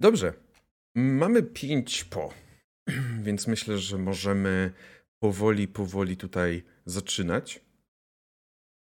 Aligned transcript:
Dobrze. 0.00 0.32
Mamy 0.94 1.42
pięć 1.42 2.04
po, 2.04 2.34
więc 3.26 3.46
myślę, 3.46 3.78
że 3.78 3.98
możemy 3.98 4.72
powoli, 5.22 5.68
powoli 5.68 6.16
tutaj 6.16 6.62
zaczynać. 6.86 7.60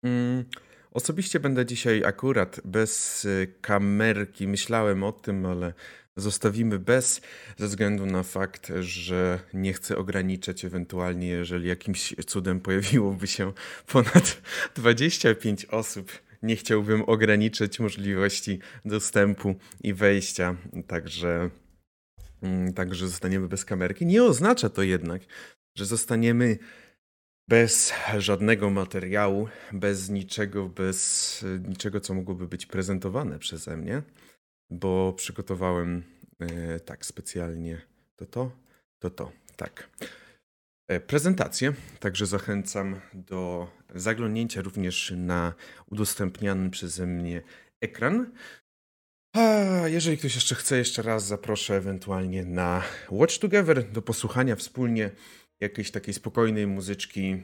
Mm, 0.04 0.44
osobiście 0.90 1.40
będę 1.40 1.66
dzisiaj 1.66 2.04
akurat 2.04 2.60
bez 2.64 3.24
y, 3.24 3.54
kamerki. 3.60 4.48
Myślałem 4.48 5.02
o 5.02 5.12
tym, 5.12 5.46
ale 5.46 5.72
zostawimy 6.16 6.78
bez, 6.78 7.20
ze 7.56 7.66
względu 7.66 8.06
na 8.06 8.22
fakt, 8.22 8.72
że 8.80 9.40
nie 9.54 9.72
chcę 9.72 9.96
ograniczać 9.96 10.64
ewentualnie, 10.64 11.28
jeżeli 11.28 11.68
jakimś 11.68 12.14
cudem 12.26 12.60
pojawiłoby 12.60 13.26
się 13.26 13.52
ponad 13.86 14.42
25 14.76 15.64
osób. 15.64 16.23
Nie 16.44 16.56
chciałbym 16.56 17.02
ograniczyć 17.02 17.80
możliwości 17.80 18.58
dostępu 18.84 19.54
i 19.80 19.94
wejścia, 19.94 20.56
także, 20.86 21.50
mm, 22.42 22.72
także 22.72 23.08
zostaniemy 23.08 23.48
bez 23.48 23.64
kamerki. 23.64 24.06
Nie 24.06 24.24
oznacza 24.24 24.68
to 24.68 24.82
jednak, 24.82 25.22
że 25.76 25.86
zostaniemy 25.86 26.58
bez 27.48 27.92
żadnego 28.18 28.70
materiału, 28.70 29.48
bez 29.72 30.10
niczego, 30.10 30.68
bez 30.68 31.44
niczego, 31.68 32.00
co 32.00 32.14
mogłoby 32.14 32.48
być 32.48 32.66
prezentowane 32.66 33.38
przeze 33.38 33.76
mnie, 33.76 34.02
bo 34.70 35.12
przygotowałem 35.12 36.02
e, 36.40 36.80
tak 36.80 37.06
specjalnie 37.06 37.80
to 38.16 38.26
to, 38.26 38.50
to 38.98 39.10
to, 39.10 39.32
tak. 39.56 39.90
E, 40.88 41.00
prezentację, 41.00 41.72
także 42.00 42.26
zachęcam 42.26 43.00
do 43.14 43.68
zaglądnięcia 43.94 44.62
również 44.62 45.12
na 45.16 45.54
udostępniany 45.90 46.70
przeze 46.70 47.06
mnie 47.06 47.42
ekran. 47.80 48.32
A 49.32 49.40
jeżeli 49.88 50.18
ktoś 50.18 50.34
jeszcze 50.34 50.54
chce, 50.54 50.78
jeszcze 50.78 51.02
raz 51.02 51.26
zaproszę 51.26 51.76
ewentualnie 51.76 52.44
na 52.44 52.82
Watch 53.10 53.38
Together 53.38 53.90
do 53.92 54.02
posłuchania 54.02 54.56
wspólnie 54.56 55.10
jakiejś 55.60 55.90
takiej 55.90 56.14
spokojnej 56.14 56.66
muzyczki. 56.66 57.42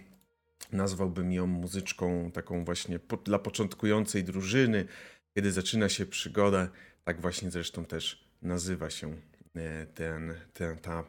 Nazwałbym 0.73 1.33
ją 1.33 1.47
muzyczką 1.47 2.31
taką 2.31 2.65
właśnie 2.65 2.99
po, 2.99 3.17
dla 3.17 3.39
początkującej 3.39 4.25
drużyny, 4.25 4.87
kiedy 5.35 5.53
zaczyna 5.53 5.89
się 5.89 6.07
przygoda. 6.07 6.69
Tak 7.05 7.21
właśnie 7.21 7.51
zresztą 7.51 7.85
też 7.85 8.25
nazywa 8.43 8.91
się 8.91 9.17
e, 9.57 9.87
ten, 9.87 10.35
ten, 10.53 10.79
ta 10.79 11.05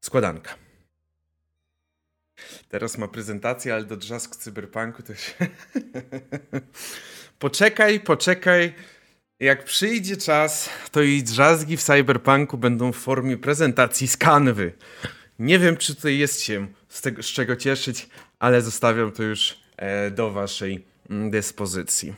składanka. 0.00 0.63
Teraz 2.68 2.98
ma 2.98 3.08
prezentację, 3.08 3.74
ale 3.74 3.84
do 3.84 3.96
drzazg 3.96 4.36
cyberpunku 4.36 5.02
też. 5.02 5.34
poczekaj, 7.38 8.00
poczekaj. 8.00 8.74
Jak 9.40 9.64
przyjdzie 9.64 10.16
czas, 10.16 10.70
to 10.92 11.02
i 11.02 11.22
drzazgi 11.22 11.76
w 11.76 11.82
cyberpunku 11.82 12.58
będą 12.58 12.92
w 12.92 12.96
formie 12.96 13.36
prezentacji 13.36 14.08
z 14.08 14.16
kanwy. 14.16 14.72
Nie 15.38 15.58
wiem, 15.58 15.76
czy 15.76 15.94
tutaj 15.94 16.18
jest 16.18 16.40
się 16.40 16.66
z, 16.88 17.00
tego, 17.00 17.22
z 17.22 17.26
czego 17.26 17.56
cieszyć, 17.56 18.08
ale 18.38 18.62
zostawiam 18.62 19.12
to 19.12 19.22
już 19.22 19.60
e, 19.76 20.10
do 20.10 20.30
waszej 20.30 20.84
mm, 21.10 21.30
dyspozycji. 21.30 22.14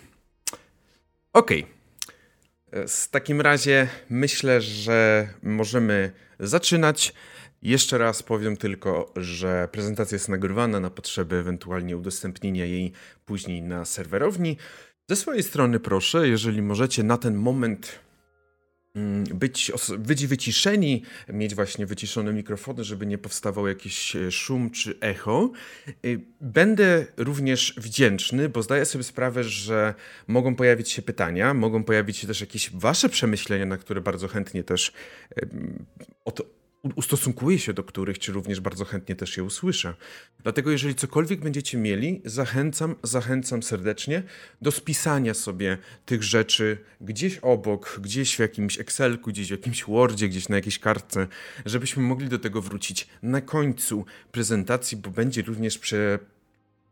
Ok. 1.33 1.51
E, 1.51 2.89
w 2.89 3.09
takim 3.09 3.41
razie 3.41 3.89
myślę, 4.11 4.61
że 4.61 5.29
możemy 5.43 6.13
zaczynać. 6.41 7.13
Jeszcze 7.63 7.99
raz 7.99 8.23
powiem 8.23 8.57
tylko, 8.57 9.13
że 9.17 9.69
prezentacja 9.73 10.17
jest 10.17 10.29
nagrywana 10.29 10.81
na 10.81 10.91
potrzeby 10.91 11.37
ewentualnie 11.37 11.97
udostępnienia 11.97 12.65
jej 12.65 12.93
później 13.25 13.63
na 13.63 13.85
serwerowni. 13.85 14.57
Ze 15.09 15.17
swojej 15.17 15.43
strony 15.43 15.81
proszę, 15.81 16.29
jeżeli 16.29 16.63
możecie 16.63 17.03
na 17.03 17.19
ten 17.19 17.35
moment 17.35 18.07
Mm, 18.97 19.25
być, 19.25 19.73
być 19.99 20.27
wyciszeni, 20.27 21.03
mieć 21.29 21.55
właśnie 21.55 21.87
wyciszone 21.87 22.33
mikrofony, 22.33 22.85
żeby 22.85 23.07
nie 23.07 23.19
powstawał 23.19 23.69
jakiś 23.69 24.17
e, 24.17 24.31
szum 24.31 24.71
czy 24.71 24.99
echo. 25.01 25.51
Y, 26.05 26.21
będę 26.41 27.07
również 27.17 27.75
wdzięczny, 27.77 28.49
bo 28.49 28.63
zdaję 28.63 28.85
sobie 28.85 29.05
sprawę, 29.05 29.45
że 29.45 29.95
mogą 30.27 30.55
pojawić 30.55 30.91
się 30.91 31.03
pytania, 31.03 31.55
mogą 31.55 31.85
pojawić 31.85 32.17
się 32.17 32.27
też 32.27 32.41
jakieś 32.41 32.71
wasze 32.71 33.09
przemyślenia, 33.09 33.67
na 33.67 33.77
które 33.77 34.01
bardzo 34.01 34.29
chętnie 34.29 34.65
też 34.65 34.93
ustosunkuję 36.95 37.59
się 37.59 37.73
do 37.73 37.85
których, 37.85 38.19
czy 38.19 38.33
również 38.33 38.61
bardzo 38.61 38.85
chętnie 38.85 39.17
też 39.17 39.37
je 39.37 39.45
usłyszę. 39.45 39.95
Dlatego 40.43 40.71
jeżeli 40.71 40.95
cokolwiek 40.95 41.41
będziecie 41.41 41.79
mieli, 41.79 42.23
zachęcam, 42.25 42.95
zachęcam 43.03 43.63
serdecznie 43.63 44.23
do 44.63 44.73
spisania 44.73 45.35
sobie 45.35 45.79
tych 46.07 46.23
rzeczy 46.23 46.79
gdzieś 47.01 47.39
obok, 47.39 48.01
gdzieś 48.03 48.37
w 48.37 48.39
jakimś 48.39 48.81
Excelku, 48.81 49.31
gdzieś 49.31 49.49
w 49.49 49.51
jakimś 49.51 49.85
Wordzie, 49.85 50.29
gdzieś 50.29 50.49
na 50.49 50.57
jakiejś 50.57 50.79
kartce, 50.79 51.27
żebyśmy 51.67 52.03
mogli 52.03 52.29
do 52.29 52.39
tego 52.39 52.63
wrócić 52.63 53.09
na 53.23 53.41
końcu 53.41 54.05
prezentacji, 54.33 54.97
bo 54.97 55.11
będzie 55.11 55.43
również 55.43 55.79
prze, 55.79 56.19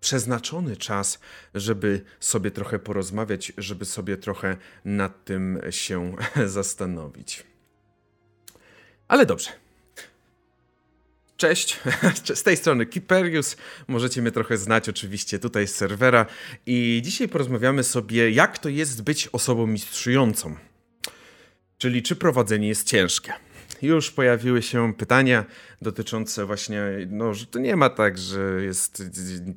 przeznaczony 0.00 0.77
czas, 0.77 1.19
żeby 1.54 2.00
sobie 2.21 2.50
trochę 2.50 2.78
porozmawiać, 2.78 3.53
żeby 3.59 3.84
sobie 3.84 4.16
trochę 4.16 4.56
nad 4.84 5.25
tym 5.25 5.60
się 5.71 6.16
zastanowić. 6.47 7.44
Ale 9.09 9.27
dobrze, 9.27 9.50
Cześć, 11.37 11.81
z 12.34 12.43
tej 12.43 12.56
strony 12.56 12.87
Kiperius. 12.87 13.56
Możecie 13.89 14.22
mnie 14.22 14.31
trochę 14.31 14.59
znać 14.59 14.89
oczywiście 14.89 15.39
tutaj 15.39 15.69
z 15.69 15.75
serwera. 15.75 16.27
I 16.67 17.00
dzisiaj 17.05 17.28
porozmawiamy 17.28 17.84
sobie, 17.84 18.31
jak 18.31 18.59
to 18.59 18.69
jest 18.69 19.03
być 19.03 19.28
osobą 19.33 19.67
mistrzującą. 19.67 20.56
Czyli 21.78 22.03
czy 22.03 22.17
prowadzenie 22.17 22.69
jest 22.69 22.89
ciężkie. 22.89 23.33
Już 23.83 24.11
pojawiły 24.11 24.62
się 24.62 24.95
pytania 24.95 25.45
dotyczące 25.83 26.47
właśnie, 26.47 26.83
no, 27.11 27.34
że 27.34 27.47
to 27.47 27.59
nie 27.59 27.77
ma 27.77 27.91
tak, 27.91 28.19
że 28.19 28.65
jest 28.65 29.03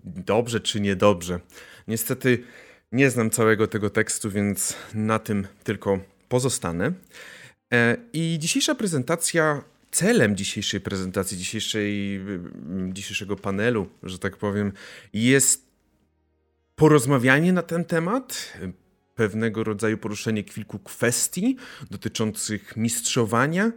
dobrze 0.06 0.60
czy 0.60 0.82
niedobrze. 0.82 1.40
Niestety 1.88 2.44
nie 2.92 3.10
znam 3.10 3.30
całego 3.30 3.68
tego 3.68 3.90
tekstu, 3.90 4.32
więc 4.32 4.76
na 4.94 5.20
tym 5.20 5.48
tylko 5.64 6.00
pozostanę. 6.30 6.92
E, 7.74 7.98
I 8.14 8.38
dzisiejsza 8.40 8.76
prezentacja 8.76 9.64
celem 9.92 10.36
dzisiejszej 10.36 10.82
prezentacji, 10.82 11.38
dzisiejszej, 11.38 12.22
dzisiejszego 12.94 13.36
panelu, 13.36 13.90
że 14.04 14.20
tak 14.20 14.38
powiem, 14.38 14.72
jest 15.14 15.68
porozmawianie 16.76 17.54
na 17.54 17.62
ten 17.62 17.86
temat, 17.86 18.54
pewnego 19.16 19.64
rodzaju 19.64 19.98
poruszenie 19.98 20.44
kilku 20.44 20.80
kwestii 20.80 21.58
dotyczących 21.92 22.78
mistrzowania 22.78 23.72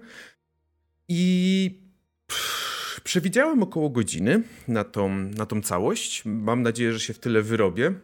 i 1.09 1.81
przewidziałem 3.05 3.63
około 3.63 3.91
godziny 3.91 4.43
na 4.69 4.85
tą, 4.85 5.09
na 5.09 5.47
tą 5.47 5.63
całość. 5.63 6.23
Mam 6.25 6.63
nadzieję, 6.63 6.93
że 6.93 7.01
się 7.01 7.15
w 7.15 7.19
tyle 7.19 7.43
wyrobię. 7.43 7.95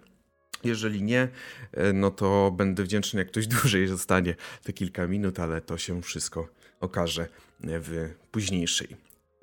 Jeżeli 0.65 1.03
nie, 1.03 1.28
e, 1.72 1.93
no 1.93 2.11
to 2.11 2.50
będę 2.56 2.83
wdzięczny, 2.83 3.19
jak 3.19 3.28
ktoś 3.28 3.47
dłużej 3.56 3.87
zostanie 3.87 4.34
te 4.62 4.72
kilka 4.72 5.06
minut, 5.06 5.41
ale 5.41 5.61
to 5.61 5.78
się 5.78 6.03
wszystko 6.03 6.49
okaże 6.81 7.28
w 7.61 8.15
późniejszej, 8.31 8.97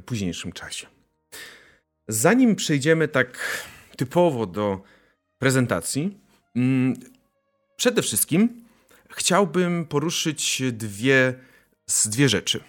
późniejszym 0.05 0.51
czasie. 0.51 0.87
Zanim 2.07 2.55
przejdziemy 2.55 3.07
tak 3.07 3.37
typowo 3.97 4.45
do 4.45 4.81
prezentacji, 5.39 6.17
mm, 6.55 6.93
przede 7.75 8.01
wszystkim 8.01 8.63
chciałbym 9.09 9.85
poruszyć 9.85 10.61
dwie, 10.71 11.33
dwie 12.05 12.29
rzeczy. 12.29 12.59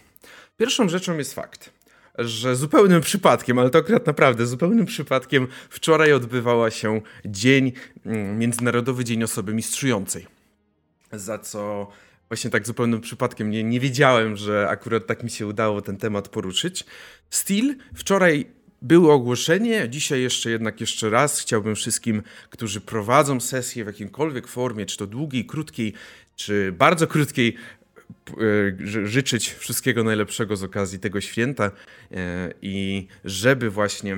Pierwszą 0.56 0.88
rzeczą 0.88 1.18
jest 1.18 1.34
fakt, 1.34 1.72
że 2.18 2.56
zupełnym 2.56 3.00
przypadkiem, 3.00 3.58
ale 3.58 3.70
to 3.70 3.78
akurat 3.78 4.06
naprawdę 4.06 4.46
zupełnym 4.46 4.86
przypadkiem, 4.86 5.46
wczoraj 5.70 6.12
odbywała 6.12 6.70
się 6.70 7.00
dzień, 7.24 7.72
mm, 8.06 8.38
Międzynarodowy 8.38 9.04
Dzień 9.04 9.22
Osoby 9.22 9.54
Mistrzującej. 9.54 10.26
Za 11.12 11.38
co 11.38 11.88
właśnie 12.34 12.50
tak 12.50 12.66
zupełnym 12.66 13.00
przypadkiem 13.00 13.50
nie, 13.50 13.64
nie 13.64 13.80
wiedziałem, 13.80 14.36
że 14.36 14.68
akurat 14.68 15.06
tak 15.06 15.22
mi 15.22 15.30
się 15.30 15.46
udało 15.46 15.82
ten 15.82 15.96
temat 15.96 16.28
poruszyć. 16.28 16.84
Steel 17.30 17.74
wczoraj 17.94 18.46
było 18.82 19.14
ogłoszenie, 19.14 19.88
dzisiaj 19.88 20.22
jeszcze 20.22 20.50
jednak 20.50 20.80
jeszcze 20.80 21.10
raz 21.10 21.40
chciałbym 21.40 21.74
wszystkim, 21.74 22.22
którzy 22.50 22.80
prowadzą 22.80 23.40
sesję 23.40 23.84
w 23.84 23.86
jakimkolwiek 23.86 24.46
formie, 24.46 24.86
czy 24.86 24.96
to 24.96 25.06
długiej, 25.06 25.46
krótkiej, 25.46 25.92
czy 26.36 26.72
bardzo 26.72 27.06
krótkiej, 27.06 27.56
e, 28.28 29.06
życzyć 29.06 29.52
wszystkiego 29.52 30.04
najlepszego 30.04 30.56
z 30.56 30.62
okazji 30.62 30.98
tego 30.98 31.20
święta 31.20 31.70
e, 32.12 32.54
i 32.62 33.06
żeby 33.24 33.70
właśnie 33.70 34.12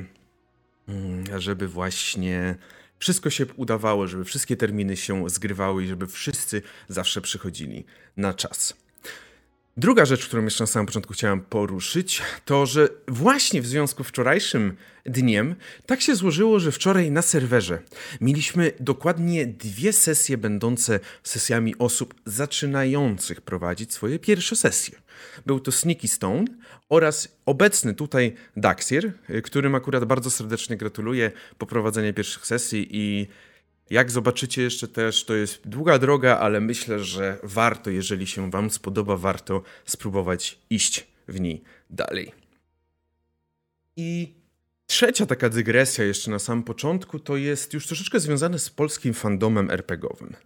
mm, 0.88 1.24
żeby 1.40 1.68
właśnie 1.68 2.56
wszystko 2.98 3.30
się 3.30 3.46
udawało, 3.56 4.06
żeby 4.06 4.24
wszystkie 4.24 4.56
terminy 4.56 4.96
się 4.96 5.30
zgrywały 5.30 5.84
i 5.84 5.88
żeby 5.88 6.06
wszyscy 6.06 6.62
zawsze 6.88 7.20
przychodzili 7.20 7.84
na 8.16 8.34
czas. 8.34 8.85
Druga 9.78 10.04
rzecz, 10.04 10.26
którą 10.26 10.44
jeszcze 10.44 10.62
na 10.62 10.66
samym 10.66 10.86
początku 10.86 11.12
chciałem 11.12 11.40
poruszyć, 11.40 12.22
to 12.44 12.66
że 12.66 12.88
właśnie 13.08 13.62
w 13.62 13.66
związku 13.66 14.04
z 14.04 14.06
wczorajszym 14.06 14.76
dniem 15.06 15.54
tak 15.86 16.00
się 16.00 16.16
złożyło, 16.16 16.60
że 16.60 16.72
wczoraj 16.72 17.10
na 17.10 17.22
serwerze 17.22 17.82
mieliśmy 18.20 18.72
dokładnie 18.80 19.46
dwie 19.46 19.92
sesje 19.92 20.38
będące 20.38 21.00
sesjami 21.22 21.78
osób 21.78 22.14
zaczynających 22.24 23.40
prowadzić 23.40 23.92
swoje 23.92 24.18
pierwsze 24.18 24.56
sesje. 24.56 24.98
Był 25.46 25.60
to 25.60 25.72
Sneaky 25.72 26.08
Stone 26.08 26.44
oraz 26.88 27.28
obecny 27.46 27.94
tutaj 27.94 28.34
Daxier, 28.56 29.12
którym 29.42 29.74
akurat 29.74 30.04
bardzo 30.04 30.30
serdecznie 30.30 30.76
gratuluję 30.76 31.32
poprowadzenia 31.58 32.12
pierwszych 32.12 32.46
sesji 32.46 32.88
i 32.90 33.26
jak 33.90 34.10
zobaczycie 34.10 34.62
jeszcze 34.62 34.88
też, 34.88 35.24
to 35.24 35.34
jest 35.34 35.68
długa 35.68 35.98
droga, 35.98 36.38
ale 36.38 36.60
myślę, 36.60 37.04
że 37.04 37.38
warto, 37.42 37.90
jeżeli 37.90 38.26
się 38.26 38.50
Wam 38.50 38.70
spodoba, 38.70 39.16
warto 39.16 39.62
spróbować 39.84 40.58
iść 40.70 41.06
w 41.28 41.40
niej 41.40 41.62
dalej. 41.90 42.32
I 43.96 44.34
trzecia 44.86 45.26
taka 45.26 45.48
dygresja 45.48 46.04
jeszcze 46.04 46.30
na 46.30 46.38
samym 46.38 46.64
początku 46.64 47.18
to 47.18 47.36
jest 47.36 47.74
już 47.74 47.86
troszeczkę 47.86 48.20
związane 48.20 48.58
z 48.58 48.70
polskim 48.70 49.14
fandomem 49.14 49.70
RPGowym. 49.70 50.36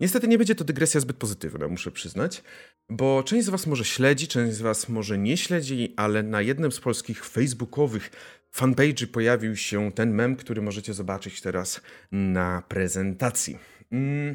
Niestety 0.00 0.28
nie 0.28 0.38
będzie 0.38 0.54
to 0.54 0.64
dygresja 0.64 1.00
zbyt 1.00 1.16
pozytywna, 1.16 1.68
muszę 1.68 1.90
przyznać, 1.90 2.42
bo 2.90 3.22
część 3.22 3.46
z 3.46 3.48
Was 3.48 3.66
może 3.66 3.84
śledzi, 3.84 4.28
część 4.28 4.56
z 4.56 4.60
Was 4.60 4.88
może 4.88 5.18
nie 5.18 5.36
śledzi, 5.36 5.94
ale 5.96 6.22
na 6.22 6.42
jednym 6.42 6.72
z 6.72 6.80
polskich 6.80 7.24
facebookowych 7.24 8.10
fanpage'y 8.56 9.06
pojawił 9.06 9.56
się 9.56 9.92
ten 9.92 10.14
mem, 10.14 10.36
który 10.36 10.62
możecie 10.62 10.94
zobaczyć 10.94 11.40
teraz 11.40 11.80
na 12.12 12.62
prezentacji. 12.68 13.58
Mm. 13.92 14.34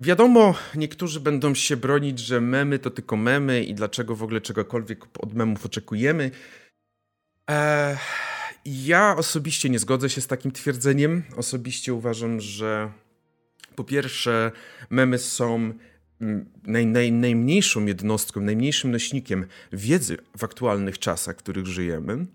Wiadomo, 0.00 0.54
niektórzy 0.74 1.20
będą 1.20 1.54
się 1.54 1.76
bronić, 1.76 2.18
że 2.18 2.40
memy 2.40 2.78
to 2.78 2.90
tylko 2.90 3.16
memy 3.16 3.64
i 3.64 3.74
dlaczego 3.74 4.16
w 4.16 4.22
ogóle 4.22 4.40
czegokolwiek 4.40 5.04
od 5.18 5.34
memów 5.34 5.66
oczekujemy. 5.66 6.30
Eee, 7.48 7.96
ja 8.64 9.16
osobiście 9.16 9.70
nie 9.70 9.78
zgodzę 9.78 10.10
się 10.10 10.20
z 10.20 10.26
takim 10.26 10.52
twierdzeniem. 10.52 11.22
Osobiście 11.36 11.94
uważam, 11.94 12.40
że 12.40 12.92
po 13.76 13.84
pierwsze, 13.84 14.52
memy 14.90 15.18
są 15.18 15.72
mm, 16.20 16.50
naj, 16.62 16.86
naj, 16.86 17.12
najmniejszą 17.12 17.86
jednostką, 17.86 18.40
najmniejszym 18.40 18.90
nośnikiem 18.90 19.46
wiedzy 19.72 20.16
w 20.38 20.44
aktualnych 20.44 20.98
czasach, 20.98 21.36
w 21.36 21.38
których 21.38 21.66
żyjemy. 21.66 22.26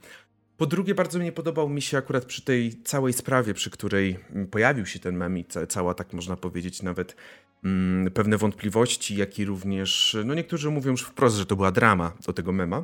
Po 0.60 0.66
drugie, 0.66 0.96
bardzo 0.96 1.20
nie 1.20 1.32
podobał 1.32 1.70
mi 1.70 1.82
się 1.82 1.98
akurat 1.98 2.26
przy 2.26 2.42
tej 2.42 2.84
całej 2.84 3.14
sprawie, 3.14 3.54
przy 3.54 3.70
której 3.70 4.20
mm, 4.32 4.48
pojawił 4.48 4.86
się 4.86 5.00
ten 5.00 5.16
mem 5.16 5.38
i 5.38 5.46
cała, 5.70 5.94
tak 5.94 6.14
można 6.14 6.36
powiedzieć, 6.36 6.84
nawet 6.84 7.16
mm, 7.64 8.12
pewne 8.12 8.38
wątpliwości, 8.38 9.16
jak 9.16 9.40
i 9.40 9.46
również, 9.46 10.18
no 10.26 10.34
niektórzy 10.34 10.72
mówią 10.72 10.92
już 10.92 11.04
wprost, 11.04 11.36
że 11.36 11.46
to 11.46 11.56
była 11.56 11.72
drama 11.72 12.14
do 12.26 12.34
tego 12.34 12.52
mema. 12.52 12.84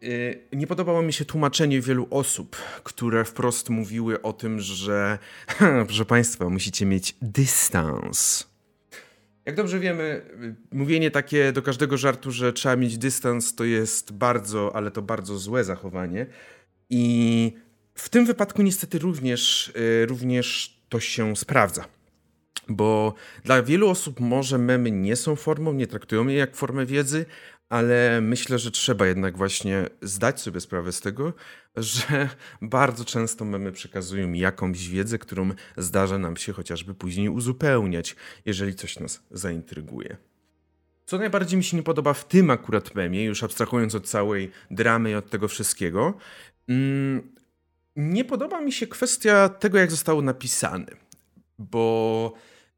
Yy, 0.00 0.38
nie 0.52 0.66
podobało 0.66 1.02
mi 1.02 1.12
się 1.12 1.24
tłumaczenie 1.24 1.80
wielu 1.80 2.06
osób, 2.10 2.56
które 2.82 3.24
wprost 3.24 3.70
mówiły 3.70 4.22
o 4.22 4.32
tym, 4.32 4.60
że 4.60 5.18
proszę 5.86 6.04
Państwa, 6.04 6.48
musicie 6.48 6.86
mieć 6.86 7.16
dystans. 7.22 8.48
Jak 9.46 9.56
dobrze 9.56 9.80
wiemy, 9.80 10.22
mówienie 10.72 11.10
takie 11.10 11.52
do 11.52 11.62
każdego 11.62 11.96
żartu, 11.96 12.30
że 12.30 12.52
trzeba 12.52 12.76
mieć 12.76 12.98
dystans, 12.98 13.54
to 13.54 13.64
jest 13.64 14.12
bardzo, 14.12 14.76
ale 14.76 14.90
to 14.90 15.02
bardzo 15.02 15.38
złe 15.38 15.64
zachowanie. 15.64 16.26
I 16.90 17.52
w 17.94 18.08
tym 18.08 18.26
wypadku 18.26 18.62
niestety 18.62 18.98
również, 18.98 19.72
yy, 19.74 20.06
również 20.06 20.78
to 20.88 21.00
się 21.00 21.36
sprawdza. 21.36 21.84
Bo 22.68 23.14
dla 23.44 23.62
wielu 23.62 23.88
osób 23.88 24.20
może 24.20 24.58
memy 24.58 24.90
nie 24.90 25.16
są 25.16 25.36
formą, 25.36 25.72
nie 25.72 25.86
traktują 25.86 26.26
je 26.26 26.36
jak 26.36 26.56
formę 26.56 26.86
wiedzy, 26.86 27.26
ale 27.68 28.20
myślę, 28.20 28.58
że 28.58 28.70
trzeba 28.70 29.06
jednak 29.06 29.36
właśnie 29.36 29.86
zdać 30.02 30.40
sobie 30.40 30.60
sprawę 30.60 30.92
z 30.92 31.00
tego, 31.00 31.32
że 31.76 32.28
bardzo 32.62 33.04
często 33.04 33.44
memy 33.44 33.72
przekazują 33.72 34.32
jakąś 34.32 34.88
wiedzę, 34.88 35.18
którą 35.18 35.50
zdarza 35.76 36.18
nam 36.18 36.36
się 36.36 36.52
chociażby 36.52 36.94
później 36.94 37.28
uzupełniać, 37.28 38.16
jeżeli 38.44 38.74
coś 38.74 38.98
nas 38.98 39.22
zaintryguje. 39.30 40.16
Co 41.06 41.18
najbardziej 41.18 41.56
mi 41.56 41.64
się 41.64 41.76
nie 41.76 41.82
podoba 41.82 42.14
w 42.14 42.28
tym 42.28 42.50
akurat 42.50 42.94
memie, 42.94 43.24
już 43.24 43.42
abstrahując 43.42 43.94
od 43.94 44.06
całej 44.06 44.50
dramy 44.70 45.10
i 45.10 45.14
od 45.14 45.30
tego 45.30 45.48
wszystkiego, 45.48 46.14
nie 47.96 48.24
podoba 48.24 48.60
mi 48.60 48.72
się 48.72 48.86
kwestia 48.86 49.48
tego, 49.48 49.78
jak 49.78 49.90
zostało 49.90 50.22
napisane. 50.22 50.86
Bo 51.58 52.32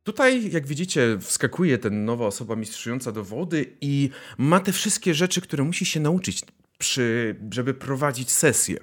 Tutaj, 0.07 0.51
jak 0.51 0.67
widzicie, 0.67 1.19
wskakuje 1.21 1.79
ten 1.79 2.05
nowa 2.05 2.27
osoba 2.27 2.57
mistrzująca 2.57 3.13
do 3.13 3.25
wody 3.25 3.77
i 3.81 4.11
ma 4.39 4.61
te 4.61 4.73
wszystkie 4.73 5.15
rzeczy, 5.15 5.41
które 5.41 5.65
musi 5.65 5.87
się 5.87 6.01
nauczyć, 6.01 6.43
przy, 6.79 7.37
żeby 7.51 7.75
prowadzić 7.75 8.31
sesję. 8.31 8.79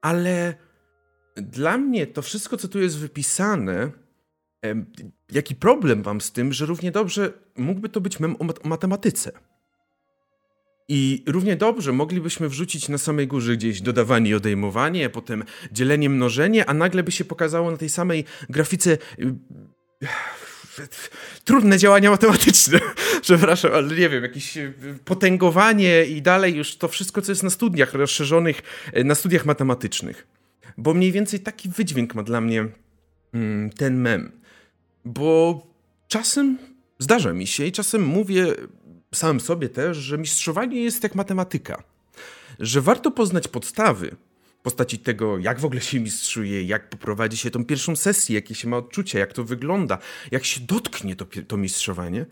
Ale 0.00 0.54
dla 1.36 1.78
mnie 1.78 2.06
to 2.06 2.22
wszystko, 2.22 2.56
co 2.56 2.68
tu 2.68 2.80
jest 2.80 2.98
wypisane, 2.98 3.90
jaki 5.32 5.54
problem 5.54 6.02
mam 6.04 6.20
z 6.20 6.32
tym, 6.32 6.52
że 6.52 6.66
równie 6.66 6.92
dobrze 6.92 7.32
mógłby 7.56 7.88
to 7.88 8.00
być 8.00 8.20
mem 8.20 8.36
o 8.36 8.68
matematyce. 8.68 9.32
I 10.88 11.22
równie 11.26 11.56
dobrze 11.56 11.92
moglibyśmy 11.92 12.48
wrzucić 12.48 12.88
na 12.88 12.98
samej 12.98 13.26
górze 13.26 13.56
gdzieś 13.56 13.80
dodawanie 13.80 14.30
i 14.30 14.34
odejmowanie, 14.34 15.10
potem 15.10 15.44
dzielenie, 15.72 16.10
mnożenie, 16.10 16.70
a 16.70 16.74
nagle 16.74 17.02
by 17.02 17.12
się 17.12 17.24
pokazało 17.24 17.70
na 17.70 17.76
tej 17.76 17.88
samej 17.88 18.24
grafice 18.50 18.98
y, 19.18 19.34
trudne 21.44 21.78
działania 21.78 22.10
matematyczne, 22.10 22.80
przepraszam, 23.22 23.72
ale 23.74 23.96
nie 23.96 24.08
wiem, 24.08 24.22
jakieś 24.22 24.56
e, 24.56 24.72
potęgowanie 25.04 26.04
i 26.04 26.22
dalej 26.22 26.54
już 26.54 26.76
to 26.76 26.88
wszystko, 26.88 27.22
co 27.22 27.32
jest 27.32 27.42
na 27.42 27.50
studiach 27.50 27.94
rozszerzonych, 27.94 28.62
e, 28.92 29.04
na 29.04 29.14
studiach 29.14 29.46
matematycznych. 29.46 30.26
Bo 30.76 30.94
mniej 30.94 31.12
więcej 31.12 31.40
taki 31.40 31.68
wydźwięk 31.68 32.14
ma 32.14 32.22
dla 32.22 32.40
mnie 32.40 32.68
mm, 33.34 33.70
ten 33.70 34.00
mem. 34.00 34.32
Bo 35.04 35.66
czasem 36.08 36.58
zdarza 36.98 37.32
mi 37.32 37.46
się 37.46 37.66
i 37.66 37.72
czasem 37.72 38.02
mówię 38.06 38.46
samym 39.16 39.40
sobie 39.40 39.68
też, 39.68 39.96
że 39.96 40.18
mistrzowanie 40.18 40.82
jest 40.82 41.02
jak 41.02 41.14
matematyka. 41.14 41.82
Że 42.58 42.80
warto 42.80 43.10
poznać 43.10 43.48
podstawy, 43.48 44.16
postaci 44.62 44.98
tego, 44.98 45.38
jak 45.38 45.60
w 45.60 45.64
ogóle 45.64 45.80
się 45.80 46.00
mistrzuje, 46.00 46.62
jak 46.62 46.90
poprowadzi 46.90 47.36
się 47.36 47.50
tą 47.50 47.64
pierwszą 47.64 47.96
sesję, 47.96 48.34
jakie 48.34 48.54
się 48.54 48.68
ma 48.68 48.76
odczucia, 48.76 49.18
jak 49.18 49.32
to 49.32 49.44
wygląda, 49.44 49.98
jak 50.30 50.44
się 50.44 50.60
dotknie 50.60 51.16
to, 51.16 51.26
to 51.48 51.56
mistrzowanie, 51.56 52.26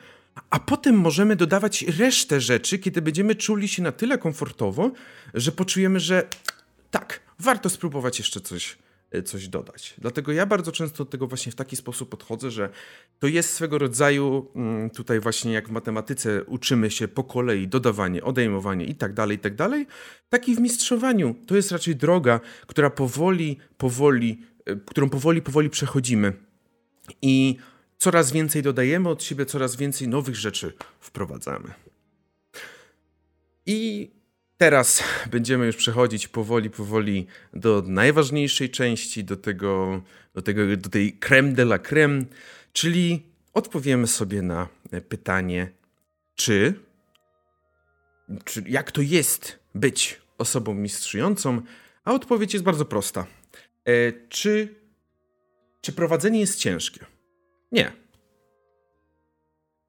a 0.51 0.61
potem 0.61 0.95
możemy 0.95 1.37
dodawać 1.37 1.83
resztę 1.83 2.41
rzeczy, 2.41 2.79
kiedy 2.79 3.03
będziemy 3.03 3.35
czuli 3.35 3.69
się 3.69 3.83
na 3.83 3.93
tyle 3.93 4.19
komfortowo, 4.19 4.91
że 5.35 5.53
poczujemy, 5.53 6.01
że 6.01 6.29
tak, 6.91 7.21
warto 7.39 7.71
spróbować 7.71 8.19
jeszcze 8.19 8.41
coś 8.41 8.79
coś 9.25 9.49
dodać. 9.49 9.95
Dlatego 9.99 10.33
ja 10.33 10.47
bardzo 10.47 10.73
często 10.73 11.05
do 11.05 11.11
tego 11.11 11.27
właśnie 11.27 11.53
w 11.53 11.55
taki 11.55 11.77
sposób 11.77 12.09
podchodzę, 12.09 12.51
że 12.51 12.71
to 13.19 13.27
jest 13.27 13.53
swego 13.53 13.79
rodzaju 13.79 14.47
mm, 14.55 14.91
tutaj 14.91 15.21
właśnie 15.21 15.53
jak 15.53 15.69
w 15.69 15.71
matematyce 15.71 16.45
uczymy 16.45 16.91
się 16.91 17.09
po 17.09 17.25
kolei 17.25 17.69
dodawanie, 17.69 18.25
odejmowanie 18.25 18.85
i 18.85 18.95
tak 18.95 19.13
dalej, 19.13 19.37
i 19.37 19.41
tak 19.41 19.55
dalej, 19.55 19.87
tak 20.29 20.49
i 20.49 20.55
w 20.55 20.61
mistrzowaniu. 20.61 21.35
To 21.47 21.57
jest 21.57 21.73
raczej 21.73 21.97
droga, 21.97 22.41
która 22.67 22.91
powoli, 22.91 23.59
powoli, 23.79 24.43
e, 24.67 24.77
którą 24.77 25.11
powoli, 25.11 25.43
powoli 25.43 25.71
przechodzimy. 25.71 26.33
I 27.23 27.57
coraz 27.99 28.33
więcej 28.33 28.63
dodajemy 28.63 29.09
od 29.09 29.23
siebie, 29.23 29.47
coraz 29.47 29.77
więcej 29.77 30.09
nowych 30.09 30.37
rzeczy 30.37 30.73
wprowadzamy. 31.01 31.73
I 33.67 34.11
Teraz 34.61 35.03
będziemy 35.31 35.67
już 35.67 35.77
przechodzić 35.77 36.29
powoli, 36.29 36.71
powoli 36.71 37.27
do 37.53 37.83
najważniejszej 37.87 38.71
części, 38.71 39.25
do, 39.25 39.37
tego, 39.37 40.03
do, 40.35 40.43
tego, 40.43 40.77
do 40.77 40.89
tej 40.89 41.13
creme 41.13 41.53
de 41.53 41.63
la 41.63 41.79
creme, 41.79 42.25
czyli 42.73 43.23
odpowiemy 43.55 44.07
sobie 44.07 44.43
na 44.43 44.69
pytanie, 45.09 45.71
czy, 46.35 46.75
czy 48.45 48.65
jak 48.67 48.93
to 48.93 49.01
jest 49.03 49.59
być 49.75 50.21
osobą 50.39 50.75
mistrzującą, 50.75 51.63
a 52.05 52.13
odpowiedź 52.13 52.53
jest 52.53 52.65
bardzo 52.65 52.85
prosta. 52.85 53.27
E, 53.85 54.13
czy, 54.29 54.75
czy 55.81 55.93
prowadzenie 55.93 56.41
jest 56.41 56.59
ciężkie? 56.59 57.07
Nie. 57.73 57.93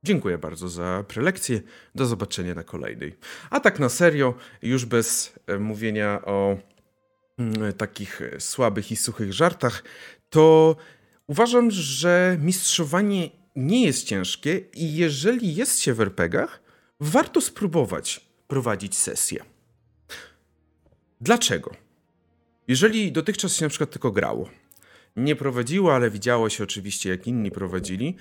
Dziękuję 0.04 0.38
bardzo 0.38 0.70
za 0.70 1.04
prelekcję. 1.08 1.62
Do 1.96 2.06
zobaczenia 2.06 2.56
na 2.56 2.64
kolejnej. 2.64 3.16
A 3.50 3.60
tak 3.60 3.80
na 3.80 3.90
serio, 3.90 4.34
już 4.62 4.86
bez 4.86 5.40
e, 5.48 5.58
mówienia 5.58 6.22
o 6.26 6.58
mm, 7.38 7.74
takich 7.74 8.22
słabych 8.40 8.92
i 8.92 8.96
suchych 8.96 9.34
żartach, 9.34 9.84
to 10.30 10.76
uważam, 11.28 11.72
że 11.72 12.38
mistrzowanie 12.40 13.30
nie 13.56 13.86
jest 13.86 14.04
ciężkie 14.08 14.62
i 14.74 14.96
jeżeli 14.96 15.56
jest 15.56 15.80
się 15.80 15.94
w 15.94 16.02
RPGach, 16.02 16.62
warto 17.00 17.42
spróbować 17.42 18.26
prowadzić 18.48 18.98
sesję. 18.98 19.44
Dlaczego? 21.22 21.72
Jeżeli 22.68 23.12
dotychczas 23.12 23.56
się 23.56 23.66
na 23.66 23.70
przykład 23.70 23.92
tylko 23.92 24.12
grało, 24.12 24.50
nie 25.16 25.36
prowadziło, 25.36 25.96
ale 25.96 26.10
widziało 26.10 26.50
się 26.50 26.64
oczywiście, 26.64 27.10
jak 27.10 27.28
inni 27.28 27.52
prowadzili, 27.52 28.16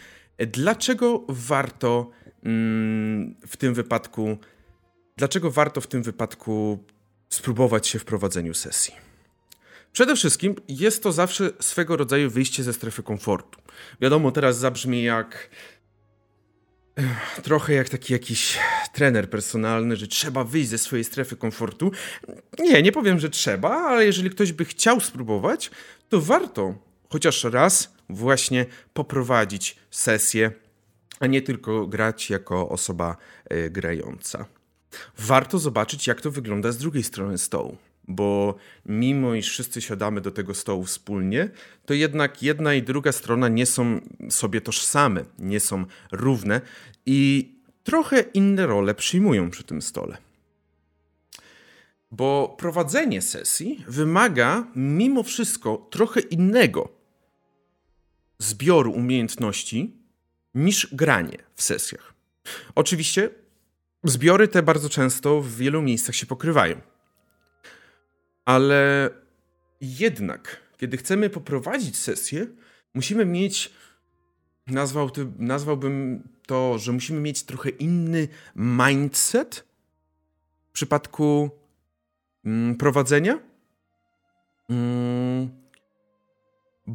Dlaczego 0.46 1.24
warto 1.28 2.10
mm, 2.44 3.34
w 3.46 3.56
tym 3.56 3.74
wypadku, 3.74 4.38
dlaczego 5.16 5.50
warto 5.50 5.80
w 5.80 5.86
tym 5.86 6.02
wypadku 6.02 6.84
spróbować 7.28 7.88
się 7.88 7.98
w 7.98 8.04
prowadzeniu 8.04 8.54
sesji? 8.54 8.94
Przede 9.92 10.16
wszystkim 10.16 10.54
jest 10.68 11.02
to 11.02 11.12
zawsze 11.12 11.50
swego 11.60 11.96
rodzaju 11.96 12.30
wyjście 12.30 12.62
ze 12.62 12.72
strefy 12.72 13.02
komfortu. 13.02 13.60
Wiadomo, 14.00 14.32
teraz 14.32 14.58
zabrzmi 14.58 15.02
jak 15.02 15.50
trochę 17.42 17.72
jak 17.72 17.88
taki 17.88 18.12
jakiś 18.12 18.58
trener 18.92 19.30
personalny, 19.30 19.96
że 19.96 20.06
trzeba 20.06 20.44
wyjść 20.44 20.68
ze 20.68 20.78
swojej 20.78 21.04
strefy 21.04 21.36
komfortu. 21.36 21.92
Nie, 22.58 22.82
nie 22.82 22.92
powiem, 22.92 23.20
że 23.20 23.30
trzeba, 23.30 23.70
ale 23.70 24.06
jeżeli 24.06 24.30
ktoś 24.30 24.52
by 24.52 24.64
chciał 24.64 25.00
spróbować, 25.00 25.70
to 26.08 26.20
warto 26.20 26.74
chociaż 27.08 27.44
raz 27.44 27.94
właśnie 28.14 28.66
poprowadzić 28.94 29.76
sesję, 29.90 30.50
a 31.20 31.26
nie 31.26 31.42
tylko 31.42 31.86
grać 31.86 32.30
jako 32.30 32.68
osoba 32.68 33.16
y, 33.52 33.70
grająca. 33.70 34.46
Warto 35.18 35.58
zobaczyć, 35.58 36.06
jak 36.06 36.20
to 36.20 36.30
wygląda 36.30 36.72
z 36.72 36.78
drugiej 36.78 37.02
strony 37.02 37.38
stołu 37.38 37.76
bo 38.10 38.54
mimo 38.86 39.34
iż 39.34 39.48
wszyscy 39.48 39.80
siadamy 39.80 40.20
do 40.20 40.30
tego 40.30 40.54
stołu 40.54 40.84
wspólnie, 40.84 41.48
to 41.86 41.94
jednak 41.94 42.42
jedna 42.42 42.74
i 42.74 42.82
druga 42.82 43.12
strona 43.12 43.48
nie 43.48 43.66
są 43.66 44.00
sobie 44.30 44.60
tożsame, 44.60 45.24
nie 45.38 45.60
są 45.60 45.84
równe 46.12 46.60
i 47.06 47.48
trochę 47.84 48.20
inne 48.20 48.66
role 48.66 48.94
przyjmują 48.94 49.50
przy 49.50 49.64
tym 49.64 49.82
stole. 49.82 50.16
Bo 52.10 52.54
prowadzenie 52.58 53.22
sesji 53.22 53.84
wymaga 53.88 54.66
mimo 54.76 55.22
wszystko 55.22 55.86
trochę 55.90 56.20
innego 56.20 56.99
zbioru 58.40 58.92
umiejętności 58.92 59.96
niż 60.54 60.94
granie 60.94 61.38
w 61.54 61.62
sesjach. 61.62 62.14
Oczywiście 62.74 63.30
zbiory 64.04 64.48
te 64.48 64.62
bardzo 64.62 64.88
często 64.88 65.40
w 65.40 65.56
wielu 65.56 65.82
miejscach 65.82 66.14
się 66.14 66.26
pokrywają. 66.26 66.80
Ale 68.44 69.10
jednak, 69.80 70.60
kiedy 70.76 70.96
chcemy 70.96 71.30
poprowadzić 71.30 71.96
sesję, 71.96 72.46
musimy 72.94 73.24
mieć, 73.24 73.72
nazwał 74.66 75.10
nazwałbym 75.38 76.22
to, 76.46 76.78
że 76.78 76.92
musimy 76.92 77.20
mieć 77.20 77.42
trochę 77.42 77.68
inny 77.68 78.28
mindset 78.56 79.64
w 80.68 80.72
przypadku 80.72 81.50
mm, 82.44 82.76
prowadzenia. 82.76 83.38
Mm, 84.70 85.59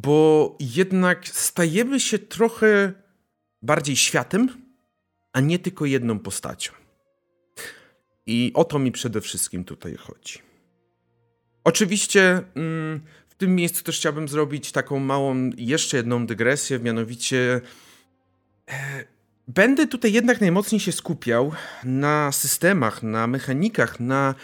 bo 0.02 0.56
jednak 0.60 1.28
stajemy 1.28 2.00
się 2.00 2.18
trochę 2.18 2.92
bardziej 3.62 3.96
światem, 3.96 4.48
a 5.32 5.40
nie 5.40 5.58
tylko 5.58 5.84
jedną 5.84 6.18
postacią. 6.18 6.72
I 8.26 8.52
o 8.54 8.64
to 8.64 8.78
mi 8.78 8.92
przede 8.92 9.20
wszystkim 9.20 9.64
tutaj 9.64 9.96
chodzi. 9.96 10.38
Oczywiście 11.64 12.42
mm, 12.54 13.00
w 13.28 13.34
tym 13.34 13.54
miejscu 13.54 13.84
też 13.84 13.98
chciałbym 13.98 14.28
zrobić 14.28 14.72
taką 14.72 14.98
małą, 14.98 15.50
jeszcze 15.56 15.96
jedną 15.96 16.26
dygresję, 16.26 16.78
mianowicie 16.78 17.60
e, 18.70 19.04
będę 19.48 19.86
tutaj 19.86 20.12
jednak 20.12 20.40
najmocniej 20.40 20.80
się 20.80 20.92
skupiał 20.92 21.52
na 21.84 22.32
systemach, 22.32 23.02
na 23.02 23.26
mechanikach, 23.26 24.00
na 24.00 24.34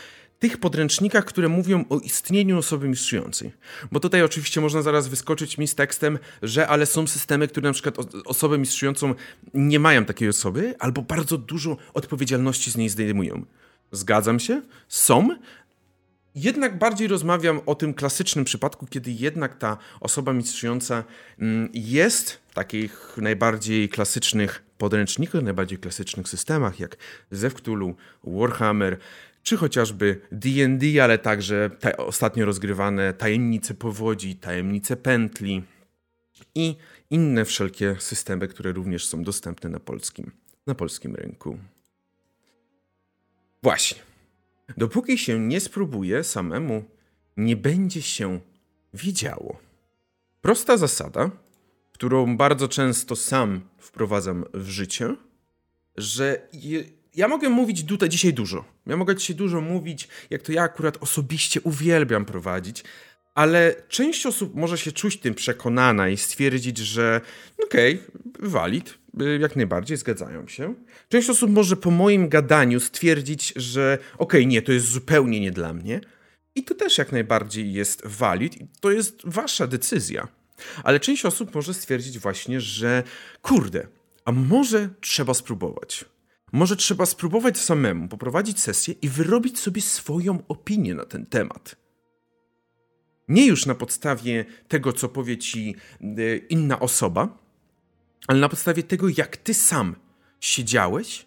tych 0.42 0.58
podręcznikach, 0.58 1.24
które 1.24 1.48
mówią 1.48 1.84
o 1.88 1.98
istnieniu 1.98 2.58
osoby 2.58 2.88
mistrzującej. 2.88 3.52
Bo 3.92 4.00
tutaj 4.00 4.22
oczywiście 4.22 4.60
można 4.60 4.82
zaraz 4.82 5.08
wyskoczyć 5.08 5.58
mi 5.58 5.68
z 5.68 5.74
tekstem, 5.74 6.18
że 6.42 6.68
ale 6.68 6.86
są 6.86 7.06
systemy, 7.06 7.48
które 7.48 7.68
na 7.68 7.72
przykład 7.72 7.96
osobę 8.24 8.58
mistrzującą 8.58 9.14
nie 9.54 9.78
mają 9.78 10.04
takiej 10.04 10.28
osoby, 10.28 10.74
albo 10.78 11.02
bardzo 11.02 11.38
dużo 11.38 11.76
odpowiedzialności 11.94 12.70
z 12.70 12.76
niej 12.76 12.88
zdejmują. 12.88 13.44
Zgadzam 13.92 14.40
się, 14.40 14.62
są, 14.88 15.28
jednak 16.34 16.78
bardziej 16.78 17.08
rozmawiam 17.08 17.60
o 17.66 17.74
tym 17.74 17.94
klasycznym 17.94 18.44
przypadku, 18.44 18.86
kiedy 18.86 19.10
jednak 19.10 19.58
ta 19.58 19.78
osoba 20.00 20.32
mistrzująca 20.32 21.04
mm, 21.38 21.68
jest 21.74 22.40
w 22.48 22.54
takich 22.54 23.16
najbardziej 23.16 23.88
klasycznych 23.88 24.62
podręcznikach, 24.78 25.42
najbardziej 25.42 25.78
klasycznych 25.78 26.28
systemach, 26.28 26.80
jak 26.80 26.96
Zew 27.30 27.54
Cthulhu, 27.54 27.94
Warhammer, 28.24 28.98
czy 29.42 29.56
chociażby 29.56 30.20
D&D, 30.32 31.04
ale 31.04 31.18
także 31.18 31.70
ostatnio 31.96 32.44
rozgrywane 32.44 33.14
tajemnice 33.14 33.74
powodzi, 33.74 34.36
tajemnice 34.36 34.96
pętli 34.96 35.62
i 36.54 36.76
inne 37.10 37.44
wszelkie 37.44 37.96
systemy, 37.98 38.48
które 38.48 38.72
również 38.72 39.06
są 39.06 39.22
dostępne 39.22 39.70
na 39.70 39.80
polskim, 39.80 40.30
na 40.66 40.74
polskim 40.74 41.14
rynku. 41.14 41.58
Właśnie. 43.62 43.98
Dopóki 44.76 45.18
się 45.18 45.40
nie 45.40 45.60
spróbuje 45.60 46.24
samemu, 46.24 46.84
nie 47.36 47.56
będzie 47.56 48.02
się 48.02 48.40
wiedziało. 48.94 49.58
Prosta 50.40 50.76
zasada, 50.76 51.30
którą 51.92 52.36
bardzo 52.36 52.68
często 52.68 53.16
sam 53.16 53.60
wprowadzam 53.78 54.44
w 54.54 54.68
życie, 54.68 55.16
że 55.96 56.48
ja 57.14 57.28
mogę 57.28 57.48
mówić 57.48 57.84
tutaj 57.84 58.08
dzisiaj 58.08 58.34
dużo. 58.34 58.64
Ja 58.86 58.96
mogę 58.96 59.16
dzisiaj 59.16 59.36
dużo 59.36 59.60
mówić, 59.60 60.08
jak 60.30 60.42
to 60.42 60.52
ja 60.52 60.62
akurat 60.62 60.98
osobiście 61.00 61.60
uwielbiam 61.60 62.24
prowadzić, 62.24 62.84
ale 63.34 63.74
część 63.88 64.26
osób 64.26 64.54
może 64.54 64.78
się 64.78 64.92
czuć 64.92 65.16
tym 65.16 65.34
przekonana 65.34 66.08
i 66.08 66.16
stwierdzić, 66.16 66.78
że 66.78 67.20
okej, 67.64 67.94
okay, 67.94 68.50
walid, 68.50 68.98
y, 69.22 69.38
jak 69.38 69.56
najbardziej 69.56 69.96
zgadzają 69.96 70.48
się. 70.48 70.74
Część 71.08 71.30
osób 71.30 71.50
może 71.50 71.76
po 71.76 71.90
moim 71.90 72.28
gadaniu 72.28 72.80
stwierdzić, 72.80 73.52
że 73.56 73.98
okej, 74.14 74.40
okay, 74.40 74.46
nie, 74.46 74.62
to 74.62 74.72
jest 74.72 74.86
zupełnie 74.86 75.40
nie 75.40 75.50
dla 75.50 75.74
mnie. 75.74 76.00
I 76.54 76.64
to 76.64 76.74
też 76.74 76.98
jak 76.98 77.12
najbardziej 77.12 77.72
jest 77.72 78.02
valid 78.06 78.60
i 78.60 78.66
to 78.80 78.90
jest 78.90 79.20
wasza 79.24 79.66
decyzja. 79.66 80.28
Ale 80.84 81.00
część 81.00 81.24
osób 81.24 81.54
może 81.54 81.74
stwierdzić 81.74 82.18
właśnie, 82.18 82.60
że 82.60 83.02
kurde, 83.42 83.86
a 84.24 84.32
może 84.32 84.88
trzeba 85.00 85.34
spróbować. 85.34 86.04
Może 86.52 86.76
trzeba 86.76 87.06
spróbować 87.06 87.58
samemu, 87.58 88.08
poprowadzić 88.08 88.60
sesję 88.60 88.94
i 89.02 89.08
wyrobić 89.08 89.58
sobie 89.58 89.82
swoją 89.82 90.46
opinię 90.48 90.94
na 90.94 91.04
ten 91.04 91.26
temat. 91.26 91.76
Nie 93.28 93.46
już 93.46 93.66
na 93.66 93.74
podstawie 93.74 94.44
tego, 94.68 94.92
co 94.92 95.08
powie 95.08 95.38
ci 95.38 95.76
e, 96.00 96.36
inna 96.36 96.80
osoba, 96.80 97.38
ale 98.28 98.40
na 98.40 98.48
podstawie 98.48 98.82
tego, 98.82 99.06
jak 99.16 99.36
ty 99.36 99.54
sam 99.54 99.96
siedziałeś, 100.40 101.26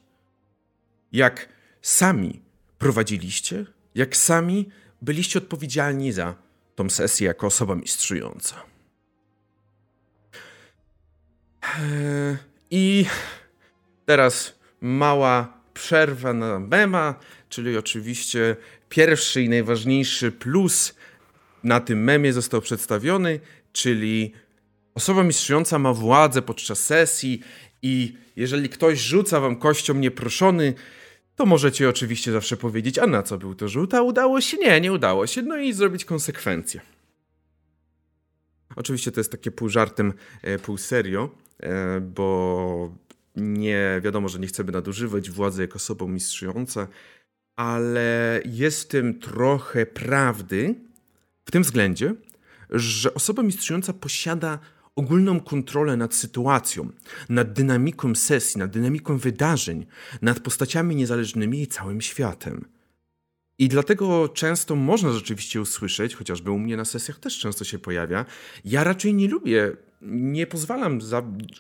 jak 1.12 1.50
sami 1.82 2.42
prowadziliście, 2.78 3.66
jak 3.96 4.18
sami 4.18 4.70
byliście 5.02 5.40
odpowiedzialni 5.40 6.12
za 6.12 6.36
tą 6.76 6.90
sesję 6.90 7.28
jako 7.28 7.48
osoba 7.48 7.76
mistrzująca. 7.76 8.56
E, 11.64 12.38
I 12.72 13.06
teraz 14.06 14.55
mała 14.86 15.54
przerwa 15.74 16.34
na 16.34 16.60
mema, 16.60 17.16
czyli 17.50 17.78
oczywiście 17.78 18.56
pierwszy 18.90 19.42
i 19.42 19.50
najważniejszy 19.50 20.32
plus 20.32 20.96
na 21.64 21.80
tym 21.80 22.04
memie 22.04 22.34
został 22.34 22.62
przedstawiony, 22.62 23.40
czyli 23.74 24.34
osoba 24.96 25.24
mistrzująca 25.24 25.80
ma 25.80 25.94
władzę 25.94 26.42
podczas 26.42 26.80
sesji 26.80 27.42
i 27.82 28.18
jeżeli 28.36 28.70
ktoś 28.70 29.00
rzuca 29.00 29.40
wam 29.40 29.56
kością 29.56 29.94
nieproszony, 29.94 30.74
to 31.36 31.46
możecie 31.46 31.90
oczywiście 31.90 32.32
zawsze 32.32 32.58
powiedzieć, 32.58 33.00
a 33.00 33.08
na 33.08 33.24
co 33.24 33.38
był 33.38 33.56
to 33.56 33.70
rzut, 33.70 33.94
a 33.94 34.02
udało 34.02 34.42
się? 34.42 34.58
Nie, 34.58 34.82
nie 34.82 34.94
udało 34.94 35.28
się, 35.28 35.42
no 35.42 35.58
i 35.58 35.74
zrobić 35.74 36.06
konsekwencje. 36.06 36.82
Oczywiście 38.76 39.12
to 39.12 39.20
jest 39.20 39.32
takie 39.32 39.52
pół 39.52 39.70
żartem, 39.70 40.14
e, 40.42 40.60
pół 40.60 40.78
serio, 40.78 41.30
e, 41.60 42.02
bo 42.02 43.05
nie 43.36 44.02
wiadomo, 44.04 44.30
że 44.30 44.40
nie 44.40 44.48
chcemy 44.48 44.72
nadużywać 44.72 45.30
władzy 45.30 45.62
jako 45.62 45.76
osobą 45.76 46.08
mistrzująca, 46.08 46.88
ale 47.56 48.42
jest 48.46 48.82
w 48.84 48.88
tym 48.88 49.20
trochę 49.20 49.86
prawdy, 49.86 50.76
w 51.46 51.52
tym 51.52 51.64
względzie, 51.64 52.16
że 52.70 53.14
osoba 53.14 53.44
mistrzująca 53.44 53.94
posiada 53.94 54.60
ogólną 54.96 55.40
kontrolę 55.40 55.98
nad 55.98 56.14
sytuacją, 56.14 56.90
nad 57.30 57.54
dynamiką 57.54 58.16
sesji, 58.16 58.60
nad 58.60 58.72
dynamiką 58.72 59.18
wydarzeń, 59.18 59.86
nad 60.22 60.40
postaciami 60.40 60.96
niezależnymi 60.96 61.62
i 61.62 61.68
całym 61.68 62.02
światem. 62.02 62.66
I 63.60 63.70
dlatego 63.70 64.30
często 64.30 64.76
można 64.76 65.12
rzeczywiście 65.12 65.62
usłyszeć, 65.62 66.16
chociażby 66.16 66.52
u 66.52 66.60
mnie 66.60 66.78
na 66.78 66.86
sesjach 66.86 67.20
też 67.20 67.40
często 67.40 67.64
się 67.64 67.80
pojawia, 67.80 68.26
ja 68.66 68.84
raczej 68.84 69.14
nie 69.14 69.28
lubię, 69.28 69.78
nie 70.06 70.48
pozwalam 70.48 71.00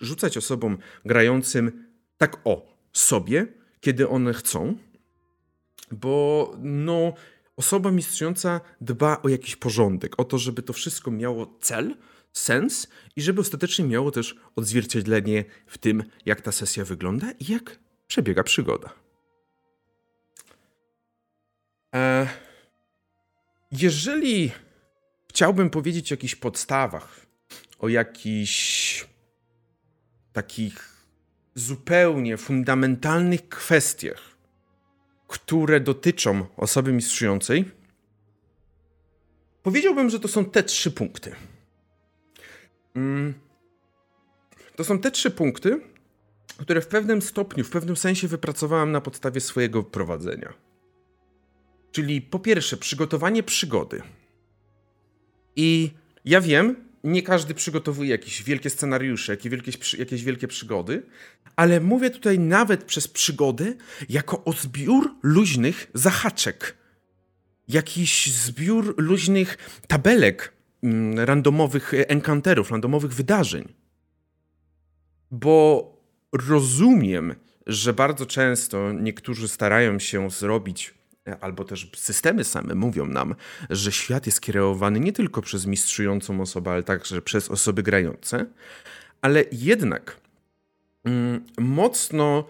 rzucać 0.01 0.37
osobom 0.37 0.77
grającym 1.05 1.85
tak 2.17 2.41
o 2.43 2.75
sobie, 2.93 3.47
kiedy 3.79 4.09
one 4.09 4.33
chcą, 4.33 4.77
bo 5.91 6.53
no 6.59 7.13
osoba 7.57 7.91
mistrzująca 7.91 8.61
dba 8.81 9.21
o 9.21 9.29
jakiś 9.29 9.55
porządek, 9.55 10.19
o 10.19 10.23
to, 10.23 10.37
żeby 10.37 10.61
to 10.61 10.73
wszystko 10.73 11.11
miało 11.11 11.57
cel, 11.61 11.95
sens 12.33 12.87
i 13.15 13.21
żeby 13.21 13.41
ostatecznie 13.41 13.85
miało 13.85 14.11
też 14.11 14.35
odzwierciedlenie 14.55 15.45
w 15.67 15.77
tym, 15.77 16.03
jak 16.25 16.41
ta 16.41 16.51
sesja 16.51 16.85
wygląda 16.85 17.31
i 17.39 17.51
jak 17.51 17.79
przebiega 18.07 18.43
przygoda. 18.43 18.93
E, 21.95 22.27
jeżeli 23.71 24.51
chciałbym 25.29 25.69
powiedzieć 25.69 26.11
o 26.11 26.15
jakichś 26.15 26.35
podstawach, 26.35 27.25
o 27.79 27.89
jakichś 27.89 29.07
takich 30.33 30.95
zupełnie 31.55 32.37
fundamentalnych 32.37 33.49
kwestiach, 33.49 34.21
które 35.27 35.79
dotyczą 35.79 36.45
osoby 36.57 36.93
mistrzującej, 36.93 37.71
powiedziałbym, 39.63 40.09
że 40.09 40.19
to 40.19 40.27
są 40.27 40.45
te 40.45 40.63
trzy 40.63 40.91
punkty. 40.91 41.35
Mm. 42.95 43.33
To 44.75 44.83
są 44.83 44.99
te 44.99 45.11
trzy 45.11 45.31
punkty, 45.31 45.81
które 46.57 46.81
w 46.81 46.87
pewnym 46.87 47.21
stopniu, 47.21 47.63
w 47.63 47.69
pewnym 47.69 47.95
sensie 47.95 48.27
wypracowałem 48.27 48.91
na 48.91 49.01
podstawie 49.01 49.41
swojego 49.41 49.83
prowadzenia. 49.83 50.53
Czyli 51.91 52.21
po 52.21 52.39
pierwsze, 52.39 52.77
przygotowanie 52.77 53.43
przygody. 53.43 54.01
I 55.55 55.91
ja 56.25 56.41
wiem, 56.41 56.84
nie 57.05 57.23
każdy 57.23 57.53
przygotowuje 57.53 58.09
jakieś 58.09 58.43
wielkie 58.43 58.69
scenariusze, 58.69 59.33
jakieś 59.33 59.51
wielkie, 59.51 59.71
jakieś 59.97 60.23
wielkie 60.23 60.47
przygody, 60.47 61.03
ale 61.55 61.79
mówię 61.81 62.09
tutaj 62.09 62.39
nawet 62.39 62.83
przez 62.83 63.07
przygody 63.07 63.77
jako 64.09 64.43
o 64.43 64.53
zbiór 64.53 65.15
luźnych 65.23 65.91
zahaczek. 65.93 66.77
Jakiś 67.67 68.33
zbiór 68.33 68.95
luźnych 68.97 69.57
tabelek, 69.87 70.53
mm, 70.83 71.19
randomowych 71.19 71.93
encounterów, 72.07 72.71
randomowych 72.71 73.13
wydarzeń. 73.13 73.73
Bo 75.31 75.91
rozumiem, 76.31 77.35
że 77.67 77.93
bardzo 77.93 78.25
często 78.25 78.91
niektórzy 78.91 79.47
starają 79.47 79.99
się 79.99 80.29
zrobić 80.29 80.93
albo 81.41 81.63
też 81.65 81.91
systemy 81.95 82.43
same 82.43 82.75
mówią 82.75 83.05
nam, 83.05 83.35
że 83.69 83.91
świat 83.91 84.25
jest 84.25 84.41
kierowany 84.41 84.99
nie 84.99 85.13
tylko 85.13 85.41
przez 85.41 85.65
mistrzującą 85.65 86.41
osobę, 86.41 86.71
ale 86.71 86.83
także 86.83 87.21
przez 87.21 87.49
osoby 87.49 87.83
grające, 87.83 88.45
ale 89.21 89.43
jednak 89.51 90.17
mm, 91.05 91.45
mocno 91.57 92.47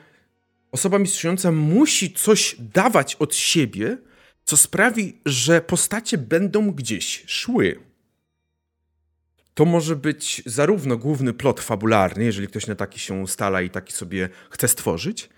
osoba 0.72 1.00
mistrzująca 1.00 1.52
musi 1.52 2.14
coś 2.14 2.56
dawać 2.60 3.16
od 3.16 3.36
siebie, 3.36 3.98
co 4.44 4.58
sprawi, 4.58 5.18
że 5.26 5.62
postacie 5.62 6.18
będą 6.18 6.72
gdzieś 6.72 7.24
szły. 7.28 7.80
To 9.54 9.66
może 9.66 9.96
być 9.96 10.44
zarówno 10.46 10.98
główny 10.98 11.34
plot 11.34 11.60
fabularny, 11.60 12.26
jeżeli 12.26 12.48
ktoś 12.48 12.68
na 12.68 12.76
taki 12.76 13.00
się 13.00 13.14
ustala 13.14 13.62
i 13.62 13.70
taki 13.70 13.94
sobie 13.94 14.30
chce 14.50 14.68
stworzyć, 14.68 15.30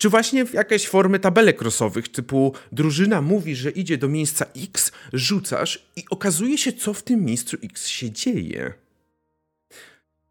czy 0.00 0.08
właśnie 0.08 0.46
w 0.46 0.54
jakieś 0.54 0.88
formy 0.88 1.18
tabelek 1.18 1.58
krosowych, 1.58 2.08
typu 2.08 2.54
drużyna 2.72 3.22
mówi, 3.22 3.56
że 3.56 3.70
idzie 3.70 3.98
do 3.98 4.08
miejsca 4.08 4.46
X, 4.56 4.92
rzucasz 5.12 5.86
i 5.96 6.04
okazuje 6.10 6.58
się, 6.58 6.72
co 6.72 6.94
w 6.94 7.02
tym 7.02 7.24
miejscu 7.24 7.56
X 7.62 7.86
się 7.86 8.10
dzieje. 8.10 8.72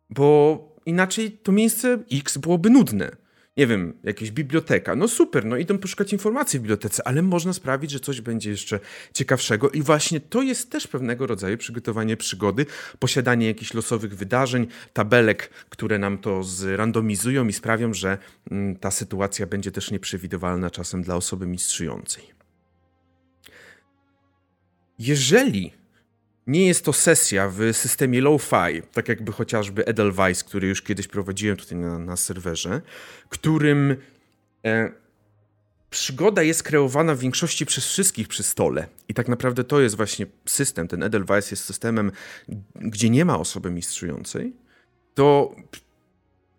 Bo 0.09 0.59
inaczej 0.85 1.31
to 1.31 1.51
miejsce 1.51 2.03
X 2.11 2.37
byłoby 2.37 2.69
nudne 2.69 3.11
nie 3.59 3.67
wiem, 3.67 3.93
jakaś 4.03 4.31
biblioteka. 4.31 4.95
No 4.95 5.07
super, 5.07 5.45
no 5.45 5.57
idą 5.57 5.77
poszukać 5.77 6.13
informacji 6.13 6.59
w 6.59 6.61
bibliotece, 6.61 7.07
ale 7.07 7.21
można 7.21 7.53
sprawić, 7.53 7.91
że 7.91 7.99
coś 7.99 8.21
będzie 8.21 8.49
jeszcze 8.49 8.79
ciekawszego 9.13 9.69
i 9.69 9.81
właśnie 9.81 10.19
to 10.19 10.41
jest 10.41 10.71
też 10.71 10.87
pewnego 10.87 11.27
rodzaju 11.27 11.57
przygotowanie 11.57 12.17
przygody, 12.17 12.65
posiadanie 12.99 13.47
jakichś 13.47 13.73
losowych 13.73 14.15
wydarzeń, 14.15 14.67
tabelek, 14.93 15.49
które 15.69 15.99
nam 15.99 16.17
to 16.17 16.43
zrandomizują 16.43 17.47
i 17.47 17.53
sprawią, 17.53 17.93
że 17.93 18.17
mm, 18.51 18.75
ta 18.75 18.91
sytuacja 18.91 19.47
będzie 19.47 19.71
też 19.71 19.91
nieprzewidywalna 19.91 20.69
czasem 20.69 21.03
dla 21.03 21.15
osoby 21.15 21.47
mistrzującej. 21.47 22.23
Jeżeli 24.99 25.78
nie 26.49 26.67
jest 26.67 26.85
to 26.85 26.93
sesja 26.93 27.49
w 27.49 27.59
systemie 27.73 28.21
low-fi, 28.21 28.81
tak 28.93 29.07
jakby 29.07 29.31
chociażby 29.31 29.85
Edelweiss, 29.85 30.43
który 30.43 30.67
już 30.67 30.81
kiedyś 30.81 31.07
prowadziłem 31.07 31.57
tutaj 31.57 31.77
na, 31.77 31.99
na 31.99 32.17
serwerze, 32.17 32.81
którym 33.29 33.95
e, 34.65 34.91
przygoda 35.89 36.43
jest 36.43 36.63
kreowana 36.63 37.15
w 37.15 37.19
większości 37.19 37.65
przez 37.65 37.85
wszystkich 37.85 38.27
przy 38.27 38.43
stole. 38.43 38.87
I 39.07 39.13
tak 39.13 39.27
naprawdę 39.27 39.63
to 39.63 39.81
jest 39.81 39.95
właśnie 39.95 40.25
system. 40.45 40.87
Ten 40.87 41.03
Edelweiss 41.03 41.51
jest 41.51 41.63
systemem, 41.63 42.11
gdzie 42.75 43.09
nie 43.09 43.25
ma 43.25 43.39
osoby 43.39 43.71
mistrzującej. 43.71 44.53
To 45.15 45.55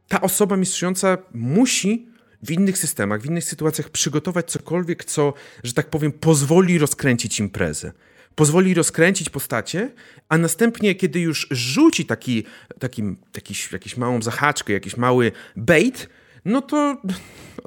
ta 0.08 0.20
osoba 0.20 0.56
mistrzująca 0.56 1.18
musi 1.34 2.06
w 2.42 2.50
innych 2.50 2.78
systemach, 2.78 3.22
w 3.22 3.26
innych 3.26 3.44
sytuacjach 3.44 3.88
przygotować 3.88 4.50
cokolwiek, 4.50 5.04
co, 5.04 5.34
że 5.64 5.72
tak 5.72 5.90
powiem, 5.90 6.12
pozwoli 6.12 6.78
rozkręcić 6.78 7.40
imprezę 7.40 7.92
pozwoli 8.34 8.74
rozkręcić 8.74 9.30
postacie, 9.30 9.92
a 10.28 10.38
następnie, 10.38 10.94
kiedy 10.94 11.20
już 11.20 11.48
rzuci 11.50 12.06
taki, 12.06 12.44
taki, 12.78 13.02
taki, 13.32 13.54
jakiś 13.72 13.96
małą 13.96 14.22
zahaczkę, 14.22 14.72
jakiś 14.72 14.96
mały 14.96 15.32
bait, 15.56 16.08
no 16.44 16.62
to, 16.62 17.02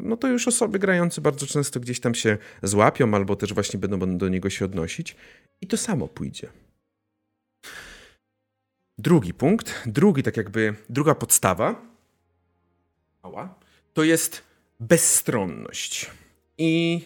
no 0.02 0.18
to 0.18 0.28
już 0.28 0.48
osoby 0.48 0.80
grające 0.80 1.22
bardzo 1.22 1.48
często 1.48 1.80
gdzieś 1.80 2.00
tam 2.00 2.16
się 2.16 2.38
złapią, 2.64 3.14
albo 3.14 3.36
też 3.36 3.54
właśnie 3.54 3.80
będą 3.80 4.18
do 4.18 4.30
niego 4.30 4.50
się 4.50 4.66
odnosić 4.66 5.16
i 5.62 5.68
to 5.68 5.78
samo 5.78 6.08
pójdzie. 6.08 6.50
Drugi 8.98 9.34
punkt, 9.34 9.84
drugi 9.86 10.24
tak 10.24 10.38
jakby, 10.38 10.76
druga 10.90 11.16
podstawa, 11.16 11.94
to 13.94 14.04
jest 14.04 14.44
bezstronność. 14.80 16.12
I 16.58 17.02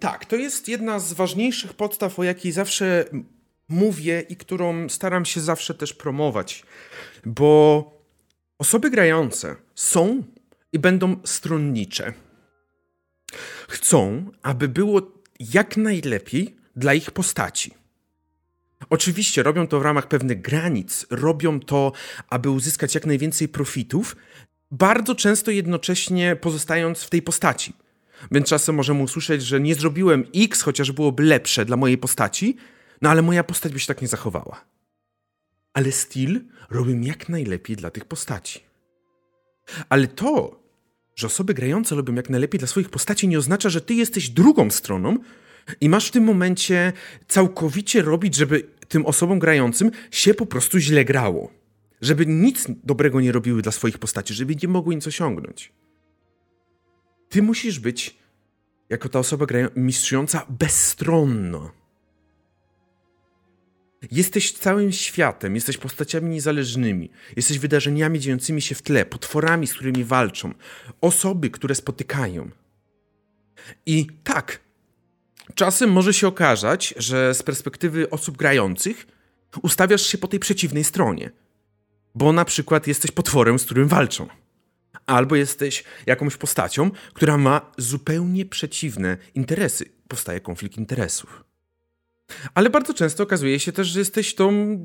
tak, 0.00 0.24
to 0.24 0.36
jest 0.36 0.68
jedna 0.68 0.98
z 0.98 1.12
ważniejszych 1.12 1.74
podstaw, 1.74 2.18
o 2.18 2.24
jakiej 2.24 2.52
zawsze 2.52 3.04
mówię 3.68 4.24
i 4.28 4.36
którą 4.36 4.88
staram 4.88 5.24
się 5.24 5.40
zawsze 5.40 5.74
też 5.74 5.94
promować, 5.94 6.62
bo 7.26 7.90
osoby 8.58 8.90
grające 8.90 9.56
są 9.74 10.22
i 10.72 10.78
będą 10.78 11.16
stronnicze. 11.24 12.12
Chcą, 13.68 14.30
aby 14.42 14.68
było 14.68 15.22
jak 15.40 15.76
najlepiej 15.76 16.56
dla 16.76 16.94
ich 16.94 17.10
postaci. 17.10 17.74
Oczywiście 18.90 19.42
robią 19.42 19.66
to 19.66 19.80
w 19.80 19.82
ramach 19.82 20.08
pewnych 20.08 20.40
granic, 20.40 21.06
robią 21.10 21.60
to, 21.60 21.92
aby 22.28 22.50
uzyskać 22.50 22.94
jak 22.94 23.06
najwięcej 23.06 23.48
profitów, 23.48 24.16
bardzo 24.70 25.14
często 25.14 25.50
jednocześnie 25.50 26.36
pozostając 26.36 27.02
w 27.02 27.10
tej 27.10 27.22
postaci. 27.22 27.72
Więc 28.30 28.48
czasem 28.48 28.74
możemy 28.74 29.02
usłyszeć, 29.02 29.42
że 29.42 29.60
nie 29.60 29.74
zrobiłem 29.74 30.24
X, 30.34 30.62
chociaż 30.62 30.92
byłoby 30.92 31.22
lepsze 31.22 31.64
dla 31.64 31.76
mojej 31.76 31.98
postaci, 31.98 32.56
no 33.02 33.10
ale 33.10 33.22
moja 33.22 33.44
postać 33.44 33.72
by 33.72 33.80
się 33.80 33.86
tak 33.86 34.02
nie 34.02 34.08
zachowała. 34.08 34.64
Ale 35.72 35.92
styl 35.92 36.40
robię 36.70 36.94
jak 37.02 37.28
najlepiej 37.28 37.76
dla 37.76 37.90
tych 37.90 38.04
postaci. 38.04 38.60
Ale 39.88 40.06
to, 40.06 40.60
że 41.16 41.26
osoby 41.26 41.54
grające 41.54 41.94
robią 41.94 42.14
jak 42.14 42.30
najlepiej 42.30 42.58
dla 42.58 42.68
swoich 42.68 42.90
postaci, 42.90 43.28
nie 43.28 43.38
oznacza, 43.38 43.68
że 43.68 43.80
ty 43.80 43.94
jesteś 43.94 44.28
drugą 44.28 44.70
stroną 44.70 45.18
i 45.80 45.88
masz 45.88 46.08
w 46.08 46.10
tym 46.10 46.24
momencie 46.24 46.92
całkowicie 47.28 48.02
robić, 48.02 48.34
żeby 48.34 48.66
tym 48.88 49.06
osobom 49.06 49.38
grającym 49.38 49.90
się 50.10 50.34
po 50.34 50.46
prostu 50.46 50.78
źle 50.78 51.04
grało. 51.04 51.52
Żeby 52.00 52.26
nic 52.26 52.66
dobrego 52.84 53.20
nie 53.20 53.32
robiły 53.32 53.62
dla 53.62 53.72
swoich 53.72 53.98
postaci, 53.98 54.34
żeby 54.34 54.56
nie 54.62 54.68
mogły 54.68 54.94
nic 54.94 55.06
osiągnąć. 55.06 55.72
Ty 57.34 57.42
musisz 57.42 57.78
być, 57.78 58.16
jako 58.88 59.08
ta 59.08 59.18
osoba 59.18 59.46
grają, 59.46 59.68
mistrzująca, 59.76 60.46
bezstronna. 60.48 61.70
Jesteś 64.10 64.52
całym 64.52 64.92
światem, 64.92 65.54
jesteś 65.54 65.76
postaciami 65.78 66.30
niezależnymi, 66.30 67.10
jesteś 67.36 67.58
wydarzeniami 67.58 68.20
dziejącymi 68.20 68.62
się 68.62 68.74
w 68.74 68.82
tle, 68.82 69.06
potworami, 69.06 69.66
z 69.66 69.74
którymi 69.74 70.04
walczą, 70.04 70.54
osoby, 71.00 71.50
które 71.50 71.74
spotykają. 71.74 72.50
I 73.86 74.06
tak, 74.24 74.60
czasem 75.54 75.92
może 75.92 76.14
się 76.14 76.28
okazać, 76.28 76.94
że 76.96 77.34
z 77.34 77.42
perspektywy 77.42 78.10
osób 78.10 78.36
grających 78.36 79.06
ustawiasz 79.62 80.06
się 80.06 80.18
po 80.18 80.28
tej 80.28 80.40
przeciwnej 80.40 80.84
stronie, 80.84 81.30
bo 82.14 82.32
na 82.32 82.44
przykład 82.44 82.86
jesteś 82.86 83.10
potworem, 83.10 83.58
z 83.58 83.64
którym 83.64 83.88
walczą 83.88 84.43
albo 85.06 85.36
jesteś 85.36 85.84
jakąś 86.06 86.36
postacią, 86.36 86.90
która 87.14 87.38
ma 87.38 87.72
zupełnie 87.78 88.46
przeciwne 88.46 89.16
interesy. 89.34 89.84
Powstaje 90.08 90.40
konflikt 90.40 90.76
interesów. 90.76 91.44
Ale 92.54 92.70
bardzo 92.70 92.94
często 92.94 93.22
okazuje 93.22 93.60
się 93.60 93.72
też, 93.72 93.88
że 93.88 93.98
jesteś 93.98 94.34
tą 94.34 94.78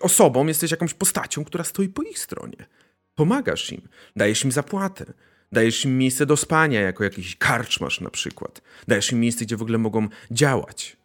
osobą, 0.00 0.46
jesteś 0.46 0.70
jakąś 0.70 0.94
postacią, 0.94 1.44
która 1.44 1.64
stoi 1.64 1.88
po 1.88 2.02
ich 2.02 2.18
stronie. 2.18 2.66
Pomagasz 3.14 3.72
im, 3.72 3.88
dajesz 4.16 4.44
im 4.44 4.52
zapłatę, 4.52 5.12
dajesz 5.52 5.84
im 5.84 5.98
miejsce 5.98 6.26
do 6.26 6.36
spania, 6.36 6.80
jako 6.80 7.04
jakiś 7.04 7.36
karczmasz 7.36 8.00
na 8.00 8.10
przykład. 8.10 8.62
Dajesz 8.88 9.12
im 9.12 9.20
miejsce, 9.20 9.44
gdzie 9.44 9.56
w 9.56 9.62
ogóle 9.62 9.78
mogą 9.78 10.08
działać. 10.30 10.96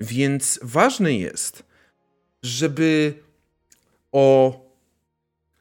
Więc 0.00 0.60
ważne 0.62 1.14
jest, 1.14 1.64
żeby 2.42 3.14
o 4.12 4.60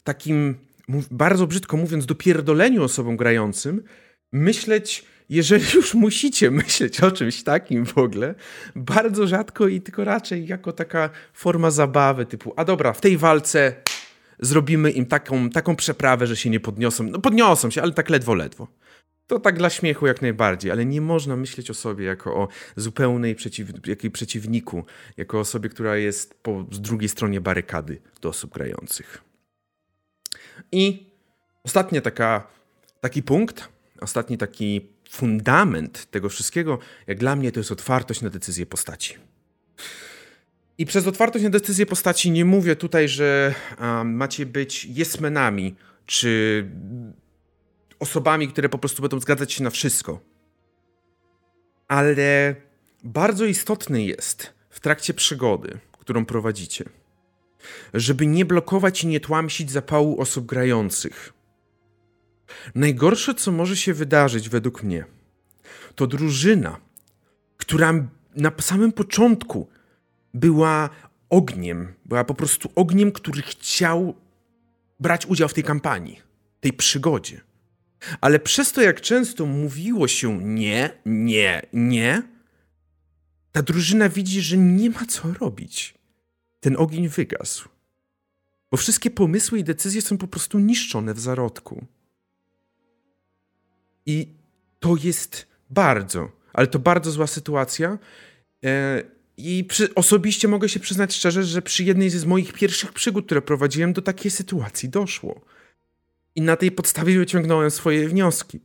takim 0.04 0.67
bardzo 1.12 1.47
brzydko 1.47 1.78
mówiąc, 1.78 2.06
dopierdoleniu 2.06 2.84
osobom 2.84 3.17
grającym, 3.17 3.84
myśleć, 4.32 5.06
jeżeli 5.30 5.65
już 5.76 5.93
musicie 5.93 6.52
myśleć 6.52 7.02
o 7.02 7.12
czymś 7.12 7.43
takim 7.43 7.86
w 7.86 7.97
ogóle, 7.97 8.36
bardzo 8.76 9.28
rzadko 9.28 9.67
i 9.67 9.82
tylko 9.82 10.04
raczej 10.04 10.47
jako 10.47 10.73
taka 10.73 11.10
forma 11.34 11.71
zabawy, 11.71 12.26
typu, 12.26 12.54
a 12.56 12.65
dobra, 12.65 12.93
w 12.93 13.02
tej 13.02 13.17
walce 13.17 13.76
zrobimy 14.39 14.91
im 14.91 15.06
taką, 15.06 15.50
taką 15.50 15.76
przeprawę, 15.76 16.28
że 16.28 16.36
się 16.36 16.50
nie 16.50 16.60
podniosą. 16.60 17.04
No 17.04 17.19
podniosą 17.19 17.69
się, 17.69 17.82
ale 17.82 17.91
tak 17.91 18.10
ledwo, 18.10 18.34
ledwo. 18.34 18.67
To 19.28 19.39
tak 19.39 19.58
dla 19.58 19.69
śmiechu 19.69 20.08
jak 20.08 20.21
najbardziej, 20.21 20.71
ale 20.71 20.86
nie 20.86 21.02
można 21.02 21.36
myśleć 21.36 21.69
o 21.69 21.73
sobie 21.73 22.06
jako 22.06 22.36
o 22.36 22.47
zupełnej 22.76 23.36
przeciw, 23.36 23.88
jakiej 23.88 24.12
przeciwniku, 24.12 24.86
jako 25.17 25.39
osobie, 25.39 25.69
która 25.69 25.97
jest 25.97 26.43
po 26.43 26.65
drugiej 26.71 27.10
stronie 27.10 27.41
barykady 27.41 28.02
do 28.21 28.30
osób 28.30 28.54
grających. 28.54 29.27
I 30.72 31.12
ostatnia 31.63 32.02
taka, 32.02 32.48
taki 33.02 33.24
punkt, 33.24 33.70
ostatni 34.02 34.38
taki 34.38 34.89
fundament 35.10 36.12
tego 36.12 36.30
wszystkiego, 36.30 36.80
jak 37.08 37.17
dla 37.17 37.36
mnie, 37.36 37.52
to 37.52 37.60
jest 37.60 37.72
otwartość 37.72 38.22
na 38.22 38.30
decyzję 38.30 38.65
postaci. 38.65 39.13
I 40.78 40.86
przez 40.86 41.08
otwartość 41.08 41.43
na 41.43 41.50
decyzję 41.50 41.86
postaci 41.86 42.32
nie 42.32 42.46
mówię 42.46 42.76
tutaj, 42.76 43.10
że 43.10 43.56
um, 43.80 44.15
macie 44.15 44.46
być 44.46 44.86
jesmenami, 44.86 45.76
czy 46.06 46.65
osobami, 48.00 48.48
które 48.48 48.70
po 48.70 48.78
prostu 48.78 49.02
będą 49.02 49.20
zgadzać 49.20 49.54
się 49.54 49.63
na 49.63 49.70
wszystko. 49.70 50.20
Ale 51.88 52.56
bardzo 53.04 53.46
istotny 53.46 54.04
jest 54.04 54.54
w 54.70 54.80
trakcie 54.80 55.13
przygody, 55.13 55.80
którą 56.00 56.26
prowadzicie, 56.26 56.86
żeby 57.94 58.28
nie 58.28 58.46
blokować 58.46 59.04
i 59.04 59.08
nie 59.08 59.20
tłamsić 59.20 59.72
zapału 59.72 60.22
osób 60.22 60.46
grających. 60.46 61.34
Najgorsze, 62.76 63.36
co 63.36 63.52
może 63.52 63.78
się 63.78 63.94
wydarzyć 63.94 64.50
według 64.50 64.84
mnie, 64.84 65.06
to 65.96 66.08
drużyna, 66.08 66.78
która 67.58 67.94
na 68.36 68.52
samym 68.60 68.92
początku 68.92 69.68
była 70.34 70.90
ogniem, 71.30 71.94
była 72.06 72.24
po 72.24 72.34
prostu 72.34 72.72
ogniem, 72.76 73.12
który 73.12 73.42
chciał 73.42 74.16
brać 75.00 75.26
udział 75.26 75.50
w 75.50 75.54
tej 75.54 75.64
kampanii, 75.64 76.22
tej 76.60 76.74
przygodzie. 76.74 77.42
Ale 78.22 78.40
przez 78.40 78.72
to, 78.72 78.82
jak 78.82 79.02
często 79.02 79.46
mówiło 79.46 80.08
się 80.08 80.44
nie, 80.44 80.90
nie, 81.06 81.62
nie, 81.74 82.24
ta 83.52 83.62
drużyna 83.62 84.10
widzi, 84.10 84.42
że 84.42 84.58
nie 84.58 84.90
ma 84.90 85.06
co 85.06 85.34
robić. 85.34 85.97
Ten 86.60 86.76
ogień 86.78 87.08
wygasł. 87.08 87.70
Bo 88.72 88.78
wszystkie 88.78 89.12
pomysły 89.12 89.60
i 89.60 89.63
decyzje 89.63 90.02
są 90.02 90.17
po 90.17 90.28
prostu 90.28 90.60
niszczone 90.60 91.13
w 91.13 91.20
zarodku. 91.20 91.86
I 94.06 94.28
to 94.80 94.96
jest 95.04 95.48
bardzo, 95.70 96.32
ale 96.54 96.67
to 96.67 96.80
bardzo 96.80 97.12
zła 97.12 97.28
sytuacja. 97.28 97.98
E, 98.63 99.04
I 99.38 99.63
przy, 99.63 99.96
osobiście 99.96 100.48
mogę 100.48 100.70
się 100.70 100.80
przyznać 100.80 101.15
szczerze, 101.15 101.43
że 101.43 101.62
przy 101.62 101.84
jednej 101.84 102.10
z 102.10 102.26
moich 102.26 102.54
pierwszych 102.54 102.93
przygód, 102.93 103.26
które 103.26 103.41
prowadziłem, 103.41 103.93
do 103.93 104.02
takiej 104.02 104.32
sytuacji 104.32 104.89
doszło. 104.89 105.41
I 106.36 106.41
na 106.41 106.56
tej 106.56 106.72
podstawie 106.72 107.17
wyciągnąłem 107.17 107.72
swoje 107.72 108.10
wnioski, 108.10 108.60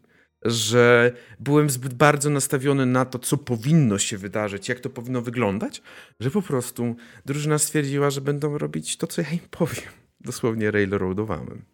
że 0.45 1.13
byłem 1.41 1.71
zbyt 1.71 1.95
bardzo 1.95 2.31
nastawiony 2.31 2.87
na 2.87 3.05
to, 3.05 3.19
co 3.19 3.37
powinno 3.37 3.99
się 3.99 4.19
wydarzyć, 4.19 4.69
jak 4.69 4.81
to 4.81 4.91
powinno 4.91 5.23
wyglądać, 5.23 5.83
że 6.21 6.31
po 6.31 6.43
prostu 6.43 6.97
drużyna 7.27 7.59
stwierdziła, 7.59 8.11
że 8.11 8.21
będą 8.21 8.59
robić 8.59 8.97
to, 8.97 9.07
co 9.07 9.23
ja 9.23 9.31
im 9.31 9.49
powiem. 9.51 9.93
Dosłownie 10.21 10.71
railroadowałem. 10.71 11.65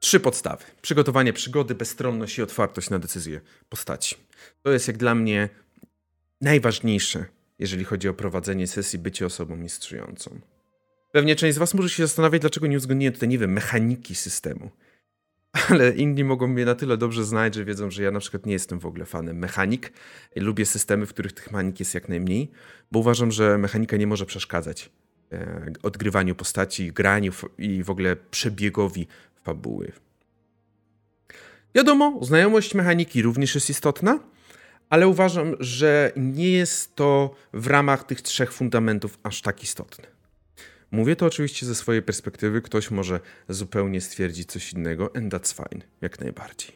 Trzy 0.00 0.20
podstawy. 0.20 0.64
Przygotowanie 0.82 1.32
przygody, 1.32 1.74
bezstronność 1.74 2.38
i 2.38 2.42
otwartość 2.42 2.90
na 2.90 2.98
decyzje 2.98 3.40
postaci. 3.68 4.16
To 4.62 4.72
jest 4.72 4.88
jak 4.88 4.96
dla 4.96 5.14
mnie 5.14 5.48
najważniejsze, 6.40 7.24
jeżeli 7.58 7.84
chodzi 7.84 8.08
o 8.08 8.14
prowadzenie 8.14 8.66
sesji, 8.66 8.98
bycie 8.98 9.26
osobą 9.26 9.56
mistrzującą. 9.56 10.40
Pewnie 11.12 11.36
część 11.36 11.54
z 11.54 11.58
Was 11.58 11.74
może 11.74 11.90
się 11.90 12.02
zastanawiać, 12.02 12.40
dlaczego 12.40 12.66
nie 12.66 12.76
uwzględniłem 12.76 13.14
tutaj, 13.14 13.28
nie 13.28 13.38
wiem, 13.38 13.52
mechaniki 13.52 14.14
systemu. 14.14 14.70
Ale 15.52 15.90
inni 15.90 16.24
mogą 16.24 16.46
mnie 16.46 16.64
na 16.64 16.74
tyle 16.74 16.96
dobrze 16.96 17.24
znać, 17.24 17.54
że 17.54 17.64
wiedzą, 17.64 17.90
że 17.90 18.02
ja 18.02 18.10
na 18.10 18.20
przykład 18.20 18.46
nie 18.46 18.52
jestem 18.52 18.78
w 18.78 18.86
ogóle 18.86 19.04
fanem 19.04 19.38
mechanik. 19.38 19.92
Lubię 20.36 20.66
systemy, 20.66 21.06
w 21.06 21.08
których 21.08 21.32
tych 21.32 21.52
mechanik 21.52 21.80
jest 21.80 21.94
jak 21.94 22.08
najmniej, 22.08 22.50
bo 22.92 22.98
uważam, 22.98 23.32
że 23.32 23.58
mechanika 23.58 23.96
nie 23.96 24.06
może 24.06 24.26
przeszkadzać 24.26 24.90
e, 25.32 25.72
odgrywaniu 25.82 26.34
postaci, 26.34 26.92
graniu 26.92 27.32
i 27.58 27.82
w 27.82 27.90
ogóle 27.90 28.16
przebiegowi 28.16 29.06
fabuły. 29.42 29.92
Wiadomo, 31.74 32.18
znajomość 32.22 32.74
mechaniki 32.74 33.22
również 33.22 33.54
jest 33.54 33.70
istotna, 33.70 34.18
ale 34.90 35.08
uważam, 35.08 35.56
że 35.60 36.12
nie 36.16 36.50
jest 36.50 36.96
to 36.96 37.34
w 37.52 37.66
ramach 37.66 38.04
tych 38.04 38.22
trzech 38.22 38.52
fundamentów 38.52 39.18
aż 39.22 39.42
tak 39.42 39.62
istotne. 39.62 40.11
Mówię 40.92 41.16
to 41.16 41.26
oczywiście 41.26 41.66
ze 41.66 41.74
swojej 41.74 42.02
perspektywy, 42.02 42.62
ktoś 42.62 42.90
może 42.90 43.20
zupełnie 43.48 44.00
stwierdzić 44.00 44.50
coś 44.50 44.72
innego, 44.72 45.16
and 45.16 45.34
that's 45.34 45.54
fine, 45.56 45.84
jak 46.00 46.20
najbardziej. 46.20 46.72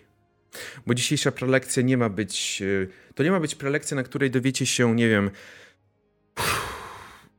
Bo 0.86 0.94
dzisiejsza 0.94 1.32
prelekcja 1.32 1.82
nie 1.82 1.96
ma 1.96 2.08
być, 2.08 2.62
e, 2.62 3.14
to 3.14 3.22
nie 3.22 3.30
ma 3.30 3.40
być 3.40 3.54
prelekcja, 3.54 3.94
na 3.94 4.02
której 4.02 4.30
dowiecie 4.30 4.66
się, 4.66 4.94
nie 4.94 5.08
wiem, 5.08 5.30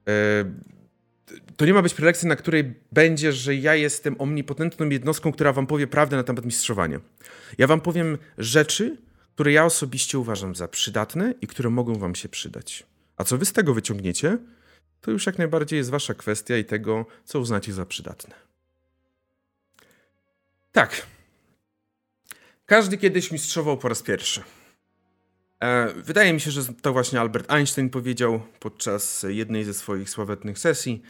e, 0.07 0.45
to 1.57 1.65
nie 1.65 1.73
ma 1.73 1.81
być 1.81 1.93
prelekcja, 1.93 2.29
na 2.29 2.35
której 2.35 2.73
będzie, 2.91 3.31
że 3.31 3.55
ja 3.55 3.75
jestem 3.75 4.15
omnipotentną 4.19 4.89
jednostką, 4.89 5.31
która 5.31 5.53
wam 5.53 5.67
powie 5.67 5.87
prawdę 5.87 6.17
na 6.17 6.23
temat 6.23 6.45
mistrzowania. 6.45 6.99
Ja 7.57 7.67
wam 7.67 7.81
powiem 7.81 8.17
rzeczy, 8.37 8.97
które 9.35 9.51
ja 9.51 9.65
osobiście 9.65 10.19
uważam 10.19 10.55
za 10.55 10.67
przydatne 10.67 11.33
i 11.41 11.47
które 11.47 11.69
mogą 11.69 11.95
wam 11.95 12.15
się 12.15 12.29
przydać. 12.29 12.83
A 13.17 13.23
co 13.23 13.37
wy 13.37 13.45
z 13.45 13.53
tego 13.53 13.73
wyciągniecie, 13.73 14.37
to 15.01 15.11
już 15.11 15.25
jak 15.25 15.37
najbardziej 15.37 15.77
jest 15.77 15.89
wasza 15.89 16.13
kwestia 16.13 16.57
i 16.57 16.65
tego, 16.65 17.05
co 17.25 17.39
uznacie 17.39 17.73
za 17.73 17.85
przydatne. 17.85 18.35
Tak. 20.71 21.05
Każdy 22.65 22.97
kiedyś 22.97 23.31
mistrzował 23.31 23.77
po 23.77 23.89
raz 23.89 24.03
pierwszy. 24.03 24.43
E, 25.59 25.93
wydaje 25.93 26.33
mi 26.33 26.39
się, 26.39 26.51
że 26.51 26.61
to 26.81 26.93
właśnie 26.93 27.19
Albert 27.19 27.51
Einstein 27.51 27.89
powiedział 27.89 28.41
podczas 28.59 29.25
jednej 29.29 29.63
ze 29.63 29.73
swoich 29.73 30.09
sławetnych 30.09 30.59
sesji, 30.59 31.01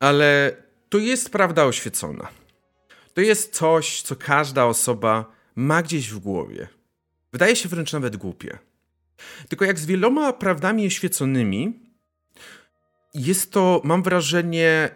ale 0.00 0.56
to 0.88 0.98
jest 0.98 1.30
prawda 1.30 1.64
oświecona. 1.64 2.28
To 3.14 3.20
jest 3.20 3.54
coś, 3.54 4.02
co 4.02 4.16
każda 4.16 4.64
osoba 4.64 5.32
ma 5.56 5.82
gdzieś 5.82 6.10
w 6.10 6.18
głowie. 6.18 6.68
Wydaje 7.32 7.56
się 7.56 7.68
wręcz 7.68 7.92
nawet 7.92 8.16
głupie. 8.16 8.58
Tylko 9.48 9.64
jak 9.64 9.78
z 9.78 9.86
wieloma 9.86 10.32
prawdami 10.32 10.86
oświeconymi, 10.86 11.85
jest 13.16 13.52
to, 13.52 13.80
mam 13.84 14.02
wrażenie, 14.02 14.90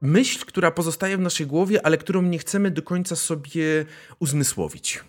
myśl, 0.00 0.46
która 0.46 0.70
pozostaje 0.70 1.16
w 1.16 1.20
naszej 1.20 1.46
głowie, 1.46 1.86
ale 1.86 1.98
którą 1.98 2.22
nie 2.22 2.38
chcemy 2.38 2.70
do 2.70 2.82
końca 2.82 3.16
sobie 3.16 3.84
uzmysłowić. 4.18 5.04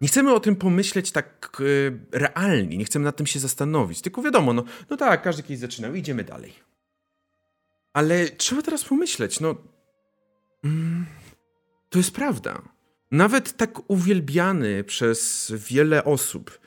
Nie 0.00 0.08
chcemy 0.08 0.34
o 0.34 0.40
tym 0.40 0.56
pomyśleć 0.56 1.12
tak 1.12 1.56
yy, 1.60 2.00
realnie, 2.12 2.76
nie 2.78 2.84
chcemy 2.84 3.04
nad 3.04 3.16
tym 3.16 3.26
się 3.26 3.38
zastanowić. 3.38 4.02
Tylko 4.02 4.22
wiadomo, 4.22 4.52
no, 4.52 4.64
no 4.90 4.96
tak, 4.96 5.22
każdy 5.22 5.42
kiedyś 5.42 5.58
zaczynał 5.58 5.94
idziemy 5.94 6.24
dalej. 6.24 6.52
Ale 7.92 8.28
trzeba 8.28 8.62
teraz 8.62 8.84
pomyśleć, 8.84 9.40
no. 9.40 9.54
Mm, 10.64 11.06
to 11.88 11.98
jest 11.98 12.10
prawda. 12.10 12.62
Nawet 13.10 13.56
tak 13.56 13.90
uwielbiany 13.90 14.84
przez 14.84 15.52
wiele 15.56 16.04
osób 16.04 16.60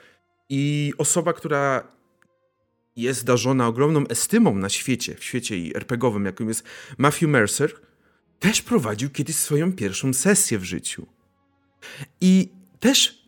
i 0.49 0.93
osoba, 0.97 1.33
która 1.33 1.98
jest 3.01 3.25
darzona 3.25 3.67
ogromną 3.67 4.07
estymą 4.07 4.55
na 4.55 4.69
świecie, 4.69 5.15
w 5.15 5.23
świecie 5.23 5.57
i 5.57 5.75
RPGowym, 5.75 6.25
jakim 6.25 6.47
jest 6.47 6.63
Matthew 6.97 7.29
Mercer, 7.29 7.73
też 8.39 8.61
prowadził 8.61 9.09
kiedyś 9.09 9.35
swoją 9.35 9.73
pierwszą 9.73 10.13
sesję 10.13 10.59
w 10.59 10.63
życiu. 10.63 11.05
I 12.21 12.49
też 12.79 13.25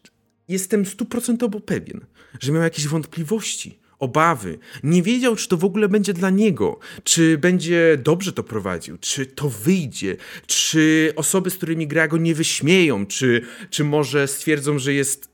jestem 0.47 0.85
stuprocentowo 0.85 1.59
pewien, 1.59 2.05
że 2.39 2.51
miał 2.51 2.63
jakieś 2.63 2.87
wątpliwości, 2.87 3.79
obawy. 3.99 4.59
Nie 4.83 5.03
wiedział, 5.03 5.35
czy 5.35 5.47
to 5.47 5.57
w 5.57 5.65
ogóle 5.65 5.89
będzie 5.89 6.13
dla 6.13 6.29
niego, 6.29 6.79
czy 7.03 7.37
będzie 7.37 7.97
dobrze 8.03 8.33
to 8.33 8.43
prowadził, 8.43 8.97
czy 8.97 9.25
to 9.25 9.49
wyjdzie, 9.49 10.17
czy 10.47 11.13
osoby, 11.15 11.49
z 11.49 11.55
którymi 11.55 11.87
gra 11.87 12.07
go 12.07 12.17
nie 12.17 12.35
wyśmieją, 12.35 13.05
czy, 13.05 13.41
czy 13.69 13.83
może 13.83 14.27
stwierdzą, 14.27 14.79
że 14.79 14.93
jest 14.93 15.29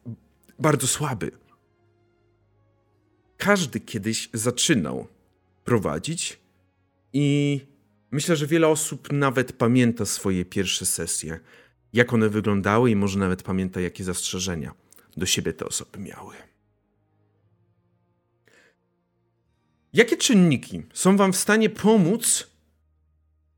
bardzo 0.59 0.87
słaby 0.87 1.31
każdy 3.37 3.79
kiedyś 3.79 4.29
zaczynał 4.33 5.07
prowadzić 5.63 6.39
i 7.13 7.59
myślę, 8.11 8.35
że 8.35 8.47
wiele 8.47 8.67
osób 8.67 9.11
nawet 9.11 9.53
pamięta 9.53 10.05
swoje 10.05 10.45
pierwsze 10.45 10.85
sesje, 10.85 11.39
jak 11.93 12.13
one 12.13 12.29
wyglądały 12.29 12.91
i 12.91 12.95
może 12.95 13.19
nawet 13.19 13.43
pamięta, 13.43 13.81
jakie 13.81 14.03
zastrzeżenia 14.03 14.73
do 15.17 15.25
siebie 15.25 15.53
te 15.53 15.65
osoby 15.65 15.99
miały. 15.99 16.35
Jakie 19.93 20.17
czynniki 20.17 20.83
są 20.93 21.17
Wam 21.17 21.33
w 21.33 21.37
stanie 21.37 21.69
pomóc 21.69 22.47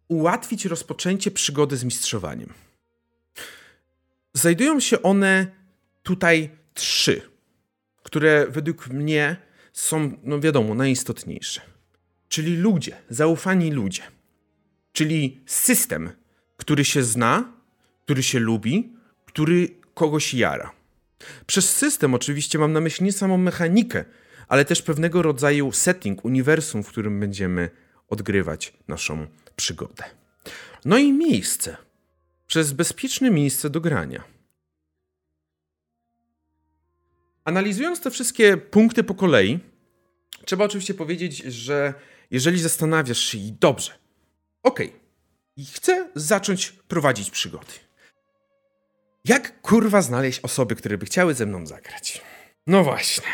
ułatwić 0.08 0.66
rozpoczęcie 0.66 1.32
przygody 1.32 1.78
z 1.78 1.84
mistrzowaniem. 1.84 2.54
Znajdują 4.34 4.80
się 4.80 5.02
one 5.02 5.48
tutaj 6.04 6.50
trzy, 6.74 7.22
które 8.04 8.48
według 8.50 8.88
mnie 8.88 9.49
są, 9.80 10.12
no 10.24 10.40
wiadomo, 10.40 10.76
najistotniejsze. 10.76 11.62
Czyli 12.30 12.58
ludzie, 12.58 12.98
zaufani 13.10 13.72
ludzie. 13.72 14.02
Czyli 14.94 15.42
system, 15.46 16.10
który 16.58 16.86
się 16.86 17.04
zna, 17.04 17.54
który 18.04 18.24
się 18.24 18.40
lubi, 18.40 18.94
który 19.26 19.68
kogoś 19.94 20.34
jara. 20.34 20.72
Przez 21.46 21.76
system 21.76 22.14
oczywiście 22.14 22.60
mam 22.60 22.74
na 22.74 22.82
myśli 22.82 23.06
nie 23.06 23.14
samą 23.14 23.38
mechanikę, 23.38 24.06
ale 24.48 24.66
też 24.66 24.82
pewnego 24.82 25.22
rodzaju 25.22 25.72
setting, 25.72 26.26
uniwersum, 26.26 26.84
w 26.84 26.88
którym 26.88 27.20
będziemy 27.20 27.70
odgrywać 28.10 28.74
naszą 28.88 29.28
przygodę. 29.56 30.04
No 30.86 30.98
i 30.98 31.14
miejsce. 31.14 31.78
Przez 32.48 32.72
bezpieczne 32.72 33.32
miejsce 33.32 33.70
do 33.70 33.82
grania. 33.82 34.24
Analizując 37.50 38.02
te 38.02 38.12
wszystkie 38.12 38.58
punkty 38.58 39.04
po 39.04 39.16
kolei, 39.16 39.60
trzeba 40.46 40.66
oczywiście 40.66 40.94
powiedzieć, 40.94 41.38
że 41.38 41.94
jeżeli 42.32 42.60
zastanawiasz 42.60 43.20
się 43.20 43.38
i 43.38 43.52
dobrze, 43.52 43.92
okej, 44.64 44.88
okay, 44.88 45.00
i 45.58 45.66
chcę 45.66 46.10
zacząć 46.16 46.72
prowadzić 46.72 47.30
przygody. 47.30 47.74
Jak 49.26 49.62
kurwa 49.62 50.02
znaleźć 50.02 50.40
osoby, 50.40 50.76
które 50.76 50.98
by 50.98 51.06
chciały 51.06 51.34
ze 51.34 51.46
mną 51.46 51.68
zagrać? 51.68 52.22
No 52.68 52.84
właśnie. 52.84 53.28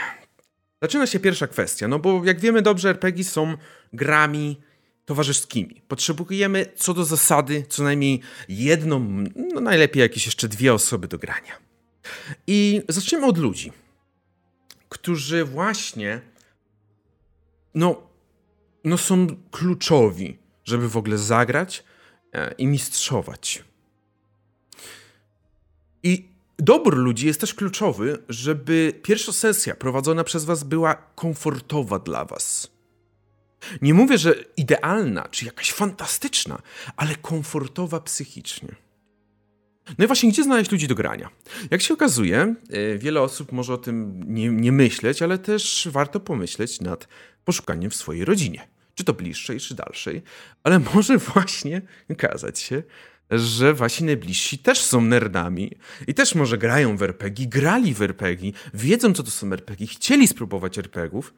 Zaczyna 0.81 1.07
się 1.07 1.19
pierwsza 1.19 1.47
kwestia, 1.47 1.87
no 1.87 1.99
bo 1.99 2.25
jak 2.25 2.39
wiemy 2.39 2.61
dobrze, 2.61 2.89
RPG 2.89 3.23
są 3.23 3.57
grami 3.93 4.61
towarzyskimi. 5.05 5.81
Potrzebujemy 5.87 6.65
co 6.75 6.93
do 6.93 7.05
zasady 7.05 7.65
co 7.69 7.83
najmniej 7.83 8.21
jedną, 8.49 8.99
no 9.53 9.61
najlepiej 9.61 10.01
jakieś 10.01 10.25
jeszcze 10.25 10.47
dwie 10.47 10.73
osoby 10.73 11.07
do 11.07 11.17
grania. 11.17 11.57
I 12.47 12.81
zacznijmy 12.89 13.27
od 13.27 13.37
ludzi, 13.37 13.71
którzy 14.95 15.45
właśnie 15.45 16.21
no, 17.73 18.01
no 18.83 18.97
są 18.97 19.27
kluczowi, 19.51 20.37
żeby 20.63 20.89
w 20.89 20.97
ogóle 20.97 21.17
zagrać 21.17 21.83
e, 22.33 22.51
i 22.57 22.67
mistrzować. 22.67 23.63
I 26.03 26.29
dobór 26.57 26.97
ludzi 26.97 27.27
jest 27.27 27.41
też 27.41 27.53
kluczowy, 27.53 28.23
żeby 28.29 28.99
pierwsza 29.03 29.31
sesja 29.31 29.75
prowadzona 29.75 30.23
przez 30.23 30.45
Was 30.45 30.63
była 30.63 30.95
komfortowa 30.95 31.99
dla 31.99 32.25
Was. 32.25 32.71
Nie 33.81 33.93
mówię, 33.93 34.17
że 34.17 34.35
idealna 34.57 35.27
czy 35.31 35.45
jakaś 35.45 35.71
fantastyczna, 35.71 36.61
ale 36.95 37.15
komfortowa 37.15 37.99
psychicznie. 37.99 38.84
No 39.97 40.05
i 40.05 40.07
właśnie, 40.07 40.29
gdzie 40.29 40.43
znaleźć 40.43 40.71
ludzi 40.71 40.87
do 40.87 40.95
grania? 40.95 41.29
Jak 41.71 41.81
się 41.81 41.93
okazuje, 41.93 42.55
e, 42.69 42.97
wiele 42.97 43.21
osób 43.21 43.51
może 43.51 43.73
o 43.73 43.77
tym 43.77 44.23
nie, 44.27 44.49
nie 44.49 44.71
myśleć, 44.71 45.21
ale 45.21 45.37
też 45.37 45.87
warto 45.91 46.19
pomyśleć 46.19 46.81
nad 46.81 47.07
poszukaniem 47.45 47.91
w 47.91 47.95
swojej 47.95 48.25
rodzinie. 48.25 48.67
Czy 48.95 49.03
to 49.03 49.13
bliższej, 49.13 49.59
czy 49.59 49.75
dalszej, 49.75 50.21
ale 50.63 50.79
może 50.93 51.17
właśnie 51.17 51.81
okazać 52.09 52.59
się, 52.59 52.83
że 53.31 53.73
wasi 53.73 54.03
najbliżsi 54.03 54.57
też 54.57 54.81
są 54.81 55.01
nerdami 55.01 55.71
i 56.07 56.13
też 56.13 56.35
może 56.35 56.57
grają 56.57 56.97
w 56.97 57.03
RPG, 57.03 57.47
grali 57.47 57.93
w 57.93 58.01
RPG, 58.01 58.51
wiedzą 58.73 59.13
co 59.13 59.23
to 59.23 59.31
są 59.31 59.53
RPG, 59.53 59.87
chcieli 59.87 60.27
spróbować 60.27 60.77
RPGów. 60.77 61.33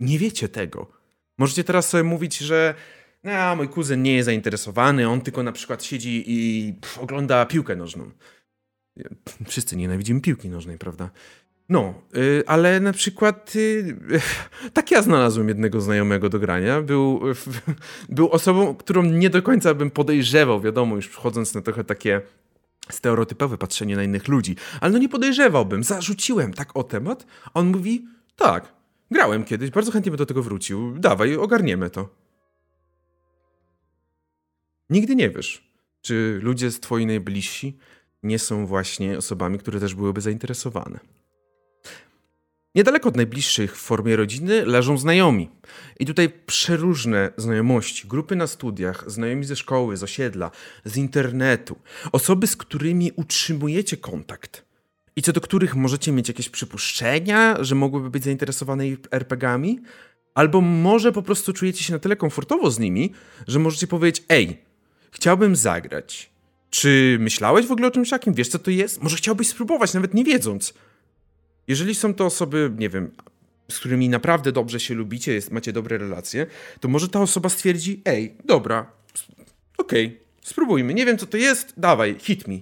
Nie 0.00 0.18
wiecie 0.18 0.48
tego. 0.48 0.90
Możecie 1.38 1.64
teraz 1.64 1.88
sobie 1.88 2.04
mówić, 2.04 2.38
że 2.38 2.74
no, 3.24 3.56
mój 3.56 3.68
kuzyn 3.68 4.02
nie 4.02 4.14
jest 4.14 4.26
zainteresowany, 4.26 5.08
on 5.08 5.20
tylko 5.20 5.42
na 5.42 5.52
przykład 5.52 5.84
siedzi 5.84 6.24
i 6.26 6.72
pff, 6.80 6.98
ogląda 6.98 7.46
piłkę 7.46 7.76
nożną. 7.76 8.10
Wszyscy 9.46 9.76
nienawidzimy 9.76 10.20
piłki 10.20 10.48
nożnej, 10.48 10.78
prawda? 10.78 11.10
No, 11.68 11.94
y, 12.16 12.42
ale 12.46 12.80
na 12.80 12.92
przykład 12.92 13.56
y, 13.56 13.96
tak 14.72 14.90
ja 14.90 15.02
znalazłem 15.02 15.48
jednego 15.48 15.80
znajomego 15.80 16.28
do 16.28 16.38
grania. 16.38 16.82
Był, 16.82 17.20
był 18.08 18.30
osobą, 18.30 18.74
którą 18.74 19.02
nie 19.02 19.30
do 19.30 19.42
końca 19.42 19.74
bym 19.74 19.90
podejrzewał, 19.90 20.60
wiadomo, 20.60 20.96
już 20.96 21.06
wchodząc 21.06 21.54
na 21.54 21.62
trochę 21.62 21.84
takie 21.84 22.20
stereotypowe 22.90 23.58
patrzenie 23.58 23.96
na 23.96 24.02
innych 24.02 24.28
ludzi. 24.28 24.56
Ale 24.80 24.92
no 24.92 24.98
nie 24.98 25.08
podejrzewałbym, 25.08 25.84
zarzuciłem 25.84 26.52
tak 26.52 26.76
o 26.76 26.84
temat. 26.84 27.26
On 27.54 27.66
mówi, 27.66 28.06
tak, 28.36 28.72
grałem 29.10 29.44
kiedyś, 29.44 29.70
bardzo 29.70 29.92
chętnie 29.92 30.10
bym 30.10 30.18
do 30.18 30.26
tego 30.26 30.42
wrócił. 30.42 30.98
Dawaj, 30.98 31.36
ogarniemy 31.36 31.90
to. 31.90 32.21
Nigdy 34.92 35.16
nie 35.16 35.30
wiesz, 35.30 35.72
czy 36.02 36.38
ludzie 36.42 36.70
z 36.70 36.80
twoi 36.80 37.06
najbliżsi 37.06 37.78
nie 38.22 38.38
są 38.38 38.66
właśnie 38.66 39.18
osobami, 39.18 39.58
które 39.58 39.80
też 39.80 39.94
byłyby 39.94 40.20
zainteresowane. 40.20 41.00
Niedaleko 42.74 43.08
od 43.08 43.16
najbliższych 43.16 43.76
w 43.76 43.80
formie 43.80 44.16
rodziny 44.16 44.66
leżą 44.66 44.98
znajomi. 44.98 45.48
I 46.00 46.06
tutaj 46.06 46.30
przeróżne 46.46 47.32
znajomości, 47.36 48.08
grupy 48.08 48.36
na 48.36 48.46
studiach, 48.46 49.10
znajomi 49.10 49.44
ze 49.44 49.56
szkoły, 49.56 49.96
z 49.96 50.02
osiedla, 50.02 50.50
z 50.84 50.96
internetu, 50.96 51.78
osoby, 52.12 52.46
z 52.46 52.56
którymi 52.56 53.12
utrzymujecie 53.16 53.96
kontakt 53.96 54.64
i 55.16 55.22
co 55.22 55.32
do 55.32 55.40
których 55.40 55.76
możecie 55.76 56.12
mieć 56.12 56.28
jakieś 56.28 56.48
przypuszczenia, 56.48 57.64
że 57.64 57.74
mogłyby 57.74 58.10
być 58.10 58.24
zainteresowane 58.24 58.84
RPGami, 59.10 59.80
albo 60.34 60.60
może 60.60 61.12
po 61.12 61.22
prostu 61.22 61.52
czujecie 61.52 61.84
się 61.84 61.92
na 61.92 61.98
tyle 61.98 62.16
komfortowo 62.16 62.70
z 62.70 62.78
nimi, 62.78 63.12
że 63.46 63.58
możecie 63.58 63.86
powiedzieć: 63.86 64.24
Ej, 64.28 64.71
chciałbym 65.12 65.56
zagrać. 65.56 66.30
Czy 66.70 67.16
myślałeś 67.20 67.66
w 67.66 67.72
ogóle 67.72 67.88
o 67.88 67.90
czymś 67.90 68.10
takim? 68.10 68.34
Wiesz, 68.34 68.48
co 68.48 68.58
to 68.58 68.70
jest? 68.70 69.02
Może 69.02 69.16
chciałbyś 69.16 69.48
spróbować, 69.48 69.94
nawet 69.94 70.14
nie 70.14 70.24
wiedząc. 70.24 70.74
Jeżeli 71.68 71.94
są 71.94 72.14
to 72.14 72.26
osoby, 72.26 72.72
nie 72.78 72.88
wiem, 72.88 73.10
z 73.70 73.78
którymi 73.78 74.08
naprawdę 74.08 74.52
dobrze 74.52 74.80
się 74.80 74.94
lubicie, 74.94 75.32
jest, 75.32 75.50
macie 75.50 75.72
dobre 75.72 75.98
relacje, 75.98 76.46
to 76.80 76.88
może 76.88 77.08
ta 77.08 77.20
osoba 77.20 77.48
stwierdzi: 77.48 78.02
Ej, 78.04 78.36
dobra, 78.44 78.92
okej, 79.78 80.06
okay, 80.06 80.18
spróbujmy. 80.42 80.94
Nie 80.94 81.06
wiem, 81.06 81.18
co 81.18 81.26
to 81.26 81.36
jest, 81.36 81.74
dawaj, 81.76 82.16
hit 82.18 82.48
me. 82.48 82.54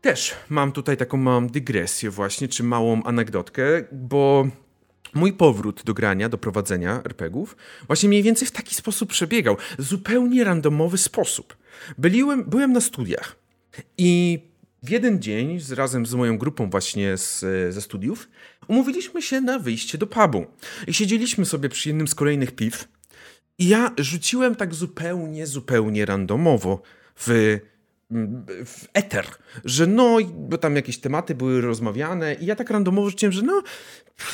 Też 0.00 0.34
mam 0.48 0.72
tutaj 0.72 0.96
taką 0.96 1.16
małą 1.16 1.46
dygresję, 1.46 2.10
właśnie, 2.10 2.48
czy 2.48 2.62
małą 2.62 3.02
anegdotkę, 3.02 3.62
bo 3.92 4.48
mój 5.14 5.32
powrót 5.32 5.82
do 5.84 5.94
grania, 5.94 6.28
do 6.28 6.38
prowadzenia 6.38 7.02
RPGów 7.04 7.56
właśnie 7.86 8.08
mniej 8.08 8.22
więcej 8.22 8.48
w 8.48 8.50
taki 8.50 8.74
sposób 8.74 9.10
przebiegał. 9.10 9.56
Zupełnie 9.78 10.44
randomowy 10.44 10.98
sposób. 10.98 11.56
Byliłem, 11.98 12.44
byłem 12.44 12.72
na 12.72 12.80
studiach 12.80 13.36
i 13.98 14.40
w 14.82 14.90
jeden 14.90 15.22
dzień, 15.22 15.60
z, 15.60 15.72
razem 15.72 16.06
z 16.06 16.14
moją 16.14 16.38
grupą 16.38 16.70
właśnie 16.70 17.16
z, 17.16 17.40
ze 17.74 17.80
studiów, 17.80 18.28
umówiliśmy 18.68 19.22
się 19.22 19.40
na 19.40 19.58
wyjście 19.58 19.98
do 19.98 20.06
pubu. 20.06 20.46
I 20.86 20.94
siedzieliśmy 20.94 21.46
sobie 21.46 21.68
przy 21.68 21.88
jednym 21.88 22.08
z 22.08 22.14
kolejnych 22.14 22.52
piw 22.52 22.88
i 23.58 23.68
ja 23.68 23.90
rzuciłem 23.98 24.56
tak 24.56 24.74
zupełnie, 24.74 25.46
zupełnie 25.46 26.06
randomowo 26.06 26.82
w 27.16 27.58
w 28.66 28.88
eter, 28.94 29.26
że 29.64 29.86
no, 29.86 30.18
bo 30.34 30.58
tam 30.58 30.76
jakieś 30.76 30.98
tematy 30.98 31.34
były 31.34 31.60
rozmawiane 31.60 32.34
i 32.34 32.46
ja 32.46 32.56
tak 32.56 32.70
randomowo 32.70 33.10
rzuciłem, 33.10 33.32
że 33.32 33.42
no, 33.42 33.62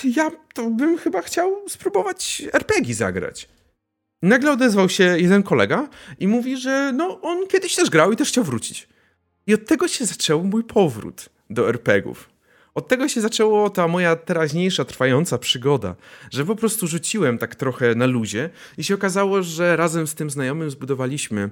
ja 0.05 0.31
to 0.55 0.71
bym 0.71 0.99
chyba 0.99 1.23
chciał 1.23 1.69
spróbować 1.69 2.43
RPG 2.53 2.95
zagrać. 2.95 3.49
Nagle 4.23 4.53
odezwał 4.53 4.89
się 4.89 5.05
jeden 5.19 5.43
kolega 5.43 5.89
i 6.19 6.29
mówi, 6.29 6.57
że 6.57 6.93
no, 6.95 7.21
on 7.21 7.47
kiedyś 7.47 7.75
też 7.75 7.91
grał 7.91 8.13
i 8.13 8.17
też 8.17 8.29
chciał 8.29 8.45
wrócić. 8.45 8.89
I 9.47 9.55
od 9.55 9.67
tego 9.67 9.89
się 9.89 10.05
zaczął 10.05 10.45
mój 10.45 10.65
powrót 10.65 11.29
do 11.51 11.69
RPGów. 11.69 12.31
Od 12.75 12.89
tego 12.89 13.09
się 13.09 13.21
zaczęła 13.21 13.71
ta 13.71 13.89
moja 13.89 14.17
teraźniejsza, 14.17 14.85
trwająca 14.85 15.39
przygoda, 15.39 15.95
że 16.31 16.45
po 16.45 16.57
prostu 16.57 16.87
rzuciłem 16.87 17.39
tak 17.39 17.55
trochę 17.55 17.95
na 17.95 18.07
luzie 18.07 18.51
i 18.79 18.85
się 18.85 18.95
okazało, 18.95 19.43
że 19.43 19.77
razem 19.77 20.07
z 20.07 20.15
tym 20.15 20.31
znajomym 20.31 20.71
zbudowaliśmy, 20.71 21.51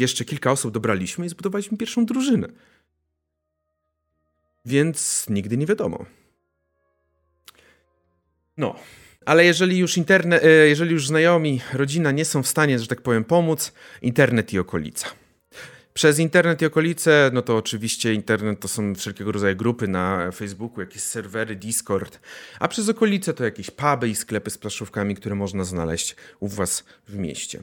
jeszcze 0.00 0.24
kilka 0.24 0.52
osób 0.52 0.74
dobraliśmy 0.74 1.26
i 1.26 1.28
zbudowaliśmy 1.28 1.78
pierwszą 1.78 2.06
drużynę. 2.06 2.48
Więc 4.64 5.26
nigdy 5.28 5.56
nie 5.56 5.66
wiadomo. 5.66 6.06
No, 8.56 8.76
ale 9.26 9.44
jeżeli 9.44 9.78
już 9.78 9.96
internet, 9.96 10.44
e, 10.44 10.48
jeżeli 10.48 10.92
już 10.92 11.06
znajomi, 11.06 11.60
rodzina 11.72 12.10
nie 12.10 12.24
są 12.24 12.42
w 12.42 12.48
stanie, 12.48 12.78
że 12.78 12.86
tak 12.86 13.00
powiem, 13.00 13.24
pomóc, 13.24 13.72
internet 14.02 14.52
i 14.52 14.58
okolica. 14.58 15.08
Przez 15.94 16.18
internet 16.18 16.62
i 16.62 16.66
okolice, 16.66 17.30
no 17.32 17.42
to 17.42 17.56
oczywiście 17.56 18.14
internet 18.14 18.60
to 18.60 18.68
są 18.68 18.94
wszelkiego 18.94 19.32
rodzaju 19.32 19.56
grupy 19.56 19.88
na 19.88 20.30
Facebooku, 20.32 20.80
jakieś 20.80 21.02
serwery, 21.02 21.56
Discord, 21.56 22.20
a 22.60 22.68
przez 22.68 22.88
okolice 22.88 23.34
to 23.34 23.44
jakieś 23.44 23.70
puby 23.70 24.08
i 24.08 24.14
sklepy 24.14 24.50
z 24.50 24.58
plaszówkami, 24.58 25.14
które 25.14 25.34
można 25.34 25.64
znaleźć 25.64 26.16
u 26.40 26.48
Was 26.48 26.84
w 27.08 27.16
mieście. 27.16 27.62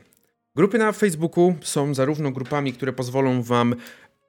Grupy 0.55 0.77
na 0.77 0.91
Facebooku 0.91 1.55
są 1.61 1.93
zarówno 1.93 2.31
grupami, 2.31 2.73
które 2.73 2.93
pozwolą 2.93 3.43
Wam 3.43 3.75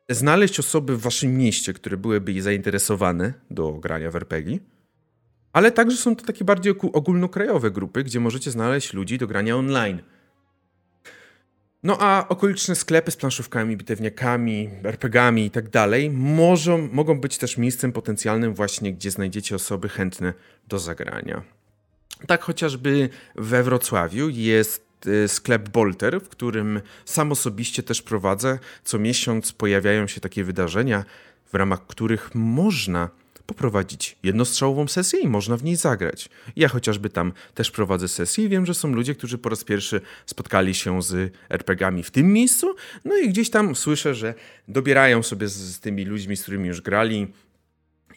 znaleźć 0.09 0.59
osoby 0.59 0.97
w 0.97 1.01
Waszym 1.01 1.37
mieście, 1.37 1.73
które 1.73 1.97
byłyby 1.97 2.43
zainteresowane 2.43 3.33
do 3.51 3.73
grania 3.73 4.11
w 4.11 4.17
RPG, 4.17 4.59
ale 5.53 5.73
także 5.73 5.97
są 5.97 6.17
to 6.17 6.25
takie 6.25 6.45
bardziej 6.45 6.75
ogólnokrajowe 6.93 7.71
grupy, 7.71 8.05
gdzie 8.05 8.21
możecie 8.21 8.51
znaleźć 8.51 8.93
ludzi 8.93 9.19
do 9.19 9.27
grania 9.27 9.57
online– 9.57 10.03
No 11.85 11.97
a 12.01 12.29
okoliczne 12.29 12.75
sklepy 12.75 13.11
z 13.11 13.17
planszówkami, 13.17 13.77
bitewniakami, 13.77 14.71
RPGami 14.85 15.45
i 15.45 15.51
tak 15.51 15.71
dalej 15.71 16.11
mogą 16.93 17.21
być 17.21 17.39
też 17.39 17.59
miejscem 17.59 17.93
potencjalnym 17.93 18.55
właśnie, 18.55 18.93
gdzie 18.93 19.11
znajdziecie 19.11 19.55
osoby 19.55 19.89
chętne 19.89 20.35
do 20.69 20.79
zagrania. 20.79 21.43
Tak 22.27 22.43
chociażby 22.43 23.09
we 23.37 23.63
Wrocławiu 23.63 24.29
jest 24.29 24.87
sklep 25.27 25.69
Bolter, 25.69 26.21
w 26.21 26.29
którym 26.29 26.81
sam 27.05 27.33
osobiście 27.33 27.83
też 27.83 28.03
prowadzę. 28.03 28.59
Co 28.85 28.99
miesiąc 28.99 29.53
pojawiają 29.53 30.07
się 30.07 30.21
takie 30.21 30.45
wydarzenia, 30.45 31.05
w 31.47 31.55
ramach 31.55 31.87
których 31.87 32.35
można 32.35 33.11
poprowadzić 33.47 34.17
jednostrzałową 34.23 34.89
sesję 34.89 35.21
i 35.21 35.29
można 35.29 35.57
w 35.57 35.65
niej 35.65 35.77
zagrać. 35.77 36.29
Ja 36.57 36.69
chociażby 36.69 37.11
tam 37.11 37.33
też 37.55 37.71
prowadzę 37.71 38.09
sesję 38.09 38.45
i 38.45 38.49
wiem, 38.49 38.67
że 38.67 38.75
są 38.75 38.93
ludzie, 38.93 39.15
którzy 39.15 39.39
po 39.39 39.49
raz 39.49 39.65
pierwszy 39.65 40.01
spotkali 40.27 40.75
się 40.75 41.03
z 41.03 41.35
RPGami 41.49 42.03
w 42.03 42.11
tym 42.11 42.33
miejscu, 42.33 42.75
no 43.05 43.17
i 43.17 43.29
gdzieś 43.29 43.51
tam 43.51 43.77
słyszę, 43.77 44.15
że 44.15 44.35
dobierają 44.69 45.23
sobie 45.23 45.49
z, 45.49 45.55
z 45.55 45.81
tymi 45.81 46.05
ludźmi, 46.05 46.37
z 46.37 46.43
którymi 46.43 46.69
już 46.69 46.81
grali 46.81 47.27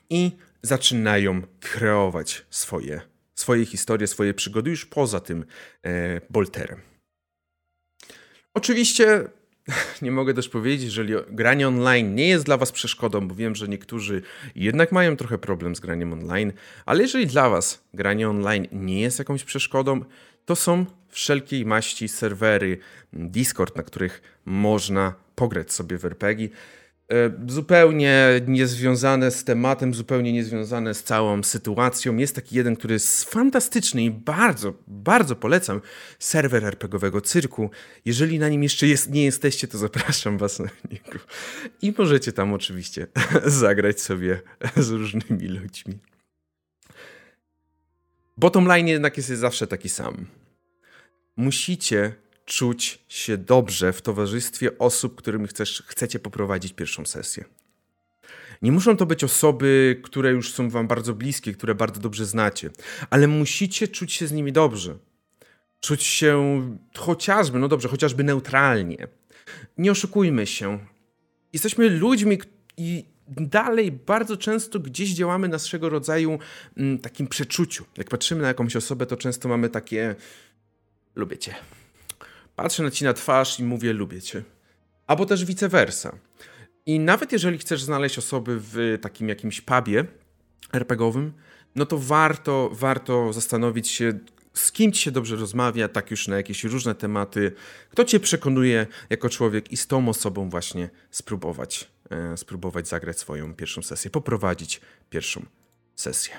i 0.09 0.31
zaczynają 0.61 1.41
kreować 1.59 2.45
swoje, 2.49 3.01
swoje 3.37 3.65
historie, 3.65 4.07
swoje 4.07 4.33
przygody 4.33 4.69
już 4.69 4.85
poza 4.85 5.19
tym 5.19 5.45
e, 5.83 6.21
bolterem. 6.29 6.81
Oczywiście 8.53 9.23
nie 10.01 10.11
mogę 10.11 10.33
też 10.33 10.49
powiedzieć, 10.49 10.85
jeżeli 10.85 11.13
granie 11.29 11.67
online 11.67 12.15
nie 12.15 12.27
jest 12.27 12.45
dla 12.45 12.57
Was 12.57 12.71
przeszkodą, 12.71 13.27
bo 13.27 13.35
wiem, 13.35 13.55
że 13.55 13.67
niektórzy 13.67 14.21
jednak 14.55 14.91
mają 14.91 15.17
trochę 15.17 15.37
problem 15.37 15.75
z 15.75 15.79
graniem 15.79 16.13
online, 16.13 16.53
ale 16.85 17.01
jeżeli 17.01 17.27
dla 17.27 17.49
Was 17.49 17.83
granie 17.93 18.29
online 18.29 18.67
nie 18.71 19.01
jest 19.01 19.19
jakąś 19.19 19.43
przeszkodą, 19.43 20.05
to 20.45 20.55
są 20.55 20.85
wszelkiej 21.09 21.65
maści 21.65 22.07
serwery 22.07 22.77
Discord, 23.13 23.75
na 23.75 23.83
których 23.83 24.21
można 24.45 25.13
pograć 25.35 25.73
sobie 25.73 25.97
w 25.97 26.05
RPG. 26.05 26.49
E, 27.11 27.31
zupełnie 27.47 28.41
niezwiązane 28.47 29.31
z 29.31 29.43
tematem, 29.43 29.93
zupełnie 29.93 30.33
niezwiązane 30.33 30.93
z 30.93 31.03
całą 31.03 31.43
sytuacją. 31.43 32.17
Jest 32.17 32.35
taki 32.35 32.55
jeden, 32.55 32.75
który 32.75 32.93
jest 32.93 33.23
fantastyczny 33.23 34.03
i 34.03 34.11
bardzo, 34.11 34.73
bardzo 34.87 35.35
polecam. 35.35 35.81
Serwer 36.19 36.65
RPGowego 36.65 37.21
Cyrku. 37.21 37.69
Jeżeli 38.05 38.39
na 38.39 38.49
nim 38.49 38.63
jeszcze 38.63 38.87
jest, 38.87 39.11
nie 39.11 39.23
jesteście, 39.23 39.67
to 39.67 39.77
zapraszam 39.77 40.37
was 40.37 40.59
na 40.59 40.69
niego. 40.91 41.19
I 41.81 41.93
możecie 41.97 42.31
tam 42.31 42.53
oczywiście 42.53 43.07
zagrać 43.45 44.01
sobie 44.01 44.41
z 44.75 44.89
różnymi 44.89 45.47
ludźmi. 45.47 45.97
Bottom 48.37 48.65
line 48.65 48.87
jednak 48.87 49.17
jest 49.17 49.29
zawsze 49.29 49.67
taki 49.67 49.89
sam. 49.89 50.25
Musicie 51.37 52.13
czuć 52.47 52.99
się 53.07 53.37
dobrze 53.37 53.93
w 53.93 54.01
towarzystwie 54.01 54.77
osób, 54.77 55.15
którym 55.15 55.47
chcesz, 55.47 55.83
chcecie 55.87 56.19
poprowadzić 56.19 56.73
pierwszą 56.73 57.05
sesję. 57.05 57.45
Nie 58.61 58.71
muszą 58.71 58.97
to 58.97 59.05
być 59.05 59.23
osoby, 59.23 60.01
które 60.03 60.31
już 60.31 60.53
są 60.53 60.69
wam 60.69 60.87
bardzo 60.87 61.13
bliskie, 61.13 61.53
które 61.53 61.75
bardzo 61.75 62.01
dobrze 62.01 62.25
znacie, 62.25 62.69
ale 63.09 63.27
musicie 63.27 63.87
czuć 63.87 64.13
się 64.13 64.27
z 64.27 64.31
nimi 64.31 64.51
dobrze. 64.51 64.97
Czuć 65.79 66.03
się 66.03 66.61
chociażby, 66.97 67.59
no 67.59 67.67
dobrze, 67.67 67.87
chociażby 67.87 68.23
neutralnie. 68.23 69.07
Nie 69.77 69.91
oszukujmy 69.91 70.47
się. 70.47 70.79
Jesteśmy 71.53 71.89
ludźmi 71.89 72.37
i 72.77 73.05
dalej 73.27 73.91
bardzo 73.91 74.37
często 74.37 74.79
gdzieś 74.79 75.09
działamy 75.09 75.47
na 75.47 75.59
swego 75.59 75.89
rodzaju 75.89 76.39
mm, 76.77 76.99
takim 76.99 77.27
przeczuciu. 77.27 77.85
Jak 77.97 78.09
patrzymy 78.09 78.41
na 78.41 78.47
jakąś 78.47 78.75
osobę, 78.75 79.05
to 79.05 79.17
często 79.17 79.49
mamy 79.49 79.69
takie 79.69 80.15
lubię 81.15 81.37
cię 81.37 81.55
patrzę 82.57 82.83
na 82.83 82.91
ci 82.91 83.03
na 83.03 83.13
twarz 83.13 83.59
i 83.59 83.63
mówię 83.63 83.93
lubię 83.93 84.21
cię. 84.21 84.43
Albo 85.07 85.25
też 85.25 85.45
vice 85.45 85.69
versa. 85.69 86.17
I 86.85 86.99
nawet 86.99 87.31
jeżeli 87.31 87.57
chcesz 87.57 87.83
znaleźć 87.83 88.17
osoby 88.17 88.57
w 88.59 88.97
takim 89.01 89.29
jakimś 89.29 89.61
pubie 89.61 90.05
RPGowym, 90.73 91.33
no 91.75 91.85
to 91.85 91.97
warto, 91.97 92.69
warto 92.73 93.33
zastanowić 93.33 93.89
się, 93.89 94.19
z 94.53 94.71
kim 94.71 94.91
ci 94.91 95.01
się 95.01 95.11
dobrze 95.11 95.35
rozmawia, 95.35 95.87
tak 95.87 96.11
już 96.11 96.27
na 96.27 96.37
jakieś 96.37 96.63
różne 96.63 96.95
tematy, 96.95 97.51
kto 97.89 98.05
cię 98.05 98.19
przekonuje 98.19 98.87
jako 99.09 99.29
człowiek 99.29 99.71
i 99.71 99.77
z 99.77 99.87
tą 99.87 100.09
osobą 100.09 100.49
właśnie 100.49 100.89
spróbować, 101.11 101.91
e, 102.09 102.37
spróbować 102.37 102.87
zagrać 102.87 103.19
swoją 103.19 103.55
pierwszą 103.55 103.81
sesję, 103.81 104.11
poprowadzić 104.11 104.81
pierwszą 105.09 105.45
sesję. 105.95 106.33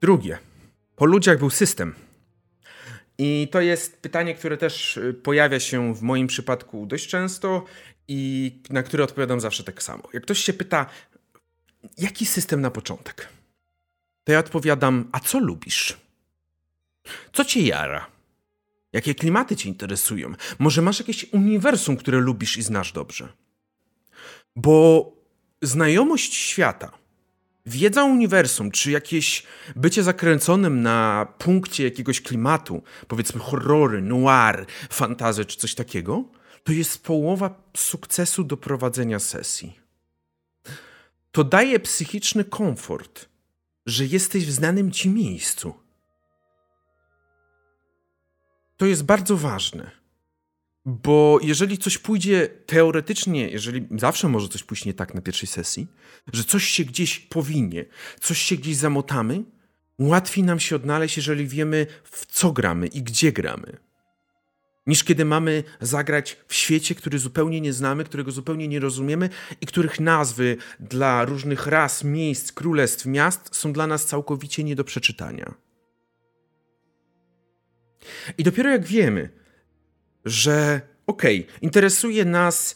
Drugie– 0.00 0.38
po 1.02 1.06
ludziach 1.06 1.38
był 1.38 1.50
system. 1.50 1.94
I 3.18 3.48
to 3.52 3.60
jest 3.60 4.02
pytanie, 4.02 4.34
które 4.34 4.56
też 4.56 4.96
y, 4.96 5.14
pojawia 5.14 5.60
się 5.60 5.94
w 5.94 6.02
moim 6.02 6.26
przypadku 6.26 6.86
dość 6.86 7.08
często 7.08 7.64
i 8.08 8.52
na 8.70 8.82
które 8.82 9.04
odpowiadam 9.04 9.40
zawsze 9.40 9.64
tak 9.64 9.82
samo. 9.82 10.02
Jak 10.12 10.22
ktoś 10.22 10.38
się 10.38 10.52
pyta, 10.52 10.86
jaki 11.98 12.26
system 12.26 12.60
na 12.60 12.70
początek? 12.70 13.28
To 14.24 14.32
ja 14.32 14.38
odpowiadam, 14.38 15.08
a 15.12 15.20
co 15.20 15.38
lubisz? 15.38 15.96
Co 17.32 17.44
cię 17.44 17.62
jara? 17.62 18.06
Jakie 18.92 19.14
klimaty 19.14 19.56
cię 19.56 19.68
interesują? 19.68 20.32
Może 20.58 20.82
masz 20.82 20.98
jakieś 20.98 21.32
uniwersum, 21.32 21.96
które 21.96 22.18
lubisz 22.18 22.56
i 22.56 22.62
znasz 22.62 22.92
dobrze? 22.92 23.28
Bo 24.56 25.12
znajomość 25.62 26.34
świata 26.34 27.01
Wiedza 27.66 28.04
uniwersum, 28.04 28.70
czy 28.70 28.90
jakieś 28.90 29.42
bycie 29.76 30.02
zakręconym 30.02 30.82
na 30.82 31.26
punkcie 31.38 31.84
jakiegoś 31.84 32.20
klimatu, 32.20 32.82
powiedzmy 33.08 33.40
horrory, 33.40 34.02
noir, 34.02 34.66
fantazy 34.90 35.44
czy 35.44 35.58
coś 35.58 35.74
takiego, 35.74 36.24
to 36.64 36.72
jest 36.72 37.04
połowa 37.04 37.62
sukcesu 37.76 38.44
do 38.44 38.56
prowadzenia 38.56 39.18
sesji. 39.18 39.80
To 41.32 41.44
daje 41.44 41.80
psychiczny 41.80 42.44
komfort, 42.44 43.28
że 43.86 44.06
jesteś 44.06 44.46
w 44.46 44.50
znanym 44.50 44.92
ci 44.92 45.08
miejscu. 45.08 45.74
To 48.76 48.86
jest 48.86 49.04
bardzo 49.04 49.36
ważne. 49.36 50.01
Bo 50.84 51.38
jeżeli 51.42 51.78
coś 51.78 51.98
pójdzie 51.98 52.48
teoretycznie, 52.66 53.48
jeżeli 53.48 53.86
zawsze 53.98 54.28
może 54.28 54.48
coś 54.48 54.62
pójść 54.62 54.84
nie 54.84 54.94
tak 54.94 55.14
na 55.14 55.20
pierwszej 55.20 55.48
sesji, 55.48 55.86
że 56.32 56.44
coś 56.44 56.64
się 56.64 56.84
gdzieś 56.84 57.18
powinie, 57.18 57.84
coś 58.20 58.38
się 58.38 58.56
gdzieś 58.56 58.76
zamotamy, 58.76 59.44
łatwiej 59.98 60.44
nam 60.44 60.60
się 60.60 60.76
odnaleźć, 60.76 61.16
jeżeli 61.16 61.46
wiemy, 61.46 61.86
w 62.04 62.26
co 62.26 62.52
gramy 62.52 62.86
i 62.86 63.02
gdzie 63.02 63.32
gramy. 63.32 63.76
Niż 64.86 65.04
kiedy 65.04 65.24
mamy 65.24 65.64
zagrać 65.80 66.36
w 66.48 66.54
świecie, 66.54 66.94
który 66.94 67.18
zupełnie 67.18 67.60
nie 67.60 67.72
znamy, 67.72 68.04
którego 68.04 68.32
zupełnie 68.32 68.68
nie 68.68 68.80
rozumiemy 68.80 69.28
i 69.60 69.66
których 69.66 70.00
nazwy 70.00 70.56
dla 70.80 71.24
różnych 71.24 71.66
ras, 71.66 72.04
miejsc, 72.04 72.52
królestw, 72.52 73.06
miast 73.06 73.56
są 73.56 73.72
dla 73.72 73.86
nas 73.86 74.06
całkowicie 74.06 74.64
nie 74.64 74.76
do 74.76 74.84
przeczytania. 74.84 75.54
I 78.38 78.42
dopiero 78.42 78.70
jak 78.70 78.84
wiemy, 78.84 79.41
że 80.24 80.80
okej, 81.06 81.46
okay, 81.46 81.58
interesuje 81.62 82.24
nas. 82.24 82.74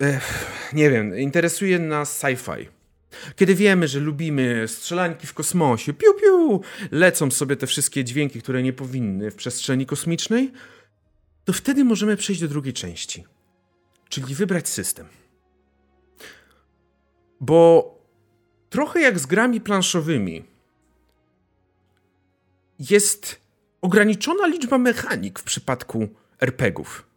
Ech, 0.00 0.46
nie 0.72 0.90
wiem, 0.90 1.18
interesuje 1.18 1.78
nas 1.78 2.20
sci-fi. 2.20 2.68
Kiedy 3.36 3.54
wiemy, 3.54 3.88
że 3.88 4.00
lubimy 4.00 4.68
strzelańki 4.68 5.26
w 5.26 5.34
kosmosie, 5.34 5.92
piu 5.92 6.14
piu, 6.14 6.60
lecą 6.90 7.30
sobie 7.30 7.56
te 7.56 7.66
wszystkie 7.66 8.04
dźwięki, 8.04 8.42
które 8.42 8.62
nie 8.62 8.72
powinny 8.72 9.30
w 9.30 9.34
przestrzeni 9.34 9.86
kosmicznej, 9.86 10.52
to 11.44 11.52
wtedy 11.52 11.84
możemy 11.84 12.16
przejść 12.16 12.40
do 12.40 12.48
drugiej 12.48 12.72
części, 12.72 13.24
czyli 14.08 14.34
wybrać 14.34 14.68
system. 14.68 15.06
Bo 17.40 17.94
trochę 18.70 19.00
jak 19.00 19.18
z 19.18 19.26
grami 19.26 19.60
planszowymi, 19.60 20.44
jest 22.78 23.40
ograniczona 23.80 24.46
liczba 24.46 24.78
mechanik 24.78 25.38
w 25.38 25.42
przypadku 25.42 26.08
RPGów. 26.40 27.08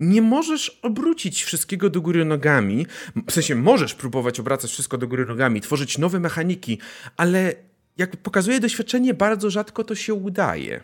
Nie 0.00 0.22
możesz 0.22 0.78
obrócić 0.82 1.42
wszystkiego 1.42 1.90
do 1.90 2.00
góry 2.00 2.24
nogami. 2.24 2.86
W 3.26 3.32
sensie 3.32 3.54
możesz 3.54 3.94
próbować 3.94 4.40
obracać 4.40 4.70
wszystko 4.70 4.98
do 4.98 5.08
góry 5.08 5.26
nogami, 5.26 5.60
tworzyć 5.60 5.98
nowe 5.98 6.20
mechaniki, 6.20 6.78
ale 7.16 7.54
jak 7.96 8.16
pokazuje 8.16 8.60
doświadczenie, 8.60 9.14
bardzo 9.14 9.50
rzadko 9.50 9.84
to 9.84 9.94
się 9.94 10.14
udaje. 10.14 10.82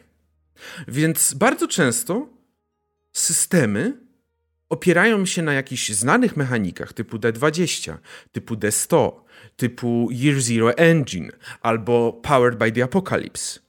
Więc 0.88 1.34
bardzo 1.34 1.68
często 1.68 2.28
systemy 3.12 4.04
opierają 4.68 5.26
się 5.26 5.42
na 5.42 5.52
jakichś 5.52 5.90
znanych 5.90 6.36
mechanikach 6.36 6.92
typu 6.92 7.16
D20, 7.16 7.96
typu 8.32 8.54
D100, 8.54 9.12
typu 9.56 10.08
Year 10.12 10.40
Zero 10.40 10.76
Engine 10.76 11.30
albo 11.60 12.12
Powered 12.12 12.58
by 12.58 12.72
the 12.72 12.84
Apocalypse. 12.84 13.63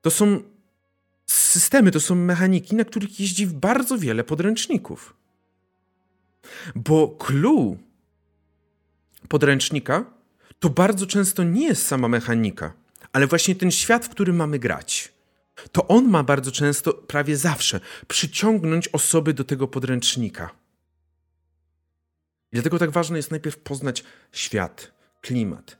To 0.00 0.10
są 0.10 0.42
systemy, 1.26 1.90
to 1.90 2.00
są 2.00 2.14
mechaniki, 2.14 2.76
na 2.76 2.84
których 2.84 3.20
jeździ 3.20 3.46
bardzo 3.46 3.98
wiele 3.98 4.24
podręczników. 4.24 5.16
Bo 6.74 7.08
clue 7.08 7.76
podręcznika 9.28 10.04
to 10.58 10.70
bardzo 10.70 11.06
często 11.06 11.44
nie 11.44 11.66
jest 11.66 11.86
sama 11.86 12.08
mechanika, 12.08 12.72
ale 13.12 13.26
właśnie 13.26 13.54
ten 13.54 13.70
świat, 13.70 14.06
w 14.06 14.08
którym 14.08 14.36
mamy 14.36 14.58
grać. 14.58 15.12
to 15.72 15.88
on 15.88 16.08
ma 16.08 16.22
bardzo 16.22 16.52
często, 16.52 16.94
prawie 16.94 17.36
zawsze, 17.36 17.80
przyciągnąć 18.08 18.88
osoby 18.88 19.34
do 19.34 19.44
tego 19.44 19.68
podręcznika. 19.68 20.50
I 22.52 22.56
dlatego 22.56 22.78
tak 22.78 22.90
ważne 22.90 23.16
jest 23.16 23.30
najpierw 23.30 23.58
poznać 23.58 24.04
świat, 24.32 24.92
klimat, 25.20 25.78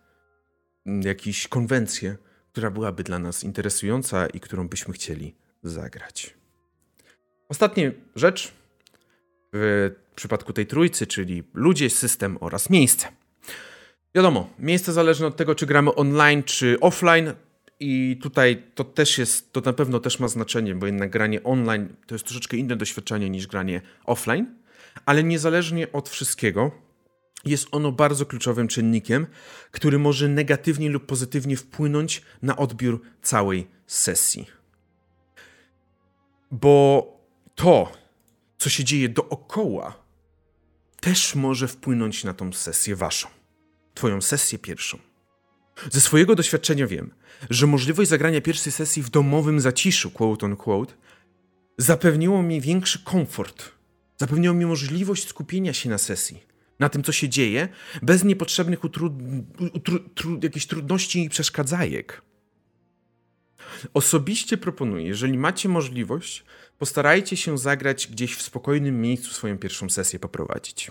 jakieś 0.86 1.48
konwencje, 1.48 2.16
która 2.52 2.70
byłaby 2.70 3.04
dla 3.04 3.18
nas 3.18 3.44
interesująca 3.44 4.26
i 4.26 4.40
którą 4.40 4.68
byśmy 4.68 4.94
chcieli 4.94 5.34
zagrać. 5.62 6.34
Ostatnia 7.48 7.90
rzecz 8.16 8.52
w 9.52 9.90
przypadku 10.14 10.52
tej 10.52 10.66
trójcy, 10.66 11.06
czyli 11.06 11.42
ludzie, 11.54 11.90
system 11.90 12.38
oraz 12.40 12.70
miejsce. 12.70 13.08
Wiadomo, 14.14 14.50
miejsce 14.58 14.92
zależne 14.92 15.26
od 15.26 15.36
tego, 15.36 15.54
czy 15.54 15.66
gramy 15.66 15.94
online, 15.94 16.42
czy 16.42 16.80
offline. 16.80 17.32
I 17.80 18.18
tutaj 18.22 18.62
to 18.74 18.84
też 18.84 19.18
jest, 19.18 19.52
to 19.52 19.60
na 19.60 19.72
pewno 19.72 20.00
też 20.00 20.20
ma 20.20 20.28
znaczenie, 20.28 20.74
bo 20.74 20.86
jednak 20.86 21.10
granie 21.10 21.42
online 21.42 21.88
to 22.06 22.14
jest 22.14 22.24
troszeczkę 22.24 22.56
inne 22.56 22.76
doświadczenie 22.76 23.30
niż 23.30 23.46
granie 23.46 23.80
offline, 24.04 24.54
ale 25.06 25.24
niezależnie 25.24 25.92
od 25.92 26.08
wszystkiego, 26.08 26.70
jest 27.44 27.68
ono 27.72 27.92
bardzo 27.92 28.26
kluczowym 28.26 28.68
czynnikiem, 28.68 29.26
który 29.70 29.98
może 29.98 30.28
negatywnie 30.28 30.90
lub 30.90 31.06
pozytywnie 31.06 31.56
wpłynąć 31.56 32.22
na 32.42 32.56
odbiór 32.56 33.02
całej 33.22 33.66
sesji. 33.86 34.46
Bo 36.50 37.06
to, 37.54 37.92
co 38.58 38.70
się 38.70 38.84
dzieje 38.84 39.08
dookoła, 39.08 40.02
też 41.00 41.34
może 41.34 41.68
wpłynąć 41.68 42.24
na 42.24 42.34
tą 42.34 42.52
sesję 42.52 42.96
waszą, 42.96 43.28
twoją 43.94 44.20
sesję 44.20 44.58
pierwszą. 44.58 44.98
Ze 45.90 46.00
swojego 46.00 46.34
doświadczenia 46.34 46.86
wiem, 46.86 47.10
że 47.50 47.66
możliwość 47.66 48.10
zagrania 48.10 48.40
pierwszej 48.40 48.72
sesji 48.72 49.02
w 49.02 49.10
domowym 49.10 49.60
zaciszu, 49.60 50.10
quote 50.10 50.46
on 50.46 50.56
quote, 50.56 50.94
zapewniło 51.78 52.42
mi 52.42 52.60
większy 52.60 53.04
komfort. 53.04 53.70
Zapewniło 54.16 54.54
mi 54.54 54.66
możliwość 54.66 55.28
skupienia 55.28 55.72
się 55.72 55.90
na 55.90 55.98
sesji, 55.98 56.42
na 56.78 56.88
tym, 56.88 57.02
co 57.02 57.12
się 57.12 57.28
dzieje, 57.28 57.68
bez 58.02 58.24
niepotrzebnych 58.24 58.84
utrud... 58.84 59.12
Utru... 59.72 59.98
Tru... 59.98 60.40
jakichś 60.42 60.66
trudności 60.66 61.24
i 61.24 61.28
przeszkadzajek. 61.28 62.22
Osobiście 63.94 64.56
proponuję, 64.56 65.06
jeżeli 65.06 65.38
macie 65.38 65.68
możliwość, 65.68 66.44
postarajcie 66.78 67.36
się 67.36 67.58
zagrać 67.58 68.06
gdzieś 68.06 68.34
w 68.34 68.42
spokojnym 68.42 69.00
miejscu 69.00 69.30
swoją 69.30 69.58
pierwszą 69.58 69.90
sesję 69.90 70.18
poprowadzić. 70.18 70.90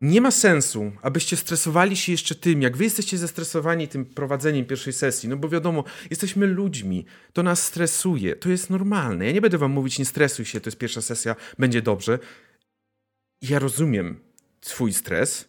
Nie 0.00 0.20
ma 0.20 0.30
sensu, 0.30 0.92
abyście 1.02 1.36
stresowali 1.36 1.96
się 1.96 2.12
jeszcze 2.12 2.34
tym, 2.34 2.62
jak 2.62 2.76
wy 2.76 2.84
jesteście 2.84 3.18
zestresowani 3.18 3.88
tym 3.88 4.04
prowadzeniem 4.04 4.66
pierwszej 4.66 4.92
sesji, 4.92 5.28
no 5.28 5.36
bo 5.36 5.48
wiadomo, 5.48 5.84
jesteśmy 6.10 6.46
ludźmi, 6.46 7.04
to 7.32 7.42
nas 7.42 7.64
stresuje, 7.64 8.36
to 8.36 8.50
jest 8.50 8.70
normalne. 8.70 9.26
Ja 9.26 9.32
nie 9.32 9.40
będę 9.40 9.58
wam 9.58 9.70
mówić, 9.70 9.98
nie 9.98 10.04
stresuj 10.04 10.44
się, 10.44 10.60
to 10.60 10.68
jest 10.68 10.78
pierwsza 10.78 11.02
sesja, 11.02 11.36
będzie 11.58 11.82
dobrze. 11.82 12.18
Ja 13.42 13.58
rozumiem 13.58 14.20
swój 14.66 14.92
stres, 14.92 15.48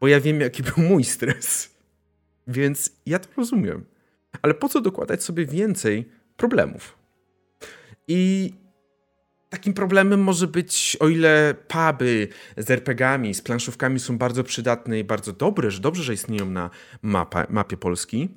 bo 0.00 0.08
ja 0.08 0.20
wiem, 0.20 0.40
jaki 0.40 0.62
był 0.68 0.84
mój 0.84 1.04
stres. 1.04 1.74
Więc 2.46 2.90
ja 3.06 3.18
to 3.18 3.28
rozumiem. 3.36 3.84
Ale 4.42 4.54
po 4.54 4.68
co 4.68 4.80
dokładać 4.80 5.24
sobie 5.24 5.46
więcej 5.46 6.08
problemów? 6.36 6.98
I 8.08 8.52
Takim 9.54 9.74
problemem 9.74 10.22
może 10.22 10.46
być, 10.46 10.96
o 11.00 11.08
ile 11.08 11.54
puby 11.68 12.28
z 12.56 12.70
RPGami, 12.70 13.34
z 13.34 13.42
planszówkami 13.42 14.00
są 14.00 14.18
bardzo 14.18 14.44
przydatne 14.44 14.98
i 14.98 15.04
bardzo 15.04 15.32
dobre, 15.32 15.70
że 15.70 15.80
dobrze, 15.80 16.02
że 16.02 16.14
istnieją 16.14 16.50
na 16.50 16.70
mapa, 17.02 17.46
mapie 17.50 17.76
Polski, 17.76 18.28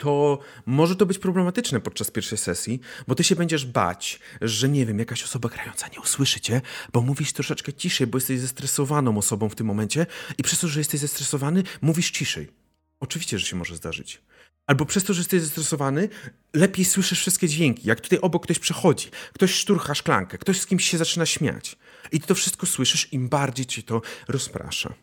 to 0.00 0.38
może 0.66 0.96
to 0.96 1.06
być 1.06 1.18
problematyczne 1.18 1.80
podczas 1.80 2.10
pierwszej 2.10 2.38
sesji, 2.38 2.80
bo 3.08 3.14
ty 3.14 3.24
się 3.24 3.36
będziesz 3.36 3.66
bać, 3.66 4.20
że 4.40 4.68
nie 4.68 4.86
wiem, 4.86 4.98
jakaś 4.98 5.24
osoba 5.24 5.48
grająca 5.48 5.88
nie 5.88 6.00
usłyszy 6.00 6.40
cię, 6.40 6.60
bo 6.92 7.00
mówisz 7.00 7.32
troszeczkę 7.32 7.72
ciszej, 7.72 8.06
bo 8.06 8.18
jesteś 8.18 8.40
zestresowaną 8.40 9.18
osobą 9.18 9.48
w 9.48 9.54
tym 9.54 9.66
momencie 9.66 10.06
i 10.38 10.42
przez 10.42 10.60
to, 10.60 10.68
że 10.68 10.80
jesteś 10.80 11.00
zestresowany, 11.00 11.62
mówisz 11.82 12.10
ciszej. 12.10 12.48
Oczywiście, 13.00 13.38
że 13.38 13.46
się 13.46 13.56
może 13.56 13.76
zdarzyć. 13.76 14.22
Albo 14.66 14.86
przez 14.86 15.04
to, 15.04 15.14
że 15.14 15.20
jesteś 15.20 15.42
zestresowany, 15.42 16.08
lepiej 16.54 16.84
słyszysz 16.84 17.20
wszystkie 17.20 17.48
dźwięki. 17.48 17.88
Jak 17.88 18.00
tutaj 18.00 18.18
obok 18.18 18.44
ktoś 18.44 18.58
przechodzi, 18.58 19.08
ktoś 19.32 19.54
szturcha 19.54 19.94
szklankę, 19.94 20.38
ktoś 20.38 20.60
z 20.60 20.66
kimś 20.66 20.90
się 20.90 20.98
zaczyna 20.98 21.26
śmiać. 21.26 21.76
I 22.12 22.20
ty 22.20 22.26
to 22.26 22.34
wszystko 22.34 22.66
słyszysz, 22.66 23.12
im 23.12 23.28
bardziej 23.28 23.66
ci 23.66 23.82
to 23.82 24.02
rozprasza. 24.28 24.94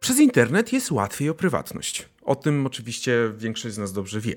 Przez 0.00 0.18
internet 0.18 0.72
jest 0.72 0.90
łatwiej 0.90 1.28
o 1.28 1.34
prywatność. 1.34 2.08
O 2.22 2.34
tym 2.34 2.66
oczywiście 2.66 3.32
większość 3.36 3.74
z 3.74 3.78
nas 3.78 3.92
dobrze 3.92 4.20
wie, 4.20 4.34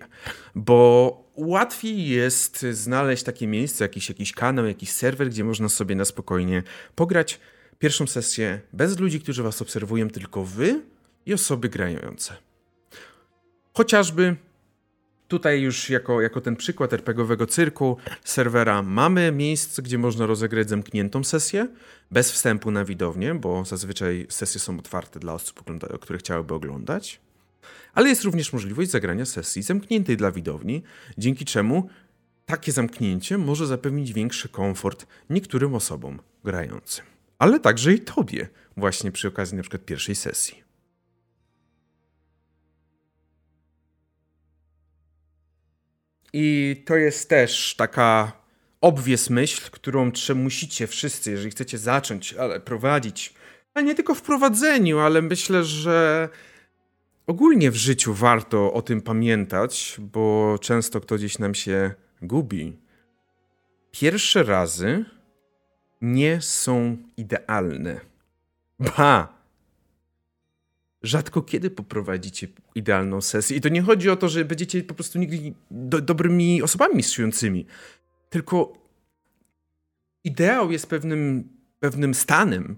bo 0.56 1.18
łatwiej 1.36 2.08
jest 2.08 2.66
znaleźć 2.72 3.24
takie 3.24 3.48
miejsce, 3.48 3.84
jakiś, 3.84 4.10
jakiś 4.10 4.32
kanał, 4.32 4.66
jakiś 4.66 4.92
serwer, 4.92 5.30
gdzie 5.30 5.44
można 5.44 5.70
sobie 5.70 5.96
na 5.96 6.06
spokojnie 6.06 6.64
pograć 6.96 7.40
pierwszą 7.80 8.08
sesję 8.08 8.62
bez 8.74 9.00
ludzi, 9.00 9.22
którzy 9.22 9.44
was 9.44 9.62
obserwują, 9.62 10.10
tylko 10.10 10.44
wy 10.44 10.82
i 11.26 11.34
osoby 11.34 11.70
grające. 11.70 12.34
Chociażby 13.74 14.36
tutaj 15.28 15.62
już 15.62 15.90
jako, 15.90 16.22
jako 16.22 16.42
ten 16.42 16.56
przykład 16.56 16.94
RPGowego 16.94 17.48
cyrku 17.48 17.98
serwera 18.24 18.82
mamy 18.82 19.32
miejsce, 19.32 19.82
gdzie 19.82 19.98
można 19.98 20.26
rozegrać 20.26 20.70
zamkniętą 20.70 21.24
sesję 21.24 21.68
bez 22.12 22.32
wstępu 22.32 22.72
na 22.72 22.86
widownię, 22.86 23.36
bo 23.36 23.66
zazwyczaj 23.66 24.28
sesje 24.30 24.60
są 24.60 24.80
otwarte 24.80 25.20
dla 25.20 25.34
osób, 25.34 25.64
które 26.02 26.20
chciałyby 26.20 26.54
oglądać. 26.54 27.22
Ale 27.94 28.10
jest 28.10 28.24
również 28.24 28.54
możliwość 28.54 28.92
zagrania 28.92 29.26
sesji 29.26 29.64
zamkniętej 29.64 30.18
dla 30.18 30.32
widowni, 30.32 30.84
dzięki 31.18 31.46
czemu 31.46 31.90
takie 32.46 32.72
zamknięcie 32.72 33.38
może 33.38 33.68
zapewnić 33.68 34.14
większy 34.14 34.50
komfort 34.50 35.08
niektórym 35.30 35.76
osobom 35.76 36.22
grającym, 36.44 37.06
ale 37.40 37.60
także 37.60 37.94
i 37.94 38.00
tobie, 38.00 38.48
właśnie 38.78 39.12
przy 39.12 39.28
okazji 39.28 39.56
przykład 39.62 39.86
pierwszej 39.86 40.16
sesji. 40.16 40.64
I 46.34 46.84
to 46.86 46.96
jest 46.96 47.30
też 47.30 47.76
taka 47.78 48.32
obwies 48.82 49.30
myśl, 49.30 49.72
którą 49.72 50.12
musicie 50.36 50.88
wszyscy, 50.88 51.32
jeżeli 51.32 51.52
chcecie 51.52 51.78
zacząć, 51.78 52.34
ale 52.34 52.60
prowadzić, 52.60 53.34
a 53.74 53.82
nie 53.82 53.96
tylko 53.96 54.16
w 54.16 54.22
prowadzeniu, 54.22 55.00
ale 55.00 55.22
myślę, 55.22 55.64
że 55.64 56.30
ogólnie 57.28 57.72
w 57.72 57.76
życiu 57.76 58.14
warto 58.14 58.74
o 58.74 58.82
tym 58.82 59.02
pamiętać, 59.02 59.98
bo 60.00 60.58
często 60.62 61.02
kto 61.02 61.16
gdzieś 61.16 61.40
nam 61.40 61.56
się 61.56 61.94
gubi. 62.22 62.78
Pierwsze 63.92 64.44
razy 64.44 65.06
nie 66.02 66.42
są 66.42 66.98
idealne. 67.18 68.00
Ba! 68.80 69.44
rzadko 71.04 71.42
kiedy 71.42 71.70
poprowadzicie 71.70 72.48
idealną 72.76 73.22
sesję. 73.22 73.58
I 73.58 73.62
to 73.62 73.70
nie 73.70 73.82
chodzi 73.82 74.10
o 74.10 74.16
to, 74.16 74.30
że 74.30 74.46
będziecie 74.46 74.84
po 74.84 74.94
prostu 74.94 75.20
nigdy 75.20 75.54
do, 75.72 76.02
dobrymi 76.02 76.62
osobami 76.62 76.96
mistrzującymi, 76.96 77.66
tylko 78.30 78.74
ideał 80.24 80.72
jest 80.72 80.88
pewnym, 80.88 81.50
pewnym 81.80 82.14
stanem, 82.14 82.76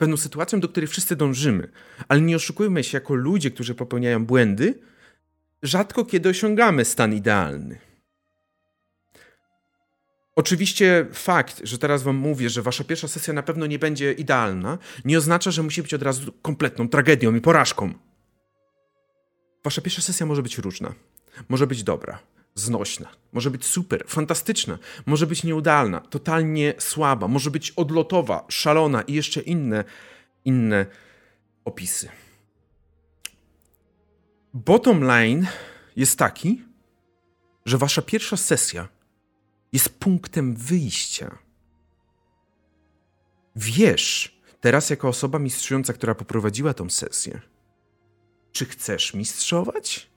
pewną 0.00 0.16
sytuacją, 0.16 0.60
do 0.60 0.68
której 0.68 0.88
wszyscy 0.88 1.16
dążymy. 1.16 1.68
Ale 2.08 2.20
nie 2.20 2.36
oszukujmy 2.36 2.84
się, 2.84 2.96
jako 2.96 3.14
ludzie, 3.14 3.50
którzy 3.50 3.74
popełniają 3.74 4.26
błędy, 4.26 4.78
rzadko 5.62 6.04
kiedy 6.04 6.28
osiągamy 6.28 6.84
stan 6.84 7.14
idealny. 7.14 7.78
Oczywiście 10.36 11.06
fakt, 11.12 11.60
że 11.64 11.78
teraz 11.78 12.02
wam 12.02 12.16
mówię, 12.16 12.50
że 12.50 12.62
wasza 12.62 12.84
pierwsza 12.84 13.08
sesja 13.08 13.34
na 13.34 13.42
pewno 13.42 13.66
nie 13.66 13.78
będzie 13.78 14.12
idealna, 14.12 14.78
nie 15.04 15.18
oznacza, 15.18 15.50
że 15.50 15.62
musi 15.62 15.82
być 15.82 15.94
od 15.94 16.02
razu 16.02 16.32
kompletną 16.32 16.88
tragedią 16.88 17.34
i 17.34 17.40
porażką. 17.40 17.94
Wasza 19.64 19.80
pierwsza 19.80 20.02
sesja 20.02 20.26
może 20.26 20.42
być 20.42 20.58
różna. 20.58 20.94
Może 21.48 21.66
być 21.66 21.82
dobra, 21.82 22.18
znośna, 22.54 23.08
może 23.32 23.50
być 23.50 23.64
super, 23.64 24.04
fantastyczna, 24.06 24.78
może 25.06 25.26
być 25.26 25.44
nieudalna, 25.44 26.00
totalnie 26.00 26.74
słaba, 26.78 27.28
może 27.28 27.50
być 27.50 27.70
odlotowa, 27.70 28.44
szalona 28.48 29.02
i 29.02 29.12
jeszcze 29.14 29.40
inne, 29.40 29.84
inne 30.44 30.86
opisy. 31.64 32.08
Bottom 34.54 35.04
line 35.04 35.46
jest 35.96 36.18
taki, 36.18 36.64
że 37.64 37.78
wasza 37.78 38.02
pierwsza 38.02 38.36
sesja 38.36 38.88
jest 39.72 39.88
punktem 39.88 40.56
wyjścia. 40.56 41.38
Wiesz, 43.56 44.40
teraz 44.60 44.90
jako 44.90 45.08
osoba 45.08 45.38
mistrzująca, 45.38 45.92
która 45.92 46.14
poprowadziła 46.14 46.74
tą 46.74 46.90
sesję, 46.90 47.40
czy 48.52 48.64
chcesz 48.64 49.14
mistrzować? 49.14 50.09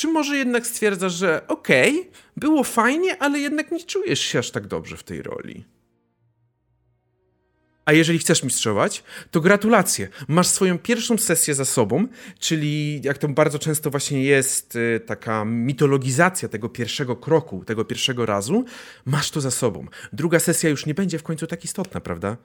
Czy 0.00 0.08
może 0.08 0.36
jednak 0.36 0.66
stwierdzasz, 0.66 1.12
że 1.12 1.46
okej, 1.48 2.00
okay, 2.00 2.12
było 2.36 2.64
fajnie, 2.64 3.22
ale 3.22 3.38
jednak 3.38 3.70
nie 3.70 3.84
czujesz 3.84 4.20
się 4.20 4.38
aż 4.38 4.50
tak 4.50 4.66
dobrze 4.66 4.96
w 4.96 5.02
tej 5.02 5.22
roli? 5.22 5.64
A 7.84 7.92
jeżeli 7.92 8.18
chcesz 8.18 8.42
mistrzować, 8.42 9.04
to 9.30 9.40
gratulacje. 9.40 10.08
Masz 10.28 10.46
swoją 10.46 10.78
pierwszą 10.78 11.18
sesję 11.18 11.54
za 11.54 11.64
sobą, 11.64 12.08
czyli 12.38 13.00
jak 13.02 13.18
to 13.18 13.28
bardzo 13.28 13.58
często 13.58 13.90
właśnie 13.90 14.24
jest 14.24 14.76
y, 14.76 15.00
taka 15.06 15.44
mitologizacja 15.44 16.48
tego 16.48 16.68
pierwszego 16.68 17.16
kroku, 17.16 17.64
tego 17.64 17.84
pierwszego 17.84 18.26
razu, 18.26 18.64
masz 19.04 19.30
to 19.30 19.40
za 19.40 19.50
sobą. 19.50 19.86
Druga 20.12 20.38
sesja 20.38 20.70
już 20.70 20.86
nie 20.86 20.94
będzie 20.94 21.18
w 21.18 21.22
końcu 21.22 21.46
tak 21.46 21.64
istotna, 21.64 22.00
prawda? 22.00 22.36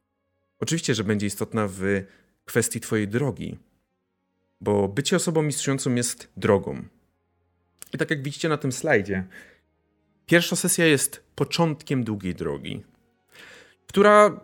Oczywiście, 0.62 0.94
że 0.94 1.04
będzie 1.04 1.26
istotna 1.26 1.68
w 1.68 2.02
kwestii 2.44 2.80
twojej 2.80 3.08
drogi, 3.08 3.58
bo 4.60 4.88
bycie 4.88 5.16
osobą 5.16 5.42
mistrzującą 5.42 5.94
jest 5.94 6.32
drogą. 6.36 6.82
I 7.94 7.98
tak 7.98 8.10
jak 8.10 8.22
widzicie 8.22 8.48
na 8.48 8.56
tym 8.56 8.72
slajdzie, 8.72 9.24
pierwsza 10.26 10.56
sesja 10.56 10.86
jest 10.86 11.24
początkiem 11.34 12.04
długiej 12.04 12.34
drogi, 12.34 12.82
która 13.86 14.40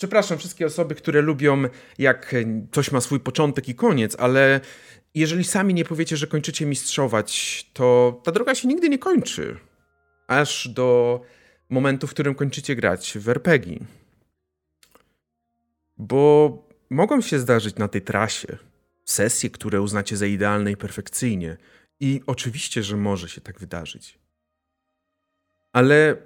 Przepraszam 0.00 0.38
wszystkie 0.38 0.66
osoby, 0.66 0.94
które 0.94 1.22
lubią, 1.22 1.62
jak 1.98 2.34
coś 2.72 2.92
ma 2.92 3.00
swój 3.00 3.20
początek 3.20 3.68
i 3.68 3.74
koniec, 3.74 4.16
ale 4.18 4.60
jeżeli 5.14 5.44
sami 5.44 5.74
nie 5.74 5.84
powiecie, 5.84 6.16
że 6.16 6.26
kończycie 6.26 6.66
mistrzować, 6.66 7.70
to 7.72 8.20
ta 8.24 8.32
droga 8.32 8.54
się 8.54 8.68
nigdy 8.68 8.88
nie 8.88 8.98
kończy. 8.98 9.56
Aż 10.26 10.68
do 10.68 11.20
momentu, 11.68 12.06
w 12.06 12.10
którym 12.10 12.34
kończycie 12.34 12.76
grać 12.76 13.18
w 13.18 13.28
RPG. 13.28 13.78
Bo 15.98 16.69
mogą 16.90 17.20
się 17.20 17.38
zdarzyć 17.38 17.76
na 17.76 17.88
tej 17.88 18.02
trasie 18.02 18.58
sesje, 19.04 19.50
które 19.50 19.82
uznacie 19.82 20.16
za 20.16 20.26
idealne 20.26 20.72
i 20.72 20.76
perfekcyjnie. 20.76 21.56
I 22.00 22.20
oczywiście, 22.26 22.82
że 22.82 22.96
może 22.96 23.28
się 23.28 23.40
tak 23.40 23.58
wydarzyć. 23.58 24.18
Ale 25.72 26.16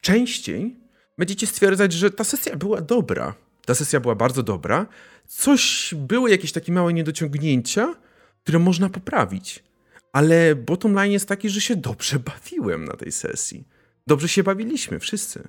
częściej 0.00 0.76
będziecie 1.18 1.46
stwierdzać, 1.46 1.92
że 1.92 2.10
ta 2.10 2.24
sesja 2.24 2.56
była 2.56 2.80
dobra. 2.80 3.34
Ta 3.64 3.74
sesja 3.74 4.00
była 4.00 4.14
bardzo 4.14 4.42
dobra. 4.42 4.86
Coś, 5.26 5.94
były 5.96 6.30
jakieś 6.30 6.52
takie 6.52 6.72
małe 6.72 6.92
niedociągnięcia, 6.92 7.94
które 8.42 8.58
można 8.58 8.88
poprawić. 8.88 9.64
Ale 10.12 10.54
bottom 10.54 10.94
line 10.94 11.12
jest 11.12 11.28
taki, 11.28 11.48
że 11.48 11.60
się 11.60 11.76
dobrze 11.76 12.18
bawiłem 12.18 12.84
na 12.84 12.96
tej 12.96 13.12
sesji. 13.12 13.64
Dobrze 14.06 14.28
się 14.28 14.42
bawiliśmy, 14.42 14.98
wszyscy. 14.98 15.48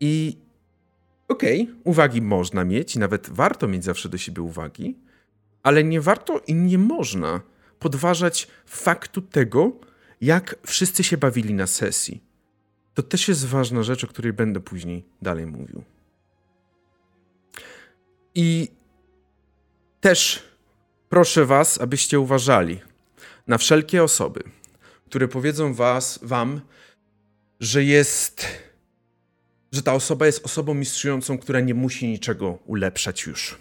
I 0.00 0.36
okej, 1.28 1.62
okay, 1.62 1.74
uwagi 1.84 2.22
można 2.22 2.64
mieć, 2.64 2.96
nawet 2.96 3.30
warto 3.30 3.68
mieć 3.68 3.84
zawsze 3.84 4.08
do 4.08 4.18
siebie 4.18 4.42
uwagi, 4.42 4.98
ale 5.62 5.84
nie 5.84 6.00
warto 6.00 6.40
i 6.46 6.54
nie 6.54 6.78
można 6.78 7.40
podważać 7.78 8.48
faktu 8.66 9.22
tego, 9.22 9.72
jak 10.20 10.56
wszyscy 10.66 11.04
się 11.04 11.16
bawili 11.16 11.54
na 11.54 11.66
sesji. 11.66 12.22
To 12.94 13.02
też 13.02 13.28
jest 13.28 13.46
ważna 13.46 13.82
rzecz, 13.82 14.04
o 14.04 14.06
której 14.06 14.32
będę 14.32 14.60
później 14.60 15.04
dalej 15.22 15.46
mówił. 15.46 15.82
I 18.34 18.68
też 20.00 20.42
proszę 21.08 21.46
Was, 21.46 21.80
abyście 21.80 22.20
uważali 22.20 22.80
na 23.46 23.58
wszelkie 23.58 24.02
osoby, 24.02 24.42
które 25.06 25.28
powiedzą 25.28 25.74
was, 25.74 26.18
Wam, 26.22 26.60
że 27.60 27.84
jest, 27.84 28.46
że 29.72 29.82
ta 29.82 29.94
osoba 29.94 30.26
jest 30.26 30.44
osobą 30.44 30.74
mistrzującą, 30.74 31.38
która 31.38 31.60
nie 31.60 31.74
musi 31.74 32.08
niczego 32.08 32.58
ulepszać 32.64 33.26
już. 33.26 33.58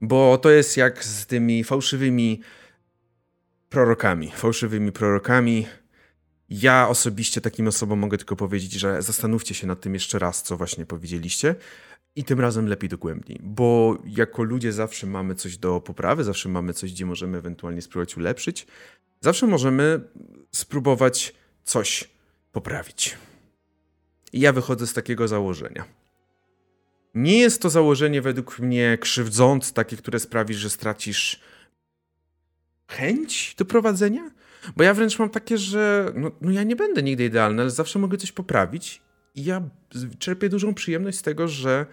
Bo 0.00 0.38
to 0.38 0.50
jest 0.50 0.76
jak 0.76 1.04
z 1.04 1.26
tymi 1.26 1.64
fałszywymi 1.64 2.40
prorokami. 3.68 4.30
Fałszywymi 4.30 4.92
prorokami, 4.92 5.66
ja 6.48 6.88
osobiście 6.88 7.40
takim 7.40 7.68
osobom 7.68 7.98
mogę 7.98 8.18
tylko 8.18 8.36
powiedzieć, 8.36 8.72
że 8.72 9.02
zastanówcie 9.02 9.54
się 9.54 9.66
nad 9.66 9.80
tym 9.80 9.94
jeszcze 9.94 10.18
raz, 10.18 10.42
co 10.42 10.56
właśnie 10.56 10.86
powiedzieliście. 10.86 11.54
I 12.16 12.24
tym 12.24 12.40
razem 12.40 12.68
lepiej 12.68 12.88
dogłębniej, 12.88 13.40
bo 13.42 13.98
jako 14.06 14.42
ludzie 14.42 14.72
zawsze 14.72 15.06
mamy 15.06 15.34
coś 15.34 15.56
do 15.56 15.80
poprawy, 15.80 16.24
zawsze 16.24 16.48
mamy 16.48 16.74
coś, 16.74 16.92
gdzie 16.92 17.06
możemy 17.06 17.38
ewentualnie 17.38 17.82
spróbować 17.82 18.16
ulepszyć. 18.16 18.66
Zawsze 19.20 19.46
możemy 19.46 20.00
spróbować 20.52 21.34
coś 21.64 22.10
poprawić. 22.52 23.16
I 24.34 24.40
ja 24.40 24.52
wychodzę 24.52 24.86
z 24.86 24.92
takiego 24.92 25.28
założenia. 25.28 25.84
Nie 27.14 27.38
jest 27.38 27.62
to 27.62 27.70
założenie 27.70 28.22
według 28.22 28.58
mnie 28.58 28.98
krzywdzące, 29.00 29.72
takie, 29.72 29.96
które 29.96 30.20
sprawi, 30.20 30.54
że 30.54 30.70
stracisz 30.70 31.40
chęć 32.88 33.54
do 33.58 33.64
prowadzenia, 33.64 34.30
bo 34.76 34.84
ja 34.84 34.94
wręcz 34.94 35.18
mam 35.18 35.30
takie, 35.30 35.58
że 35.58 36.12
no, 36.14 36.30
no 36.40 36.50
ja 36.50 36.62
nie 36.62 36.76
będę 36.76 37.02
nigdy 37.02 37.24
idealny, 37.24 37.62
ale 37.62 37.70
zawsze 37.70 37.98
mogę 37.98 38.18
coś 38.18 38.32
poprawić 38.32 39.02
i 39.34 39.44
ja 39.44 39.62
czerpię 40.18 40.48
dużą 40.48 40.74
przyjemność 40.74 41.18
z 41.18 41.22
tego, 41.22 41.48
że 41.48 41.86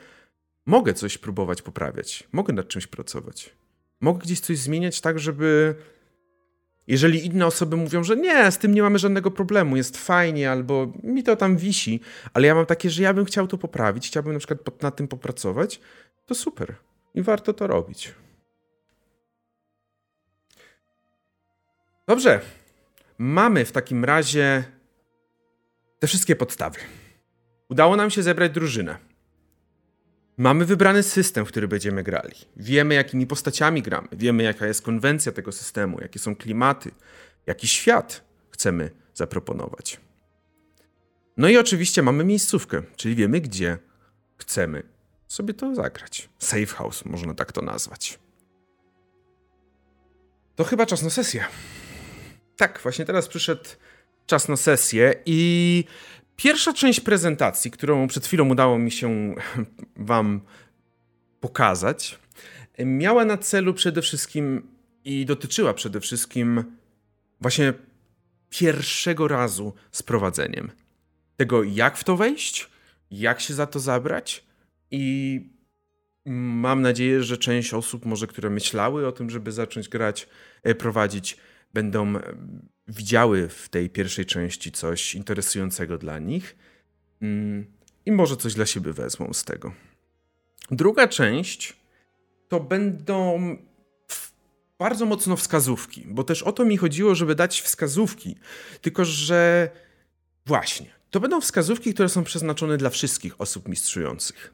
mogę 0.66 0.94
coś 0.94 1.18
próbować 1.18 1.62
poprawiać, 1.62 2.28
mogę 2.32 2.54
nad 2.54 2.68
czymś 2.68 2.88
pracować. 2.88 3.50
Mogę 4.00 4.20
gdzieś 4.20 4.40
coś 4.40 4.58
zmieniać 4.58 5.02
tak, 5.02 5.20
żeby 5.20 5.76
jeżeli 6.88 7.26
inne 7.26 7.46
osoby 7.46 7.78
mówią, 7.78 8.04
że 8.04 8.16
nie, 8.16 8.52
z 8.52 8.58
tym 8.58 8.74
nie 8.74 8.82
mamy 8.82 9.00
żadnego 9.00 9.32
problemu, 9.32 9.78
jest 9.78 9.98
fajnie, 9.98 10.52
albo 10.52 10.94
mi 11.04 11.24
to 11.24 11.36
tam 11.36 11.58
wisi, 11.58 12.00
ale 12.34 12.48
ja 12.48 12.56
mam 12.56 12.66
takie, 12.66 12.90
że 12.90 13.04
ja 13.04 13.14
bym 13.14 13.26
chciał 13.26 13.48
to 13.48 13.58
poprawić, 13.58 14.08
chciałbym 14.08 14.34
na 14.34 14.40
przykład 14.40 14.82
nad 14.82 14.96
tym 14.96 15.08
popracować, 15.08 15.80
to 16.26 16.36
super 16.36 16.76
i 17.16 17.22
warto 17.22 17.54
to 17.54 17.68
robić. 17.68 18.14
Dobrze, 22.08 22.42
Mamy 23.22 23.66
w 23.66 23.72
takim 23.72 24.06
razie 24.06 24.64
te 26.00 26.08
wszystkie 26.08 26.36
podstawy. 26.36 26.80
Udało 27.70 27.96
nam 27.96 28.10
się 28.10 28.24
zebrać 28.24 28.52
drużynę. 28.52 28.98
Mamy 30.42 30.66
wybrany 30.66 31.04
system, 31.04 31.46
w 31.46 31.48
który 31.48 31.68
będziemy 31.68 32.04
grali. 32.04 32.36
Wiemy, 32.58 32.96
jakimi 32.96 33.28
postaciami 33.28 33.82
gramy. 33.82 34.08
Wiemy, 34.12 34.44
jaka 34.44 34.68
jest 34.68 34.82
konwencja 34.82 35.32
tego 35.32 35.52
systemu, 35.52 36.02
jakie 36.02 36.20
są 36.20 36.36
klimaty, 36.36 36.92
jaki 37.48 37.68
świat 37.68 38.24
chcemy 38.50 38.92
zaproponować. 39.14 40.00
No 41.38 41.50
i 41.50 41.58
oczywiście 41.58 42.02
mamy 42.02 42.24
miejscówkę, 42.24 42.84
czyli 42.96 43.16
wiemy, 43.16 43.42
gdzie 43.42 43.78
chcemy 44.38 44.84
sobie 45.28 45.54
to 45.54 45.76
zagrać. 45.76 46.30
Safe 46.40 46.66
house, 46.66 47.06
można 47.06 47.34
tak 47.34 47.52
to 47.52 47.62
nazwać. 47.62 48.20
To 50.56 50.64
chyba 50.64 50.86
czas 50.86 51.04
na 51.04 51.10
sesję. 51.10 51.46
Tak, 52.58 52.80
właśnie 52.84 53.06
teraz 53.06 53.28
przyszedł 53.28 53.70
czas 54.26 54.48
na 54.48 54.58
sesję 54.58 55.16
i 55.26 55.84
pierwsza 56.36 56.74
część 56.74 57.00
prezentacji, 57.00 57.72
którą 57.72 58.08
przed 58.08 58.26
chwilą 58.26 58.50
udało 58.50 58.80
mi 58.80 58.92
się 58.92 59.36
Wam 59.96 60.42
pokazać, 61.40 62.20
miała 62.80 63.26
na 63.26 63.38
celu 63.38 63.74
przede 63.74 64.02
wszystkim 64.02 64.68
i 65.06 65.26
dotyczyła 65.26 65.74
przede 65.74 66.00
wszystkim 66.00 66.64
właśnie 67.42 67.74
pierwszego 68.50 69.28
razu 69.28 69.74
z 69.92 70.04
prowadzeniem. 70.04 70.72
Tego, 71.38 71.64
jak 71.64 71.98
w 71.98 72.04
to 72.04 72.18
wejść, 72.18 72.70
jak 73.12 73.42
się 73.42 73.54
za 73.54 73.68
to 73.68 73.80
zabrać 73.80 74.44
i 74.92 75.42
mam 76.26 76.82
nadzieję, 76.82 77.24
że 77.24 77.38
część 77.38 77.74
osób, 77.74 78.06
może 78.06 78.28
które 78.28 78.50
myślały 78.50 79.08
o 79.08 79.12
tym, 79.12 79.30
żeby 79.30 79.52
zacząć 79.52 79.90
grać, 79.90 80.30
e, 80.64 80.76
prowadzić, 80.76 81.38
będą 81.74 82.14
widziały 82.92 83.50
w 83.50 83.70
tej 83.70 83.90
pierwszej 83.90 84.26
części 84.26 84.72
coś 84.72 85.16
interesującego 85.16 85.98
dla 85.98 86.20
nich 86.20 86.56
mm, 87.22 87.66
i 88.06 88.12
może 88.12 88.38
coś 88.38 88.54
dla 88.54 88.66
siebie 88.66 88.94
wezmą 88.94 89.34
z 89.34 89.44
tego. 89.44 89.74
Druga 90.72 91.08
część 91.08 91.76
to 92.48 92.60
będą 92.60 93.40
bardzo 94.80 95.06
mocno 95.06 95.36
wskazówki, 95.36 96.04
bo 96.08 96.24
też 96.24 96.44
o 96.44 96.52
to 96.52 96.66
mi 96.66 96.78
chodziło, 96.78 97.16
żeby 97.16 97.36
dać 97.36 97.62
wskazówki, 97.62 98.36
tylko 98.82 99.06
że 99.06 99.70
właśnie, 100.46 100.86
to 101.10 101.20
będą 101.20 101.42
wskazówki, 101.42 101.94
które 101.94 102.10
są 102.10 102.24
przeznaczone 102.24 102.78
dla 102.78 102.90
wszystkich 102.90 103.42
osób 103.42 103.68
mistrzujących. 103.68 104.54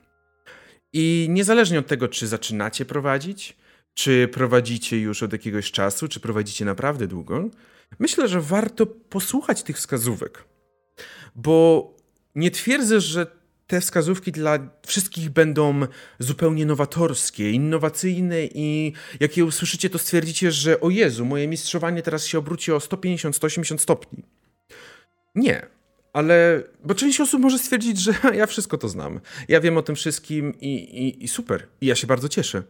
I 0.94 1.28
niezależnie 1.30 1.80
od 1.80 1.88
tego, 1.88 2.08
czy 2.08 2.28
zaczynacie 2.28 2.86
prowadzić, 2.86 3.58
czy 3.94 4.28
prowadzicie 4.28 5.00
już 5.00 5.24
od 5.24 5.34
jakiegoś 5.34 5.72
czasu, 5.72 6.08
czy 6.08 6.20
prowadzicie 6.20 6.66
naprawdę 6.66 7.08
długo, 7.08 7.50
myślę, 8.00 8.28
że 8.28 8.42
warto 8.42 8.86
posłuchać 8.86 9.64
tych 9.64 9.78
wskazówek. 9.78 10.44
Bo 11.36 11.88
nie 12.36 12.52
twierdzę, 12.52 13.02
że 13.02 13.38
te 13.68 13.82
wskazówki 13.82 14.32
dla 14.32 14.60
wszystkich 14.86 15.30
będą 15.30 15.82
zupełnie 16.20 16.66
nowatorskie, 16.66 17.52
innowacyjne 17.52 18.46
i 18.46 18.94
jak 19.20 19.38
je 19.38 19.46
usłyszycie, 19.46 19.90
to 19.90 20.00
stwierdzicie, 20.00 20.52
że 20.52 20.80
o 20.80 20.90
Jezu, 20.90 21.26
moje 21.26 21.48
mistrzowanie 21.48 22.02
teraz 22.02 22.26
się 22.26 22.38
obróci 22.38 22.72
o 22.72 22.78
150-180 22.78 23.78
stopni. 23.78 24.24
Nie, 25.36 25.68
ale 26.14 26.64
bo 26.84 26.96
część 26.96 27.22
osób 27.22 27.42
może 27.42 27.60
stwierdzić, 27.60 28.00
że 28.00 28.14
ja 28.40 28.46
wszystko 28.46 28.78
to 28.78 28.90
znam. 28.90 29.20
Ja 29.48 29.62
wiem 29.62 29.78
o 29.78 29.82
tym 29.82 29.96
wszystkim 29.96 30.54
i, 30.62 30.76
i, 30.76 31.24
i 31.24 31.28
super. 31.28 31.68
I 31.82 31.86
ja 31.86 31.96
się 31.96 32.08
bardzo 32.08 32.30
cieszę. 32.30 32.64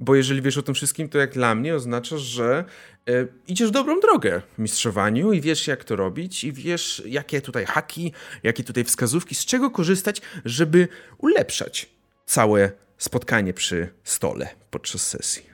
Bo 0.00 0.14
jeżeli 0.14 0.42
wiesz 0.42 0.58
o 0.58 0.62
tym 0.62 0.74
wszystkim, 0.74 1.08
to 1.08 1.18
jak 1.18 1.32
dla 1.32 1.54
mnie 1.54 1.74
oznacza, 1.74 2.18
że 2.18 2.64
e, 3.08 3.26
idziesz 3.48 3.70
dobrą 3.70 4.00
drogę 4.00 4.42
w 4.54 4.58
mistrzowaniu 4.58 5.32
i 5.32 5.40
wiesz, 5.40 5.66
jak 5.66 5.84
to 5.84 5.96
robić, 5.96 6.44
i 6.44 6.52
wiesz, 6.52 7.02
jakie 7.06 7.40
tutaj 7.40 7.66
haki, 7.66 8.12
jakie 8.42 8.64
tutaj 8.64 8.84
wskazówki, 8.84 9.34
z 9.34 9.44
czego 9.44 9.70
korzystać, 9.70 10.22
żeby 10.44 10.88
ulepszać 11.18 11.88
całe 12.26 12.72
spotkanie 12.98 13.54
przy 13.54 13.88
stole 14.04 14.48
podczas 14.70 15.08
sesji. 15.08 15.46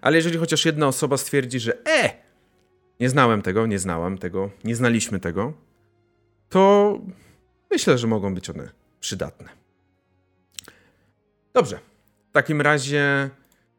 Ale 0.00 0.16
jeżeli 0.16 0.38
chociaż 0.38 0.64
jedna 0.64 0.88
osoba 0.88 1.16
stwierdzi, 1.16 1.60
że 1.60 1.86
e, 1.86 2.10
nie 3.00 3.08
znałem 3.08 3.42
tego, 3.42 3.66
nie 3.66 3.78
znałam 3.78 4.18
tego, 4.18 4.50
nie 4.64 4.76
znaliśmy 4.76 5.20
tego, 5.20 5.52
to 6.48 6.98
myślę, 7.70 7.98
że 7.98 8.06
mogą 8.06 8.34
być 8.34 8.50
one 8.50 8.70
przydatne. 9.00 9.48
Dobrze. 11.54 11.78
W 12.30 12.32
takim 12.32 12.60
razie 12.60 13.30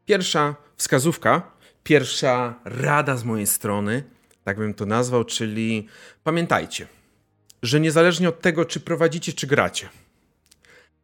pierwsza 0.06 0.54
wskazówka, 0.76 1.52
pierwsza 1.82 2.60
rada 2.64 3.16
z 3.16 3.24
mojej 3.24 3.46
strony, 3.46 4.04
tak 4.44 4.58
bym 4.58 4.74
to 4.74 4.86
nazwał, 4.86 5.24
czyli 5.24 5.88
pamiętajcie, 6.24 6.86
że 7.62 7.80
niezależnie 7.80 8.28
od 8.28 8.40
tego, 8.40 8.64
czy 8.64 8.80
prowadzicie, 8.80 9.32
czy 9.32 9.46
gracie, 9.46 9.88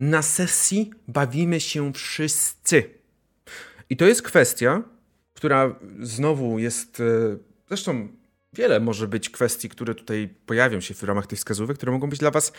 na 0.01 0.23
sesji 0.23 0.91
bawimy 1.09 1.61
się 1.61 1.93
wszyscy. 1.93 2.85
I 3.91 3.97
to 3.97 4.07
jest 4.07 4.23
kwestia, 4.23 4.83
która 5.35 5.75
znowu 6.01 6.59
jest. 6.59 7.01
E, 7.01 7.05
zresztą 7.69 8.09
wiele 8.53 8.81
może 8.81 9.09
być 9.09 9.31
kwestii, 9.31 9.69
które 9.69 9.95
tutaj 9.95 10.29
pojawią 10.47 10.81
się 10.81 10.95
w 10.95 11.03
ramach 11.03 11.27
tych 11.27 11.39
wskazówek, 11.39 11.77
które 11.77 11.93
mogą 11.93 12.09
być 12.11 12.19
dla 12.19 12.31
Was 12.31 12.53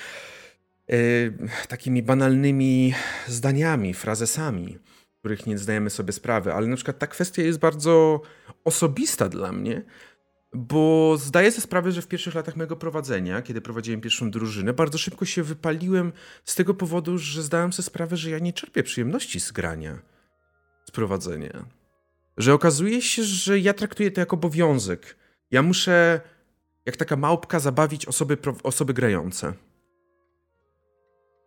yy, 0.87 1.33
takimi 1.67 2.03
banalnymi 2.03 2.93
zdaniami, 3.27 3.93
frazesami, 3.93 4.77
których 5.23 5.47
nie 5.47 5.57
zdajemy 5.57 5.89
sobie 5.89 6.13
sprawy. 6.13 6.53
Ale 6.53 6.67
na 6.67 6.75
przykład 6.75 6.99
ta 6.99 7.07
kwestia 7.07 7.41
jest 7.41 7.59
bardzo 7.59 8.21
osobista 8.63 9.29
dla 9.29 9.51
mnie, 9.51 9.81
bo 10.53 11.15
zdaję 11.17 11.51
sobie 11.51 11.61
sprawę, 11.61 11.91
że 11.91 12.01
w 12.01 12.07
pierwszych 12.07 12.35
latach 12.35 12.55
mojego 12.55 12.75
prowadzenia, 12.75 13.41
kiedy 13.41 13.61
prowadziłem 13.61 14.01
pierwszą 14.01 14.31
drużynę, 14.31 14.73
bardzo 14.73 14.97
szybko 14.97 15.25
się 15.25 15.43
wypaliłem 15.43 16.11
z 16.43 16.55
tego 16.55 16.73
powodu, 16.73 17.17
że 17.17 17.43
zdałem 17.43 17.73
sobie 17.73 17.85
sprawę, 17.85 18.17
że 18.17 18.29
ja 18.29 18.39
nie 18.39 18.53
czerpię 18.53 18.83
przyjemności 18.83 19.39
z 19.39 19.51
grania, 19.51 19.99
z 20.85 20.91
prowadzenia. 20.91 21.65
Że 22.37 22.53
okazuje 22.53 23.01
się, 23.01 23.23
że 23.23 23.59
ja 23.59 23.73
traktuję 23.73 24.11
to 24.11 24.19
jako 24.19 24.35
obowiązek. 24.35 25.15
Ja 25.51 25.61
muszę, 25.61 26.21
jak 26.85 26.97
taka 26.97 27.15
małpka, 27.15 27.59
zabawić 27.59 28.05
osoby, 28.05 28.37
osoby 28.63 28.93
grające. 28.93 29.53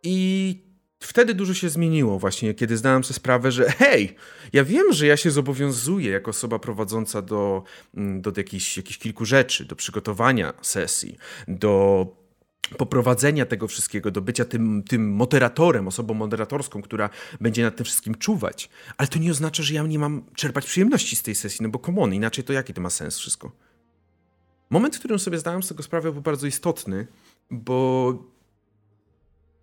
I 0.03 0.66
wtedy 1.07 1.35
dużo 1.35 1.55
się 1.55 1.69
zmieniło 1.69 2.19
właśnie, 2.19 2.55
kiedy 2.55 2.77
zdałem 2.77 3.05
sobie 3.05 3.15
sprawę, 3.15 3.53
że 3.53 3.71
hej, 3.71 4.17
ja 4.53 4.65
wiem, 4.65 4.93
że 4.93 5.07
ja 5.07 5.17
się 5.17 5.31
zobowiązuję 5.31 6.11
jako 6.11 6.31
osoba 6.31 6.59
prowadząca 6.59 7.23
do, 7.23 7.63
mm, 7.95 8.23
do 8.23 8.33
jakichś, 8.37 8.77
jakichś 8.77 8.99
kilku 8.99 9.25
rzeczy, 9.25 9.65
do 9.65 9.77
przygotowania 9.77 10.53
sesji, 10.63 11.17
do 11.49 12.07
poprowadzenia 12.79 13.47
tego 13.47 13.69
wszystkiego, 13.69 14.11
do 14.11 14.21
bycia 14.21 14.45
tym, 14.45 14.83
tym 14.83 15.13
moderatorem, 15.13 15.89
osobą 15.89 16.15
moderatorską, 16.15 16.83
która 16.83 17.11
będzie 17.41 17.63
nad 17.63 17.77
tym 17.77 17.85
wszystkim 17.85 18.15
czuwać. 18.15 18.71
Ale 18.97 19.09
to 19.09 19.19
nie 19.19 19.31
oznacza, 19.31 19.63
że 19.63 19.75
ja 19.75 19.83
nie 19.83 19.99
mam 19.99 20.23
czerpać 20.35 20.67
przyjemności 20.67 21.17
z 21.17 21.23
tej 21.23 21.35
sesji, 21.35 21.63
no 21.63 21.69
bo 21.69 22.03
on, 22.03 22.15
inaczej 22.15 22.45
to 22.45 22.53
jaki 22.53 22.75
to 22.75 22.81
ma 22.81 22.91
sens 22.91 23.19
wszystko? 23.19 23.53
Moment, 24.71 24.97
w 24.97 24.99
którym 24.99 25.19
sobie 25.19 25.39
zdałem 25.39 25.63
z 25.63 25.69
tego 25.69 25.83
sprawę, 25.83 26.13
był 26.13 26.23
bardzo 26.23 26.47
istotny, 26.47 27.07
bo 27.51 28.36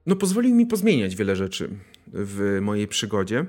no 0.06 0.16
pozwolił 0.16 0.56
mi 0.56 0.66
pozmieniać 0.66 1.16
wiele 1.16 1.36
rzeczy 1.36 1.70
w 2.08 2.60
mojej 2.62 2.88
przygodzie 2.88 3.46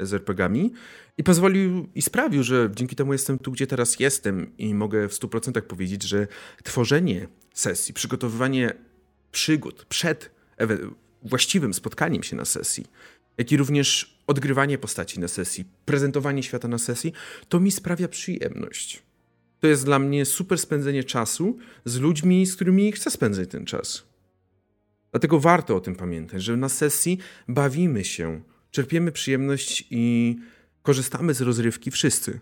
z 0.00 0.14
RPGami 0.14 0.72
i 1.18 1.24
pozwolił 1.24 1.88
i 1.94 2.02
sprawił, 2.02 2.42
że 2.42 2.70
dzięki 2.74 2.96
temu 2.96 3.12
jestem 3.12 3.38
tu, 3.38 3.52
gdzie 3.52 3.66
teraz 3.66 4.00
jestem 4.00 4.56
i 4.58 4.74
mogę 4.74 5.08
w 5.08 5.12
100% 5.12 5.62
powiedzieć, 5.62 6.02
że 6.02 6.26
tworzenie 6.62 7.28
sesji, 7.54 7.94
przygotowywanie 7.94 8.74
przygód 9.32 9.84
przed 9.84 10.30
właściwym 11.22 11.74
spotkaniem 11.74 12.22
się 12.22 12.36
na 12.36 12.44
sesji, 12.44 12.86
jak 13.38 13.52
i 13.52 13.56
również 13.56 14.18
odgrywanie 14.26 14.78
postaci 14.78 15.20
na 15.20 15.28
sesji, 15.28 15.64
prezentowanie 15.84 16.42
świata 16.42 16.68
na 16.68 16.78
sesji, 16.78 17.12
to 17.48 17.60
mi 17.60 17.70
sprawia 17.70 18.08
przyjemność. 18.08 19.02
To 19.60 19.66
jest 19.66 19.84
dla 19.84 19.98
mnie 19.98 20.24
super 20.24 20.58
spędzenie 20.58 21.04
czasu 21.04 21.58
z 21.84 21.98
ludźmi, 21.98 22.46
z 22.46 22.54
którymi 22.54 22.92
chcę 22.92 23.10
spędzać 23.10 23.50
ten 23.50 23.64
czas. 23.64 24.07
Dlatego 25.18 25.40
warto 25.40 25.76
o 25.76 25.80
tym 25.80 25.96
pamiętać, 25.96 26.42
że 26.42 26.56
na 26.56 26.68
sesji 26.68 27.18
bawimy 27.48 28.04
się, 28.04 28.40
czerpiemy 28.70 29.12
przyjemność 29.12 29.88
i 29.90 30.36
korzystamy 30.82 31.34
z 31.34 31.40
rozrywki 31.40 31.90
wszyscy. 31.90 32.40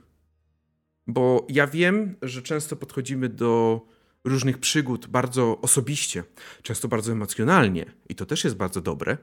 Bo 1.07 1.47
ja 1.49 1.67
wiem, 1.67 2.17
że 2.23 2.43
często 2.43 2.77
podchodzimy 2.77 3.29
do 3.29 3.81
różnych 4.25 4.59
przygód 4.59 5.07
bardzo 5.07 5.61
osobiście, 5.61 6.25
często 6.63 6.89
bardzo 6.89 7.13
emocjonalnie, 7.13 7.87
i 8.09 8.15
to 8.15 8.27
też 8.27 8.45
jest 8.45 8.57
bardzo 8.57 8.81
dobre, 8.81 9.19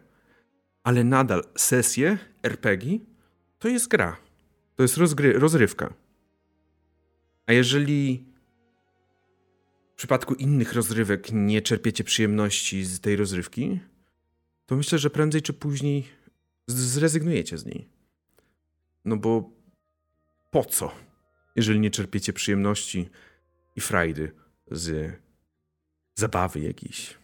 ale 0.83 1.03
nadal 1.03 1.43
sesje 1.55 2.17
RPG 2.43 2.99
to 3.59 3.67
jest 3.67 3.87
gra, 3.87 4.17
to 4.75 4.83
jest 4.83 4.97
rozrywka. 5.35 5.93
A 7.45 7.53
jeżeli 7.53 8.32
w 9.93 9.95
przypadku 9.95 10.33
innych 10.33 10.73
rozrywek 10.73 11.27
nie 11.31 11.61
czerpiecie 11.61 12.03
przyjemności 12.03 12.83
z 12.83 12.99
tej 12.99 13.15
rozrywki, 13.15 13.79
to 14.65 14.75
myślę, 14.75 14.99
że 14.99 15.09
prędzej 15.09 15.41
czy 15.41 15.53
później 15.53 16.07
zrezygnujecie 16.67 17.57
z 17.57 17.65
niej. 17.65 17.89
No 19.05 19.17
bo 19.17 19.49
po 20.51 20.65
co, 20.65 20.91
jeżeli 21.55 21.79
nie 21.79 21.91
czerpiecie 21.91 22.33
przyjemności 22.33 23.09
i 23.75 23.81
frajdy 23.81 24.31
z 24.71 25.13
zabawy 26.15 26.59
jakiejś? 26.59 27.17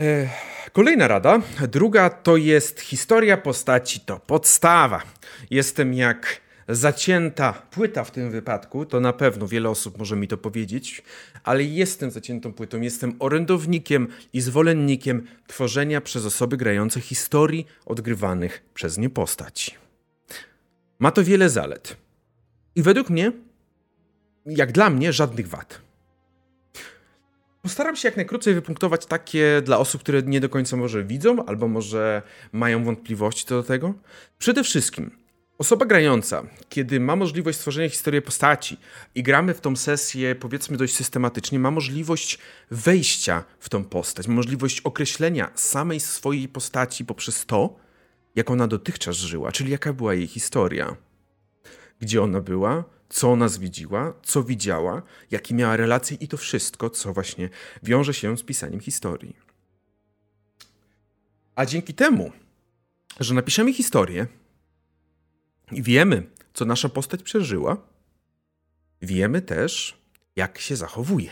E, 0.00 0.28
kolejna 0.72 1.08
rada. 1.08 1.42
Druga 1.68 2.10
to 2.10 2.36
jest 2.36 2.80
historia 2.80 3.36
postaci, 3.36 4.00
to 4.00 4.18
podstawa. 4.18 5.02
Jestem 5.50 5.94
jak 5.94 6.41
zacięta 6.68 7.52
płyta 7.52 8.04
w 8.04 8.10
tym 8.10 8.30
wypadku, 8.30 8.86
to 8.86 9.00
na 9.00 9.12
pewno 9.12 9.48
wiele 9.48 9.70
osób 9.70 9.98
może 9.98 10.16
mi 10.16 10.28
to 10.28 10.36
powiedzieć, 10.36 11.02
ale 11.44 11.64
jestem 11.64 12.10
zaciętą 12.10 12.52
płytą, 12.52 12.80
jestem 12.80 13.14
orędownikiem 13.18 14.08
i 14.32 14.40
zwolennikiem 14.40 15.26
tworzenia 15.46 16.00
przez 16.00 16.26
osoby 16.26 16.56
grające 16.56 17.00
historii 17.00 17.66
odgrywanych 17.86 18.64
przez 18.74 18.98
nie 18.98 19.10
postaci. 19.10 19.74
Ma 20.98 21.10
to 21.10 21.24
wiele 21.24 21.50
zalet. 21.50 21.96
I 22.76 22.82
według 22.82 23.10
mnie, 23.10 23.32
jak 24.46 24.72
dla 24.72 24.90
mnie, 24.90 25.12
żadnych 25.12 25.48
wad. 25.48 25.80
Postaram 27.62 27.96
się 27.96 28.08
jak 28.08 28.16
najkrócej 28.16 28.54
wypunktować 28.54 29.06
takie 29.06 29.62
dla 29.64 29.78
osób, 29.78 30.00
które 30.00 30.22
nie 30.22 30.40
do 30.40 30.48
końca 30.48 30.76
może 30.76 31.04
widzą, 31.04 31.44
albo 31.46 31.68
może 31.68 32.22
mają 32.52 32.84
wątpliwości 32.84 33.46
co 33.46 33.54
do 33.54 33.62
tego. 33.62 33.94
Przede 34.38 34.64
wszystkim, 34.64 35.21
Osoba 35.62 35.86
grająca, 35.86 36.42
kiedy 36.68 37.00
ma 37.00 37.16
możliwość 37.16 37.58
stworzenia 37.58 37.88
historii 37.88 38.22
postaci 38.22 38.76
i 39.14 39.22
gramy 39.22 39.54
w 39.54 39.60
tą 39.60 39.76
sesję, 39.76 40.34
powiedzmy 40.34 40.76
dość 40.76 40.94
systematycznie, 40.94 41.58
ma 41.58 41.70
możliwość 41.70 42.38
wejścia 42.70 43.44
w 43.58 43.68
tą 43.68 43.84
postać, 43.84 44.28
ma 44.28 44.34
możliwość 44.34 44.80
określenia 44.80 45.50
samej 45.54 46.00
swojej 46.00 46.48
postaci 46.48 47.04
poprzez 47.04 47.46
to, 47.46 47.76
jak 48.34 48.50
ona 48.50 48.66
dotychczas 48.68 49.16
żyła, 49.16 49.52
czyli 49.52 49.70
jaka 49.70 49.92
była 49.92 50.14
jej 50.14 50.26
historia. 50.26 50.96
Gdzie 52.00 52.22
ona 52.22 52.40
była, 52.40 52.84
co 53.08 53.32
ona 53.32 53.48
zwiedziła, 53.48 54.14
co 54.22 54.42
widziała, 54.42 55.02
jakie 55.30 55.54
miała 55.54 55.76
relacje 55.76 56.16
i 56.20 56.28
to 56.28 56.36
wszystko, 56.36 56.90
co 56.90 57.12
właśnie 57.12 57.48
wiąże 57.82 58.14
się 58.14 58.38
z 58.38 58.42
pisaniem 58.42 58.80
historii. 58.80 59.36
A 61.54 61.66
dzięki 61.66 61.94
temu, 61.94 62.32
że 63.20 63.34
napiszemy 63.34 63.72
historię, 63.72 64.26
i 65.72 65.82
wiemy, 65.82 66.22
co 66.54 66.64
nasza 66.64 66.88
postać 66.88 67.22
przeżyła. 67.22 67.76
Wiemy 69.02 69.42
też, 69.42 69.96
jak 70.36 70.58
się 70.58 70.76
zachowuje. 70.76 71.30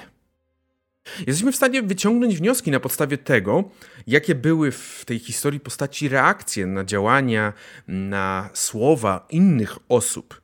Jesteśmy 1.27 1.53
w 1.53 1.57
stanie 1.57 1.83
wyciągnąć 1.83 2.37
wnioski 2.37 2.71
na 2.71 2.81
podstawie 2.81 3.19
tego, 3.19 3.71
jakie 4.07 4.35
były 4.35 4.73
w 4.73 5.03
tej 5.07 5.19
historii 5.19 5.61
postaci 5.61 6.09
reakcje 6.09 6.67
na 6.67 6.85
działania, 6.85 7.53
na 7.89 8.51
słowa 8.55 9.27
innych 9.31 9.79
osób, 9.89 10.41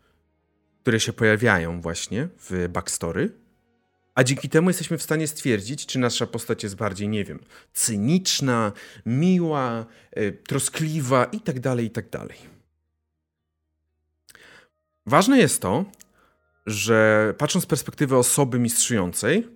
które 0.83 1.01
się 1.01 1.13
pojawiają 1.13 1.81
właśnie 1.81 2.29
w 2.39 2.69
backstory. 2.73 3.33
A 4.15 4.25
dzięki 4.25 4.49
temu 4.49 4.71
jesteśmy 4.71 4.99
w 4.99 5.03
stanie 5.03 5.29
stwierdzić, 5.29 5.87
czy 5.87 5.99
nasza 5.99 6.27
postać 6.27 6.63
jest 6.63 6.77
bardziej, 6.77 7.09
nie 7.09 7.25
wiem, 7.25 7.41
cyniczna, 7.73 8.73
miła, 9.07 9.87
y, 10.19 10.33
troskliwa 10.47 11.25
itd., 11.25 11.61
tak 11.61 11.81
itd. 11.81 12.27
Ważne 15.07 15.39
jest 15.39 15.63
to, 15.63 15.85
że 16.67 17.35
patrząc 17.39 17.65
z 17.65 17.69
perspektywy 17.69 18.17
osoby 18.17 18.59
mistrzującej, 18.59 19.49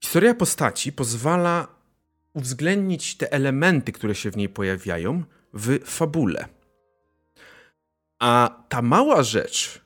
historia 0.00 0.34
postaci 0.34 0.92
pozwala 0.92 1.68
uwzględnić 2.32 3.16
te 3.16 3.32
elementy, 3.32 3.92
które 3.92 4.14
się 4.14 4.30
w 4.30 4.36
niej 4.36 4.48
pojawiają, 4.48 5.24
w 5.54 5.78
fabule. 5.84 6.48
A 8.18 8.62
ta 8.68 8.82
mała 8.82 9.22
rzecz, 9.22 9.80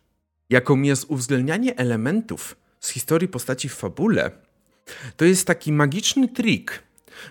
jaką 0.51 0.83
jest 0.83 1.05
uwzględnianie 1.09 1.77
elementów 1.77 2.57
z 2.81 2.89
historii 2.89 3.29
postaci 3.29 3.69
w 3.69 3.75
fabule, 3.75 4.31
to 5.17 5.25
jest 5.25 5.47
taki 5.47 5.73
magiczny 5.73 6.29
trik, 6.29 6.83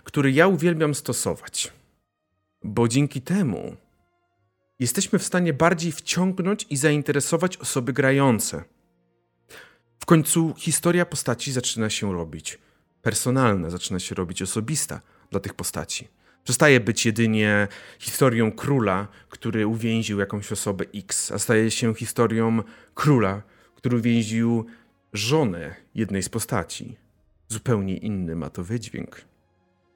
który 0.03 0.31
ja 0.31 0.47
uwielbiam 0.47 0.95
stosować. 0.95 1.73
Bo 2.63 2.87
dzięki 2.87 3.21
temu 3.21 3.75
jesteśmy 4.81 5.19
w 5.19 5.23
stanie 5.23 5.53
bardziej 5.53 5.91
wciągnąć 5.91 6.65
i 6.69 6.77
zainteresować 6.77 7.57
osoby 7.57 7.93
grające. 7.93 8.63
W 9.99 10.05
końcu 10.05 10.53
historia 10.57 11.05
postaci 11.05 11.51
zaczyna 11.51 11.89
się 11.89 12.13
robić 12.13 12.59
personalna, 13.01 13.69
zaczyna 13.69 13.99
się 13.99 14.15
robić 14.15 14.41
osobista 14.41 15.01
dla 15.31 15.39
tych 15.39 15.53
postaci. 15.53 16.07
Przestaje 16.43 16.79
być 16.79 17.05
jedynie 17.05 17.67
historią 17.99 18.51
króla, 18.51 19.07
który 19.29 19.67
uwięził 19.67 20.19
jakąś 20.19 20.51
osobę 20.51 20.85
X, 20.95 21.31
a 21.31 21.39
staje 21.39 21.71
się 21.71 21.95
historią 21.95 22.63
króla, 22.93 23.41
który 23.75 23.97
uwięził 23.97 24.65
żonę 25.13 25.75
jednej 25.95 26.23
z 26.23 26.29
postaci. 26.29 26.97
Zupełnie 27.47 27.97
inny 27.97 28.35
ma 28.35 28.49
to 28.49 28.63
wydźwięk. 28.63 29.21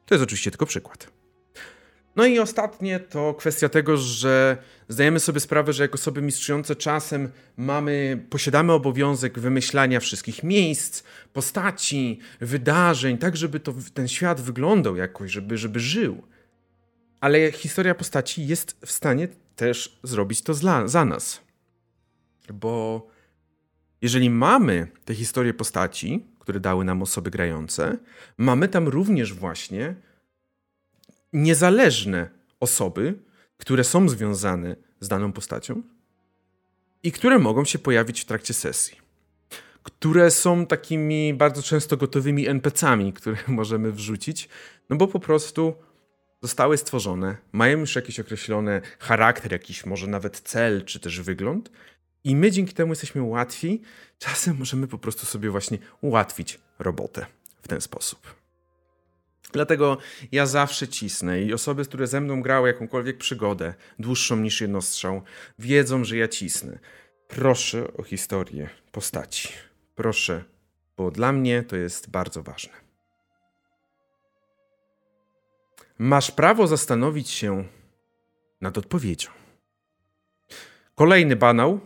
To 0.06 0.16
jest 0.16 0.24
oczywiście 0.24 0.52
tylko 0.52 0.66
przykład. 0.66 1.15
No 2.16 2.26
i 2.26 2.40
ostatnie 2.40 3.00
to 3.00 3.34
kwestia 3.34 3.70
tego, 3.70 3.98
że 3.98 4.58
zdajemy 4.90 5.20
sobie 5.20 5.40
sprawę, 5.40 5.74
że 5.74 5.84
jako 5.84 5.94
osoby 5.96 6.22
mistrzujące 6.22 6.76
czasem 6.76 7.30
mamy, 7.58 8.26
posiadamy 8.30 8.74
obowiązek 8.74 9.40
wymyślania 9.40 10.00
wszystkich 10.00 10.44
miejsc, 10.44 11.04
postaci, 11.34 12.20
wydarzeń, 12.42 13.18
tak 13.18 13.38
żeby 13.38 13.60
to, 13.60 13.74
ten 13.94 14.08
świat 14.08 14.42
wyglądał 14.42 14.96
jakoś, 14.96 15.32
żeby, 15.32 15.58
żeby 15.58 15.80
żył. 15.80 16.24
Ale 17.22 17.52
historia 17.52 17.96
postaci 17.96 18.48
jest 18.48 18.78
w 18.86 18.92
stanie 18.92 19.28
też 19.56 20.00
zrobić 20.04 20.42
to 20.42 20.54
zla, 20.54 20.88
za 20.88 21.06
nas. 21.06 21.42
Bo 22.54 23.08
jeżeli 24.02 24.30
mamy 24.30 24.88
te 25.06 25.16
historie 25.16 25.54
postaci, 25.54 26.26
które 26.40 26.60
dały 26.60 26.86
nam 26.86 27.02
osoby 27.02 27.32
grające, 27.32 27.98
mamy 28.38 28.68
tam 28.68 28.88
również 28.88 29.34
właśnie 29.34 29.96
niezależne 31.36 32.30
osoby, 32.60 33.20
które 33.58 33.84
są 33.84 34.10
związane 34.10 34.76
z 35.00 35.08
daną 35.08 35.32
postacią 35.32 35.82
i 37.04 37.12
które 37.12 37.40
mogą 37.40 37.66
się 37.66 37.80
pojawić 37.80 38.22
w 38.22 38.26
trakcie 38.26 38.54
sesji. 38.54 38.98
Które 39.84 40.32
są 40.32 40.66
takimi 40.66 41.34
bardzo 41.34 41.64
często 41.64 41.98
gotowymi 41.98 42.48
NPC-ami, 42.48 43.14
które 43.14 43.38
możemy 43.62 43.92
wrzucić, 43.92 44.50
no 44.90 44.96
bo 44.96 45.08
po 45.08 45.20
prostu 45.20 45.74
zostały 46.42 46.78
stworzone, 46.78 47.38
mają 47.52 47.80
już 47.80 47.96
jakiś 47.96 48.20
określony 48.20 48.82
charakter, 49.00 49.52
jakiś 49.52 49.86
może 49.86 50.08
nawet 50.08 50.40
cel, 50.40 50.86
czy 50.86 51.00
też 51.00 51.22
wygląd, 51.22 51.72
i 52.24 52.36
my 52.36 52.52
dzięki 52.52 52.74
temu 52.74 52.92
jesteśmy 52.92 53.24
łatwi. 53.24 53.82
Czasem 54.20 54.58
możemy 54.58 54.88
po 54.88 54.98
prostu 54.98 55.26
sobie 55.26 55.50
właśnie 55.50 55.78
ułatwić 56.02 56.60
robotę 56.80 57.26
w 57.62 57.68
ten 57.68 57.82
sposób. 57.82 58.45
Dlatego 59.56 59.98
ja 60.32 60.46
zawsze 60.46 60.88
cisnę 60.88 61.42
i 61.42 61.54
osoby, 61.54 61.86
które 61.86 62.08
ze 62.08 62.22
mną 62.22 62.42
grały 62.42 62.68
jakąkolwiek 62.68 63.18
przygodę, 63.18 63.74
dłuższą 64.00 64.36
niż 64.36 64.62
jednostrzał, 64.62 65.22
wiedzą, 65.60 66.04
że 66.04 66.18
ja 66.18 66.28
cisnę. 66.28 66.80
Proszę 67.28 67.94
o 67.98 68.04
historię 68.04 68.70
postaci. 68.92 69.50
Proszę, 69.96 70.44
bo 70.98 71.12
dla 71.12 71.32
mnie 71.32 71.64
to 71.64 71.76
jest 71.76 72.10
bardzo 72.10 72.44
ważne. 72.44 72.74
Masz 75.98 76.32
prawo 76.32 76.68
zastanowić 76.68 77.30
się 77.30 77.64
nad 78.62 78.78
odpowiedzią. 78.78 79.30
Kolejny 80.96 81.36
banał, 81.36 81.80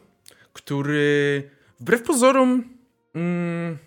który 0.53 1.49
wbrew 1.79 2.03
pozorom. 2.03 2.63
Mm, 3.15 3.77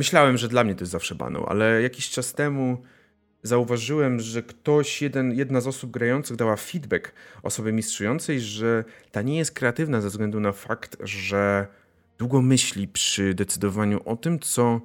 Myślałem, 0.00 0.38
że 0.38 0.48
dla 0.48 0.64
mnie 0.64 0.74
to 0.74 0.80
jest 0.80 0.92
zawsze 0.92 1.14
banał, 1.14 1.46
ale 1.46 1.82
jakiś 1.82 2.10
czas 2.10 2.32
temu 2.32 2.82
zauważyłem, 3.42 4.20
że 4.20 4.42
ktoś, 4.42 5.02
jeden, 5.02 5.32
jedna 5.32 5.60
z 5.60 5.66
osób 5.66 5.90
grających 5.90 6.36
dała 6.36 6.56
feedback 6.56 7.12
osobie 7.42 7.72
mistrzującej, 7.72 8.40
że 8.40 8.84
ta 9.12 9.22
nie 9.22 9.38
jest 9.38 9.52
kreatywna 9.52 10.00
ze 10.00 10.08
względu 10.08 10.40
na 10.40 10.52
fakt, 10.52 10.96
że 11.00 11.66
długo 12.18 12.42
myśli 12.42 12.88
przy 12.88 13.34
decydowaniu 13.34 14.00
o 14.04 14.16
tym, 14.16 14.38
co. 14.38 14.80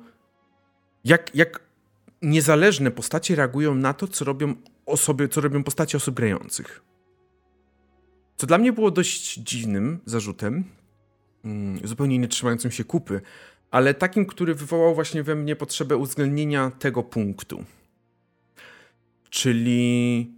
Jak, 1.03 1.35
jak 1.35 1.59
niezależne 2.21 2.91
postacie 2.91 3.35
reagują 3.35 3.75
na 3.75 3.93
to, 3.93 4.07
co 4.07 4.25
robią 4.25 4.55
osoby, 4.85 5.27
co 5.27 5.41
robią 5.41 5.63
postacie 5.63 5.97
osób 5.97 6.15
grających. 6.15 6.81
Co 8.35 8.47
dla 8.47 8.57
mnie 8.57 8.73
było 8.73 8.91
dość 8.91 9.33
dziwnym 9.33 9.99
zarzutem, 10.05 10.63
mm, 11.45 11.87
zupełnie 11.87 12.17
nie 12.17 12.27
trzymającym 12.27 12.71
się 12.71 12.83
kupy, 12.83 13.21
ale 13.71 13.93
takim, 13.93 14.25
który 14.25 14.55
wywołał 14.55 14.95
właśnie 14.95 15.23
we 15.23 15.35
mnie 15.35 15.55
potrzebę 15.55 15.97
uwzględnienia 15.97 16.71
tego 16.79 17.03
punktu. 17.03 17.65
Czyli, 19.29 20.31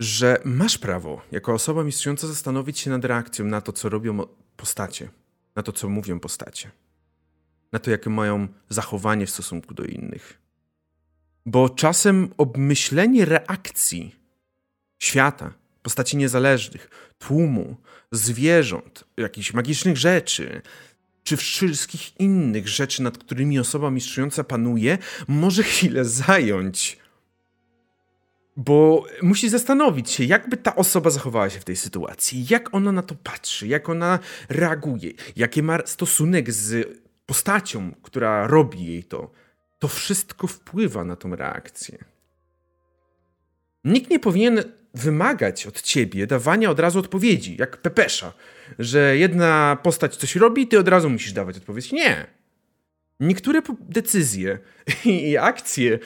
że 0.00 0.40
masz 0.44 0.78
prawo, 0.78 1.22
jako 1.32 1.52
osoba 1.52 1.84
mistrzująca, 1.84 2.26
zastanowić 2.26 2.78
się 2.78 2.90
nad 2.90 3.04
reakcją 3.04 3.44
na 3.44 3.60
to, 3.60 3.72
co 3.72 3.88
robią 3.88 4.26
postacie, 4.56 5.08
na 5.56 5.62
to, 5.62 5.72
co 5.72 5.88
mówią 5.88 6.20
postacie, 6.20 6.70
na 7.72 7.78
to, 7.78 7.90
jakie 7.90 8.10
mają 8.10 8.48
zachowanie 8.68 9.26
w 9.26 9.30
stosunku 9.30 9.74
do 9.74 9.84
innych. 9.84 10.38
Bo 11.46 11.68
czasem 11.68 12.34
obmyślenie 12.36 13.24
reakcji 13.24 14.14
świata, 15.02 15.52
postaci 15.82 16.16
niezależnych, 16.16 17.12
tłumu, 17.18 17.76
zwierząt, 18.12 19.04
jakichś 19.16 19.52
magicznych 19.52 19.96
rzeczy, 19.96 20.62
czy 21.24 21.36
wszystkich 21.36 22.20
innych 22.20 22.68
rzeczy, 22.68 23.02
nad 23.02 23.18
którymi 23.18 23.58
osoba 23.58 23.90
mistrzująca 23.90 24.44
panuje, 24.44 24.98
może 25.28 25.62
chwilę 25.62 26.04
zająć. 26.04 26.98
Bo 28.56 29.06
musi 29.22 29.48
zastanowić 29.48 30.10
się, 30.10 30.24
jakby 30.24 30.56
ta 30.56 30.74
osoba 30.76 31.10
zachowała 31.10 31.50
się 31.50 31.60
w 31.60 31.64
tej 31.64 31.76
sytuacji, 31.76 32.46
jak 32.50 32.74
ona 32.74 32.92
na 32.92 33.02
to 33.02 33.14
patrzy, 33.14 33.66
jak 33.66 33.88
ona 33.88 34.18
reaguje, 34.48 35.10
jaki 35.36 35.62
ma 35.62 35.78
stosunek 35.86 36.52
z 36.52 36.88
postacią, 37.26 37.92
która 38.02 38.46
robi 38.46 38.86
jej 38.86 39.04
to. 39.04 39.30
To 39.78 39.88
wszystko 39.88 40.46
wpływa 40.46 41.04
na 41.04 41.16
tą 41.16 41.36
reakcję. 41.36 42.13
Nikt 43.84 44.10
nie 44.10 44.18
powinien 44.18 44.62
wymagać 44.94 45.66
od 45.66 45.82
ciebie 45.82 46.26
dawania 46.26 46.70
od 46.70 46.80
razu 46.80 46.98
odpowiedzi, 46.98 47.56
jak 47.58 47.76
Pepesza, 47.76 48.32
że 48.78 49.16
jedna 49.16 49.78
postać 49.82 50.16
coś 50.16 50.36
robi, 50.36 50.68
ty 50.68 50.78
od 50.78 50.88
razu 50.88 51.10
musisz 51.10 51.32
dawać 51.32 51.56
odpowiedź. 51.56 51.92
Nie. 51.92 52.26
Niektóre 53.20 53.62
decyzje 53.80 54.58
i 55.04 55.36
akcje 55.36 55.98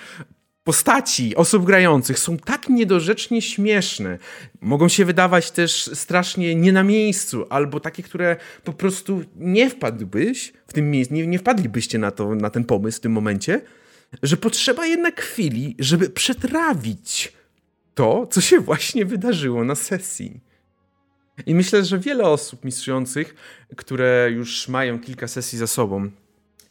postaci 0.64 1.36
osób 1.36 1.64
grających 1.64 2.18
są 2.18 2.36
tak 2.36 2.68
niedorzecznie 2.68 3.42
śmieszne. 3.42 4.18
Mogą 4.60 4.88
się 4.88 5.04
wydawać 5.04 5.50
też 5.50 5.90
strasznie 5.94 6.54
nie 6.54 6.72
na 6.72 6.82
miejscu, 6.82 7.46
albo 7.50 7.80
takie, 7.80 8.02
które 8.02 8.36
po 8.64 8.72
prostu 8.72 9.24
nie 9.36 9.70
wpadłbyś 9.70 10.52
w 10.66 10.72
tym 10.72 10.90
miejscu, 10.90 11.14
nie, 11.14 11.26
nie 11.26 11.38
wpadlibyście 11.38 11.98
na, 11.98 12.10
to, 12.10 12.34
na 12.34 12.50
ten 12.50 12.64
pomysł 12.64 12.98
w 12.98 13.00
tym 13.00 13.12
momencie, 13.12 13.60
że 14.22 14.36
potrzeba 14.36 14.86
jednak 14.86 15.20
chwili, 15.20 15.76
żeby 15.78 16.10
przetrawić 16.10 17.32
to, 17.98 18.26
co 18.26 18.40
się 18.40 18.60
właśnie 18.60 19.04
wydarzyło 19.04 19.64
na 19.64 19.74
sesji. 19.74 20.40
I 21.46 21.54
myślę, 21.54 21.84
że 21.84 21.98
wiele 21.98 22.24
osób 22.24 22.64
mistrzujących, 22.64 23.34
które 23.76 24.30
już 24.30 24.68
mają 24.68 25.00
kilka 25.00 25.28
sesji 25.28 25.58
za 25.58 25.66
sobą 25.66 26.10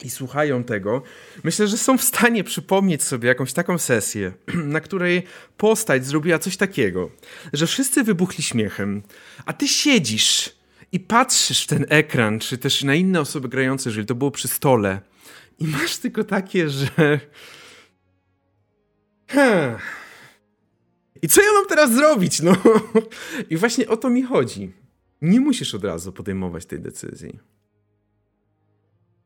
i 0.03 0.09
słuchają 0.09 0.63
tego, 0.63 1.03
myślę, 1.43 1.67
że 1.67 1.77
są 1.77 1.97
w 1.97 2.03
stanie 2.03 2.43
przypomnieć 2.43 3.03
sobie 3.03 3.27
jakąś 3.27 3.53
taką 3.53 3.77
sesję, 3.77 4.33
na 4.75 4.79
której 4.79 5.23
postać 5.57 6.05
zrobiła 6.05 6.39
coś 6.39 6.57
takiego, 6.57 7.09
że 7.53 7.67
wszyscy 7.67 8.03
wybuchli 8.03 8.43
śmiechem, 8.43 9.03
a 9.45 9.53
ty 9.53 9.67
siedzisz 9.67 10.55
i 10.91 10.99
patrzysz 10.99 11.63
w 11.63 11.67
ten 11.67 11.85
ekran, 11.89 12.39
czy 12.39 12.57
też 12.57 12.83
na 12.83 12.95
inne 12.95 13.21
osoby 13.21 13.49
grające, 13.49 13.89
jeżeli 13.89 14.05
to 14.05 14.15
było 14.15 14.31
przy 14.31 14.47
stole, 14.47 15.01
i 15.59 15.67
masz 15.67 15.97
tylko 15.97 16.23
takie, 16.23 16.69
że. 16.69 17.19
Hmm 19.27 19.77
i 21.21 21.27
co 21.27 21.41
ja 21.41 21.53
mam 21.53 21.65
teraz 21.65 21.93
zrobić? 21.93 22.41
No. 22.41 22.55
I 23.49 23.57
właśnie 23.57 23.87
o 23.87 23.97
to 23.97 24.09
mi 24.09 24.23
chodzi. 24.23 24.71
Nie 25.21 25.39
musisz 25.39 25.75
od 25.75 25.83
razu 25.83 26.11
podejmować 26.11 26.65
tej 26.65 26.79
decyzji. 26.79 27.39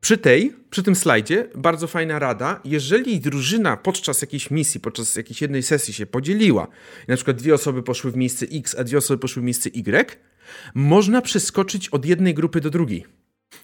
Przy 0.02 0.18
tej, 0.18 0.56
przy 0.70 0.84
tym 0.84 0.96
slajdzie, 0.96 1.50
bardzo 1.56 1.88
fajna 1.88 2.20
rada. 2.20 2.62
Jeżeli 2.66 3.20
drużyna 3.20 3.78
podczas 3.78 4.22
jakiejś 4.22 4.52
misji, 4.52 4.80
podczas 4.80 5.16
jakiejś 5.16 5.42
jednej 5.42 5.64
sesji 5.64 5.94
się 5.94 6.06
podzieliła, 6.06 6.68
na 7.08 7.16
przykład 7.16 7.38
dwie 7.38 7.54
osoby 7.54 7.84
poszły 7.84 8.12
w 8.12 8.16
miejsce 8.16 8.46
X, 8.52 8.76
a 8.80 8.84
dwie 8.84 8.98
osoby 8.98 9.18
poszły 9.18 9.42
w 9.42 9.46
miejsce 9.46 9.70
Y, 9.70 10.18
można 10.76 11.22
przeskoczyć 11.22 11.90
od 11.90 12.06
jednej 12.06 12.34
grupy 12.34 12.62
do 12.62 12.70
drugiej. 12.70 13.06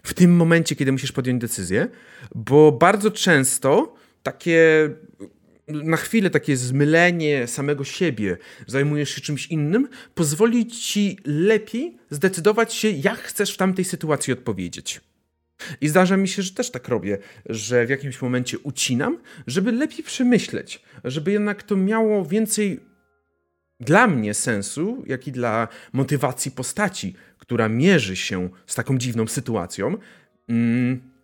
W 0.04 0.14
tym 0.14 0.36
momencie, 0.36 0.76
kiedy 0.76 0.92
musisz 0.92 1.12
podjąć 1.12 1.42
decyzję, 1.42 1.88
bo 2.36 2.72
bardzo 2.72 3.12
często 3.12 3.96
takie 4.24 4.90
na 5.68 5.98
chwilę 5.98 6.30
takie 6.30 6.58
zmylenie 6.58 7.48
samego 7.48 7.84
siebie, 7.84 8.38
zajmujesz 8.68 9.10
się 9.10 9.22
czymś 9.22 9.48
innym, 9.48 9.88
pozwoli 10.16 10.68
ci 10.68 11.20
lepiej 11.26 11.98
zdecydować 12.10 12.74
się, 12.74 12.90
jak 12.90 13.20
chcesz 13.20 13.54
w 13.54 13.58
tamtej 13.58 13.86
sytuacji 13.86 14.34
odpowiedzieć. 14.34 15.02
I 15.82 15.88
zdarza 15.88 16.18
mi 16.18 16.28
się, 16.28 16.42
że 16.42 16.52
też 16.52 16.72
tak 16.72 16.88
robię, 16.88 17.18
że 17.46 17.86
w 17.86 17.90
jakimś 17.90 18.22
momencie 18.22 18.60
ucinam, 18.60 19.18
żeby 19.48 19.72
lepiej 19.72 20.04
przemyśleć, 20.04 20.82
żeby 21.04 21.32
jednak 21.32 21.64
to 21.64 21.76
miało 21.76 22.26
więcej 22.26 22.80
dla 23.80 24.08
mnie 24.08 24.34
sensu, 24.34 25.04
jak 25.08 25.28
i 25.28 25.32
dla 25.32 25.68
motywacji 25.94 26.52
postaci, 26.52 27.16
która 27.38 27.70
mierzy 27.70 28.16
się 28.16 28.50
z 28.66 28.76
taką 28.76 28.98
dziwną 28.98 29.28
sytuacją. 29.28 29.98
Mm 30.50 31.17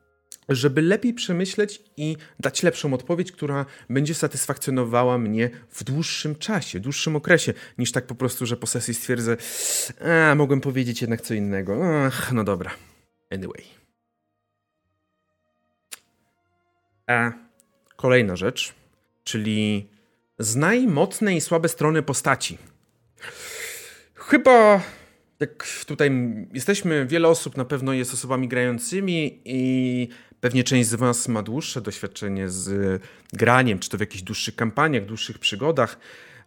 żeby 0.55 0.81
lepiej 0.81 1.13
przemyśleć 1.13 1.81
i 1.97 2.17
dać 2.39 2.63
lepszą 2.63 2.93
odpowiedź, 2.93 3.31
która 3.31 3.65
będzie 3.89 4.15
satysfakcjonowała 4.15 5.17
mnie 5.17 5.49
w 5.69 5.83
dłuższym 5.83 6.35
czasie, 6.35 6.79
dłuższym 6.79 7.15
okresie, 7.15 7.53
niż 7.77 7.91
tak 7.91 8.05
po 8.05 8.15
prostu, 8.15 8.45
że 8.45 8.57
po 8.57 8.67
sesji 8.67 8.93
stwierdzę, 8.93 9.37
a 10.31 10.35
mogłem 10.35 10.61
powiedzieć 10.61 11.01
jednak 11.01 11.21
co 11.21 11.33
innego. 11.33 11.81
Ach, 12.05 12.31
no 12.33 12.43
dobra. 12.43 12.71
Anyway. 13.31 13.63
A 17.07 17.31
kolejna 17.95 18.35
rzecz, 18.35 18.73
czyli 19.23 19.89
znaj 20.39 20.87
mocne 20.87 21.35
i 21.35 21.41
słabe 21.41 21.69
strony 21.69 22.03
postaci. 22.03 22.57
Chyba 24.15 24.81
jak 25.39 25.67
tutaj 25.87 26.11
jesteśmy, 26.53 27.05
wiele 27.05 27.27
osób 27.27 27.57
na 27.57 27.65
pewno 27.65 27.93
jest 27.93 28.13
osobami 28.13 28.47
grającymi 28.47 29.41
i 29.45 30.07
Pewnie 30.43 30.63
część 30.63 30.89
z 30.89 30.95
Was 30.95 31.27
ma 31.27 31.41
dłuższe 31.41 31.81
doświadczenie 31.81 32.49
z 32.49 33.01
graniem, 33.33 33.79
czy 33.79 33.89
to 33.89 33.97
w 33.97 33.99
jakichś 33.99 34.23
dłuższych 34.23 34.55
kampaniach, 34.55 35.05
dłuższych 35.05 35.39
przygodach, 35.39 35.99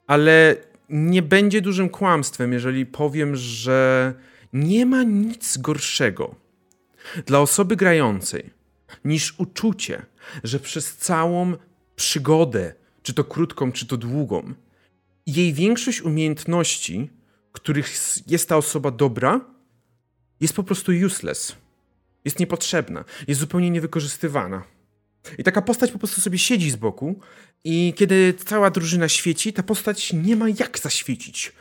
ale 0.07 0.57
nie 0.89 1.23
będzie 1.23 1.61
dużym 1.61 1.89
kłamstwem, 1.89 2.53
jeżeli 2.53 2.87
powiem, 2.87 3.37
że 3.37 4.15
nie 4.53 4.87
ma 4.87 5.03
nic 5.03 5.59
gorszego 5.59 6.35
dla 7.27 7.41
osoby 7.41 7.77
grającej 7.77 8.51
niż 9.05 9.35
uczucie, 9.39 10.07
że 10.45 10.61
przez 10.61 10.97
całą 10.97 11.55
przygodę, 11.97 12.75
czy 13.03 13.15
to 13.15 13.25
krótką, 13.25 13.73
czy 13.73 13.87
to 13.87 13.97
długą, 13.97 14.55
jej 15.27 15.53
większość 15.53 16.03
umiejętności, 16.03 17.11
których 17.53 17.95
jest 18.27 18.49
ta 18.49 18.57
osoba 18.57 18.91
dobra, 18.91 19.41
jest 20.41 20.57
po 20.57 20.63
prostu 20.63 20.93
useless 21.07 21.57
jest 22.27 22.41
niepotrzebna, 22.41 23.05
jest 23.29 23.41
zupełnie 23.41 23.71
niewykorzystywana. 23.71 24.65
I 25.39 25.45
taka 25.45 25.63
postać 25.63 25.93
po 25.93 25.99
prostu 25.99 26.21
sobie 26.21 26.39
siedzi 26.39 26.71
z 26.71 26.77
boku, 26.77 27.21
i 27.65 27.95
kiedy 27.97 28.35
cała 28.45 28.71
drużyna 28.71 29.09
świeci, 29.09 29.53
ta 29.53 29.63
postać 29.63 30.13
nie 30.13 30.37
ma 30.37 30.49
jak 30.49 30.79
zaświecić. 30.79 31.53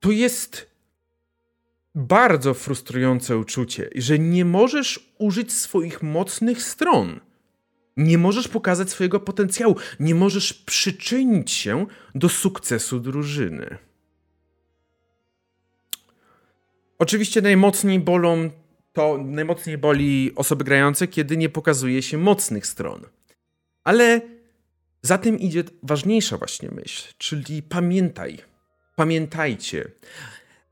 To 0.00 0.10
jest 0.10 0.70
bardzo 1.94 2.54
frustrujące 2.54 3.38
uczucie, 3.38 3.90
że 3.94 4.18
nie 4.18 4.44
możesz 4.44 5.12
użyć 5.18 5.52
swoich 5.52 6.02
mocnych 6.02 6.62
stron. 6.62 7.20
Nie 7.96 8.18
możesz 8.18 8.48
pokazać 8.48 8.90
swojego 8.90 9.20
potencjału, 9.20 9.76
nie 10.00 10.14
możesz 10.14 10.52
przyczynić 10.52 11.50
się 11.50 11.86
do 12.14 12.28
sukcesu 12.28 13.00
drużyny. 13.00 13.78
Oczywiście 16.98 17.42
najmocniej 17.42 18.00
bolą 18.00 18.50
to 18.92 19.18
najmocniej 19.18 19.78
boli 19.78 20.32
osoby 20.36 20.64
grające, 20.64 21.08
kiedy 21.08 21.36
nie 21.36 21.48
pokazuje 21.48 22.02
się 22.02 22.18
mocnych 22.18 22.66
stron. 22.66 23.06
Ale 23.84 24.20
za 25.02 25.18
tym 25.18 25.38
idzie 25.38 25.64
ważniejsza 25.82 26.36
właśnie 26.36 26.70
myśl, 26.70 27.14
czyli 27.18 27.62
pamiętaj, 27.62 28.38
pamiętajcie, 28.96 29.90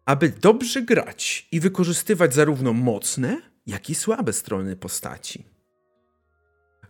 aby 0.04 0.28
dobrze 0.28 0.82
grać 0.82 1.48
i 1.52 1.60
wykorzystywać 1.60 2.34
zarówno 2.34 2.72
mocne, 2.72 3.42
jak 3.66 3.90
i 3.90 3.94
słabe 3.94 4.32
strony 4.32 4.76
postaci. 4.76 5.44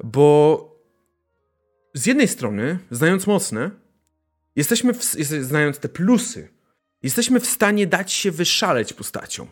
Bo 0.05 0.65
z 1.95 2.07
jednej 2.07 2.29
strony, 2.29 2.79
znając 2.91 3.27
mocne, 3.27 3.71
jesteśmy, 4.57 4.95
w, 4.95 5.03
znając 5.41 5.79
te 5.79 5.89
plusy, 5.89 6.49
jesteśmy 7.03 7.41
w 7.41 7.47
stanie 7.47 7.87
dać 7.87 8.13
się 8.13 8.31
wyszaleć 8.31 8.93
postaciom. 8.93 9.49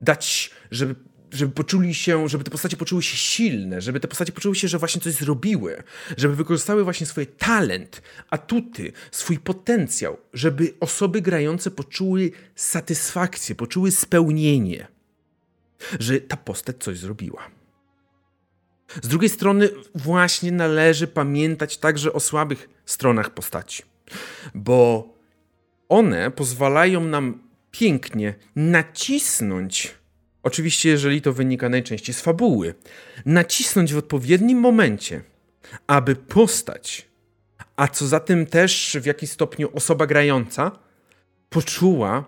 Dać, 0.00 0.50
żeby 0.70 0.94
żeby 1.32 1.52
poczuli 1.52 1.94
się, 1.94 2.28
żeby 2.28 2.44
te 2.44 2.50
postacie 2.50 2.76
poczuły 2.76 3.02
się 3.02 3.16
silne, 3.16 3.80
żeby 3.80 4.00
te 4.00 4.08
postacie 4.08 4.32
poczuły 4.32 4.54
się, 4.54 4.68
że 4.68 4.78
właśnie 4.78 5.00
coś 5.00 5.14
zrobiły, 5.14 5.82
żeby 6.16 6.36
wykorzystały 6.36 6.84
właśnie 6.84 7.06
swój 7.06 7.26
talent, 7.26 8.02
atuty, 8.30 8.92
swój 9.10 9.38
potencjał, 9.38 10.16
żeby 10.32 10.74
osoby 10.80 11.22
grające 11.22 11.70
poczuły 11.70 12.30
satysfakcję, 12.54 13.54
poczuły 13.54 13.90
spełnienie, 13.90 14.86
że 16.00 16.20
ta 16.20 16.36
postać 16.36 16.76
coś 16.78 16.98
zrobiła. 16.98 17.50
Z 19.02 19.08
drugiej 19.08 19.30
strony, 19.30 19.70
właśnie 19.94 20.52
należy 20.52 21.06
pamiętać 21.06 21.78
także 21.78 22.12
o 22.12 22.20
słabych 22.20 22.68
stronach 22.86 23.30
postaci, 23.30 23.82
bo 24.54 25.08
one 25.88 26.30
pozwalają 26.30 27.00
nam 27.00 27.42
pięknie 27.70 28.34
nacisnąć 28.56 29.97
Oczywiście, 30.42 30.88
jeżeli 30.88 31.22
to 31.22 31.32
wynika 31.32 31.68
najczęściej 31.68 32.14
z 32.14 32.20
fabuły. 32.20 32.74
Nacisnąć 33.26 33.94
w 33.94 33.98
odpowiednim 33.98 34.58
momencie, 34.58 35.22
aby 35.86 36.16
postać, 36.16 37.08
a 37.76 37.88
co 37.88 38.06
za 38.06 38.20
tym 38.20 38.46
też 38.46 38.96
w 39.00 39.06
jakiś 39.06 39.30
stopniu 39.30 39.70
osoba 39.74 40.06
grająca, 40.06 40.78
poczuła, 41.50 42.24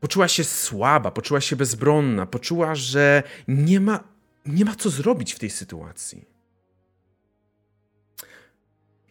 poczuła 0.00 0.28
się 0.28 0.44
słaba, 0.44 1.10
poczuła 1.10 1.40
się 1.40 1.56
bezbronna, 1.56 2.26
poczuła, 2.26 2.74
że 2.74 3.22
nie 3.48 3.80
ma, 3.80 4.04
nie 4.46 4.64
ma 4.64 4.74
co 4.74 4.90
zrobić 4.90 5.34
w 5.34 5.38
tej 5.38 5.50
sytuacji. 5.50 6.24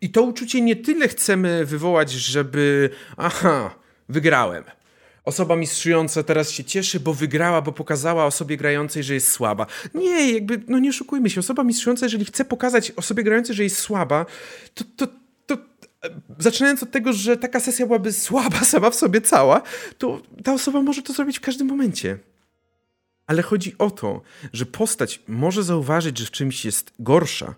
I 0.01 0.09
to 0.09 0.21
uczucie 0.21 0.61
nie 0.61 0.75
tyle 0.75 1.07
chcemy 1.07 1.65
wywołać, 1.65 2.11
żeby 2.11 2.89
aha, 3.17 3.75
wygrałem 4.09 4.63
osoba 5.29 5.55
mistrzująca 5.55 6.23
teraz 6.23 6.51
się 6.51 6.63
cieszy, 6.63 6.99
bo 6.99 7.13
wygrała, 7.13 7.61
bo 7.61 7.71
pokazała 7.71 8.25
osobie 8.25 8.57
grającej, 8.57 9.03
że 9.03 9.13
jest 9.13 9.31
słaba. 9.31 9.65
Nie, 9.93 10.31
jakby, 10.33 10.61
no 10.67 10.79
nie 10.79 10.89
oszukujmy 10.89 11.29
się, 11.29 11.39
osoba 11.39 11.63
mistrzująca, 11.63 12.05
jeżeli 12.05 12.25
chce 12.25 12.45
pokazać 12.45 12.91
osobie 12.91 13.23
grającej, 13.23 13.55
że 13.55 13.63
jest 13.63 13.77
słaba, 13.77 14.25
to, 14.73 14.83
to, 14.95 15.07
to 15.07 15.57
zaczynając 16.39 16.83
od 16.83 16.91
tego, 16.91 17.13
że 17.13 17.37
taka 17.37 17.59
sesja 17.59 17.85
byłaby 17.85 18.13
słaba 18.13 18.59
sama 18.73 18.89
w 18.89 18.95
sobie 18.95 19.21
cała, 19.21 19.61
to 19.97 20.21
ta 20.43 20.53
osoba 20.53 20.81
może 20.81 21.01
to 21.01 21.13
zrobić 21.13 21.37
w 21.37 21.41
każdym 21.41 21.67
momencie. 21.67 22.17
Ale 23.27 23.41
chodzi 23.41 23.75
o 23.77 23.91
to, 23.91 24.21
że 24.53 24.65
postać 24.65 25.21
może 25.27 25.63
zauważyć, 25.63 26.17
że 26.17 26.25
w 26.25 26.31
czymś 26.31 26.65
jest 26.65 26.91
gorsza 26.99 27.55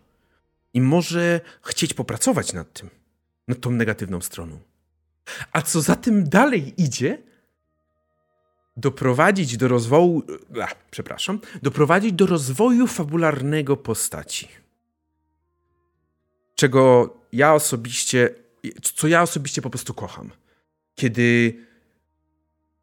i 0.74 0.82
może 0.82 1.42
chcieć 1.62 1.94
popracować 1.94 2.54
nad 2.54 2.74
tym, 2.74 2.90
nad 3.48 3.60
tą 3.60 3.72
negatywną 3.72 4.22
stroną. 4.22 4.60
A 5.52 5.62
co 5.62 5.82
za 5.82 5.96
tym 5.96 6.30
dalej 6.30 6.74
idzie, 6.78 7.18
doprowadzić 8.78 9.58
do 9.58 9.68
rozwoju, 9.68 10.24
a, 10.62 10.68
przepraszam, 10.92 11.40
doprowadzić 11.62 12.14
do 12.14 12.26
rozwoju 12.26 12.88
fabularnego 12.88 13.78
postaci. 13.78 14.48
Czego 16.56 17.14
ja 17.34 17.54
osobiście, 17.54 18.30
co 18.82 19.08
ja 19.08 19.22
osobiście 19.22 19.62
po 19.62 19.70
prostu 19.70 19.94
kocham. 19.94 20.32
Kiedy 20.96 21.56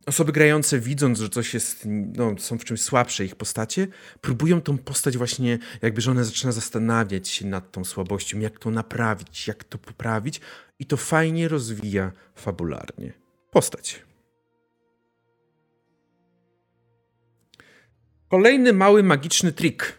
osoby 0.06 0.32
grające, 0.32 0.80
widząc, 0.80 1.18
że 1.18 1.28
coś 1.28 1.54
jest, 1.54 1.82
no, 2.16 2.34
są 2.38 2.58
w 2.58 2.64
czymś 2.64 2.82
słabsze 2.82 3.24
ich 3.24 3.36
postacie, 3.36 3.88
próbują 4.20 4.60
tą 4.60 4.78
postać 4.78 5.16
właśnie, 5.18 5.58
jakby 5.82 6.00
że 6.00 6.24
zaczyna 6.24 6.52
zastanawiać 6.52 7.28
się 7.28 7.46
nad 7.46 7.72
tą 7.72 7.84
słabością, 7.84 8.38
jak 8.38 8.58
to 8.58 8.70
naprawić, 8.70 9.48
jak 9.48 9.64
to 9.64 9.78
poprawić 9.78 10.40
i 10.78 10.86
to 10.86 10.96
fajnie 10.96 11.48
rozwija 11.48 12.12
fabularnie 12.34 13.12
postać. 13.50 14.07
Kolejny 18.28 18.72
mały 18.72 19.02
magiczny 19.02 19.52
trik, 19.52 19.98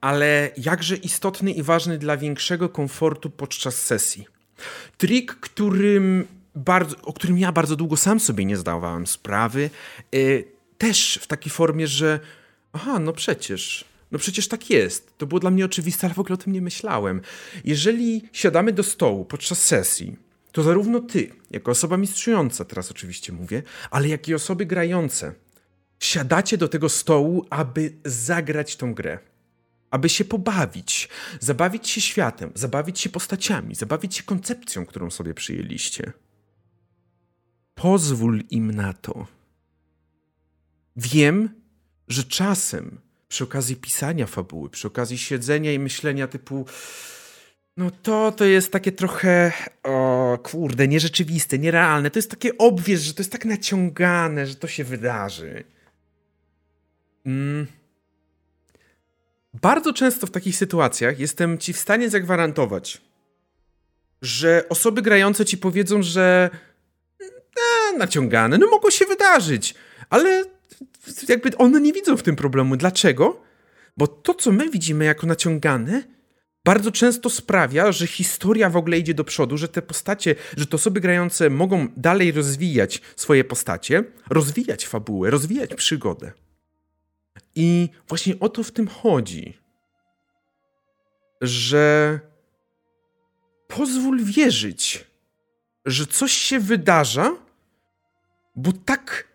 ale 0.00 0.50
jakże 0.56 0.96
istotny 0.96 1.52
i 1.52 1.62
ważny 1.62 1.98
dla 1.98 2.16
większego 2.16 2.68
komfortu 2.68 3.30
podczas 3.30 3.82
sesji. 3.82 4.26
Trik, 4.98 5.34
którym 5.34 6.26
bardzo, 6.54 6.96
o 7.02 7.12
którym 7.12 7.38
ja 7.38 7.52
bardzo 7.52 7.76
długo 7.76 7.96
sam 7.96 8.20
sobie 8.20 8.44
nie 8.44 8.56
zdawałem 8.56 9.06
sprawy, 9.06 9.70
yy, 10.12 10.44
też 10.78 11.18
w 11.22 11.26
takiej 11.26 11.52
formie, 11.52 11.86
że 11.86 12.20
aha, 12.72 12.98
no 12.98 13.12
przecież, 13.12 13.84
no 14.12 14.18
przecież 14.18 14.48
tak 14.48 14.70
jest. 14.70 15.18
To 15.18 15.26
było 15.26 15.40
dla 15.40 15.50
mnie 15.50 15.64
oczywiste, 15.64 16.06
ale 16.06 16.14
w 16.14 16.18
ogóle 16.18 16.34
o 16.34 16.36
tym 16.36 16.52
nie 16.52 16.62
myślałem. 16.62 17.20
Jeżeli 17.64 18.22
siadamy 18.32 18.72
do 18.72 18.82
stołu 18.82 19.24
podczas 19.24 19.62
sesji, 19.62 20.16
to 20.52 20.62
zarówno 20.62 21.00
ty, 21.00 21.30
jako 21.50 21.70
osoba 21.70 21.96
mistrzująca, 21.96 22.64
teraz 22.64 22.90
oczywiście 22.90 23.32
mówię, 23.32 23.62
ale 23.90 24.08
jak 24.08 24.28
i 24.28 24.34
osoby 24.34 24.66
grające, 24.66 25.32
siadacie 26.00 26.58
do 26.58 26.68
tego 26.68 26.88
stołu, 26.88 27.46
aby 27.50 27.92
zagrać 28.04 28.76
tą 28.76 28.94
grę. 28.94 29.18
aby 29.90 30.08
się 30.08 30.24
pobawić, 30.24 31.08
zabawić 31.40 31.88
się 31.88 32.00
światem, 32.00 32.52
zabawić 32.54 33.00
się 33.00 33.10
postaciami, 33.10 33.74
zabawić 33.74 34.16
się 34.16 34.22
koncepcją, 34.22 34.86
którą 34.86 35.10
sobie 35.10 35.34
przyjęliście. 35.34 36.12
Pozwól 37.74 38.42
im 38.50 38.70
na 38.70 38.92
to. 38.92 39.26
Wiem, 40.96 41.48
że 42.08 42.24
czasem 42.24 43.00
przy 43.28 43.44
okazji 43.44 43.76
pisania 43.76 44.26
fabuły, 44.26 44.70
przy 44.70 44.86
okazji 44.86 45.18
siedzenia 45.18 45.72
i 45.72 45.78
myślenia 45.78 46.26
typu 46.26 46.66
no 47.76 47.90
to 47.90 48.32
to 48.32 48.44
jest 48.44 48.72
takie 48.72 48.92
trochę, 48.92 49.52
o 49.82 50.38
kurde, 50.42 50.88
nierzeczywiste, 50.88 51.58
nierealne. 51.58 52.10
To 52.10 52.18
jest 52.18 52.30
takie 52.30 52.58
obwiez, 52.58 53.02
że 53.02 53.14
to 53.14 53.20
jest 53.20 53.32
tak 53.32 53.44
naciągane, 53.44 54.46
że 54.46 54.54
to 54.54 54.68
się 54.68 54.84
wydarzy. 54.84 55.64
Mm. 57.26 57.66
Bardzo 59.54 59.92
często 59.92 60.26
w 60.26 60.30
takich 60.30 60.56
sytuacjach 60.56 61.18
jestem 61.18 61.58
ci 61.58 61.72
w 61.72 61.78
stanie 61.78 62.10
zagwarantować, 62.10 63.00
że 64.22 64.64
osoby 64.68 65.02
grające 65.02 65.44
ci 65.44 65.58
powiedzą, 65.58 66.02
że 66.02 66.50
e, 67.20 67.98
naciągane, 67.98 68.58
no 68.58 68.66
mogło 68.70 68.90
się 68.90 69.04
wydarzyć, 69.06 69.74
ale 70.10 70.44
jakby 71.28 71.56
one 71.56 71.80
nie 71.80 71.92
widzą 71.92 72.16
w 72.16 72.22
tym 72.22 72.36
problemu. 72.36 72.76
Dlaczego? 72.76 73.42
Bo 73.96 74.06
to, 74.06 74.34
co 74.34 74.52
my 74.52 74.70
widzimy 74.70 75.04
jako 75.04 75.26
naciągane, 75.26 76.02
bardzo 76.64 76.92
często 76.92 77.30
sprawia, 77.30 77.92
że 77.92 78.06
historia 78.06 78.70
w 78.70 78.76
ogóle 78.76 78.98
idzie 78.98 79.14
do 79.14 79.24
przodu, 79.24 79.56
że 79.56 79.68
te 79.68 79.82
postacie, 79.82 80.34
że 80.56 80.66
te 80.66 80.76
osoby 80.76 81.00
grające 81.00 81.50
mogą 81.50 81.88
dalej 81.96 82.32
rozwijać 82.32 83.02
swoje 83.16 83.44
postacie, 83.44 84.04
rozwijać 84.30 84.86
fabułę, 84.86 85.30
rozwijać 85.30 85.74
przygodę. 85.74 86.32
I 87.54 87.88
właśnie 88.08 88.40
o 88.40 88.48
to 88.48 88.62
w 88.62 88.70
tym 88.70 88.88
chodzi, 88.88 89.58
że 91.40 92.20
pozwól 93.68 94.24
wierzyć, 94.24 95.04
że 95.86 96.06
coś 96.06 96.32
się 96.32 96.60
wydarza, 96.60 97.36
bo 98.56 98.72
tak, 98.72 99.28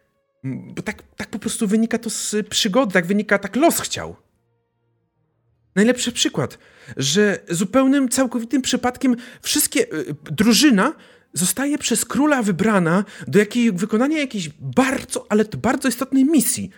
bo 0.44 0.82
tak, 0.82 1.04
tak 1.16 1.30
po 1.30 1.40
prostu 1.40 1.68
wynika 1.68 1.98
to 1.98 2.10
z 2.10 2.36
przygody, 2.50 2.94
tak 2.94 3.06
wynika, 3.06 3.40
tak 3.40 3.56
los 3.56 3.80
chciał. 3.80 4.16
Najlepszy 5.76 6.12
przykład, 6.12 6.58
że 6.98 7.40
zupełnym, 7.50 8.10
całkowitym 8.10 8.62
przypadkiem 8.62 9.16
wszystkie, 9.42 9.94
y, 9.94 10.16
drużyna 10.24 10.94
zostaje 11.34 11.78
przez 11.78 12.06
króla 12.06 12.44
wybrana 12.44 13.04
do 13.28 13.40
jakiej, 13.40 13.72
wykonania 13.72 14.20
jakiejś 14.20 14.50
bardzo, 14.50 15.26
ale 15.30 15.46
to 15.46 15.58
bardzo 15.58 15.88
istotnej 15.88 16.26
misji. 16.26 16.70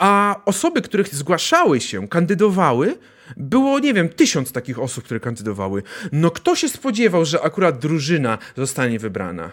A 0.00 0.40
osoby, 0.44 0.82
których 0.82 1.14
zgłaszały 1.14 1.80
się, 1.80 2.08
kandydowały, 2.08 2.98
było, 3.36 3.78
nie 3.78 3.94
wiem, 3.94 4.08
tysiąc 4.08 4.52
takich 4.52 4.78
osób, 4.78 5.04
które 5.04 5.20
kandydowały. 5.20 5.82
No 6.12 6.30
kto 6.30 6.56
się 6.56 6.68
spodziewał, 6.68 7.24
że 7.24 7.42
akurat 7.42 7.78
drużyna 7.78 8.38
zostanie 8.56 8.98
wybrana? 8.98 9.52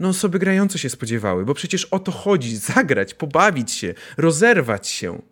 No 0.00 0.08
osoby 0.08 0.38
grające 0.38 0.78
się 0.78 0.90
spodziewały, 0.90 1.44
bo 1.44 1.54
przecież 1.54 1.84
o 1.84 1.98
to 1.98 2.12
chodzi, 2.12 2.56
zagrać, 2.56 3.14
pobawić 3.14 3.72
się, 3.72 3.94
rozerwać 4.16 4.88
się. 4.88 5.22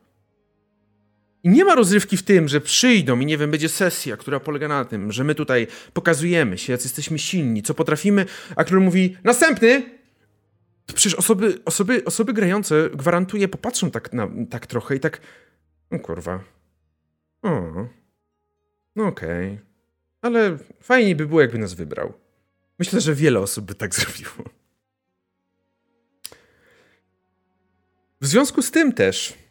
I 1.44 1.48
nie 1.48 1.64
ma 1.64 1.74
rozrywki 1.74 2.16
w 2.16 2.22
tym, 2.22 2.48
że 2.48 2.60
przyjdą 2.60 3.20
i 3.20 3.26
nie 3.26 3.38
wiem, 3.38 3.50
będzie 3.50 3.68
sesja, 3.68 4.16
która 4.16 4.40
polega 4.40 4.68
na 4.68 4.84
tym, 4.84 5.12
że 5.12 5.24
my 5.24 5.34
tutaj 5.34 5.66
pokazujemy 5.92 6.58
się, 6.58 6.72
jak 6.72 6.82
jesteśmy 6.82 7.18
silni, 7.18 7.62
co 7.62 7.74
potrafimy, 7.74 8.26
a 8.56 8.64
król 8.64 8.80
mówi 8.80 9.16
następny! 9.24 10.01
To 10.86 10.94
przecież 10.94 11.14
osoby, 11.14 11.58
osoby, 11.64 12.04
osoby 12.04 12.32
grające, 12.32 12.90
gwarantuję, 12.90 13.48
popatrzą 13.48 13.90
tak, 13.90 14.12
na, 14.12 14.28
tak 14.50 14.66
trochę 14.66 14.96
i 14.96 15.00
tak, 15.00 15.20
no 15.90 15.98
kurwa, 15.98 16.44
o, 17.42 17.60
no 18.96 19.06
okej, 19.06 19.46
okay. 19.46 19.66
ale 20.22 20.58
fajniej 20.80 21.16
by 21.16 21.26
było, 21.26 21.40
jakby 21.40 21.58
nas 21.58 21.74
wybrał. 21.74 22.12
Myślę, 22.78 23.00
że 23.00 23.14
wiele 23.14 23.40
osób 23.40 23.64
by 23.64 23.74
tak 23.74 23.94
zrobiło. 24.00 24.50
W 28.20 28.26
związku 28.26 28.62
z 28.62 28.70
tym 28.70 28.92
też 28.92 29.42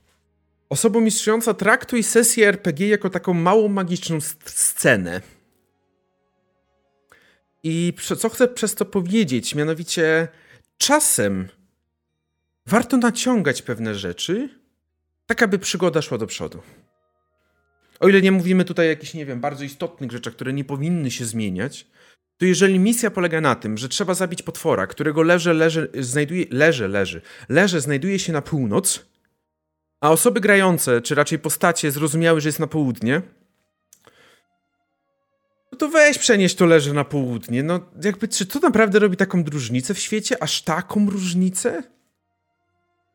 Osobą 0.72 1.02
mistrzująca 1.02 1.54
traktuj 1.54 2.04
sesję 2.04 2.48
RPG 2.48 2.88
jako 2.88 3.10
taką 3.10 3.34
małą 3.34 3.68
magiczną 3.68 4.22
scenę. 4.46 5.22
I 7.64 7.94
co 8.18 8.30
chcę 8.30 8.48
przez 8.48 8.76
to 8.76 8.86
powiedzieć? 8.86 9.56
Mianowicie, 9.56 10.28
czasem 10.82 11.48
warto 12.66 12.98
naciągać 12.98 13.62
pewne 13.62 13.96
rzeczy, 13.96 14.50
tak 15.26 15.44
aby 15.44 15.60
przygoda 15.60 16.02
szła 16.02 16.18
do 16.18 16.28
przodu. 16.28 16.62
O 18.00 18.08
ile 18.10 18.22
nie 18.22 18.32
mówimy 18.32 18.66
tutaj 18.66 18.86
o 18.86 18.90
jakichś, 18.90 19.14
nie 19.14 19.26
wiem, 19.26 19.42
bardzo 19.42 19.64
istotnych 19.64 20.12
rzeczach, 20.12 20.34
które 20.34 20.54
nie 20.54 20.64
powinny 20.64 21.12
się 21.12 21.26
zmieniać, 21.26 21.88
to 22.38 22.46
jeżeli 22.46 22.80
misja 22.80 23.12
polega 23.12 23.42
na 23.42 23.56
tym, 23.56 23.78
że 23.78 23.90
trzeba 23.90 24.14
zabić 24.14 24.44
potwora, 24.44 24.88
którego 24.88 25.22
leże, 25.24 25.54
leży, 25.54 25.92
znajduje, 26.00 26.46
leże, 26.50 26.88
leży, 26.88 27.22
leże 27.50 27.82
znajduje 27.82 28.20
się 28.20 28.34
na 28.34 28.42
północ, 28.42 29.06
a 30.02 30.12
osoby 30.12 30.40
grające, 30.40 31.02
czy 31.02 31.16
raczej 31.16 31.40
postacie, 31.40 31.92
zrozumiały, 31.92 32.42
że 32.42 32.50
jest 32.50 32.60
na 32.60 32.68
południe, 32.68 33.22
to 35.82 35.90
weź 35.90 36.18
przenieść 36.18 36.56
to 36.56 36.66
leży 36.66 36.94
na 36.94 37.04
południe. 37.04 37.64
No 37.64 37.80
jakby, 38.04 38.28
czy 38.28 38.46
to 38.46 38.60
naprawdę 38.60 39.00
robi 39.00 39.18
taką 39.18 39.44
różnicę 39.44 39.94
w 39.94 40.00
świecie? 40.00 40.44
Aż 40.44 40.62
taką 40.62 41.10
różnicę? 41.10 41.84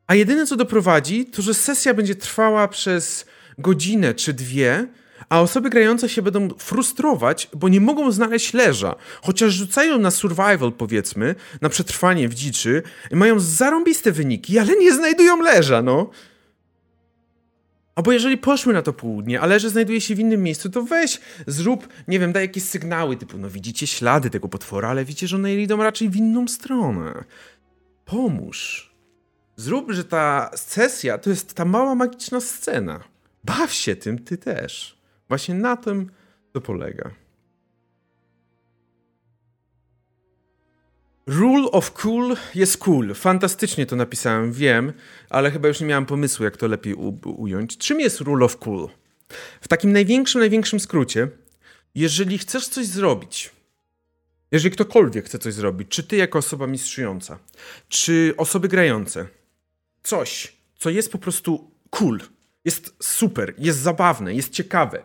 A 0.07 0.15
jedyne 0.15 0.47
co 0.47 0.57
doprowadzi, 0.57 1.27
to 1.27 1.43
że 1.43 1.55
sesja 1.55 1.95
będzie 1.95 2.15
trwała 2.15 2.69
przez 2.69 3.27
godzinę 3.59 4.15
czy 4.15 4.33
dwie, 4.33 4.87
a 5.29 5.41
osoby 5.41 5.71
grające 5.71 6.09
się 6.09 6.23
będą 6.23 6.49
frustrować, 6.59 7.49
bo 7.55 7.69
nie 7.69 7.81
mogą 7.81 8.13
znaleźć 8.13 8.55
leża. 8.55 8.95
Chociaż 9.23 9.53
rzucają 9.53 9.99
na 9.99 10.11
survival, 10.11 10.73
powiedzmy, 10.73 11.35
na 11.61 11.69
przetrwanie 11.69 12.29
w 12.29 12.35
dziczy, 12.35 12.83
mają 13.13 13.41
zarąbiste 13.41 14.13
wyniki, 14.13 14.59
ale 14.59 14.77
nie 14.77 14.95
znajdują 14.95 15.43
leża, 15.43 15.83
no. 15.83 16.11
Albo 17.97 18.13
jeżeli 18.13 18.39
poszły 18.39 18.73
na 18.73 18.83
to 18.83 18.93
południe, 18.93 19.41
ale 19.41 19.61
że 19.61 19.71
znajduje 19.71 20.01
się 20.01 20.15
w 20.15 20.21
innym 20.21 20.43
miejscu, 20.43 20.71
to 20.71 20.83
weź, 20.83 21.21
zrób, 21.47 21.89
nie 22.09 22.19
wiem, 22.19 22.33
daj 22.33 22.43
jakieś 22.43 22.63
sygnały, 22.63 23.17
typu, 23.17 23.39
no 23.39 23.51
widzicie 23.51 23.87
ślady 23.87 24.31
tego 24.31 24.49
potwora, 24.49 24.89
ale 24.89 25.05
widzicie, 25.05 25.29
że 25.29 25.37
one 25.37 25.55
idą 25.55 25.77
raczej 25.77 26.11
w 26.11 26.17
inną 26.17 26.49
stronę. 26.49 27.25
Pomóż. 28.05 28.91
Zrób, 29.57 29.93
że 29.93 30.05
ta 30.05 30.51
sesja 30.55 31.19
to 31.19 31.31
jest 31.31 31.55
ta 31.55 31.65
mała 31.65 31.95
magiczna 31.95 32.41
scena. 32.41 33.05
Baw 33.45 33.73
się 33.73 33.97
tym, 33.97 34.19
ty 34.19 34.39
też. 34.39 34.99
Właśnie 35.29 35.55
na 35.55 35.77
tym 35.77 36.11
to 36.53 36.61
polega. 36.61 37.11
Rule 41.27 41.71
of 41.71 41.93
cool 41.93 42.37
jest 42.55 42.77
cool. 42.79 43.15
Fantastycznie 43.15 43.87
to 43.87 43.97
napisałem, 43.97 44.53
wiem, 44.53 44.93
ale 45.31 45.51
chyba 45.51 45.69
już 45.69 45.81
nie 45.81 45.87
miałem 45.87 46.07
pomysłu, 46.07 46.45
jak 46.45 46.57
to 46.57 46.67
lepiej 46.67 46.95
ująć. 47.25 47.79
Czym 47.79 48.01
jest 48.01 48.21
rule 48.21 48.45
of 48.45 48.57
cool? 48.57 48.89
W 49.61 49.69
takim 49.69 49.93
największym, 49.93 50.41
największym 50.41 50.81
skrócie, 50.81 51.29
jeżeli 51.95 52.39
chcesz 52.39 52.69
coś 52.69 52.87
zrobić, 52.87 53.51
jeżeli 54.53 54.71
ktokolwiek 54.71 55.27
chce 55.27 55.39
coś 55.39 55.55
zrobić, 55.55 55.89
czy 55.89 56.03
ty 56.03 56.17
jako 56.17 56.39
osoba 56.39 56.67
mistrzująca, 56.67 57.39
czy 57.89 58.35
osoby 58.37 58.69
grające, 58.69 59.27
coś, 60.03 60.57
co 60.79 60.91
jest 60.91 61.13
po 61.13 61.19
prostu 61.19 61.71
cool, 61.91 62.21
jest 62.65 62.97
super, 63.03 63.55
jest 63.59 63.79
zabawne, 63.79 64.35
jest 64.35 64.53
ciekawe, 64.53 65.03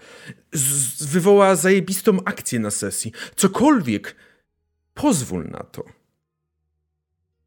wywoła 1.01 1.55
zajebistą 1.55 2.23
akcję 2.25 2.59
na 2.59 2.71
sesji, 2.71 3.11
cokolwiek, 3.35 4.15
pozwól 4.93 5.47
na 5.47 5.63
to. 5.63 6.00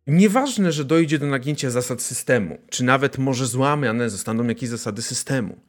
Nieważne, 0.06 0.72
że 0.72 0.84
dojdzie 0.84 1.18
do 1.18 1.26
nagięcia 1.26 1.70
zasad 1.70 2.02
systemu, 2.02 2.58
czy 2.70 2.84
nawet 2.84 3.18
może 3.18 3.46
złamane 3.46 4.10
zostaną 4.10 4.44
jakieś 4.48 4.68
zasady 4.68 5.02
systemu. 5.02 5.60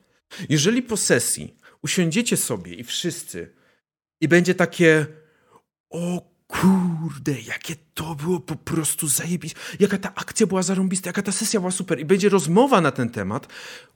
Jeżeli 0.50 0.84
po 0.84 0.98
sesji 0.98 1.58
usiądziecie 1.82 2.38
sobie 2.38 2.74
i 2.74 2.84
wszyscy 2.84 3.54
i 4.22 4.28
będzie 4.28 4.56
takie 4.56 5.06
o 5.90 6.36
kurde, 6.48 7.32
jakie 7.48 7.76
to 7.94 8.16
było 8.16 8.40
po 8.40 8.56
prostu 8.56 9.08
zajebiste, 9.08 9.60
jaka 9.80 9.98
ta 9.98 10.16
akcja 10.16 10.48
była 10.48 10.64
zarąbista, 10.64 11.10
jaka 11.10 11.22
ta 11.22 11.32
sesja 11.32 11.60
była 11.60 11.72
super 11.72 12.00
i 12.00 12.06
będzie 12.06 12.30
rozmowa 12.30 12.82
na 12.82 12.92
ten 12.92 13.10
temat, 13.10 13.48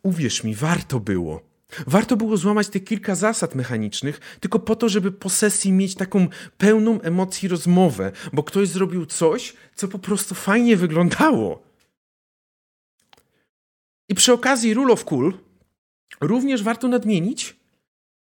uwierz 0.03 0.43
mi, 0.43 0.55
warto 0.55 0.99
było. 0.99 1.48
Warto 1.87 2.17
było 2.17 2.37
złamać 2.37 2.69
te 2.69 2.79
kilka 2.79 3.15
zasad 3.15 3.55
mechanicznych, 3.55 4.19
tylko 4.39 4.59
po 4.59 4.75
to, 4.75 4.89
żeby 4.89 5.11
po 5.11 5.29
sesji 5.29 5.71
mieć 5.71 5.95
taką 5.95 6.27
pełną 6.57 7.01
emocji 7.01 7.47
rozmowę, 7.47 8.11
bo 8.33 8.43
ktoś 8.43 8.67
zrobił 8.67 9.05
coś, 9.05 9.53
co 9.75 9.87
po 9.87 9.99
prostu 9.99 10.35
fajnie 10.35 10.77
wyglądało. 10.77 11.63
I 14.09 14.15
przy 14.15 14.33
okazji 14.33 14.73
Rule 14.73 14.93
of 14.93 15.05
Cool 15.05 15.33
również 16.21 16.63
warto 16.63 16.87
nadmienić 16.87 17.55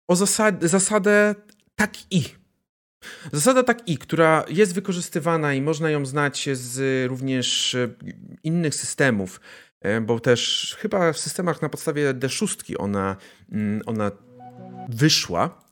o 0.08 0.16
zasad 0.16 0.62
zasadę 0.62 1.34
tak 1.76 1.92
i. 2.10 2.24
Zasada 3.32 3.62
tak 3.62 3.88
i, 3.88 3.98
która 3.98 4.44
jest 4.48 4.74
wykorzystywana 4.74 5.54
i 5.54 5.62
można 5.62 5.90
ją 5.90 6.06
znać 6.06 6.48
z 6.52 7.06
również 7.08 7.76
innych 8.44 8.74
systemów, 8.74 9.40
e, 9.40 9.71
bo 10.02 10.20
też 10.20 10.76
chyba 10.80 11.12
w 11.12 11.18
systemach 11.18 11.62
na 11.62 11.68
podstawie 11.68 12.14
D6 12.14 12.74
ona, 12.78 13.16
mm, 13.52 13.82
ona 13.86 14.10
wyszła. 14.88 15.64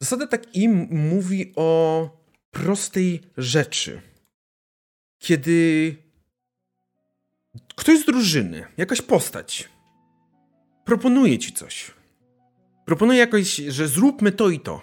Zasada 0.00 0.26
tak 0.26 0.56
im 0.56 0.88
mówi 0.90 1.52
o 1.56 2.10
prostej 2.50 3.20
rzeczy. 3.36 4.00
Kiedy 5.18 5.96
ktoś 7.76 8.00
z 8.00 8.04
drużyny, 8.04 8.66
jakaś 8.76 9.02
postać, 9.02 9.68
proponuje 10.84 11.38
ci 11.38 11.52
coś, 11.52 11.90
proponuje 12.86 13.18
jakoś, 13.18 13.56
że 13.56 13.88
zróbmy 13.88 14.32
to 14.32 14.50
i 14.50 14.60
to, 14.60 14.82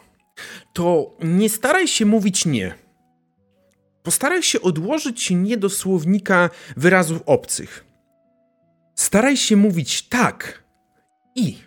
to 0.74 1.18
nie 1.24 1.50
staraj 1.50 1.88
się 1.88 2.06
mówić 2.06 2.46
nie. 2.46 2.76
Postaraj 4.04 4.44
się 4.44 4.62
odłożyć 4.62 5.32
nie 5.32 5.58
do 5.58 5.70
słownika 5.70 6.50
wyrazów 6.78 7.22
obcych. 7.26 7.86
Staraj 8.96 9.38
się 9.38 9.56
mówić 9.56 10.02
tak 10.02 10.64
i. 11.36 11.58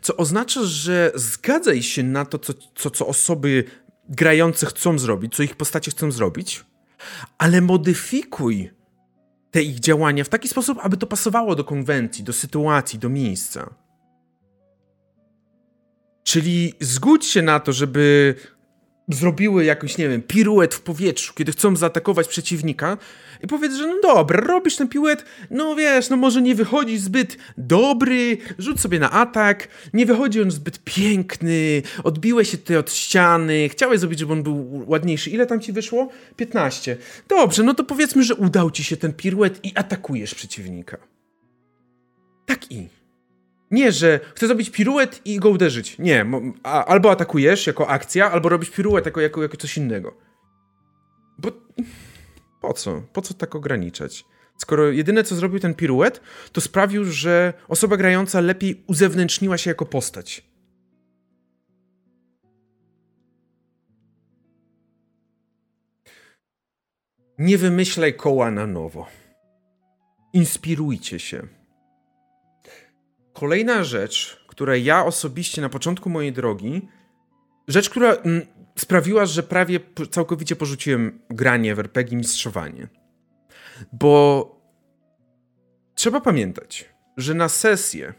Co 0.00 0.16
oznacza, 0.16 0.60
że 0.64 1.12
zgadzaj 1.14 1.82
się 1.82 2.02
na 2.02 2.24
to, 2.24 2.38
co, 2.38 2.52
co, 2.74 2.90
co 2.90 3.06
osoby 3.06 3.64
grające 4.08 4.66
chcą 4.66 4.98
zrobić, 4.98 5.36
co 5.36 5.42
ich 5.42 5.56
postacie 5.56 5.90
chcą 5.90 6.12
zrobić, 6.12 6.64
ale 7.38 7.60
modyfikuj 7.60 8.70
te 9.50 9.62
ich 9.62 9.80
działania 9.80 10.24
w 10.24 10.28
taki 10.28 10.48
sposób, 10.48 10.78
aby 10.82 10.96
to 10.96 11.06
pasowało 11.06 11.54
do 11.54 11.64
konwencji, 11.64 12.24
do 12.24 12.32
sytuacji, 12.32 12.98
do 12.98 13.08
miejsca. 13.08 13.74
Czyli 16.22 16.74
zgódź 16.80 17.26
się 17.26 17.42
na 17.42 17.60
to, 17.60 17.72
żeby 17.72 18.34
zrobiły 19.08 19.64
jakiś, 19.64 19.98
nie 19.98 20.08
wiem, 20.08 20.22
piruet 20.22 20.74
w 20.74 20.80
powietrzu, 20.80 21.34
kiedy 21.34 21.52
chcą 21.52 21.76
zaatakować 21.76 22.28
przeciwnika 22.28 22.96
i 23.42 23.46
powiedz, 23.46 23.74
że 23.74 23.86
no 23.86 23.94
dobra, 24.02 24.40
robisz 24.40 24.76
ten 24.76 24.88
piruet, 24.88 25.24
no 25.50 25.74
wiesz, 25.74 26.10
no 26.10 26.16
może 26.16 26.42
nie 26.42 26.54
wychodzi 26.54 26.98
zbyt 26.98 27.36
dobry, 27.58 28.38
rzuć 28.58 28.80
sobie 28.80 28.98
na 28.98 29.10
atak, 29.10 29.68
nie 29.94 30.06
wychodzi 30.06 30.42
on 30.42 30.50
zbyt 30.50 30.84
piękny, 30.84 31.82
odbiłeś 32.04 32.50
się 32.50 32.58
tutaj 32.58 32.76
od 32.76 32.92
ściany, 32.92 33.68
chciałeś 33.68 34.00
zrobić, 34.00 34.18
żeby 34.18 34.32
on 34.32 34.42
był 34.42 34.84
ładniejszy. 34.86 35.30
Ile 35.30 35.46
tam 35.46 35.60
ci 35.60 35.72
wyszło? 35.72 36.08
15. 36.36 36.96
Dobrze, 37.28 37.62
no 37.62 37.74
to 37.74 37.84
powiedzmy, 37.84 38.22
że 38.22 38.34
udał 38.34 38.70
ci 38.70 38.84
się 38.84 38.96
ten 38.96 39.12
piruet 39.12 39.64
i 39.64 39.72
atakujesz 39.74 40.34
przeciwnika. 40.34 40.96
Tak 42.46 42.72
i. 42.72 42.97
Nie, 43.70 43.92
że 43.92 44.20
chcę 44.34 44.46
zrobić 44.46 44.70
piruet 44.70 45.20
i 45.24 45.38
go 45.38 45.50
uderzyć. 45.50 45.98
Nie, 45.98 46.26
a, 46.62 46.84
albo 46.84 47.10
atakujesz 47.10 47.66
jako 47.66 47.88
akcja, 47.88 48.30
albo 48.30 48.48
robisz 48.48 48.70
piruet 48.70 49.06
jako, 49.06 49.20
jako, 49.20 49.42
jako 49.42 49.56
coś 49.56 49.76
innego. 49.76 50.16
Bo 51.38 51.52
po 52.60 52.72
co? 52.72 53.02
Po 53.12 53.22
co 53.22 53.34
tak 53.34 53.54
ograniczać? 53.54 54.24
Skoro 54.56 54.90
jedyne 54.90 55.24
co 55.24 55.36
zrobił 55.36 55.60
ten 55.60 55.74
piruet, 55.74 56.20
to 56.52 56.60
sprawił, 56.60 57.04
że 57.04 57.52
osoba 57.68 57.96
grająca 57.96 58.40
lepiej 58.40 58.84
uzewnętrzniła 58.86 59.58
się 59.58 59.70
jako 59.70 59.86
postać. 59.86 60.48
Nie 67.38 67.58
wymyślaj 67.58 68.14
koła 68.14 68.50
na 68.50 68.66
nowo. 68.66 69.06
Inspirujcie 70.32 71.18
się. 71.18 71.57
Kolejna 73.38 73.84
rzecz, 73.84 74.44
która 74.46 74.76
ja 74.76 75.04
osobiście 75.04 75.62
na 75.62 75.68
początku 75.68 76.10
mojej 76.10 76.32
drogi, 76.32 76.88
rzecz, 77.68 77.90
która 77.90 78.12
mm, 78.12 78.46
sprawiła, 78.78 79.26
że 79.26 79.42
prawie 79.42 79.80
całkowicie 80.10 80.56
porzuciłem 80.56 81.20
granie 81.30 81.74
w 81.74 81.78
RPG 81.78 82.16
mistrzowanie. 82.16 82.88
Bo 83.92 84.50
trzeba 85.94 86.20
pamiętać, 86.20 86.88
że 87.16 87.34
na 87.34 87.48
sesję 87.48 88.14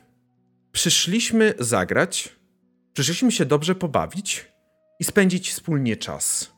przyszliśmy 0.72 1.54
zagrać, 1.60 2.36
przyszliśmy 2.94 3.32
się 3.32 3.46
dobrze 3.46 3.76
pobawić 3.76 4.52
i 5.00 5.04
spędzić 5.04 5.52
wspólnie 5.52 5.98
czas. 5.98 6.54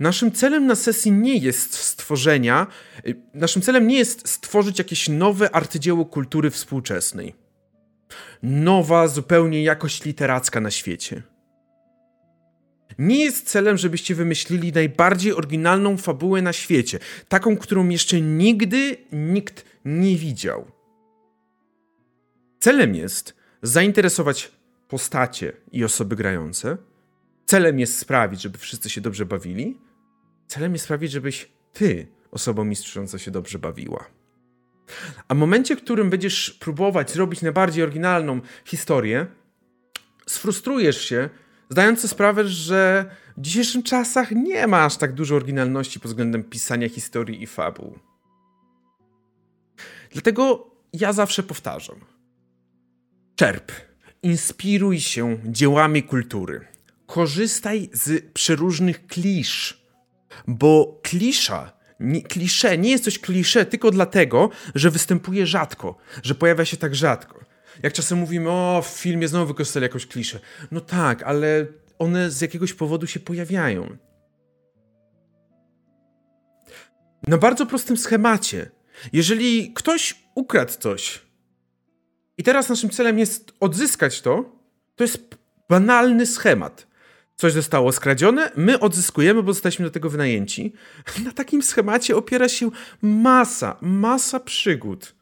Naszym 0.00 0.32
celem 0.32 0.66
na 0.66 0.74
sesji 0.74 1.12
nie 1.12 1.36
jest 1.36 1.74
stworzenia, 1.74 2.66
y, 3.06 3.14
naszym 3.34 3.62
celem 3.62 3.86
nie 3.86 3.98
jest 3.98 4.28
stworzyć 4.28 4.78
jakieś 4.78 5.08
nowe 5.08 5.54
arcydzieło 5.54 6.04
kultury 6.04 6.50
współczesnej. 6.50 7.34
Nowa 8.42 9.08
zupełnie 9.08 9.62
jakość 9.62 10.04
literacka 10.04 10.60
na 10.60 10.70
świecie. 10.70 11.22
Nie 12.98 13.24
jest 13.24 13.48
celem, 13.48 13.76
żebyście 13.76 14.14
wymyślili 14.14 14.72
najbardziej 14.72 15.32
oryginalną 15.32 15.96
fabułę 15.96 16.42
na 16.42 16.52
świecie, 16.52 16.98
taką, 17.28 17.56
którą 17.56 17.88
jeszcze 17.88 18.20
nigdy 18.20 18.96
nikt 19.12 19.64
nie 19.84 20.16
widział. 20.16 20.66
Celem 22.60 22.94
jest 22.94 23.34
zainteresować 23.62 24.50
postacie 24.88 25.52
i 25.72 25.84
osoby 25.84 26.16
grające, 26.16 26.76
Celem 27.46 27.78
jest 27.78 27.98
sprawić, 27.98 28.42
żeby 28.42 28.58
wszyscy 28.58 28.90
się 28.90 29.00
dobrze 29.00 29.26
bawili. 29.26 29.78
Celem 30.46 30.72
jest 30.72 30.84
sprawić, 30.84 31.12
żebyś 31.12 31.48
ty, 31.72 32.06
osobą 32.30 32.64
mistrzująca, 32.64 33.18
się 33.18 33.30
dobrze 33.30 33.58
bawiła. 33.58 34.04
A 35.28 35.34
w 35.34 35.38
momencie, 35.38 35.76
w 35.76 35.82
którym 35.82 36.10
będziesz 36.10 36.50
próbować 36.50 37.10
zrobić 37.10 37.42
najbardziej 37.42 37.82
oryginalną 37.82 38.40
historię, 38.64 39.26
sfrustrujesz 40.26 41.00
się, 41.00 41.28
zdając 41.70 42.00
sobie 42.00 42.08
sprawę, 42.08 42.48
że 42.48 43.10
w 43.36 43.40
dzisiejszych 43.40 43.84
czasach 43.84 44.30
nie 44.30 44.66
ma 44.66 44.84
aż 44.84 44.96
tak 44.96 45.12
dużo 45.12 45.36
oryginalności 45.36 46.00
pod 46.00 46.10
względem 46.10 46.44
pisania 46.44 46.88
historii 46.88 47.42
i 47.42 47.46
fabuł. 47.46 47.98
Dlatego 50.10 50.70
ja 50.92 51.12
zawsze 51.12 51.42
powtarzam. 51.42 51.96
Czerp, 53.36 53.72
inspiruj 54.22 55.00
się 55.00 55.38
dziełami 55.44 56.02
kultury 56.02 56.75
korzystaj 57.06 57.90
z 57.92 58.32
przeróżnych 58.32 59.06
klisz, 59.06 59.86
bo 60.46 61.00
klisza, 61.02 61.72
nie, 62.00 62.22
klisze 62.22 62.78
nie 62.78 62.90
jest 62.90 63.04
coś 63.04 63.18
klisze 63.18 63.66
tylko 63.66 63.90
dlatego, 63.90 64.50
że 64.74 64.90
występuje 64.90 65.46
rzadko, 65.46 65.96
że 66.22 66.34
pojawia 66.34 66.64
się 66.64 66.76
tak 66.76 66.94
rzadko. 66.94 67.40
Jak 67.82 67.92
czasem 67.92 68.18
mówimy, 68.18 68.50
o, 68.50 68.82
w 68.82 68.88
filmie 68.88 69.28
znowu 69.28 69.46
wykorzystali 69.46 69.82
jakąś 69.82 70.06
kliszę. 70.06 70.40
No 70.70 70.80
tak, 70.80 71.22
ale 71.22 71.66
one 71.98 72.30
z 72.30 72.40
jakiegoś 72.40 72.72
powodu 72.72 73.06
się 73.06 73.20
pojawiają. 73.20 73.96
Na 77.26 77.38
bardzo 77.38 77.66
prostym 77.66 77.96
schemacie. 77.96 78.70
Jeżeli 79.12 79.72
ktoś 79.72 80.14
ukradł 80.34 80.72
coś 80.72 81.20
i 82.38 82.42
teraz 82.42 82.68
naszym 82.68 82.90
celem 82.90 83.18
jest 83.18 83.52
odzyskać 83.60 84.20
to, 84.20 84.58
to 84.96 85.04
jest 85.04 85.36
banalny 85.68 86.26
schemat 86.26 86.86
coś 87.36 87.52
zostało 87.52 87.92
skradzione, 87.92 88.50
my 88.56 88.80
odzyskujemy, 88.80 89.42
bo 89.42 89.52
zostaliśmy 89.52 89.84
do 89.84 89.90
tego 89.90 90.10
wynajęci. 90.10 90.72
Na 91.24 91.32
takim 91.32 91.62
schemacie 91.62 92.16
opiera 92.16 92.48
się 92.48 92.70
masa, 93.02 93.76
masa 93.80 94.40
przygód. 94.40 95.14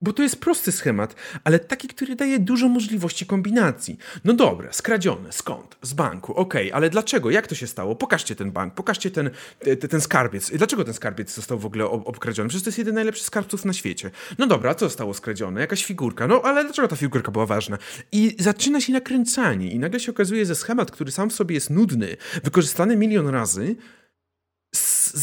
Bo 0.00 0.12
to 0.12 0.22
jest 0.22 0.40
prosty 0.40 0.72
schemat, 0.72 1.14
ale 1.44 1.58
taki, 1.58 1.88
który 1.88 2.16
daje 2.16 2.38
dużo 2.38 2.68
możliwości 2.68 3.26
kombinacji. 3.26 3.98
No 4.24 4.32
dobra, 4.32 4.72
skradzione, 4.72 5.32
skąd? 5.32 5.76
Z 5.82 5.92
banku, 5.92 6.34
okej, 6.34 6.66
okay, 6.66 6.76
ale 6.76 6.90
dlaczego? 6.90 7.30
Jak 7.30 7.46
to 7.46 7.54
się 7.54 7.66
stało? 7.66 7.96
Pokażcie 7.96 8.36
ten 8.36 8.52
bank, 8.52 8.74
pokażcie 8.74 9.10
ten, 9.10 9.30
ten, 9.58 9.76
ten 9.76 10.00
skarbiec. 10.00 10.50
Dlaczego 10.50 10.84
ten 10.84 10.94
skarbiec 10.94 11.34
został 11.34 11.58
w 11.58 11.66
ogóle 11.66 11.84
obkradziony? 11.84 12.48
Przecież 12.48 12.64
to 12.64 12.68
jest 12.68 12.78
jeden 12.78 12.94
z 12.94 12.96
najlepszych 12.96 13.26
skarbców 13.26 13.64
na 13.64 13.72
świecie. 13.72 14.10
No 14.38 14.46
dobra, 14.46 14.74
co 14.74 14.86
zostało 14.86 15.14
skradzione? 15.14 15.60
Jakaś 15.60 15.84
figurka. 15.84 16.26
No 16.26 16.42
ale 16.44 16.64
dlaczego 16.64 16.88
ta 16.88 16.96
figurka 16.96 17.32
była 17.32 17.46
ważna? 17.46 17.78
I 18.12 18.36
zaczyna 18.38 18.80
się 18.80 18.92
nakręcanie 18.92 19.70
i 19.70 19.78
nagle 19.78 20.00
się 20.00 20.12
okazuje, 20.12 20.46
że 20.46 20.54
schemat, 20.54 20.90
który 20.90 21.12
sam 21.12 21.30
w 21.30 21.32
sobie 21.32 21.54
jest 21.54 21.70
nudny, 21.70 22.16
wykorzystany 22.44 22.96
milion 22.96 23.28
razy, 23.28 23.76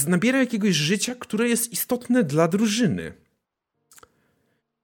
nabiera 0.08 0.40
jakiegoś 0.40 0.76
życia, 0.76 1.16
które 1.20 1.50
jest 1.50 1.74
istotne 1.74 2.24
dla 2.24 2.48
drużyny. 2.48 3.25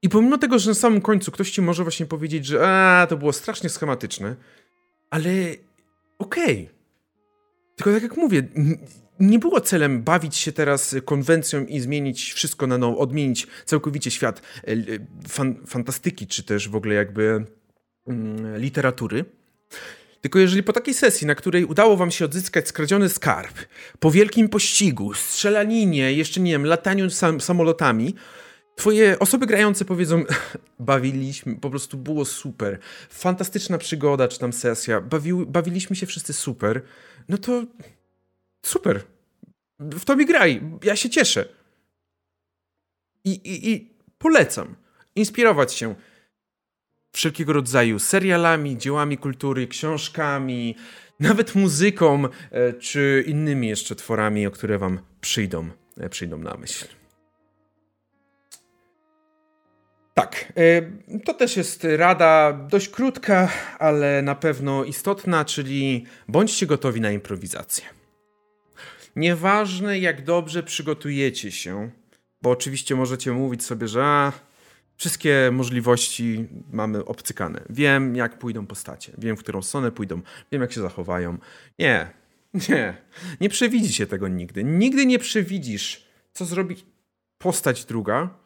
I 0.02 0.10
pomimo 0.10 0.38
tego, 0.38 0.60
że 0.60 0.72
na 0.72 0.76
samym 0.76 1.02
końcu 1.02 1.32
ktoś 1.32 1.52
ci 1.52 1.62
może 1.62 1.84
właśnie 1.84 2.06
powiedzieć, 2.06 2.46
że 2.46 3.06
to 3.10 3.18
było 3.18 3.34
strasznie 3.34 3.70
schematyczne, 3.70 4.36
ale 5.10 5.30
okej. 6.20 6.64
Okay. 6.64 6.82
Tylko 7.76 7.92
tak 7.92 8.04
jak 8.04 8.18
mówię, 8.18 8.44
nie 9.20 9.40
było 9.40 9.62
celem 9.62 10.04
bawić 10.04 10.36
się 10.36 10.52
teraz 10.52 10.96
konwencją 11.06 11.66
i 11.66 11.80
zmienić 11.80 12.34
wszystko 12.34 12.68
na 12.68 12.78
nowo, 12.78 12.98
odmienić 12.98 13.48
całkowicie 13.66 14.12
świat 14.12 14.42
e, 14.68 14.76
fan, 15.28 15.56
fantastyki, 15.68 16.28
czy 16.28 16.44
też 16.44 16.70
w 16.70 16.76
ogóle 16.76 16.96
jakby 16.96 17.46
mm, 18.08 18.58
literatury. 18.58 19.26
Tylko 20.22 20.40
jeżeli 20.40 20.64
po 20.64 20.74
takiej 20.74 20.94
sesji, 20.94 21.28
na 21.28 21.36
której 21.36 21.66
udało 21.66 21.98
wam 21.98 22.12
się 22.12 22.26
odzyskać 22.26 22.68
skradziony 22.68 23.10
skarb, 23.10 23.60
po 24.00 24.12
wielkim 24.12 24.50
pościgu, 24.50 25.14
strzelaninie, 25.14 26.14
jeszcze 26.14 26.40
nie 26.40 26.52
wiem, 26.52 26.66
lataniu 26.66 27.10
sam, 27.10 27.42
samolotami, 27.42 28.16
Twoje 28.76 29.20
osoby 29.20 29.46
grające 29.46 29.86
powiedzą, 29.86 30.24
bawiliśmy, 30.80 31.56
po 31.56 31.70
prostu 31.70 31.98
było 31.98 32.26
super, 32.26 32.80
fantastyczna 33.10 33.78
przygoda 33.78 34.28
czy 34.28 34.40
tam 34.40 34.54
sesja, 34.54 35.02
bawi, 35.02 35.34
bawiliśmy 35.34 35.96
się 35.96 36.06
wszyscy 36.06 36.34
super, 36.34 36.82
no 37.30 37.38
to 37.38 37.64
super, 38.66 39.04
w 39.80 40.06
tobie 40.06 40.26
graj, 40.26 40.62
ja 40.84 40.96
się 40.96 41.10
cieszę. 41.10 41.46
I, 43.24 43.32
i, 43.32 43.72
i 43.72 43.90
polecam 44.18 44.76
inspirować 45.16 45.74
się 45.74 45.96
wszelkiego 47.12 47.54
rodzaju 47.54 48.00
serialami, 48.00 48.78
dziełami 48.78 49.18
kultury, 49.18 49.68
książkami, 49.68 50.76
nawet 51.20 51.56
muzyką, 51.56 52.24
e, 52.52 52.74
czy 52.74 53.24
innymi 53.28 53.68
jeszcze 53.68 53.96
tworami, 53.96 54.48
o 54.48 54.52
które 54.52 54.78
wam 54.78 55.00
przyjdą, 55.22 55.70
e, 55.98 56.10
przyjdą 56.10 56.38
na 56.38 56.58
myśl. 56.58 57.01
Tak, 60.22 60.54
e, 60.58 61.20
to 61.20 61.34
też 61.34 61.58
jest 61.58 61.88
rada 61.98 62.54
dość 62.54 62.90
krótka, 62.90 63.50
ale 63.80 64.22
na 64.22 64.36
pewno 64.36 64.84
istotna, 64.84 65.46
czyli 65.46 66.06
bądźcie 66.28 66.66
gotowi 66.66 67.02
na 67.02 67.12
improwizację. 67.12 67.86
Nieważne 69.16 70.00
jak 70.00 70.24
dobrze 70.24 70.64
przygotujecie 70.64 71.52
się, 71.52 71.92
bo 72.42 72.50
oczywiście 72.50 72.96
możecie 72.96 73.32
mówić 73.32 73.64
sobie, 73.64 73.88
że 73.88 74.04
a, 74.06 74.32
wszystkie 74.96 75.50
możliwości 75.52 76.48
mamy 76.72 77.06
obcykane. 77.06 77.62
Wiem, 77.70 78.16
jak 78.16 78.40
pójdą 78.40 78.68
postacie, 78.68 79.12
wiem, 79.18 79.38
w 79.38 79.40
którą 79.40 79.62
stronę 79.62 79.92
pójdą, 79.92 80.22
wiem, 80.52 80.62
jak 80.62 80.72
się 80.72 80.82
zachowają. 80.82 81.38
Nie, 81.80 82.12
nie, 82.70 82.98
nie 83.42 83.50
przewidzicie 83.50 84.08
tego 84.08 84.28
nigdy. 84.28 84.64
Nigdy 84.64 85.06
nie 85.06 85.20
przewidzisz, 85.20 86.06
co 86.34 86.46
zrobi 86.46 86.76
postać 87.38 87.86
druga, 87.86 88.41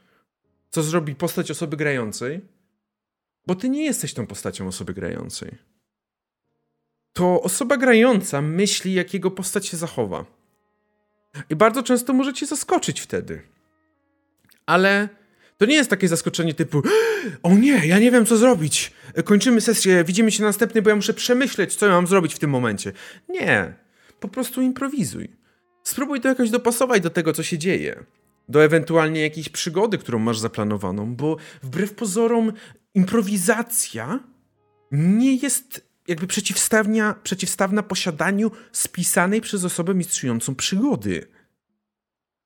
co 0.76 0.84
zrobi 0.84 1.16
postać 1.16 1.52
osoby 1.52 1.78
grającej, 1.78 2.42
bo 3.48 3.56
ty 3.56 3.70
nie 3.70 3.86
jesteś 3.86 4.14
tą 4.14 4.28
postacią 4.28 4.68
osoby 4.68 4.94
grającej. 4.94 5.58
To 7.14 7.42
osoba 7.42 7.78
grająca 7.78 8.42
myśli, 8.42 8.94
jak 8.94 9.14
jego 9.14 9.32
postać 9.32 9.68
się 9.68 9.78
zachowa. 9.78 10.26
I 11.50 11.56
bardzo 11.56 11.84
często 11.84 12.14
możecie 12.14 12.46
zaskoczyć 12.46 13.02
wtedy. 13.02 13.42
Ale 14.66 15.10
to 15.58 15.66
nie 15.66 15.76
jest 15.76 15.90
takie 15.90 16.08
zaskoczenie 16.08 16.54
typu 16.54 16.82
o 17.44 17.56
nie, 17.56 17.88
ja 17.88 18.00
nie 18.00 18.12
wiem 18.12 18.26
co 18.26 18.38
zrobić. 18.38 18.92
Kończymy 19.26 19.62
sesję, 19.62 20.04
widzimy 20.04 20.32
się 20.32 20.44
następny, 20.44 20.82
bo 20.82 20.90
ja 20.90 20.96
muszę 20.96 21.14
przemyśleć, 21.14 21.76
co 21.76 21.86
ja 21.86 21.92
mam 21.92 22.08
zrobić 22.08 22.34
w 22.34 22.40
tym 22.40 22.50
momencie. 22.50 22.92
Nie. 23.30 23.74
Po 24.20 24.28
prostu 24.28 24.62
improwizuj. 24.62 25.30
Spróbuj 25.84 26.22
to 26.22 26.28
jakoś 26.28 26.50
dopasować 26.50 27.02
do 27.02 27.10
tego, 27.10 27.34
co 27.34 27.44
się 27.44 27.58
dzieje. 27.58 28.04
Do 28.50 28.64
ewentualnie 28.64 29.22
jakiejś 29.22 29.50
przygody, 29.50 29.98
którą 29.98 30.20
masz 30.20 30.40
zaplanowaną, 30.40 31.16
bo 31.16 31.38
wbrew 31.64 31.94
pozorom 31.94 32.54
improwizacja 32.94 34.20
nie 34.92 35.36
jest 35.36 35.88
jakby 36.08 36.28
przeciwstawnia, 36.28 37.16
przeciwstawna 37.24 37.84
posiadaniu 37.84 38.52
spisanej 38.72 39.42
przez 39.42 39.64
osobę 39.64 39.94
mistrzującą 39.94 40.56
przygody. 40.56 41.28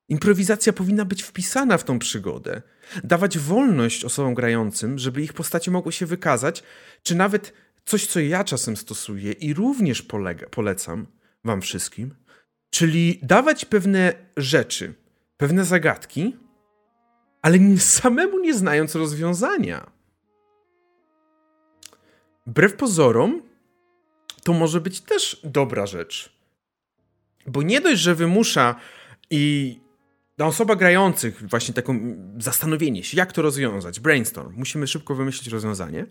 Improwizacja 0.10 0.74
powinna 0.74 1.06
być 1.06 1.24
wpisana 1.24 1.78
w 1.78 1.84
tą 1.84 2.00
przygodę, 2.00 2.62
dawać 3.04 3.38
wolność 3.38 4.06
osobom 4.06 4.34
grającym, 4.34 5.00
żeby 5.00 5.22
ich 5.22 5.34
postacie 5.34 5.72
mogły 5.72 5.92
się 5.92 6.06
wykazać, 6.06 6.64
czy 7.04 7.16
nawet 7.16 7.54
coś, 7.86 8.08
co 8.08 8.20
ja 8.20 8.44
czasem 8.44 8.78
stosuję 8.78 9.32
i 9.32 9.54
również 9.54 10.02
polega, 10.02 10.48
polecam 10.50 11.08
Wam 11.44 11.62
wszystkim, 11.62 12.16
czyli 12.70 13.20
dawać 13.24 13.66
pewne 13.66 14.14
rzeczy, 14.38 14.94
pewne 15.40 15.66
zagadki, 15.66 16.38
ale 17.42 17.78
samemu 17.78 18.40
nie 18.40 18.54
znając 18.54 18.96
rozwiązania. 18.96 19.92
Wbrew 22.48 22.76
pozorom, 22.76 23.42
to 24.44 24.54
może 24.54 24.82
być 24.82 25.02
też 25.02 25.42
dobra 25.44 25.86
rzecz. 25.86 26.34
Bo 27.48 27.62
nie 27.62 27.82
dość, 27.82 28.02
że 28.02 28.16
wymusza 28.16 28.76
i 29.30 29.76
dla 30.38 30.46
osoba 30.46 30.76
grających 30.76 31.50
właśnie 31.50 31.74
taką 31.74 32.16
zastanowienie 32.38 33.04
się, 33.04 33.18
jak 33.18 33.34
to 33.34 33.42
rozwiązać, 33.42 34.00
brainstorm, 34.00 34.54
musimy 34.58 34.88
szybko 34.88 35.16
wymyślić 35.16 35.48
rozwiązanie, 35.48 36.06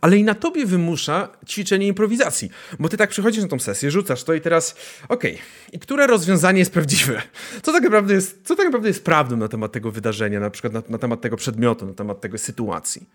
ale 0.00 0.16
i 0.16 0.24
na 0.24 0.34
tobie 0.34 0.66
wymusza 0.66 1.28
ćwiczenie 1.46 1.86
improwizacji, 1.86 2.50
bo 2.78 2.88
ty 2.88 2.96
tak 2.96 3.10
przychodzisz 3.10 3.42
na 3.42 3.48
tą 3.48 3.58
sesję, 3.58 3.90
rzucasz 3.90 4.24
to 4.24 4.34
i 4.34 4.40
teraz, 4.40 4.76
okej, 5.08 5.34
okay, 5.34 5.46
i 5.72 5.78
które 5.78 6.06
rozwiązanie 6.06 6.58
jest 6.58 6.72
prawdziwe? 6.72 7.22
Co 7.62 7.72
tak 7.72 7.82
naprawdę 7.82 8.14
jest, 8.14 8.40
co 8.44 8.56
tak 8.56 8.66
naprawdę 8.66 8.88
jest 8.88 9.04
prawdą 9.04 9.36
na 9.36 9.48
temat 9.48 9.72
tego 9.72 9.90
wydarzenia, 9.90 10.40
na 10.40 10.50
przykład 10.50 10.72
na, 10.72 10.82
na 10.88 10.98
temat 10.98 11.20
tego 11.20 11.36
przedmiotu, 11.36 11.86
na 11.86 11.94
temat 11.94 12.20
tego 12.20 12.38
sytuacji? 12.38 13.08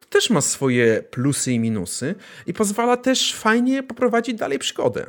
To 0.00 0.06
też 0.08 0.30
ma 0.30 0.40
swoje 0.40 1.02
plusy 1.10 1.52
i 1.52 1.58
minusy 1.58 2.14
i 2.46 2.54
pozwala 2.54 2.96
też 2.96 3.34
fajnie 3.34 3.82
poprowadzić 3.82 4.34
dalej 4.34 4.58
przygodę. 4.58 5.06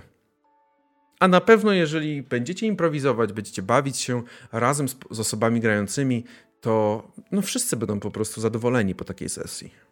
A 1.20 1.28
na 1.28 1.42
pewno, 1.42 1.74
jeżeli 1.74 2.24
będziecie 2.24 2.68
improwizować, 2.68 3.34
będziecie 3.34 3.62
bawić 3.62 3.98
się 3.98 4.24
razem 4.52 4.90
z, 4.90 4.96
z 5.12 5.20
osobami 5.20 5.60
grającymi, 5.60 6.24
to 6.62 7.04
no 7.32 7.42
wszyscy 7.42 7.78
będą 7.78 8.00
po 8.00 8.12
prostu 8.12 8.42
zadowoleni 8.42 8.96
po 8.96 9.06
takiej 9.06 9.30
sesji. 9.30 9.85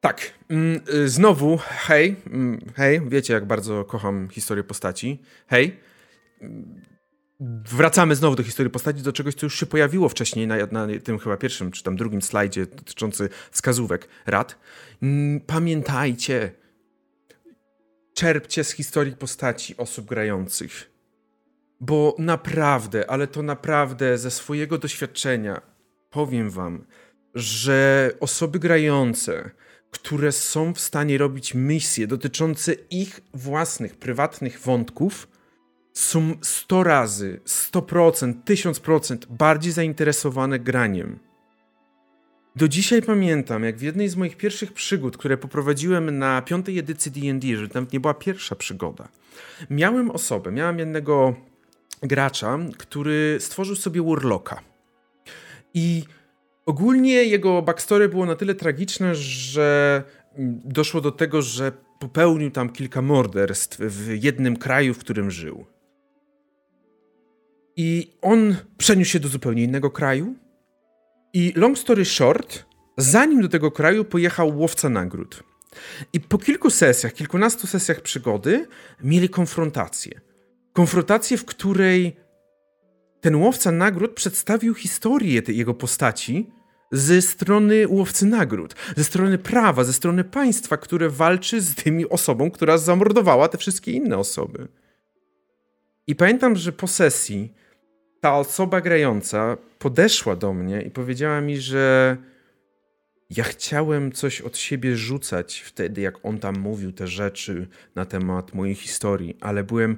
Tak, 0.00 0.32
mm, 0.48 0.80
y, 0.94 1.08
znowu, 1.08 1.58
hej, 1.68 2.16
mm, 2.26 2.60
hej, 2.76 3.00
wiecie 3.08 3.34
jak 3.34 3.46
bardzo 3.46 3.84
kocham 3.84 4.28
historię 4.28 4.64
postaci. 4.64 5.22
Hej, 5.46 5.80
wracamy 7.64 8.16
znowu 8.16 8.36
do 8.36 8.42
historii 8.42 8.70
postaci, 8.70 9.02
do 9.02 9.12
czegoś, 9.12 9.34
co 9.34 9.46
już 9.46 9.60
się 9.60 9.66
pojawiło 9.66 10.08
wcześniej 10.08 10.46
na, 10.46 10.56
na 10.56 10.86
tym 11.04 11.18
chyba 11.18 11.36
pierwszym 11.36 11.70
czy 11.70 11.82
tam 11.82 11.96
drugim 11.96 12.22
slajdzie 12.22 12.66
dotyczący 12.66 13.28
wskazówek 13.50 14.08
rad. 14.26 14.58
Mm, 15.02 15.40
pamiętajcie, 15.40 16.52
czerpcie 18.14 18.64
z 18.64 18.70
historii 18.70 19.16
postaci 19.16 19.76
osób 19.76 20.06
grających. 20.06 20.90
Bo 21.80 22.14
naprawdę, 22.18 23.10
ale 23.10 23.26
to 23.26 23.42
naprawdę 23.42 24.18
ze 24.18 24.30
swojego 24.30 24.78
doświadczenia 24.78 25.60
powiem 26.10 26.50
wam, 26.50 26.84
że 27.34 28.10
osoby 28.20 28.58
grające, 28.58 29.50
które 29.90 30.32
są 30.32 30.74
w 30.74 30.80
stanie 30.80 31.18
robić 31.18 31.54
misje 31.54 32.06
dotyczące 32.06 32.72
ich 32.72 33.20
własnych, 33.34 33.96
prywatnych 33.96 34.60
wątków, 34.60 35.28
są 35.92 36.34
100 36.42 36.82
razy, 36.82 37.40
100%, 37.46 38.34
1000% 38.44 39.26
bardziej 39.30 39.72
zainteresowane 39.72 40.58
graniem. 40.58 41.18
Do 42.56 42.68
dzisiaj 42.68 43.02
pamiętam, 43.02 43.64
jak 43.64 43.76
w 43.76 43.82
jednej 43.82 44.08
z 44.08 44.16
moich 44.16 44.36
pierwszych 44.36 44.72
przygód, 44.72 45.16
które 45.16 45.36
poprowadziłem 45.36 46.18
na 46.18 46.42
piątej 46.42 46.78
edycji 46.78 47.12
D&D, 47.12 47.56
że 47.56 47.68
tam 47.68 47.86
nie 47.92 48.00
była 48.00 48.14
pierwsza 48.14 48.56
przygoda, 48.56 49.08
miałem 49.70 50.10
osobę, 50.10 50.52
miałem 50.52 50.78
jednego 50.78 51.34
gracza, 52.02 52.58
który 52.78 53.36
stworzył 53.40 53.76
sobie 53.76 54.02
Warlocka. 54.02 54.60
I 55.74 56.04
ogólnie 56.68 57.24
jego 57.24 57.62
backstory 57.62 58.08
było 58.08 58.26
na 58.26 58.36
tyle 58.36 58.54
tragiczne, 58.54 59.14
że 59.14 60.02
doszło 60.64 61.00
do 61.00 61.12
tego, 61.12 61.42
że 61.42 61.72
popełnił 62.00 62.50
tam 62.50 62.70
kilka 62.70 63.02
morderstw 63.02 63.78
w 63.80 64.22
jednym 64.22 64.56
kraju, 64.56 64.94
w 64.94 64.98
którym 64.98 65.30
żył. 65.30 65.66
I 67.76 68.12
on 68.22 68.56
przeniósł 68.78 69.10
się 69.10 69.20
do 69.20 69.28
zupełnie 69.28 69.64
innego 69.64 69.90
kraju, 69.90 70.34
i 71.32 71.52
long 71.56 71.78
story 71.78 72.04
short, 72.04 72.64
zanim 72.96 73.42
do 73.42 73.48
tego 73.48 73.70
kraju 73.70 74.04
pojechał 74.04 74.58
łowca 74.58 74.88
nagród. 74.88 75.42
I 76.12 76.20
po 76.20 76.38
kilku 76.38 76.70
sesjach, 76.70 77.12
kilkunastu 77.12 77.66
sesjach 77.66 78.00
przygody 78.00 78.66
mieli 79.04 79.28
konfrontację. 79.28 80.20
Konfrontację, 80.72 81.36
w 81.36 81.44
której 81.44 82.16
ten 83.20 83.36
łowca 83.36 83.72
nagród 83.72 84.14
przedstawił 84.14 84.74
historię 84.74 85.42
tej 85.42 85.56
jego 85.56 85.74
postaci 85.74 86.50
ze 86.92 87.22
strony 87.22 87.88
łowcy 87.88 88.26
nagród, 88.26 88.74
ze 88.96 89.04
strony 89.04 89.38
prawa, 89.38 89.84
ze 89.84 89.92
strony 89.92 90.24
państwa, 90.24 90.76
które 90.76 91.08
walczy 91.10 91.60
z 91.60 91.74
tymi 91.74 92.08
osobą, 92.08 92.50
która 92.50 92.78
zamordowała 92.78 93.48
te 93.48 93.58
wszystkie 93.58 93.92
inne 93.92 94.18
osoby. 94.18 94.68
I 96.06 96.14
pamiętam, 96.14 96.56
że 96.56 96.72
po 96.72 96.86
sesji 96.86 97.54
ta 98.20 98.36
osoba 98.36 98.80
grająca 98.80 99.56
podeszła 99.78 100.36
do 100.36 100.52
mnie 100.54 100.82
i 100.82 100.90
powiedziała 100.90 101.40
mi, 101.40 101.58
że 101.58 102.16
ja 103.30 103.44
chciałem 103.44 104.12
coś 104.12 104.40
od 104.40 104.58
siebie 104.58 104.96
rzucać 104.96 105.60
wtedy, 105.60 106.00
jak 106.00 106.14
on 106.22 106.38
tam 106.38 106.58
mówił 106.58 106.92
te 106.92 107.06
rzeczy 107.06 107.68
na 107.94 108.04
temat 108.04 108.54
mojej 108.54 108.74
historii, 108.74 109.36
ale 109.40 109.64
byłem 109.64 109.96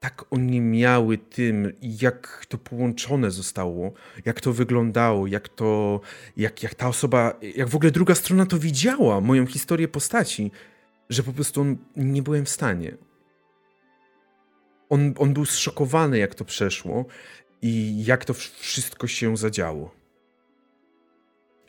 tak 0.00 0.24
oniemiały 0.30 1.18
tym, 1.18 1.72
jak 1.82 2.46
to 2.48 2.58
połączone 2.58 3.30
zostało, 3.30 3.92
jak 4.24 4.40
to 4.40 4.52
wyglądało, 4.52 5.26
jak 5.26 5.48
to, 5.48 6.00
jak, 6.36 6.62
jak 6.62 6.74
ta 6.74 6.88
osoba, 6.88 7.34
jak 7.56 7.68
w 7.68 7.76
ogóle 7.76 7.90
druga 7.90 8.14
strona 8.14 8.46
to 8.46 8.58
widziała, 8.58 9.20
moją 9.20 9.46
historię 9.46 9.88
postaci, 9.88 10.50
że 11.10 11.22
po 11.22 11.32
prostu 11.32 11.76
nie 11.96 12.22
byłem 12.22 12.44
w 12.44 12.48
stanie. 12.48 12.96
On, 14.88 15.14
on 15.18 15.34
był 15.34 15.44
zszokowany, 15.44 16.18
jak 16.18 16.34
to 16.34 16.44
przeszło 16.44 17.04
i 17.62 18.04
jak 18.04 18.24
to 18.24 18.34
wszystko 18.34 19.06
się 19.06 19.36
zadziało. 19.36 19.94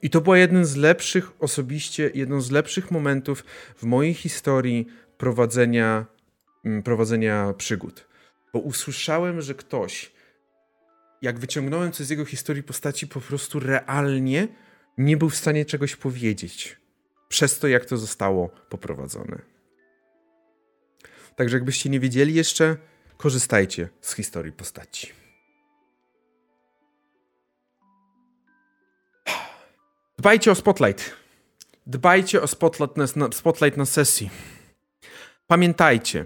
I 0.02 0.10
to 0.10 0.22
był 0.22 0.36
jeden 0.36 0.66
z 0.66 0.76
lepszych, 0.76 1.32
osobiście, 1.40 2.12
jeden 2.14 2.42
z 2.42 2.52
lepszych 2.52 2.92
momentów 2.92 3.46
w 3.76 3.84
mojej 3.84 4.14
historii 4.14 4.88
prowadzenia, 5.18 6.06
mm, 6.66 6.84
prowadzenia 6.84 7.54
przygód. 7.58 8.11
Bo 8.54 8.60
usłyszałem, 8.60 9.42
że 9.42 9.56
ktoś 9.56 10.12
jak 11.22 11.40
wyciągnąłem 11.40 11.92
coś 11.92 12.08
z 12.08 12.10
jego 12.10 12.26
historii 12.26 12.64
postaci, 12.64 13.08
po 13.08 13.22
prostu 13.22 13.60
realnie 13.60 14.48
nie 14.98 15.18
był 15.18 15.30
w 15.30 15.36
stanie 15.36 15.66
czegoś 15.66 15.96
powiedzieć. 15.96 16.78
Przez 17.30 17.60
to, 17.60 17.68
jak 17.68 17.86
to 17.86 17.98
zostało 17.98 18.50
poprowadzone. 18.50 19.42
Także 21.36 21.58
jakbyście 21.58 21.90
nie 21.90 22.00
wiedzieli 22.00 22.34
jeszcze, 22.34 22.78
korzystajcie 23.18 23.90
z 24.02 24.14
historii 24.16 24.52
postaci. 24.52 25.14
Dbajcie 30.18 30.52
o 30.52 30.56
spotlight. 30.56 31.16
Dbajcie 31.88 32.42
o 32.42 32.48
spotlight 32.48 32.98
na, 32.98 33.32
spotlight 33.32 33.78
na 33.78 33.86
sesji. 33.86 34.30
Pamiętajcie, 35.48 36.26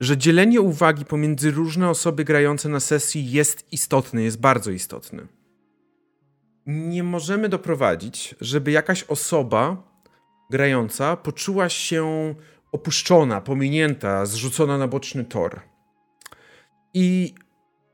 że 0.00 0.16
dzielenie 0.16 0.60
uwagi 0.60 1.04
pomiędzy 1.04 1.50
różne 1.50 1.90
osoby 1.90 2.24
grające 2.24 2.68
na 2.68 2.80
sesji 2.80 3.30
jest 3.30 3.72
istotne, 3.72 4.22
jest 4.22 4.40
bardzo 4.40 4.70
istotne. 4.70 5.26
Nie 6.66 7.02
możemy 7.02 7.48
doprowadzić, 7.48 8.34
żeby 8.40 8.70
jakaś 8.70 9.04
osoba 9.04 9.82
grająca 10.50 11.16
poczuła 11.16 11.68
się 11.68 12.34
opuszczona, 12.72 13.40
pominięta, 13.40 14.26
zrzucona 14.26 14.78
na 14.78 14.88
boczny 14.88 15.24
tor. 15.24 15.60
I 16.94 17.34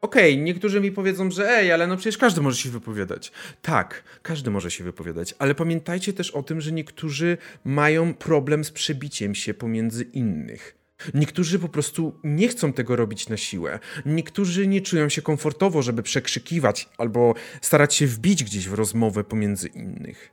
okej, 0.00 0.32
okay, 0.32 0.44
niektórzy 0.44 0.80
mi 0.80 0.92
powiedzą, 0.92 1.30
że 1.30 1.50
ej, 1.50 1.72
ale 1.72 1.86
no 1.86 1.96
przecież 1.96 2.18
każdy 2.18 2.40
może 2.40 2.56
się 2.56 2.70
wypowiadać. 2.70 3.32
Tak, 3.62 4.04
każdy 4.22 4.50
może 4.50 4.70
się 4.70 4.84
wypowiadać, 4.84 5.34
ale 5.38 5.54
pamiętajcie 5.54 6.12
też 6.12 6.30
o 6.30 6.42
tym, 6.42 6.60
że 6.60 6.72
niektórzy 6.72 7.38
mają 7.64 8.14
problem 8.14 8.64
z 8.64 8.70
przebiciem 8.70 9.34
się 9.34 9.54
pomiędzy 9.54 10.04
innych. 10.04 10.81
Niektórzy 11.14 11.58
po 11.58 11.68
prostu 11.68 12.20
nie 12.24 12.48
chcą 12.48 12.72
tego 12.72 12.96
robić 12.96 13.28
na 13.28 13.36
siłę. 13.36 13.78
Niektórzy 14.06 14.66
nie 14.66 14.80
czują 14.80 15.08
się 15.08 15.22
komfortowo, 15.22 15.82
żeby 15.82 16.02
przekrzykiwać 16.02 16.88
albo 16.98 17.34
starać 17.62 17.94
się 17.94 18.06
wbić 18.06 18.44
gdzieś 18.44 18.68
w 18.68 18.74
rozmowę 18.74 19.24
pomiędzy 19.24 19.68
innych. 19.68 20.32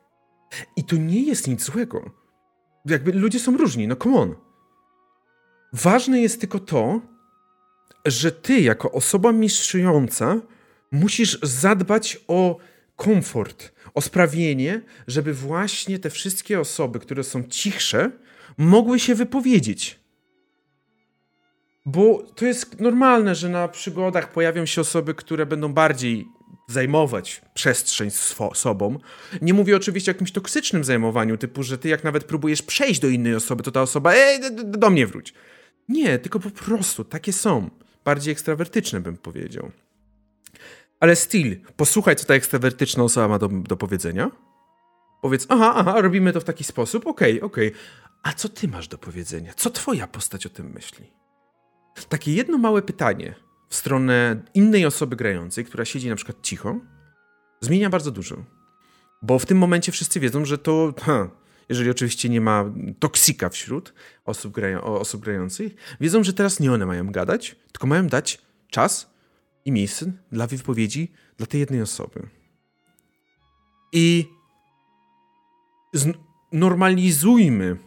I 0.76 0.84
to 0.84 0.96
nie 0.96 1.22
jest 1.22 1.48
nic 1.48 1.64
złego. 1.64 2.12
Jakby 2.86 3.12
ludzie 3.12 3.40
są 3.40 3.58
różni, 3.58 3.88
no 3.88 3.96
come 3.96 4.18
on. 4.18 4.36
Ważne 5.74 6.22
jest 6.22 6.40
tylko 6.40 6.60
to, 6.60 7.02
że 8.06 8.32
ty, 8.32 8.62
jako 8.62 8.91
osoba 8.91 9.32
mistrzująca, 9.32 10.41
musisz 10.91 11.40
zadbać 11.41 12.20
o 12.28 12.58
komfort, 12.96 13.72
o 13.94 14.02
sprawienie, 14.02 14.82
żeby 15.08 15.34
właśnie 15.34 16.00
te 16.00 16.10
wszystkie 16.10 16.60
osoby, 16.60 17.00
które 17.00 17.24
są 17.24 17.44
cichsze, 17.44 18.12
mogły 18.58 19.00
się 19.00 19.16
wypowiedzieć. 19.16 19.99
Bo 21.91 22.24
to 22.36 22.45
jest 22.45 22.80
normalne, 22.80 23.36
że 23.36 23.49
na 23.49 23.68
przygodach 23.68 24.32
pojawią 24.32 24.66
się 24.66 24.82
osoby, 24.82 25.14
które 25.14 25.45
będą 25.45 25.74
bardziej 25.74 26.28
zajmować 26.68 27.41
przestrzeń 27.53 28.10
sobą. 28.53 28.99
Nie 29.41 29.53
mówię 29.53 29.76
oczywiście 29.76 30.11
o 30.11 30.14
jakimś 30.14 30.32
toksycznym 30.32 30.84
zajmowaniu, 30.84 31.38
typu, 31.38 31.64
że 31.64 31.78
ty 31.78 31.90
jak 31.90 32.03
nawet 32.03 32.24
próbujesz 32.24 32.61
przejść 32.61 32.99
do 32.99 33.07
innej 33.07 33.36
osoby, 33.36 33.64
to 33.64 33.72
ta 33.72 33.82
osoba, 33.82 34.14
ej, 34.14 34.40
do 34.64 34.90
mnie 34.90 35.07
wróć. 35.07 35.34
Nie, 35.88 36.20
tylko 36.20 36.40
po 36.40 36.49
prostu 36.49 37.03
takie 37.03 37.34
są. 37.34 37.70
Bardziej 38.06 38.32
ekstrawertyczne 38.32 38.99
bym 38.99 39.18
powiedział. 39.18 39.72
Ale 40.99 41.16
still, 41.16 41.60
posłuchaj, 41.76 42.16
co 42.16 42.26
ta 42.26 42.34
ekstrawertyczna 42.34 43.03
osoba 43.03 43.28
ma 43.28 43.40
do, 43.40 43.48
do 43.48 43.78
powiedzenia. 43.78 44.32
Powiedz, 45.22 45.45
aha, 45.49 45.74
aha, 45.76 46.02
robimy 46.02 46.34
to 46.34 46.41
w 46.41 46.44
taki 46.44 46.64
sposób, 46.64 47.07
okej, 47.07 47.41
okay, 47.41 47.48
okej. 47.48 47.68
Okay. 47.68 47.82
A 48.24 48.34
co 48.34 48.49
ty 48.49 48.68
masz 48.68 48.88
do 48.88 48.98
powiedzenia? 48.98 49.53
Co 49.56 49.70
twoja 49.70 50.07
postać 50.07 50.45
o 50.45 50.49
tym 50.49 50.72
myśli? 50.72 51.19
Takie 52.10 52.34
jedno 52.34 52.57
małe 52.57 52.82
pytanie 52.82 53.36
w 53.70 53.76
stronę 53.76 54.44
innej 54.53 54.86
osoby 54.86 55.16
grającej, 55.16 55.66
która 55.66 55.86
siedzi 55.86 56.10
na 56.10 56.16
przykład 56.16 56.38
cicho, 56.41 56.80
zmienia 57.61 57.90
bardzo 57.90 58.11
dużo. 58.11 58.36
Bo 59.22 59.40
w 59.40 59.45
tym 59.45 59.57
momencie 59.57 59.91
wszyscy 59.91 60.20
wiedzą, 60.20 60.45
że 60.45 60.57
to, 60.57 60.94
ha, 61.02 61.30
jeżeli 61.70 61.90
oczywiście 61.90 62.30
nie 62.30 62.41
ma 62.41 62.66
toksika 62.99 63.49
wśród 63.49 63.94
osób, 64.26 64.57
osób 64.84 65.22
grających, 65.22 65.76
wiedzą, 66.02 66.24
że 66.24 66.34
teraz 66.34 66.60
nie 66.60 66.74
one 66.74 66.86
mają 66.86 67.11
gadać, 67.11 67.56
tylko 67.72 67.88
mają 67.88 68.07
dać 68.07 68.41
czas 68.70 69.14
i 69.66 69.72
miejsce 69.72 70.11
dla 70.32 70.48
wypowiedzi 70.48 71.11
dla 71.38 71.48
tej 71.48 71.60
jednej 71.60 71.82
osoby. 71.82 72.30
I 73.91 74.26
normalizujmy 76.52 77.78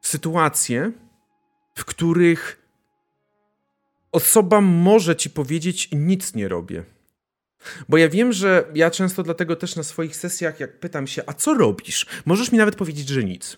sytuacje, 0.00 0.92
w 1.74 1.84
których 1.84 2.62
osoba 4.12 4.60
może 4.60 5.16
ci 5.16 5.30
powiedzieć, 5.30 5.88
nic 5.92 6.34
nie 6.34 6.48
robię. 6.48 6.84
Bo 7.88 7.96
ja 7.96 8.08
wiem, 8.08 8.32
że 8.32 8.64
ja 8.74 8.90
często 8.90 9.22
dlatego 9.22 9.56
też 9.56 9.76
na 9.76 9.82
swoich 9.82 10.16
sesjach, 10.16 10.60
jak 10.60 10.80
pytam 10.80 11.06
się, 11.06 11.22
a 11.26 11.32
co 11.32 11.54
robisz? 11.54 12.06
Możesz 12.24 12.52
mi 12.52 12.58
nawet 12.58 12.76
powiedzieć, 12.76 13.08
że 13.08 13.24
nic. 13.24 13.56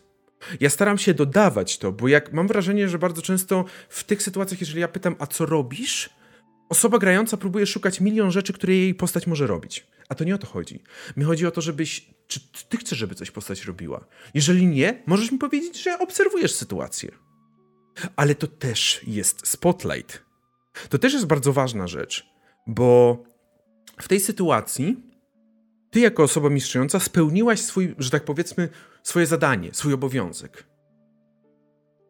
Ja 0.60 0.70
staram 0.70 0.98
się 0.98 1.14
dodawać 1.14 1.78
to, 1.78 1.92
bo 1.92 2.08
jak 2.08 2.32
mam 2.32 2.48
wrażenie, 2.48 2.88
że 2.88 2.98
bardzo 2.98 3.22
często 3.22 3.64
w 3.88 4.04
tych 4.04 4.22
sytuacjach, 4.22 4.60
jeżeli 4.60 4.80
ja 4.80 4.88
pytam, 4.88 5.16
a 5.18 5.26
co 5.26 5.46
robisz? 5.46 6.10
Osoba 6.68 6.98
grająca 6.98 7.36
próbuje 7.36 7.66
szukać 7.66 8.00
milion 8.00 8.30
rzeczy, 8.30 8.52
które 8.52 8.74
jej 8.74 8.94
postać 8.94 9.26
może 9.26 9.46
robić. 9.46 9.86
A 10.08 10.14
to 10.14 10.24
nie 10.24 10.34
o 10.34 10.38
to 10.38 10.46
chodzi. 10.46 10.82
Mi 11.16 11.24
chodzi 11.24 11.46
o 11.46 11.50
to, 11.50 11.60
żebyś. 11.60 12.06
Czy 12.26 12.40
ty 12.68 12.76
chcesz, 12.76 12.98
żeby 12.98 13.14
coś 13.14 13.30
postać 13.30 13.64
robiła? 13.64 14.04
Jeżeli 14.34 14.66
nie, 14.66 15.02
możesz 15.06 15.32
mi 15.32 15.38
powiedzieć, 15.38 15.82
że 15.82 15.98
obserwujesz 15.98 16.54
sytuację. 16.54 17.25
Ale 18.16 18.34
to 18.34 18.46
też 18.46 19.00
jest 19.06 19.48
spotlight. 19.48 20.22
To 20.88 20.98
też 20.98 21.12
jest 21.12 21.26
bardzo 21.26 21.52
ważna 21.52 21.86
rzecz, 21.86 22.26
bo 22.66 23.22
w 24.00 24.08
tej 24.08 24.20
sytuacji 24.20 24.96
ty 25.90 26.00
jako 26.00 26.22
osoba 26.22 26.50
mistrzująca 26.50 27.00
spełniłaś 27.00 27.60
swój, 27.60 27.94
że 27.98 28.10
tak 28.10 28.24
powiedzmy, 28.24 28.68
swoje 29.02 29.26
zadanie, 29.26 29.74
swój 29.74 29.92
obowiązek. 29.92 30.64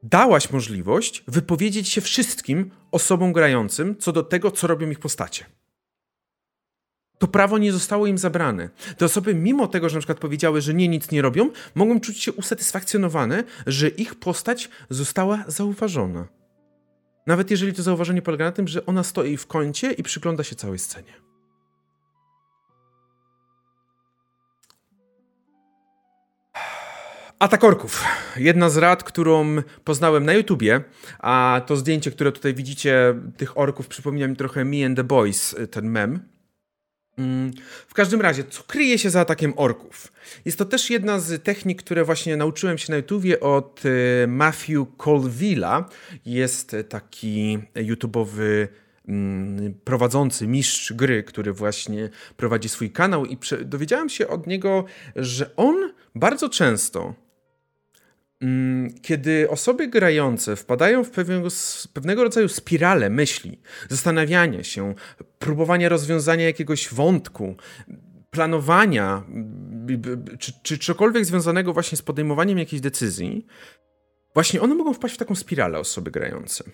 Dałaś 0.02 0.50
możliwość 0.50 1.24
wypowiedzieć 1.28 1.88
się 1.88 2.00
wszystkim 2.00 2.70
osobom 2.90 3.32
grającym 3.32 3.96
co 3.96 4.12
do 4.12 4.22
tego, 4.22 4.50
co 4.50 4.66
robią 4.66 4.90
ich 4.90 4.98
postacie. 4.98 5.44
To 7.18 7.28
prawo 7.28 7.58
nie 7.58 7.72
zostało 7.72 8.06
im 8.06 8.18
zabrane. 8.18 8.70
Te 8.98 9.04
osoby, 9.04 9.34
mimo 9.34 9.66
tego, 9.66 9.88
że 9.88 9.96
na 9.96 10.00
przykład 10.00 10.18
powiedziały, 10.18 10.60
że 10.60 10.74
nie, 10.74 10.88
nic 10.88 11.10
nie 11.10 11.22
robią, 11.22 11.50
mogą 11.74 12.00
czuć 12.00 12.22
się 12.22 12.32
usatysfakcjonowane, 12.32 13.44
że 13.66 13.88
ich 13.88 14.14
postać 14.14 14.68
została 14.90 15.44
zauważona. 15.46 16.26
Nawet 17.26 17.50
jeżeli 17.50 17.72
to 17.72 17.82
zauważenie 17.82 18.22
polega 18.22 18.44
na 18.44 18.52
tym, 18.52 18.68
że 18.68 18.86
ona 18.86 19.02
stoi 19.02 19.36
w 19.36 19.46
kącie 19.46 19.92
i 19.92 20.02
przygląda 20.02 20.44
się 20.44 20.56
całej 20.56 20.78
scenie. 20.78 21.12
Atakorków. 27.38 28.04
Jedna 28.36 28.70
z 28.70 28.76
rad, 28.76 29.04
którą 29.04 29.56
poznałem 29.84 30.24
na 30.24 30.32
YouTubie, 30.32 30.80
a 31.18 31.62
to 31.66 31.76
zdjęcie, 31.76 32.10
które 32.10 32.32
tutaj 32.32 32.54
widzicie, 32.54 33.14
tych 33.36 33.58
orków 33.58 33.88
przypomina 33.88 34.28
mi 34.28 34.36
trochę 34.36 34.64
Me 34.64 34.86
and 34.86 34.96
the 34.96 35.04
Boys, 35.04 35.56
ten 35.70 35.90
mem. 35.90 36.35
Mm, 37.18 37.52
w 37.88 37.94
każdym 37.94 38.20
razie, 38.20 38.44
co 38.44 38.62
kryje 38.62 38.98
się 38.98 39.10
za 39.10 39.20
atakiem 39.20 39.52
orków? 39.56 40.12
Jest 40.44 40.58
to 40.58 40.64
też 40.64 40.90
jedna 40.90 41.20
z 41.20 41.42
technik, 41.42 41.82
które 41.82 42.04
właśnie 42.04 42.36
nauczyłem 42.36 42.78
się 42.78 42.92
na 42.92 42.96
YouTubie 42.96 43.40
od 43.40 43.82
e, 43.86 44.26
Matthew 44.26 44.78
Colville'a. 44.98 45.84
Jest 46.26 46.76
taki 46.88 47.58
YouTubeowy 47.74 48.68
mm, 49.08 49.74
prowadzący, 49.84 50.46
mistrz 50.46 50.92
gry, 50.92 51.22
który 51.22 51.52
właśnie 51.52 52.08
prowadzi 52.36 52.68
swój 52.68 52.90
kanał 52.90 53.26
i 53.26 53.38
dowiedziałem 53.64 54.08
się 54.08 54.28
od 54.28 54.46
niego, 54.46 54.84
że 55.16 55.56
on 55.56 55.92
bardzo 56.14 56.48
często 56.48 57.25
kiedy 59.02 59.50
osoby 59.50 59.88
grające 59.88 60.56
wpadają 60.56 61.04
w 61.04 61.10
pewnego, 61.10 61.48
pewnego 61.92 62.22
rodzaju 62.24 62.48
spirale 62.48 63.10
myśli, 63.10 63.60
zastanawiania 63.88 64.64
się, 64.64 64.94
próbowania 65.38 65.88
rozwiązania 65.88 66.44
jakiegoś 66.44 66.88
wątku, 66.88 67.56
planowania, 68.30 69.24
czy, 70.38 70.52
czy 70.62 70.78
cokolwiek 70.78 71.24
związanego 71.24 71.72
właśnie 71.72 71.98
z 71.98 72.02
podejmowaniem 72.02 72.58
jakiejś 72.58 72.82
decyzji, 72.82 73.46
właśnie 74.34 74.60
one 74.60 74.74
mogą 74.74 74.94
wpaść 74.94 75.14
w 75.14 75.18
taką 75.18 75.34
spiralę 75.34 75.78
osoby 75.78 76.10
grające. 76.10 76.64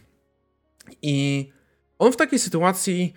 I 1.02 1.48
on 1.98 2.12
w 2.12 2.16
takiej 2.16 2.38
sytuacji 2.38 3.14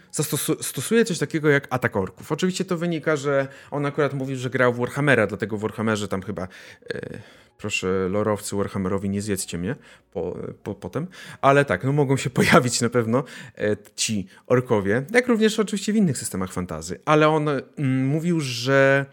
stosuje 0.61 1.05
coś 1.05 1.19
takiego 1.19 1.49
jak 1.49 1.67
atak 1.69 1.95
orków. 1.95 2.31
Oczywiście 2.31 2.65
to 2.65 2.77
wynika, 2.77 3.15
że 3.15 3.47
on 3.71 3.85
akurat 3.85 4.13
mówił, 4.13 4.35
że 4.37 4.49
grał 4.49 4.73
w 4.73 4.77
Warhammera, 4.77 5.27
dlatego 5.27 5.57
w 5.57 5.61
Warhammerze 5.61 6.07
tam 6.07 6.21
chyba... 6.21 6.47
Yy, 6.93 7.19
Proszę, 7.57 8.07
lorowcy 8.09 8.55
Warhammerowi, 8.55 9.09
nie 9.09 9.21
zjedzcie 9.21 9.57
mnie 9.57 9.75
po, 10.11 10.37
po, 10.63 10.75
potem. 10.75 11.07
Ale 11.41 11.65
tak, 11.65 11.83
no 11.83 11.91
mogą 11.91 12.17
się 12.17 12.29
pojawić 12.39 12.81
na 12.81 12.89
pewno 12.89 13.23
e, 13.57 13.77
ci 13.95 14.27
orkowie, 14.47 15.05
jak 15.13 15.27
również 15.27 15.59
oczywiście 15.59 15.93
w 15.93 15.95
innych 15.95 16.17
systemach 16.17 16.53
fantazy. 16.53 16.99
Ale 17.05 17.29
on 17.29 17.49
mm, 17.49 18.05
mówił, 18.07 18.39
że 18.39 19.05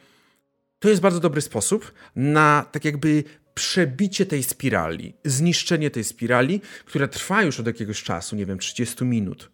to 0.79 0.89
jest 0.89 1.01
bardzo 1.01 1.21
dobry 1.21 1.41
sposób 1.41 1.93
na 2.17 2.67
tak 2.73 2.85
jakby 2.85 3.25
przebicie 3.55 4.27
tej 4.27 4.43
spirali, 4.43 5.15
zniszczenie 5.25 5.91
tej 5.91 6.05
spirali, 6.05 6.61
która 6.85 7.09
trwa 7.09 7.43
już 7.43 7.61
od 7.61 7.67
jakiegoś 7.67 8.03
czasu, 8.03 8.37
nie 8.37 8.47
wiem, 8.47 8.59
30 8.59 9.05
minut. 9.05 9.51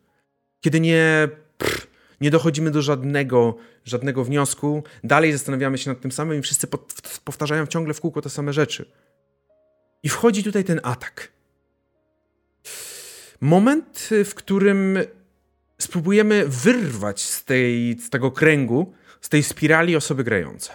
Kiedy 0.60 0.80
nie, 0.80 1.28
pff, 1.58 1.87
Nie 2.20 2.30
dochodzimy 2.30 2.70
do 2.70 2.82
żadnego, 2.82 3.56
żadnego 3.84 4.24
wniosku, 4.24 4.82
dalej 5.04 5.32
zastanawiamy 5.32 5.78
się 5.78 5.90
nad 5.90 6.00
tym 6.00 6.12
samym 6.12 6.38
i 6.38 6.42
wszyscy 6.42 6.66
powtarzają 7.24 7.66
ciągle 7.66 7.94
w 7.94 8.00
kółko 8.00 8.22
te 8.22 8.30
same 8.30 8.52
rzeczy. 8.52 8.90
I 10.02 10.08
wchodzi 10.08 10.44
tutaj 10.44 10.64
ten 10.64 10.80
atak. 10.82 11.32
Moment, 13.40 14.08
w 14.24 14.34
którym 14.34 14.98
spróbujemy 15.78 16.44
wyrwać 16.48 17.22
z, 17.22 17.44
tej, 17.44 17.98
z 18.00 18.10
tego 18.10 18.30
kręgu, 18.30 18.92
z 19.20 19.28
tej 19.28 19.42
spirali 19.42 19.96
osoby 19.96 20.24
grające. 20.24 20.72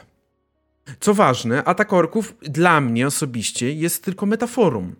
Co 0.99 1.13
ważne, 1.13 1.63
atak 1.63 1.93
orków 1.93 2.35
dla 2.41 2.81
mnie 2.81 3.07
osobiście 3.07 3.73
jest 3.73 4.03
tylko 4.03 4.25
metaforą. 4.25 4.93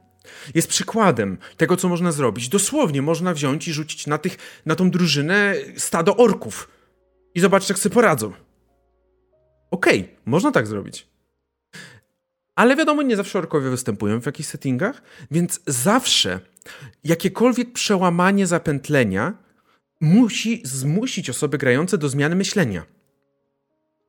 Jest 0.55 0.67
przykładem 0.67 1.37
tego, 1.57 1.77
co 1.77 1.89
można 1.89 2.11
zrobić. 2.11 2.49
Dosłownie 2.49 3.01
można 3.01 3.33
wziąć 3.33 3.67
i 3.67 3.73
rzucić 3.73 4.07
na, 4.07 4.17
tych, 4.17 4.37
na 4.65 4.75
tą 4.75 4.91
drużynę 4.91 5.55
stado 5.77 6.17
orków 6.17 6.69
i 7.35 7.39
zobaczyć, 7.39 7.69
jak 7.69 7.79
sobie 7.79 7.95
poradzą. 7.95 8.33
Okej, 9.71 9.99
okay, 10.01 10.15
można 10.25 10.51
tak 10.51 10.67
zrobić. 10.67 11.07
Ale 12.55 12.75
wiadomo, 12.75 13.01
nie 13.01 13.15
zawsze 13.15 13.39
orkowie 13.39 13.69
występują 13.69 14.21
w 14.21 14.25
jakichś 14.25 14.49
settingach, 14.49 15.01
więc 15.31 15.59
zawsze 15.67 16.39
jakiekolwiek 17.03 17.73
przełamanie 17.73 18.47
zapętlenia 18.47 19.33
musi 20.01 20.61
zmusić 20.65 21.29
osoby 21.29 21.57
grające 21.57 21.97
do 21.97 22.09
zmiany 22.09 22.35
myślenia. 22.35 22.85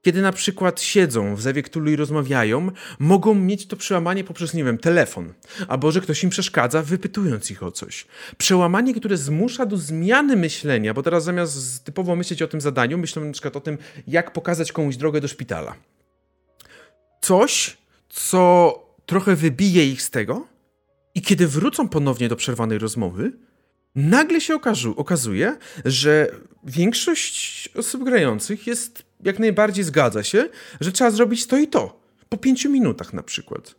Kiedy 0.04 0.22
na 0.22 0.32
przykład 0.32 0.80
siedzą 0.80 1.36
w 1.36 1.42
Zewie 1.42 1.62
Cthulhu 1.62 1.90
i 1.90 1.96
rozmawiają, 1.96 2.70
mogą 2.98 3.34
mieć 3.34 3.66
to 3.66 3.76
przełamanie 3.76 4.24
poprzez, 4.24 4.54
nie 4.54 4.64
wiem, 4.64 4.78
telefon, 4.78 5.32
albo 5.68 5.92
że 5.92 6.00
ktoś 6.00 6.24
im 6.24 6.30
przeszkadza, 6.30 6.82
wypytując 6.82 7.50
ich 7.50 7.62
o 7.62 7.70
coś. 7.70 8.06
Przełamanie, 8.38 8.94
które 8.94 9.16
zmusza 9.16 9.66
do 9.66 9.76
zmiany 9.76 10.36
myślenia, 10.36 10.94
bo 10.94 11.02
teraz 11.02 11.24
zamiast 11.24 11.84
typowo 11.84 12.16
myśleć 12.16 12.42
o 12.42 12.48
tym 12.48 12.60
zadaniu, 12.60 12.98
myślą 12.98 13.24
na 13.24 13.32
przykład 13.32 13.56
o 13.56 13.60
tym, 13.60 13.78
jak 14.06 14.32
pokazać 14.32 14.72
komuś 14.72 14.96
drogę 14.96 15.20
do 15.20 15.28
szpitala. 15.28 15.74
Coś, 17.20 17.76
co 18.08 18.74
trochę 19.06 19.36
wybije 19.36 19.86
ich 19.86 20.02
z 20.02 20.10
tego 20.10 20.46
i 21.14 21.22
kiedy 21.22 21.48
wrócą 21.48 21.88
ponownie 21.88 22.28
do 22.28 22.36
przerwanej 22.36 22.78
rozmowy, 22.78 23.32
nagle 23.94 24.40
się 24.40 24.54
okazu 24.54 24.94
okazuje, 24.96 25.56
że 25.84 26.28
większość 26.64 27.68
osób 27.68 28.04
grających 28.04 28.66
jest 28.66 29.13
jak 29.24 29.38
najbardziej 29.38 29.84
zgadza 29.84 30.22
się, 30.22 30.48
że 30.80 30.92
trzeba 30.92 31.10
zrobić 31.10 31.46
to 31.46 31.56
i 31.56 31.68
to. 31.68 32.00
Po 32.28 32.36
pięciu 32.36 32.70
minutach 32.70 33.12
na 33.12 33.22
przykład. 33.22 33.74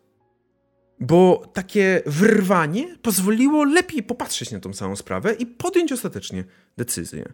Bo 0.99 1.51
takie 1.53 2.01
wyrwanie 2.05 2.97
pozwoliło 3.01 3.63
lepiej 3.63 4.03
popatrzeć 4.03 4.51
na 4.51 4.59
tą 4.59 4.73
samą 4.73 4.95
sprawę 4.95 5.34
i 5.34 5.45
podjąć 5.45 5.91
ostatecznie 5.91 6.43
decyzję. 6.77 7.34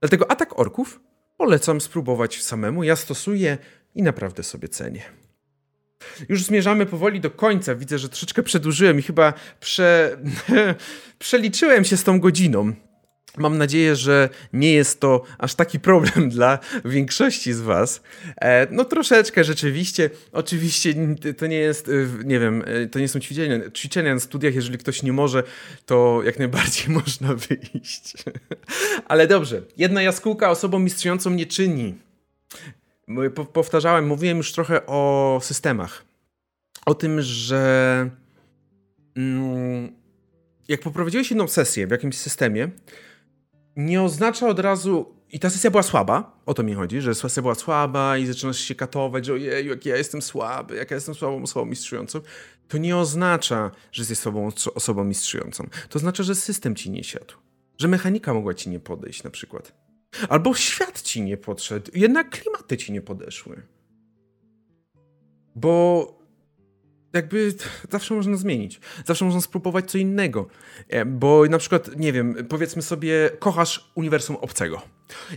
Dlatego 0.00 0.30
atak 0.30 0.58
orków 0.58 1.00
polecam 1.36 1.80
spróbować 1.80 2.42
samemu. 2.42 2.84
Ja 2.84 2.96
stosuję 2.96 3.58
i 3.94 4.02
naprawdę 4.02 4.42
sobie 4.42 4.68
cenię. 4.68 5.02
Już 6.28 6.44
zmierzamy 6.44 6.86
powoli 6.86 7.20
do 7.20 7.30
końca. 7.30 7.74
Widzę, 7.74 7.98
że 7.98 8.08
troszeczkę 8.08 8.42
przedłużyłem 8.42 8.98
i 8.98 9.02
chyba 9.02 9.32
prze... 9.60 10.18
przeliczyłem 11.18 11.84
się 11.84 11.96
z 11.96 12.04
tą 12.04 12.20
godziną. 12.20 12.72
Mam 13.36 13.58
nadzieję, 13.58 13.96
że 13.96 14.28
nie 14.52 14.72
jest 14.72 15.00
to 15.00 15.22
aż 15.38 15.54
taki 15.54 15.80
problem 15.80 16.28
dla 16.36 16.58
większości 16.84 17.52
z 17.52 17.60
Was. 17.60 18.02
E, 18.36 18.66
no 18.70 18.84
troszeczkę 18.84 19.44
rzeczywiście. 19.44 20.10
Oczywiście 20.32 20.94
to 21.38 21.46
nie 21.46 21.56
jest, 21.56 21.88
y, 21.88 22.08
nie 22.24 22.40
wiem, 22.40 22.62
y, 22.68 22.88
to 22.88 22.98
nie 22.98 23.08
są 23.08 23.20
ćwiczenia, 23.20 23.70
ćwiczenia 23.70 24.14
na 24.14 24.20
studiach. 24.20 24.54
Jeżeli 24.54 24.78
ktoś 24.78 25.02
nie 25.02 25.12
może, 25.12 25.42
to 25.86 26.20
jak 26.24 26.38
najbardziej 26.38 26.88
można 27.00 27.34
wyjść. 27.34 28.14
Ale 29.08 29.26
dobrze. 29.26 29.62
Jedna 29.76 30.02
jaskółka 30.02 30.50
osobą 30.50 30.78
mistrzującą 30.78 31.30
nie 31.30 31.46
czyni. 31.46 31.94
Powtarzałem, 33.52 34.06
mówiłem 34.06 34.36
już 34.36 34.52
trochę 34.52 34.86
o 34.86 35.40
systemach. 35.42 36.04
O 36.86 36.94
tym, 36.94 37.22
że 37.22 38.10
mm, 39.16 39.92
jak 40.68 40.80
poprowadziłeś 40.80 41.30
jedną 41.30 41.48
sesję 41.48 41.86
w 41.86 41.90
jakimś 41.90 42.16
systemie, 42.16 42.68
nie 43.76 44.02
oznacza 44.02 44.48
od 44.48 44.58
razu. 44.58 45.14
I 45.30 45.38
ta 45.38 45.50
sesja 45.50 45.70
była 45.70 45.82
słaba, 45.82 46.40
o 46.46 46.54
to 46.54 46.62
mi 46.62 46.74
chodzi, 46.74 47.00
że 47.00 47.14
sesja 47.14 47.42
była 47.42 47.54
słaba 47.54 48.18
i 48.18 48.26
zaczynasz 48.26 48.58
się 48.58 48.74
katować, 48.74 49.26
że 49.26 49.32
ojej, 49.32 49.68
jak 49.68 49.86
ja 49.86 49.96
jestem 49.96 50.22
słaby, 50.22 50.76
jak 50.76 50.90
ja 50.90 50.94
jestem 50.94 51.14
słabą 51.14 51.42
osobą 51.42 51.66
mistrzującą. 51.66 52.20
To 52.68 52.78
nie 52.78 52.96
oznacza, 52.96 53.70
że 53.92 54.02
jesteś 54.02 54.18
słabą 54.18 54.48
osobą 54.74 55.04
mistrzującą. 55.04 55.68
To 55.88 55.96
oznacza, 55.96 56.22
że 56.22 56.34
system 56.34 56.76
ci 56.76 56.90
nie 56.90 57.04
siadł. 57.04 57.34
Że 57.78 57.88
mechanika 57.88 58.34
mogła 58.34 58.54
ci 58.54 58.70
nie 58.70 58.80
podejść 58.80 59.22
na 59.22 59.30
przykład. 59.30 59.72
Albo 60.28 60.54
świat 60.54 61.02
ci 61.02 61.22
nie 61.22 61.36
podszedł, 61.36 61.90
jednak 61.94 62.30
klimaty 62.30 62.76
ci 62.76 62.92
nie 62.92 63.02
podeszły. 63.02 63.62
Bo 65.56 66.23
jakby 67.14 67.54
zawsze 67.90 68.14
można 68.14 68.36
zmienić. 68.36 68.80
Zawsze 69.04 69.24
można 69.24 69.40
spróbować 69.40 69.90
co 69.90 69.98
innego. 69.98 70.46
E, 70.88 71.04
bo 71.04 71.44
na 71.46 71.58
przykład, 71.58 71.96
nie 71.96 72.12
wiem, 72.12 72.36
powiedzmy 72.48 72.82
sobie, 72.82 73.30
kochasz 73.38 73.90
uniwersum 73.94 74.36
obcego. 74.36 74.82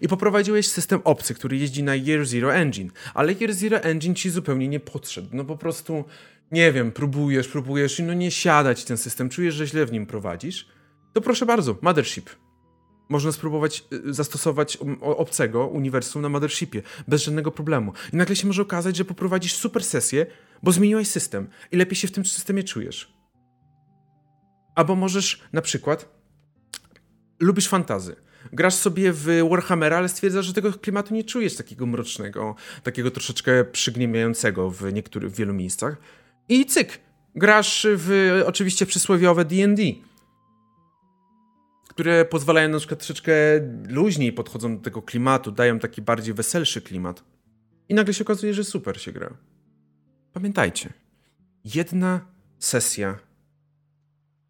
I 0.01 0.07
poprowadziłeś 0.07 0.67
system 0.67 0.99
obcy, 1.03 1.33
który 1.33 1.57
jeździ 1.57 1.83
na 1.83 1.95
Year 1.95 2.25
Zero 2.25 2.55
Engine. 2.55 2.89
Ale 3.13 3.33
Year 3.33 3.53
Zero 3.53 3.77
Engine 3.77 4.15
ci 4.15 4.29
zupełnie 4.29 4.67
nie 4.67 4.79
podszedł. 4.79 5.29
No 5.33 5.45
po 5.45 5.57
prostu, 5.57 6.05
nie 6.51 6.71
wiem, 6.71 6.91
próbujesz, 6.91 7.47
próbujesz 7.47 7.99
i 7.99 8.03
no 8.03 8.13
nie 8.13 8.31
siadać 8.31 8.83
ten 8.83 8.97
system, 8.97 9.29
czujesz, 9.29 9.55
że 9.55 9.67
źle 9.67 9.85
w 9.85 9.91
nim 9.91 10.05
prowadzisz. 10.05 10.67
To 11.13 11.21
proszę 11.21 11.45
bardzo, 11.45 11.77
Mothership. 11.81 12.29
Można 13.09 13.31
spróbować 13.31 13.83
y, 13.93 14.13
zastosować 14.13 14.77
obcego 15.01 15.67
uniwersum 15.67 16.21
na 16.21 16.29
Mothershipie 16.29 16.81
bez 17.07 17.23
żadnego 17.23 17.51
problemu. 17.51 17.93
I 18.13 18.15
nagle 18.15 18.35
się 18.35 18.47
może 18.47 18.61
okazać, 18.61 18.95
że 18.95 19.05
poprowadzisz 19.05 19.55
super 19.55 19.83
sesję, 19.83 20.25
bo 20.63 20.71
zmieniłeś 20.71 21.07
system 21.07 21.47
i 21.71 21.77
lepiej 21.77 21.95
się 21.95 22.07
w 22.07 22.11
tym 22.11 22.25
systemie 22.25 22.63
czujesz. 22.63 23.13
Albo 24.75 24.95
możesz 24.95 25.43
na 25.53 25.61
przykład 25.61 26.17
lubisz 27.39 27.67
fantazy. 27.67 28.15
Grasz 28.53 28.73
sobie 28.73 29.13
w 29.13 29.27
Warhammera, 29.49 29.97
ale 29.97 30.09
stwierdzasz, 30.09 30.45
że 30.45 30.53
tego 30.53 30.73
klimatu 30.73 31.13
nie 31.13 31.23
czujesz 31.23 31.55
takiego 31.55 31.85
mrocznego, 31.85 32.55
takiego 32.83 33.11
troszeczkę 33.11 33.63
przygniemiającego 33.65 34.71
w 34.71 34.93
niektórych 34.93 35.31
w 35.31 35.35
wielu 35.35 35.53
miejscach. 35.53 35.97
I 36.49 36.65
cyk, 36.65 36.99
grasz 37.35 37.87
w 37.89 38.41
oczywiście 38.45 38.85
przysłowiowe 38.85 39.45
D&D 39.45 39.83
które 41.97 42.25
pozwalają 42.25 42.69
na 42.69 42.77
przykład 42.77 42.99
troszeczkę 42.99 43.33
luźniej 43.89 44.33
podchodzą 44.33 44.77
do 44.77 44.83
tego 44.83 45.01
klimatu, 45.01 45.51
dają 45.51 45.79
taki 45.79 46.01
bardziej 46.01 46.33
weselszy 46.33 46.81
klimat. 46.81 47.23
I 47.89 47.93
nagle 47.93 48.13
się 48.13 48.23
okazuje, 48.23 48.53
że 48.53 48.63
super 48.63 49.01
się 49.01 49.11
gra. 49.11 49.37
Pamiętajcie, 50.33 50.93
jedna 51.65 52.27
sesja 52.59 53.19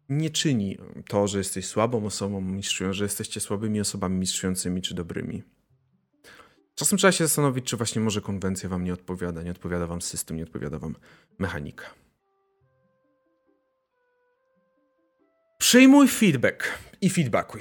nie 0.08 0.30
czyni 0.30 0.78
to, 1.08 1.28
że 1.28 1.38
jesteś 1.38 1.66
słabą 1.66 2.06
osobą 2.06 2.40
mistrzującą, 2.40 2.96
że 2.96 3.04
jesteście 3.04 3.40
słabymi 3.40 3.80
osobami 3.80 4.18
mistrzującymi 4.18 4.82
czy 4.82 4.94
dobrymi. 4.94 5.42
Czasem 6.74 6.98
trzeba 6.98 7.12
się 7.12 7.24
zastanowić, 7.24 7.64
czy 7.64 7.76
właśnie 7.76 8.02
może 8.02 8.20
konwencja 8.20 8.68
wam 8.68 8.84
nie 8.84 8.92
odpowiada, 8.92 9.42
nie 9.42 9.50
odpowiada 9.50 9.86
wam 9.86 10.02
system, 10.02 10.36
nie 10.36 10.42
odpowiada 10.42 10.78
wam 10.78 10.96
mechanika. 11.38 11.86
Przyjmuj 15.58 16.08
feedback 16.08 16.78
i 17.00 17.10
feedbackuj. 17.10 17.60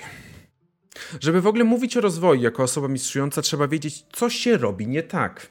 Żeby 1.19 1.41
w 1.41 1.47
ogóle 1.47 1.63
mówić 1.63 1.97
o 1.97 2.01
rozwoju 2.01 2.41
jako 2.41 2.63
osoba 2.63 2.87
mistrzująca, 2.87 3.41
trzeba 3.41 3.67
wiedzieć, 3.67 4.05
co 4.13 4.29
się 4.29 4.57
robi 4.57 4.87
nie 4.87 5.03
tak. 5.03 5.47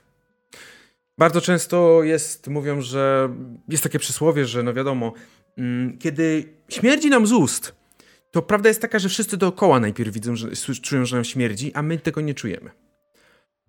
Bardzo 1.19 1.41
często 1.41 2.03
jest, 2.03 2.49
mówią, 2.49 2.81
że 2.81 3.29
jest 3.69 3.83
takie 3.83 3.99
przysłowie, 3.99 4.45
że 4.45 4.63
no 4.63 4.75
wiadomo, 4.75 5.13
mm, 5.59 5.99
kiedy 5.99 6.49
śmierdzi 6.69 7.11
nam 7.11 7.27
z 7.27 7.33
ust, 7.33 7.75
to 8.31 8.43
prawda 8.43 8.69
jest 8.69 8.81
taka, 8.81 8.99
że 8.99 9.09
wszyscy 9.09 9.37
dookoła 9.37 9.81
najpierw 9.81 10.13
widzą, 10.13 10.37
że 10.37 10.49
czują, 10.83 11.05
że 11.05 11.17
nam 11.17 11.25
śmierdzi, 11.25 11.73
a 11.75 11.83
my 11.83 11.99
tego 11.99 12.21
nie 12.21 12.35
czujemy. 12.35 12.71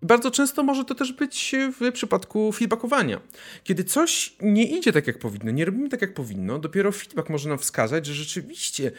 Bardzo 0.02 0.32
często 0.32 0.64
może 0.64 0.86
to 0.86 0.96
też 0.96 1.14
być 1.14 1.56
w 1.80 1.92
przypadku 1.92 2.52
feedbackowania. 2.52 3.22
Kiedy 3.64 3.84
coś 3.84 4.36
nie 4.42 4.78
idzie 4.78 4.94
tak, 4.94 5.08
jak 5.08 5.20
powinno, 5.20 5.52
nie 5.52 5.66
robimy 5.66 5.90
tak, 5.90 6.02
jak 6.02 6.14
powinno, 6.14 6.60
dopiero 6.60 6.92
feedback 6.92 7.30
może 7.30 7.50
nam 7.50 7.58
wskazać, 7.58 8.06
że 8.06 8.14
rzeczywiście 8.14 8.92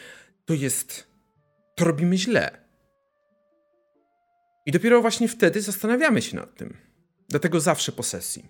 to 0.45 0.53
jest. 0.53 1.07
to 1.75 1.85
robimy 1.85 2.17
źle. 2.17 2.69
I 4.65 4.71
dopiero 4.71 5.01
właśnie 5.01 5.27
wtedy 5.27 5.61
zastanawiamy 5.61 6.21
się 6.21 6.35
nad 6.35 6.55
tym. 6.55 6.77
Dlatego 7.29 7.59
zawsze 7.59 7.91
po 7.91 8.03
sesji. 8.03 8.45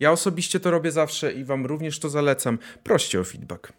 Ja 0.00 0.12
osobiście 0.12 0.60
to 0.60 0.70
robię 0.70 0.90
zawsze 0.90 1.32
i 1.32 1.44
Wam 1.44 1.66
również 1.66 1.98
to 1.98 2.08
zalecam. 2.08 2.58
Proście 2.84 3.20
o 3.20 3.24
feedback. 3.24 3.72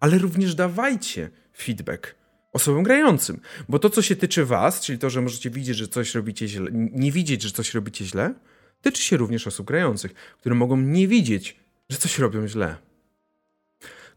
Ale 0.00 0.18
również 0.18 0.54
dawajcie 0.54 1.30
feedback 1.56 2.14
osobom 2.52 2.82
grającym. 2.82 3.40
Bo 3.68 3.78
to, 3.78 3.90
co 3.90 4.02
się 4.02 4.16
tyczy 4.16 4.44
Was, 4.44 4.80
czyli 4.80 4.98
to, 4.98 5.10
że 5.10 5.22
możecie 5.22 5.50
widzieć, 5.50 5.76
że 5.76 5.88
coś 5.88 6.14
robicie 6.14 6.48
źle, 6.48 6.70
nie 6.72 7.12
widzieć, 7.12 7.42
że 7.42 7.50
coś 7.50 7.74
robicie 7.74 8.04
źle, 8.04 8.34
tyczy 8.82 9.02
się 9.02 9.16
również 9.16 9.46
osób 9.46 9.66
grających, 9.66 10.14
które 10.14 10.54
mogą 10.54 10.76
nie 10.76 11.08
widzieć, 11.08 11.56
że 11.88 11.98
coś 11.98 12.18
robią 12.18 12.48
źle. 12.48 12.76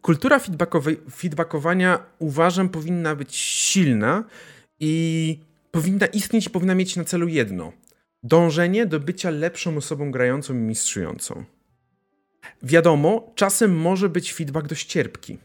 Kultura 0.02 0.40
feedbackowania 1.12 2.00
uważam 2.20 2.70
powinna 2.70 3.16
być 3.16 3.36
silna 3.36 4.24
i 4.80 5.40
powinna 5.72 6.06
istnieć 6.06 6.46
i 6.48 6.50
powinna 6.50 6.76
mieć 6.76 6.96
na 6.96 7.04
celu 7.04 7.28
jedno: 7.28 7.74
dążenie 8.24 8.86
do 8.86 9.00
bycia 9.00 9.30
lepszą 9.30 9.78
osobą 9.78 10.12
grającą 10.12 10.54
i 10.54 10.58
mistrzującą. 10.58 11.46
Wiadomo, 12.64 13.32
czasem 13.36 13.78
może 13.78 14.10
być 14.10 14.34
feedback 14.34 14.68
dość 14.68 14.86
cierpki. 14.86 15.38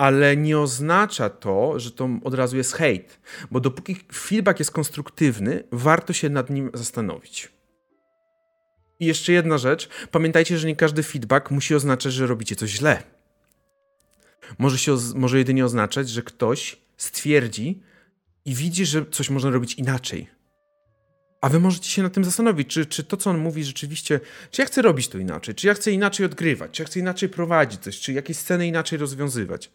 Ale 0.00 0.36
nie 0.36 0.58
oznacza 0.58 1.30
to, 1.30 1.80
że 1.80 1.90
to 1.90 2.08
od 2.24 2.34
razu 2.34 2.56
jest 2.56 2.72
hejt, 2.72 3.20
bo 3.50 3.60
dopóki 3.60 3.96
feedback 4.12 4.58
jest 4.58 4.70
konstruktywny, 4.70 5.64
warto 5.72 6.12
się 6.12 6.28
nad 6.28 6.50
nim 6.50 6.70
zastanowić. 6.74 7.48
I 9.00 9.06
jeszcze 9.06 9.32
jedna 9.32 9.58
rzecz. 9.58 9.88
Pamiętajcie, 10.10 10.58
że 10.58 10.66
nie 10.66 10.76
każdy 10.76 11.02
feedback 11.02 11.50
musi 11.50 11.74
oznaczać, 11.74 12.12
że 12.12 12.26
robicie 12.26 12.56
coś 12.56 12.70
źle. 12.70 13.02
Może, 14.58 14.78
się, 14.78 14.96
może 15.14 15.38
jedynie 15.38 15.64
oznaczać, 15.64 16.08
że 16.08 16.22
ktoś 16.22 16.76
stwierdzi 16.96 17.82
i 18.44 18.54
widzi, 18.54 18.86
że 18.86 19.06
coś 19.10 19.30
można 19.30 19.50
robić 19.50 19.74
inaczej. 19.74 20.28
A 21.40 21.48
wy 21.48 21.60
możecie 21.60 21.90
się 21.90 22.02
nad 22.02 22.12
tym 22.12 22.24
zastanowić, 22.24 22.68
czy, 22.68 22.86
czy 22.86 23.04
to, 23.04 23.16
co 23.16 23.30
on 23.30 23.38
mówi, 23.38 23.64
rzeczywiście, 23.64 24.20
czy 24.50 24.62
ja 24.62 24.66
chcę 24.66 24.82
robić 24.82 25.08
to 25.08 25.18
inaczej, 25.18 25.54
czy 25.54 25.66
ja 25.66 25.74
chcę 25.74 25.92
inaczej 25.92 26.26
odgrywać, 26.26 26.70
czy 26.70 26.82
ja 26.82 26.86
chcę 26.86 27.00
inaczej 27.00 27.28
prowadzić 27.28 27.80
coś, 27.80 28.00
czy 28.00 28.12
jakieś 28.12 28.36
sceny 28.36 28.66
inaczej 28.66 28.98
rozwiązywać. 28.98 29.70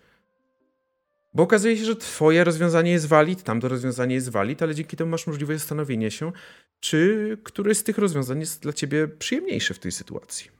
Bo 1.35 1.43
okazuje 1.43 1.77
się, 1.77 1.85
że 1.85 1.95
twoje 1.95 2.43
rozwiązanie 2.43 2.91
jest 2.91 3.07
valid, 3.07 3.43
tamto 3.43 3.67
rozwiązanie 3.67 4.15
jest 4.15 4.29
valid, 4.29 4.61
ale 4.61 4.75
dzięki 4.75 4.97
temu 4.97 5.11
masz 5.11 5.27
możliwość 5.27 5.59
zastanowienia 5.59 6.11
się, 6.11 6.31
czy 6.79 7.37
któreś 7.43 7.77
z 7.77 7.83
tych 7.83 7.97
rozwiązań 7.97 8.39
jest 8.39 8.61
dla 8.61 8.73
ciebie 8.73 9.07
przyjemniejsze 9.07 9.73
w 9.73 9.79
tej 9.79 9.91
sytuacji. 9.91 10.51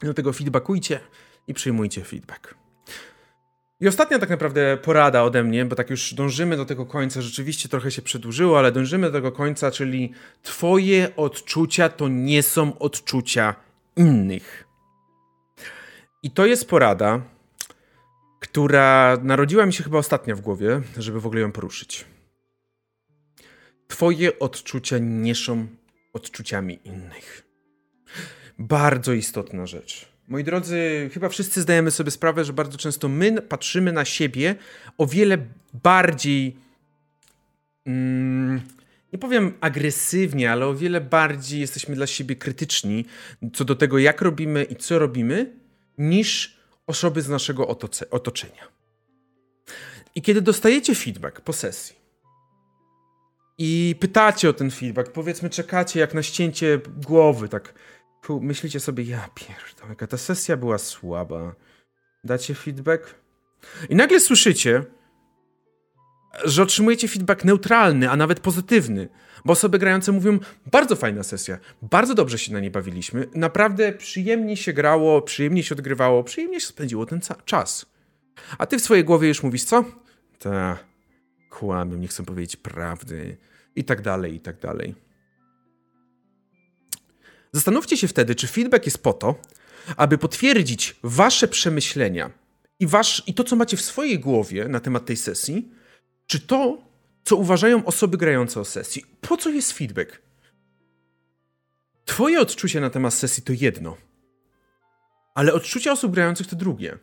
Dlatego 0.00 0.32
feedbackujcie 0.32 1.00
i 1.46 1.54
przyjmujcie 1.54 2.04
feedback. 2.04 2.54
I 3.80 3.88
ostatnia 3.88 4.18
tak 4.18 4.30
naprawdę 4.30 4.76
porada 4.76 5.22
ode 5.22 5.44
mnie, 5.44 5.64
bo 5.64 5.76
tak 5.76 5.90
już 5.90 6.14
dążymy 6.14 6.56
do 6.56 6.64
tego 6.64 6.86
końca, 6.86 7.22
rzeczywiście 7.22 7.68
trochę 7.68 7.90
się 7.90 8.02
przedłużyło, 8.02 8.58
ale 8.58 8.72
dążymy 8.72 9.06
do 9.06 9.12
tego 9.12 9.32
końca, 9.32 9.70
czyli 9.70 10.12
Twoje 10.42 11.16
odczucia 11.16 11.88
to 11.88 12.08
nie 12.08 12.42
są 12.42 12.78
odczucia 12.78 13.54
innych. 13.96 14.68
I 16.22 16.30
to 16.30 16.46
jest 16.46 16.68
porada, 16.68 17.20
która 18.42 19.18
narodziła 19.22 19.66
mi 19.66 19.72
się 19.72 19.84
chyba 19.84 19.98
ostatnia 19.98 20.34
w 20.34 20.40
głowie, 20.40 20.80
żeby 20.96 21.20
w 21.20 21.26
ogóle 21.26 21.40
ją 21.40 21.52
poruszyć. 21.52 22.04
Twoje 23.88 24.38
odczucia 24.38 24.98
nie 24.98 25.34
są 25.34 25.66
odczuciami 26.12 26.78
innych. 26.84 27.46
Bardzo 28.58 29.12
istotna 29.12 29.66
rzecz. 29.66 30.08
Moi 30.28 30.44
drodzy, 30.44 31.10
chyba 31.12 31.28
wszyscy 31.28 31.62
zdajemy 31.62 31.90
sobie 31.90 32.10
sprawę, 32.10 32.44
że 32.44 32.52
bardzo 32.52 32.78
często 32.78 33.08
my 33.08 33.42
patrzymy 33.42 33.92
na 33.92 34.04
siebie 34.04 34.54
o 34.98 35.06
wiele 35.06 35.38
bardziej. 35.82 36.56
Mm, 37.86 38.60
nie 39.12 39.18
powiem 39.18 39.52
agresywnie, 39.60 40.52
ale 40.52 40.66
o 40.66 40.74
wiele 40.74 41.00
bardziej 41.00 41.60
jesteśmy 41.60 41.94
dla 41.94 42.06
siebie 42.06 42.36
krytyczni 42.36 43.04
co 43.52 43.64
do 43.64 43.76
tego, 43.76 43.98
jak 43.98 44.22
robimy 44.22 44.64
i 44.64 44.76
co 44.76 44.98
robimy, 44.98 45.52
niż 45.98 46.61
osoby 46.86 47.22
z 47.22 47.28
naszego 47.28 47.68
otoczenia. 48.10 48.68
I 50.14 50.22
kiedy 50.22 50.42
dostajecie 50.42 50.94
feedback 50.94 51.40
po 51.40 51.52
sesji 51.52 51.96
i 53.58 53.96
pytacie 54.00 54.48
o 54.48 54.52
ten 54.52 54.70
feedback, 54.70 55.12
powiedzmy, 55.12 55.50
czekacie 55.50 56.00
jak 56.00 56.14
na 56.14 56.22
ścięcie 56.22 56.80
głowy, 57.06 57.48
tak 57.48 57.74
myślicie 58.40 58.80
sobie, 58.80 59.04
ja 59.04 59.28
pierdolę, 59.34 59.88
jaka 59.88 60.06
ta 60.06 60.18
sesja 60.18 60.56
była 60.56 60.78
słaba. 60.78 61.54
Dacie 62.24 62.54
feedback? 62.54 63.14
I 63.88 63.96
nagle 63.96 64.20
słyszycie, 64.20 64.84
że 66.44 66.62
otrzymujecie 66.62 67.08
feedback 67.08 67.44
neutralny, 67.44 68.10
a 68.10 68.16
nawet 68.16 68.40
pozytywny. 68.40 69.08
Bo 69.44 69.52
osoby 69.52 69.78
grające 69.78 70.12
mówią, 70.12 70.38
bardzo 70.66 70.96
fajna 70.96 71.22
sesja, 71.22 71.58
bardzo 71.82 72.14
dobrze 72.14 72.38
się 72.38 72.52
na 72.52 72.60
niej 72.60 72.70
bawiliśmy, 72.70 73.28
naprawdę 73.34 73.92
przyjemnie 73.92 74.56
się 74.56 74.72
grało, 74.72 75.22
przyjemnie 75.22 75.62
się 75.62 75.74
odgrywało, 75.74 76.24
przyjemnie 76.24 76.60
się 76.60 76.66
spędziło 76.66 77.06
ten 77.06 77.20
czas. 77.44 77.86
A 78.58 78.66
ty 78.66 78.78
w 78.78 78.82
swojej 78.82 79.04
głowie 79.04 79.28
już 79.28 79.42
mówisz, 79.42 79.64
co? 79.64 79.84
Ta, 80.38 80.78
kłamią, 81.50 81.96
nie 81.96 82.08
chcę 82.08 82.24
powiedzieć 82.24 82.56
prawdy, 82.56 83.36
i 83.76 83.84
tak 83.84 84.02
dalej, 84.02 84.34
i 84.34 84.40
tak 84.40 84.60
dalej. 84.60 84.94
Zastanówcie 87.52 87.96
się 87.96 88.08
wtedy, 88.08 88.34
czy 88.34 88.46
feedback 88.46 88.86
jest 88.86 89.02
po 89.02 89.12
to, 89.12 89.40
aby 89.96 90.18
potwierdzić 90.18 90.96
wasze 91.02 91.48
przemyślenia 91.48 92.30
i, 92.80 92.86
wasz, 92.86 93.22
i 93.26 93.34
to, 93.34 93.44
co 93.44 93.56
macie 93.56 93.76
w 93.76 93.82
swojej 93.82 94.18
głowie 94.18 94.68
na 94.68 94.80
temat 94.80 95.06
tej 95.06 95.16
sesji, 95.16 95.72
czy 96.26 96.40
to, 96.40 96.78
co 97.24 97.36
uważają 97.36 97.84
osoby 97.84 98.16
grające 98.16 98.60
o 98.60 98.64
sesji. 98.64 99.04
Po 99.20 99.36
co 99.36 99.50
jest 99.50 99.72
feedback? 99.72 100.22
Twoje 102.04 102.40
odczucie 102.40 102.80
na 102.80 102.90
temat 102.90 103.14
sesji 103.14 103.42
to 103.42 103.52
jedno, 103.52 103.96
ale 105.34 105.52
odczucia 105.52 105.92
osób 105.92 106.12
grających 106.12 106.46
to 106.46 106.56
drugie. 106.56 106.98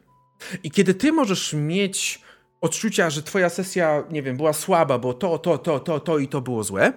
I 0.63 0.71
kiedy 0.71 0.93
ty 0.93 1.11
możesz 1.11 1.53
mieć 1.53 2.21
odczucia, 2.61 3.09
że 3.09 3.23
twoja 3.23 3.49
sesja, 3.49 4.03
nie 4.11 4.21
wiem, 4.21 4.37
była 4.37 4.53
słaba, 4.53 4.99
bo 4.99 5.13
to, 5.13 5.37
to, 5.37 5.57
to, 5.57 5.79
to, 5.79 5.99
to 5.99 6.19
i 6.19 6.27
to 6.27 6.41
było 6.41 6.63
złe, 6.63 6.93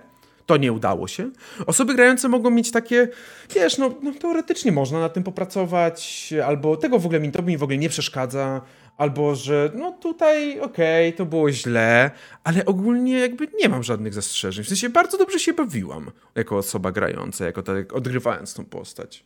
to 0.46 0.56
nie 0.56 0.72
udało 0.72 1.08
się. 1.08 1.30
Osoby 1.66 1.94
grające 1.94 2.28
mogą 2.28 2.50
mieć 2.50 2.70
takie, 2.70 3.08
wiesz, 3.54 3.78
no, 3.78 3.94
no 4.02 4.12
teoretycznie 4.20 4.72
można 4.72 5.00
na 5.00 5.08
tym 5.08 5.22
popracować, 5.22 6.32
albo 6.46 6.76
tego 6.76 6.98
w 6.98 7.06
ogóle 7.06 7.20
mi, 7.20 7.32
to 7.32 7.42
mi 7.42 7.56
w 7.56 7.62
ogóle 7.62 7.78
nie 7.78 7.88
przeszkadza, 7.88 8.60
albo 8.96 9.34
że 9.34 9.70
no 9.74 9.92
tutaj 9.92 10.60
okej, 10.60 11.08
okay, 11.08 11.18
to 11.18 11.26
było 11.26 11.52
źle, 11.52 12.10
ale 12.44 12.64
ogólnie 12.64 13.18
jakby 13.18 13.48
nie 13.60 13.68
mam 13.68 13.82
żadnych 13.82 14.14
zastrzeżeń. 14.14 14.64
W 14.64 14.68
sensie 14.68 14.88
bardzo 14.88 15.18
dobrze 15.18 15.38
się 15.38 15.52
bawiłam 15.52 16.10
jako 16.34 16.56
osoba 16.56 16.92
grająca, 16.92 17.44
jako 17.44 17.62
tak 17.62 17.92
odgrywając 17.92 18.54
tą 18.54 18.64
postać. 18.64 19.24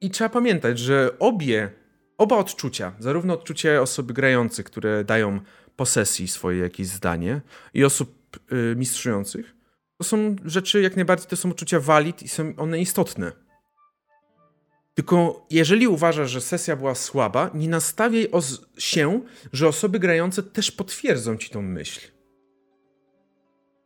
I 0.00 0.10
trzeba 0.10 0.30
pamiętać, 0.30 0.78
że 0.78 1.18
obie, 1.18 1.70
oba 2.18 2.36
odczucia, 2.36 2.92
zarówno 2.98 3.34
odczucie 3.34 3.82
osoby 3.82 4.14
grającej, 4.14 4.64
które 4.64 5.04
dają 5.04 5.40
po 5.76 5.86
sesji 5.86 6.28
swoje 6.28 6.58
jakieś 6.58 6.86
zdanie 6.86 7.40
i 7.74 7.84
osób 7.84 8.38
y, 8.52 8.76
mistrzujących, 8.76 9.54
to 9.98 10.04
są 10.04 10.36
rzeczy 10.44 10.82
jak 10.82 10.96
najbardziej, 10.96 11.28
to 11.28 11.36
są 11.36 11.50
uczucia 11.50 11.80
valid 11.80 12.22
i 12.22 12.28
są 12.28 12.52
one 12.56 12.80
istotne. 12.80 13.43
Tylko 14.94 15.46
jeżeli 15.50 15.88
uważasz, 15.88 16.30
że 16.30 16.40
sesja 16.40 16.76
była 16.76 16.94
słaba, 16.94 17.50
nie 17.54 17.68
nastawiaj 17.68 18.28
się, 18.78 19.20
że 19.52 19.68
osoby 19.68 19.98
grające 19.98 20.42
też 20.42 20.70
potwierdzą 20.70 21.36
ci 21.36 21.50
tą 21.50 21.62
myśl. 21.62 22.00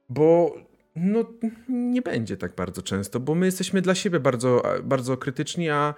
Bo 0.09 0.57
no, 0.97 1.25
nie 1.69 2.03
będzie 2.03 2.37
tak 2.37 2.55
bardzo 2.55 2.83
często, 2.83 3.21
bo 3.21 3.35
my 3.35 3.47
jesteśmy 3.47 3.83
dla 3.83 3.95
siebie 3.95 4.21
bardzo, 4.21 4.63
bardzo 4.83 5.17
krytyczni, 5.17 5.71
a 5.71 5.95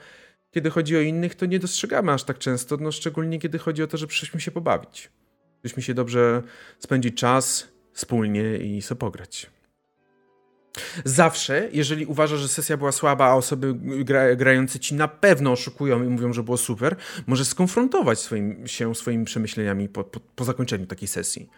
kiedy 0.51 0.71
chodzi 0.71 0.97
o 0.97 1.01
innych, 1.01 1.35
to 1.35 1.47
nie 1.47 1.59
dostrzegamy 1.59 2.13
aż 2.13 2.25
tak 2.25 2.39
często, 2.39 2.77
no 2.77 2.93
szczególnie 2.93 3.39
kiedy 3.39 3.59
chodzi 3.59 3.83
o 3.83 3.87
to, 3.87 3.97
że 3.97 4.07
przyszliśmy 4.07 4.41
się 4.41 4.51
pobawić. 4.51 5.11
Przyszliśmy 5.61 5.83
się 5.83 5.95
dobrze 5.95 6.43
spędzić 6.79 7.17
czas 7.17 7.69
wspólnie 7.93 8.57
i 8.57 8.83
sobie 8.83 8.99
pograć. 8.99 9.51
Zawsze, 11.05 11.69
jeżeli 11.73 12.07
uważasz, 12.07 12.41
że 12.41 12.49
sesja 12.49 12.77
była 12.77 12.93
słaba, 12.93 13.27
a 13.27 13.35
osoby 13.35 13.75
gra, 14.05 14.37
grające 14.37 14.79
ci 14.79 14.95
na 14.95 15.09
pewno 15.09 15.53
oszukują 15.53 16.05
i 16.05 16.07
mówią, 16.07 16.33
że 16.33 16.43
było 16.43 16.57
super, 16.57 16.97
możesz 17.27 17.47
skonfrontować 17.47 18.19
swoim, 18.19 18.67
się 18.67 18.95
swoimi 18.95 19.25
przemyśleniami 19.25 19.89
po, 19.89 20.05
po, 20.05 20.21
po 20.21 20.45
zakończeniu 20.45 20.87
takiej 20.87 21.09
sesji. 21.09 21.49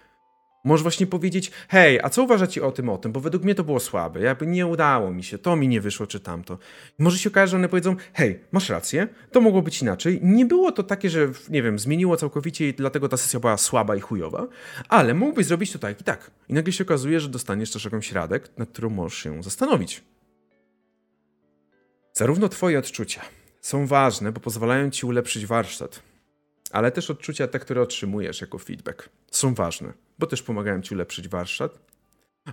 Możesz 0.64 0.82
właśnie 0.82 1.06
powiedzieć, 1.06 1.50
hej, 1.68 2.00
a 2.02 2.10
co 2.10 2.22
uważacie 2.22 2.64
o 2.64 2.72
tym, 2.72 2.88
o 2.88 2.98
tym, 2.98 3.12
bo 3.12 3.20
według 3.20 3.44
mnie 3.44 3.54
to 3.54 3.64
było 3.64 3.80
słabe, 3.80 4.20
jakby 4.20 4.46
nie 4.46 4.66
udało 4.66 5.10
mi 5.10 5.24
się, 5.24 5.38
to 5.38 5.56
mi 5.56 5.68
nie 5.68 5.80
wyszło, 5.80 6.06
czy 6.06 6.20
tamto. 6.20 6.58
I 6.98 7.02
może 7.02 7.18
się 7.18 7.30
okaże, 7.30 7.50
że 7.50 7.56
one 7.56 7.68
powiedzą, 7.68 7.96
hej, 8.12 8.40
masz 8.52 8.68
rację, 8.68 9.08
to 9.30 9.40
mogło 9.40 9.62
być 9.62 9.82
inaczej. 9.82 10.20
Nie 10.22 10.46
było 10.46 10.72
to 10.72 10.82
takie, 10.82 11.10
że, 11.10 11.28
nie 11.48 11.62
wiem, 11.62 11.78
zmieniło 11.78 12.16
całkowicie 12.16 12.68
i 12.68 12.74
dlatego 12.74 13.08
ta 13.08 13.16
sesja 13.16 13.40
była 13.40 13.56
słaba 13.56 13.96
i 13.96 14.00
chujowa, 14.00 14.46
ale 14.88 15.14
mógłbyś 15.14 15.46
zrobić 15.46 15.72
to 15.72 15.78
tak 15.78 16.00
i 16.00 16.04
tak. 16.04 16.30
I 16.48 16.54
nagle 16.54 16.72
się 16.72 16.84
okazuje, 16.84 17.20
że 17.20 17.28
dostaniesz 17.28 17.70
też 17.70 17.84
jakąś 17.84 18.12
radę, 18.12 18.40
nad 18.56 18.68
którą 18.68 18.90
możesz 18.90 19.18
się 19.18 19.42
zastanowić. 19.42 20.02
Zarówno 22.12 22.48
twoje 22.48 22.78
odczucia 22.78 23.22
są 23.60 23.86
ważne, 23.86 24.32
bo 24.32 24.40
pozwalają 24.40 24.90
ci 24.90 25.06
ulepszyć 25.06 25.46
warsztat, 25.46 26.02
ale 26.72 26.92
też 26.92 27.10
odczucia 27.10 27.48
te, 27.48 27.58
które 27.58 27.82
otrzymujesz 27.82 28.40
jako 28.40 28.58
feedback 28.58 29.08
są 29.30 29.54
ważne 29.54 29.92
bo 30.22 30.26
też 30.26 30.42
pomagają 30.42 30.82
ci 30.82 30.94
ulepszyć 30.94 31.28
warsztat. 31.28 31.78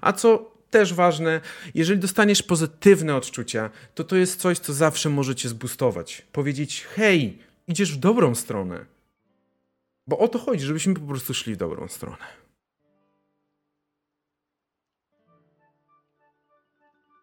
A 0.01 0.13
co 0.13 0.51
też 0.69 0.93
ważne, 0.93 1.41
jeżeli 1.75 1.99
dostaniesz 1.99 2.43
pozytywne 2.43 3.15
odczucia, 3.15 3.69
to 3.95 4.03
to 4.03 4.15
jest 4.15 4.41
coś, 4.41 4.59
co 4.59 4.73
zawsze 4.73 5.09
może 5.09 5.35
cię 5.35 5.49
zbustować. 5.49 6.25
Powiedzieć, 6.31 6.83
hej, 6.83 7.39
idziesz 7.67 7.93
w 7.93 7.99
dobrą 7.99 8.35
stronę. 8.35 8.85
Bo 10.07 10.17
o 10.17 10.27
to 10.27 10.39
chodzi, 10.39 10.65
żebyśmy 10.65 10.93
po 10.93 11.07
prostu 11.07 11.33
szli 11.33 11.53
w 11.53 11.57
dobrą 11.57 11.87
stronę. 11.87 12.25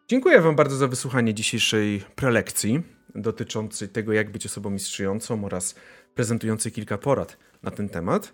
Dziękuję 0.07 0.41
Wam 0.41 0.55
bardzo 0.55 0.75
za 0.75 0.87
wysłuchanie 0.87 1.33
dzisiejszej 1.33 2.03
prelekcji 2.15 2.83
dotyczącej 3.15 3.89
tego, 3.89 4.13
jak 4.13 4.31
być 4.31 4.45
osobą 4.45 4.69
mistrzującą 4.69 5.45
oraz 5.45 5.75
prezentującej 6.15 6.71
kilka 6.71 6.97
porad 6.97 7.37
na 7.63 7.71
ten 7.71 7.89
temat. 7.89 8.33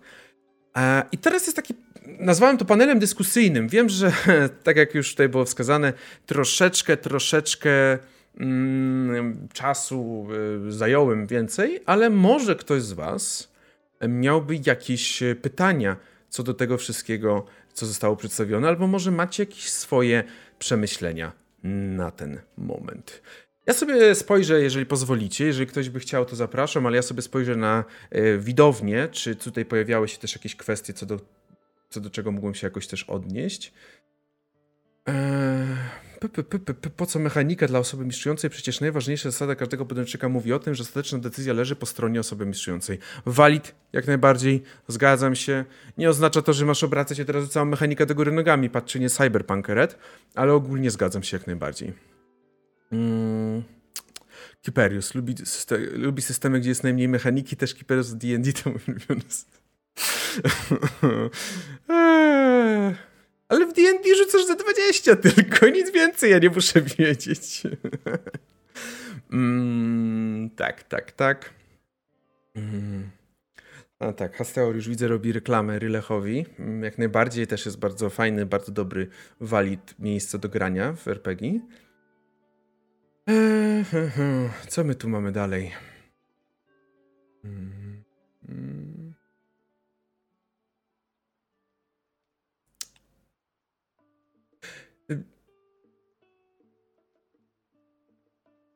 E, 0.78 1.04
I 1.12 1.18
teraz 1.18 1.45
jest 1.45 1.56
taki, 1.56 1.74
nazwałem 2.20 2.58
to 2.58 2.66
panelem 2.66 3.00
dyskusyjnym. 3.00 3.68
Wiem, 3.68 3.90
że 3.90 4.12
tak 4.64 4.78
jak 4.78 4.95
już 4.95 5.12
tutaj 5.12 5.30
było 5.30 5.45
wskazane, 5.45 5.94
troszeczkę, 6.26 6.98
troszeczkę 6.98 7.98
mm, 8.40 9.48
czasu 9.54 10.28
y, 10.68 10.72
zająłem 10.72 11.28
więcej, 11.28 11.80
ale 11.86 12.10
może 12.10 12.56
ktoś 12.56 12.82
z 12.82 12.94
Was 12.94 13.54
miałby 14.08 14.60
jakieś 14.66 15.24
pytania 15.41 15.98
co 16.34 16.44
do 16.44 16.54
tego 16.54 16.78
wszystkiego, 16.78 17.45
co 17.74 17.86
zostało 17.86 18.16
przedstawione, 18.16 18.68
albo 18.68 18.88
może 18.88 19.12
macie 19.12 19.44
jakieś 19.44 19.70
swoje 19.70 20.24
przemyślenia 20.60 21.32
na 21.98 22.12
ten 22.12 22.41
moment. 22.58 23.22
Ja 23.65 23.73
sobie 23.73 24.15
spojrzę, 24.15 24.61
jeżeli 24.61 24.85
pozwolicie, 24.85 25.45
jeżeli 25.45 25.68
ktoś 25.68 25.90
by 25.90 25.99
chciał, 25.99 26.26
to 26.26 26.35
zapraszam, 26.35 26.85
ale 26.85 26.95
ja 26.95 27.02
sobie 27.02 27.22
spojrzę 27.22 27.56
na 27.56 27.84
y, 28.15 28.40
widownię, 28.40 29.07
czy 29.11 29.35
tutaj 29.35 29.65
pojawiały 29.65 30.07
się 30.07 30.18
też 30.18 30.35
jakieś 30.35 30.56
kwestie, 30.56 30.94
co 30.94 31.06
do, 31.06 31.19
co 31.90 32.02
do 32.02 32.10
czego 32.10 32.31
mógłbym 32.31 32.56
się 32.56 32.68
jakoś 32.68 32.88
też 32.88 33.03
odnieść. 33.03 33.73
Eee, 35.06 35.68
po 36.98 37.06
co 37.06 37.19
mechanika 37.19 37.68
dla 37.68 37.80
osoby 37.80 38.06
mistrzującej? 38.06 38.49
Przecież 38.49 38.81
najważniejsza 38.81 39.31
zasada 39.31 39.56
każdego 39.56 39.85
podręcznika 39.85 40.30
mówi 40.30 40.53
o 40.53 40.60
tym, 40.60 40.76
że 40.76 40.84
ostateczna 40.84 41.19
decyzja 41.19 41.53
leży 41.53 41.76
po 41.76 41.85
stronie 41.85 42.19
osoby 42.19 42.45
mistrzującej. 42.45 42.99
Walid, 43.26 43.76
jak 43.94 44.07
najbardziej, 44.07 44.64
zgadzam 44.88 45.35
się. 45.35 45.65
Nie 45.98 46.10
oznacza 46.10 46.41
to, 46.41 46.53
że 46.53 46.65
masz 46.65 46.84
obracać 46.84 47.18
się 47.18 47.26
teraz 47.26 47.49
całą 47.49 47.65
mechanikę 47.65 48.06
do 48.06 48.15
góry 48.15 48.31
nogami, 48.31 48.69
patrz 48.69 48.94
czy 48.94 48.99
nie 48.99 49.10
Cyberpunk 49.10 49.69
Red, 49.69 49.98
ale 50.35 50.53
ogólnie 50.53 50.91
zgadzam 50.91 51.23
się 51.23 51.38
jak 51.38 51.48
najbardziej. 51.48 52.12
Mm. 52.94 53.64
Kiperius 54.61 55.15
lubi, 55.15 55.36
system, 55.38 55.82
lubi 55.94 56.22
systemy, 56.22 56.60
gdzie 56.60 56.70
jest 56.70 56.84
najmniej 56.84 57.07
mechaniki, 57.07 57.56
też 57.56 57.74
Kiperius 57.74 58.14
D&D 58.14 58.53
to 58.53 58.70
ulubiony. 58.70 59.22
Ale 63.49 63.65
w 63.65 63.74
D&D 63.74 64.15
rzucasz 64.15 64.45
za 64.45 64.56
20 64.56 65.15
tylko, 65.15 65.70
nic 65.70 65.91
więcej 65.91 66.32
ja 66.32 66.40
nie 66.40 66.49
muszę 66.49 66.82
wiedzieć. 66.82 67.64
mm, 69.34 70.49
tak, 70.49 70.84
tak, 70.84 71.11
tak. 71.11 71.53
Mm. 72.56 73.10
A 73.99 74.14
tak, 74.14 74.36
Hasteor 74.36 74.76
już 74.76 74.90
widzę 74.90 75.07
robi 75.07 75.32
reklamę 75.32 75.80
Rylechowi. 75.80 76.45
Mm, 76.60 76.84
jak 76.84 76.98
najbardziej 76.98 77.48
też 77.48 77.65
jest 77.65 77.80
bardzo 77.80 78.10
fajny, 78.10 78.45
bardzo 78.45 78.72
dobry 78.72 79.07
walid 79.40 79.95
miejsce 79.99 80.40
do 80.40 80.49
grania 80.49 80.94
w 80.94 81.07
RPG. 81.07 81.60
Co 84.68 84.84
my 84.84 84.95
tu 84.95 85.10
mamy 85.10 85.32
dalej? 85.32 85.72
Mm. 87.44 88.04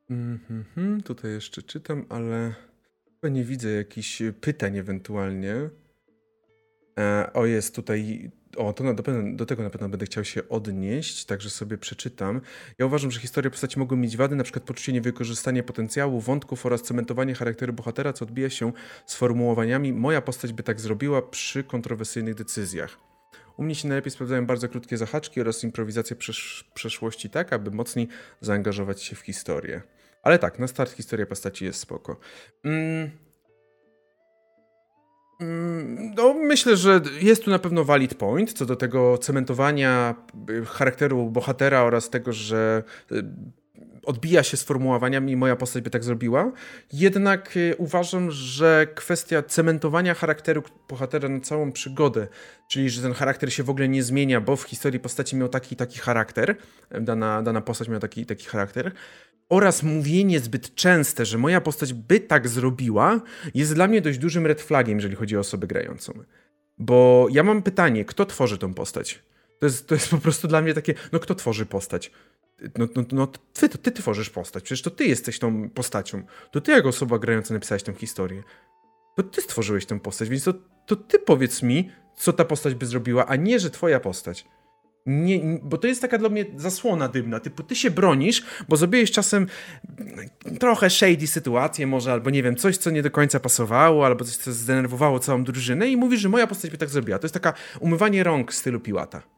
Mm-hmm, 0.10 1.04
tutaj 1.04 1.32
jeszcze 1.32 1.62
czytam, 1.62 2.06
ale 2.10 2.56
chyba 3.06 3.30
nie 3.30 3.44
widzę 3.44 3.70
jakichś 3.70 4.22
pytań 4.42 4.78
ewentualnie. 4.78 5.70
E, 6.98 7.34
o, 7.34 7.46
jest 7.46 7.76
tutaj. 7.76 8.32
O, 8.58 8.74
to 8.74 8.84
na, 8.84 8.94
do, 8.94 9.04
do 9.34 9.46
tego 9.46 9.64
na 9.64 9.70
pewno 9.70 9.90
będę 9.90 10.06
chciał 10.06 10.24
się 10.26 10.50
odnieść, 10.50 11.26
także 11.26 11.50
sobie 11.50 11.78
przeczytam. 11.78 12.42
Ja 12.80 12.86
uważam, 12.86 13.12
że 13.12 13.20
historie 13.20 13.52
postaci 13.52 13.80
mogą 13.80 13.96
mieć 13.96 14.18
wady, 14.18 14.44
przykład 14.44 14.64
poczucie 14.66 14.94
niewykorzystania 14.94 15.64
potencjału, 15.64 16.20
wątków 16.20 16.66
oraz 16.66 16.82
cementowanie 16.82 17.36
charakteru 17.36 17.74
bohatera, 17.74 18.14
co 18.14 18.26
odbija 18.26 18.50
się 18.50 18.72
sformułowaniami 19.06 19.94
moja 19.94 20.22
postać 20.22 20.54
by 20.54 20.64
tak 20.64 20.82
zrobiła 20.82 21.22
przy 21.22 21.64
kontrowersyjnych 21.64 22.36
decyzjach. 22.36 22.98
U 23.58 23.64
mnie 23.64 23.76
się 23.76 23.88
najlepiej 23.88 24.12
sprawdzają 24.12 24.46
bardzo 24.46 24.70
krótkie 24.70 24.98
zahaczki 24.98 25.42
oraz 25.42 25.64
improwizacja 25.64 26.16
przesz 26.16 26.70
przeszłości 26.74 27.30
tak, 27.30 27.54
aby 27.54 27.72
mocniej 27.72 28.08
zaangażować 28.42 29.04
się 29.04 29.16
w 29.16 29.20
historię. 29.20 29.82
Ale 30.24 30.40
tak, 30.40 30.60
na 30.60 30.68
start 30.68 30.92
historia 30.92 31.26
postaci 31.26 31.66
jest 31.66 31.80
spoko. 31.80 32.20
Mm. 32.64 33.27
Mm, 35.40 36.14
no, 36.16 36.34
myślę, 36.34 36.78
że 36.78 37.02
jest 37.22 37.44
tu 37.44 37.52
na 37.52 37.60
pewno 37.60 37.84
valid 37.84 38.16
point 38.16 38.54
co 38.54 38.66
do 38.66 38.76
tego 38.76 39.18
cementowania 39.18 40.16
y, 40.50 40.66
charakteru 40.66 41.30
bohatera 41.30 41.82
oraz 41.82 42.10
tego, 42.10 42.34
że 42.34 42.84
y, 43.12 43.24
odbija 44.08 44.44
się 44.44 44.58
sformułowaniami 44.58 45.36
moja 45.36 45.56
postać 45.56 45.84
by 45.84 45.90
tak 45.90 46.04
zrobiła. 46.04 46.52
Jednak 46.94 47.58
y, 47.58 47.76
uważam, 47.78 48.32
że 48.32 48.88
kwestia 48.96 49.44
cementowania 49.44 50.14
charakteru 50.14 50.64
bohatera 50.90 51.30
na 51.30 51.40
całą 51.40 51.72
przygodę, 51.72 52.28
czyli 52.70 52.90
że 52.90 53.02
ten 53.02 53.14
charakter 53.14 53.54
się 53.54 53.64
w 53.64 53.70
ogóle 53.70 53.88
nie 53.88 54.04
zmienia, 54.04 54.42
bo 54.42 54.56
w 54.56 54.64
historii 54.64 55.00
postaci 55.00 55.36
miał 55.36 55.50
taki 55.50 55.76
taki 55.76 56.00
charakter, 56.00 56.56
dana, 57.02 57.42
dana 57.42 57.62
postać 57.62 57.88
miała 57.88 58.00
taki 58.00 58.26
taki 58.26 58.46
charakter, 58.46 58.92
oraz 59.50 59.84
mówienie 59.84 60.40
zbyt 60.40 60.76
częste, 60.76 61.26
że 61.26 61.38
moja 61.38 61.62
postać 61.62 61.94
by 61.94 62.20
tak 62.20 62.48
zrobiła, 62.48 63.22
jest 63.54 63.74
dla 63.74 63.88
mnie 63.88 64.02
dość 64.02 64.18
dużym 64.18 64.46
red 64.46 64.62
flagiem, 64.62 64.98
jeżeli 64.98 65.16
chodzi 65.16 65.38
o 65.38 65.40
osobę 65.40 65.68
grającą. 65.68 66.14
Bo 66.78 67.28
ja 67.32 67.44
mam 67.44 67.64
pytanie, 67.64 68.06
kto 68.06 68.26
tworzy 68.26 68.58
tą 68.58 68.74
postać? 68.74 69.20
To 69.60 69.66
jest, 69.66 69.88
to 69.88 69.96
jest 69.96 70.10
po 70.10 70.18
prostu 70.18 70.48
dla 70.48 70.62
mnie 70.62 70.74
takie, 70.74 70.94
no 71.12 71.20
kto 71.20 71.36
tworzy 71.36 71.66
postać? 71.66 72.12
No, 72.78 72.88
no, 72.96 73.04
no 73.12 73.28
ty, 73.54 73.70
ty 73.70 73.92
tworzysz 73.92 74.30
postać, 74.30 74.64
przecież 74.64 74.82
to 74.82 74.90
ty 74.90 75.06
jesteś 75.06 75.40
tą 75.40 75.70
postacią. 75.70 76.24
To 76.52 76.62
ty 76.62 76.72
jako 76.72 76.90
osoba 76.90 77.20
grająca 77.20 77.54
napisałeś 77.54 77.84
tę 77.84 77.94
historię. 77.94 78.44
To 79.16 79.24
ty 79.24 79.42
stworzyłeś 79.42 79.86
tę 79.86 80.00
postać, 80.00 80.30
więc 80.30 80.44
to, 80.44 80.54
to 80.86 80.96
ty 80.96 81.20
powiedz 81.20 81.64
mi, 81.64 81.92
co 82.18 82.34
ta 82.34 82.46
postać 82.46 82.76
by 82.76 82.86
zrobiła, 82.86 83.26
a 83.28 83.36
nie, 83.36 83.60
że 83.60 83.70
twoja 83.70 84.00
postać. 84.00 84.46
Nie, 85.06 85.60
bo 85.64 85.78
to 85.78 85.88
jest 85.88 86.02
taka 86.02 86.18
dla 86.18 86.30
mnie 86.30 86.46
zasłona 86.56 87.08
dymna, 87.08 87.40
typu 87.40 87.64
ty 87.64 87.76
się 87.76 87.92
bronisz, 87.92 88.46
bo 88.70 88.78
zrobiłeś 88.78 89.12
czasem 89.12 89.48
trochę 90.60 90.90
shady 90.90 91.28
sytuację 91.28 91.88
może, 91.88 92.12
albo 92.12 92.30
nie 92.30 92.44
wiem, 92.44 92.56
coś, 92.56 92.78
co 92.78 92.90
nie 92.90 93.04
do 93.04 93.12
końca 93.12 93.40
pasowało, 93.40 94.06
albo 94.06 94.26
coś, 94.26 94.38
co 94.38 94.54
zdenerwowało 94.54 95.20
całą 95.20 95.44
drużynę 95.44 95.88
i 95.88 95.98
mówisz, 95.98 96.22
że 96.22 96.30
moja 96.30 96.48
postać 96.48 96.72
by 96.72 96.78
tak 96.78 96.90
zrobiła. 96.90 97.20
To 97.20 97.26
jest 97.26 97.34
taka 97.34 97.54
umywanie 97.80 98.24
rąk 98.24 98.52
w 98.52 98.56
stylu 98.56 98.80
Piłata. 98.80 99.37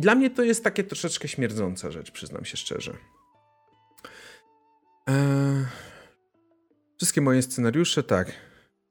I 0.00 0.02
dla 0.02 0.14
mnie 0.14 0.30
to 0.30 0.42
jest 0.42 0.64
takie 0.64 0.84
troszeczkę 0.84 1.28
śmierdząca 1.28 1.90
rzecz, 1.90 2.10
przyznam 2.10 2.44
się 2.44 2.56
szczerze. 2.56 2.92
Eee... 5.06 5.64
Wszystkie 6.96 7.20
moje 7.20 7.42
scenariusze, 7.42 8.02
tak. 8.02 8.32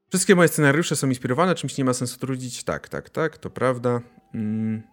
Wszystkie 0.10 0.36
moje 0.36 0.48
scenariusze 0.48 0.96
są 0.96 1.08
inspirowane, 1.08 1.56
czymś 1.56 1.78
nie 1.78 1.86
ma 1.86 1.94
sensu 1.94 2.20
trudzić. 2.20 2.64
Tak, 2.64 2.90
tak, 2.90 3.10
tak, 3.10 3.38
to 3.38 3.50
prawda. 3.50 4.02
Mm. 4.34 4.84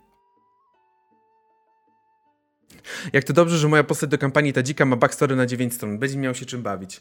Jak 3.13 3.25
to 3.25 3.33
dobrze, 3.33 3.59
że 3.59 3.69
moja 3.69 3.85
postać 3.85 4.11
do 4.11 4.19
kampanii 4.19 4.53
Tadzika 4.53 4.85
ma 4.85 4.97
backstory 4.97 5.37
na 5.37 5.47
9 5.47 5.75
stron. 5.75 5.99
Będzie 5.99 6.19
miał 6.19 6.35
się 6.35 6.47
czym 6.47 6.63
bawić. 6.63 7.01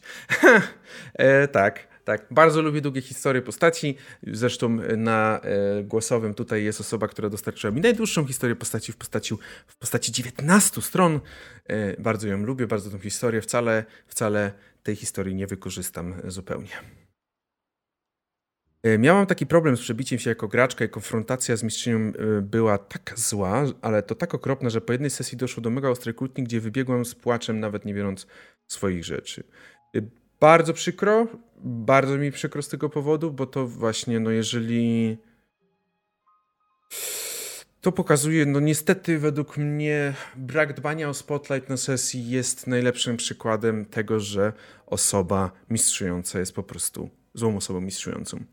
e, 1.14 1.48
tak, 1.48 1.88
tak. 2.06 2.26
Bardzo 2.32 2.62
lubię 2.62 2.82
długie 2.82 3.02
historie 3.02 3.42
postaci. 3.42 3.98
Zresztą 4.28 4.78
na 4.98 5.40
e, 5.44 5.84
głosowym 5.84 6.34
tutaj 6.34 6.64
jest 6.64 6.82
osoba, 6.82 7.08
która 7.08 7.30
dostarczyła 7.30 7.72
mi 7.74 7.82
najdłuższą 7.82 8.26
historię 8.26 8.56
postaci 8.56 8.92
w 8.92 8.98
postaci, 8.98 9.36
w 9.68 9.78
postaci 9.78 10.12
19 10.12 10.82
stron. 10.82 11.20
E, 11.66 12.02
bardzo 12.02 12.28
ją 12.28 12.38
lubię, 12.38 12.68
bardzo 12.68 12.90
tą 12.90 13.00
historię. 13.00 13.42
Wcale, 13.42 13.86
wcale 14.08 14.52
tej 14.84 14.96
historii 14.96 15.36
nie 15.36 15.48
wykorzystam 15.48 16.14
zupełnie. 16.28 16.70
E, 18.84 18.98
miałam 18.98 19.26
taki 19.26 19.46
problem 19.46 19.78
z 19.78 19.80
przebiciem 19.82 20.20
się 20.20 20.30
jako 20.30 20.48
graczka 20.48 20.86
i 20.86 20.90
konfrontacja 20.90 21.56
z 21.56 21.64
mistrzynią 21.64 21.98
e, 21.98 22.42
była 22.42 22.78
tak 22.78 23.14
zła, 23.16 23.66
ale 23.82 24.04
to 24.04 24.16
tak 24.16 24.36
okropna, 24.36 24.70
że 24.70 24.82
po 24.82 24.92
jednej 24.92 25.10
sesji 25.10 25.38
doszło 25.38 25.62
do 25.64 25.70
mega 25.70 25.90
ostrej 25.90 26.16
kłótni, 26.16 26.44
gdzie 26.44 26.62
wybiegłam 26.62 27.06
z 27.06 27.16
płaczem, 27.16 27.60
nawet 27.60 27.86
nie 27.86 27.94
biorąc 27.94 28.28
swoich 28.68 29.06
rzeczy. 29.06 29.44
Bardzo 30.46 30.74
przykro, 30.74 31.28
bardzo 31.64 32.18
mi 32.18 32.32
przykro 32.32 32.62
z 32.62 32.68
tego 32.68 32.90
powodu, 32.90 33.32
bo 33.32 33.46
to 33.46 33.68
właśnie, 33.68 34.20
no 34.20 34.32
jeżeli... 34.32 35.18
To 37.82 37.92
pokazuje, 37.92 38.46
no 38.46 38.60
niestety 38.60 39.20
według 39.20 39.58
mnie 39.58 40.14
brak 40.36 40.74
dbania 40.74 41.10
o 41.10 41.14
spotlight 41.14 41.70
na 41.70 41.78
sesji 41.78 42.30
jest 42.30 42.68
najlepszym 42.68 43.18
przykładem 43.18 43.86
tego, 43.86 44.20
że 44.20 44.54
osoba 44.86 45.52
mistrzująca 45.70 46.40
jest 46.40 46.56
po 46.56 46.64
prostu 46.64 47.10
złą 47.34 47.58
osobą 47.58 47.82
mistrzującą 47.82 48.44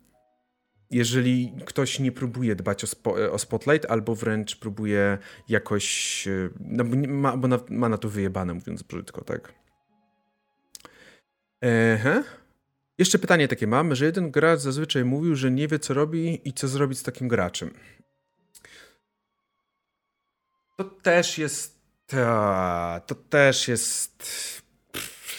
jeżeli 0.91 1.53
ktoś 1.65 1.99
nie 1.99 2.13
próbuje 2.13 2.57
dbać 2.57 2.85
o, 2.85 2.87
spo, 2.87 3.33
o 3.33 3.39
spotlight, 3.39 3.91
albo 3.91 4.15
wręcz 4.15 4.57
próbuje 4.57 5.19
jakoś, 5.49 6.29
e, 6.29 6.49
no, 6.61 6.85
ma, 7.09 7.37
bo 7.37 7.49
na, 7.49 7.59
ma 7.69 7.89
na 7.89 7.99
to 7.99 8.09
wyjebane, 8.09 8.55
mówiąc 8.55 8.83
brzydko, 8.83 9.25
tak. 9.25 9.62
Ehe. 11.63 12.23
Jeszcze 12.99 13.19
pytanie 13.19 13.49
takie 13.49 13.67
mam, 13.67 13.95
że 13.95 14.05
jeden 14.05 14.31
gracz 14.31 14.61
zazwyczaj 14.61 15.05
mówił, 15.05 15.37
że 15.37 15.51
nie 15.51 15.69
wie 15.69 15.79
co 15.79 15.95
robi 15.95 16.49
i 16.49 16.53
co 16.53 16.69
zrobić 16.69 16.99
z 16.99 17.03
takim 17.03 17.29
graczem. 17.29 17.75
To 20.77 20.85
też 20.85 21.39
jest, 21.39 21.79
to 23.07 23.15
też 23.15 23.69
jest 23.69 24.33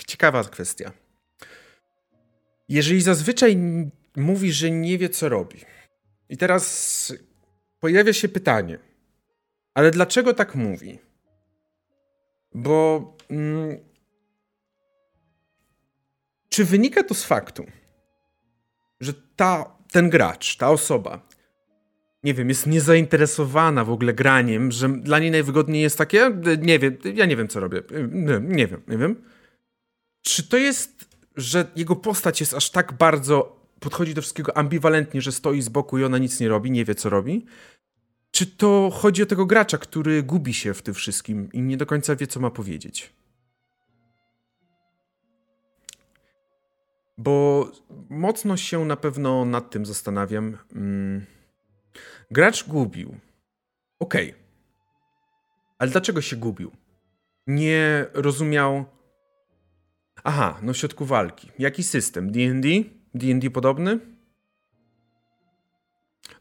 ciekawa 0.07 0.43
kwestia. 0.43 0.91
Jeżeli 2.69 3.01
zazwyczaj 3.01 3.57
mówi, 4.15 4.53
że 4.53 4.71
nie 4.71 4.97
wie, 4.97 5.09
co 5.09 5.29
robi. 5.29 5.59
I 6.29 6.37
teraz 6.37 7.13
pojawia 7.79 8.13
się 8.13 8.29
pytanie, 8.29 8.79
ale 9.73 9.91
dlaczego 9.91 10.33
tak 10.33 10.55
mówi? 10.55 10.99
Bo 12.55 13.13
mm, 13.29 13.92
czy 16.53 16.65
wynika 16.65 17.03
to 17.03 17.13
z 17.13 17.23
faktu, 17.23 17.65
że 18.99 19.13
ta, 19.35 19.77
ten 19.91 20.09
gracz, 20.09 20.57
ta 20.57 20.69
osoba, 20.69 21.27
nie 22.23 22.33
wiem, 22.33 22.49
jest 22.49 22.67
niezainteresowana 22.67 23.85
w 23.85 23.89
ogóle 23.89 24.13
graniem, 24.13 24.71
że 24.71 24.89
dla 24.89 25.19
niej 25.19 25.31
najwygodniej 25.31 25.81
jest 25.81 25.97
takie, 25.97 26.31
nie 26.61 26.79
wiem, 26.79 26.97
ja 27.15 27.25
nie 27.25 27.35
wiem 27.35 27.47
co 27.47 27.59
robię, 27.59 27.81
nie, 28.41 28.67
wiem, 28.67 28.81
nie 28.87 28.97
wiem. 28.97 29.23
Czy 30.21 30.47
to 30.47 30.57
jest, 30.57 31.05
że 31.35 31.65
jego 31.75 31.95
postać 31.95 32.39
jest 32.39 32.53
aż 32.53 32.69
tak 32.69 32.93
bardzo, 32.93 33.65
podchodzi 33.79 34.13
do 34.13 34.21
wszystkiego 34.21 34.57
ambiwalentnie, 34.57 35.21
że 35.21 35.31
stoi 35.31 35.61
z 35.61 35.69
boku 35.69 35.97
i 35.97 36.03
ona 36.03 36.17
nic 36.17 36.39
nie 36.39 36.49
robi, 36.49 36.71
nie 36.71 36.85
wie 36.85 36.95
co 36.95 37.09
robi? 37.09 37.45
Czy 38.31 38.45
to 38.45 38.91
chodzi 38.93 39.23
o 39.23 39.25
tego 39.25 39.45
gracza, 39.45 39.77
który 39.77 40.23
gubi 40.23 40.53
się 40.53 40.73
w 40.73 40.81
tym 40.81 40.93
wszystkim 40.93 41.49
i 41.53 41.61
nie 41.61 41.77
do 41.77 41.85
końca 41.85 42.15
wie 42.15 42.27
co 42.27 42.39
ma 42.39 42.51
powiedzieć? 42.51 43.13
Bo 47.17 47.67
mocno 48.09 48.57
się 48.57 48.85
na 48.85 48.95
pewno 48.95 49.45
nad 49.45 49.69
tym 49.69 49.85
zastanawiam. 49.85 50.57
Hmm 50.73 51.25
Gracz 52.31 52.67
gubił. 52.67 53.15
Okej. 53.99 54.29
Okay. 54.29 54.43
Ale 55.77 55.91
dlaczego 55.91 56.21
się 56.21 56.35
gubił? 56.35 56.71
Nie 57.47 58.05
rozumiał. 58.13 58.85
Aha, 60.23 60.59
no 60.61 60.73
w 60.73 60.77
środku 60.77 61.05
walki. 61.05 61.51
Jaki 61.59 61.83
system? 61.83 62.31
DD? 62.31 62.67
DD 63.13 63.49
podobny? 63.49 63.99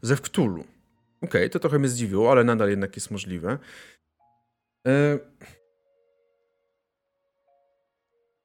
Ze 0.01 0.15
Cthulhu. 0.15 0.59
Okej, 0.61 0.67
okay, 1.21 1.49
to 1.49 1.59
trochę 1.59 1.79
mnie 1.79 1.89
zdziwiło, 1.89 2.31
ale 2.31 2.43
nadal 2.43 2.69
jednak 2.69 2.95
jest 2.95 3.11
możliwe. 3.11 3.57
E, 4.87 5.19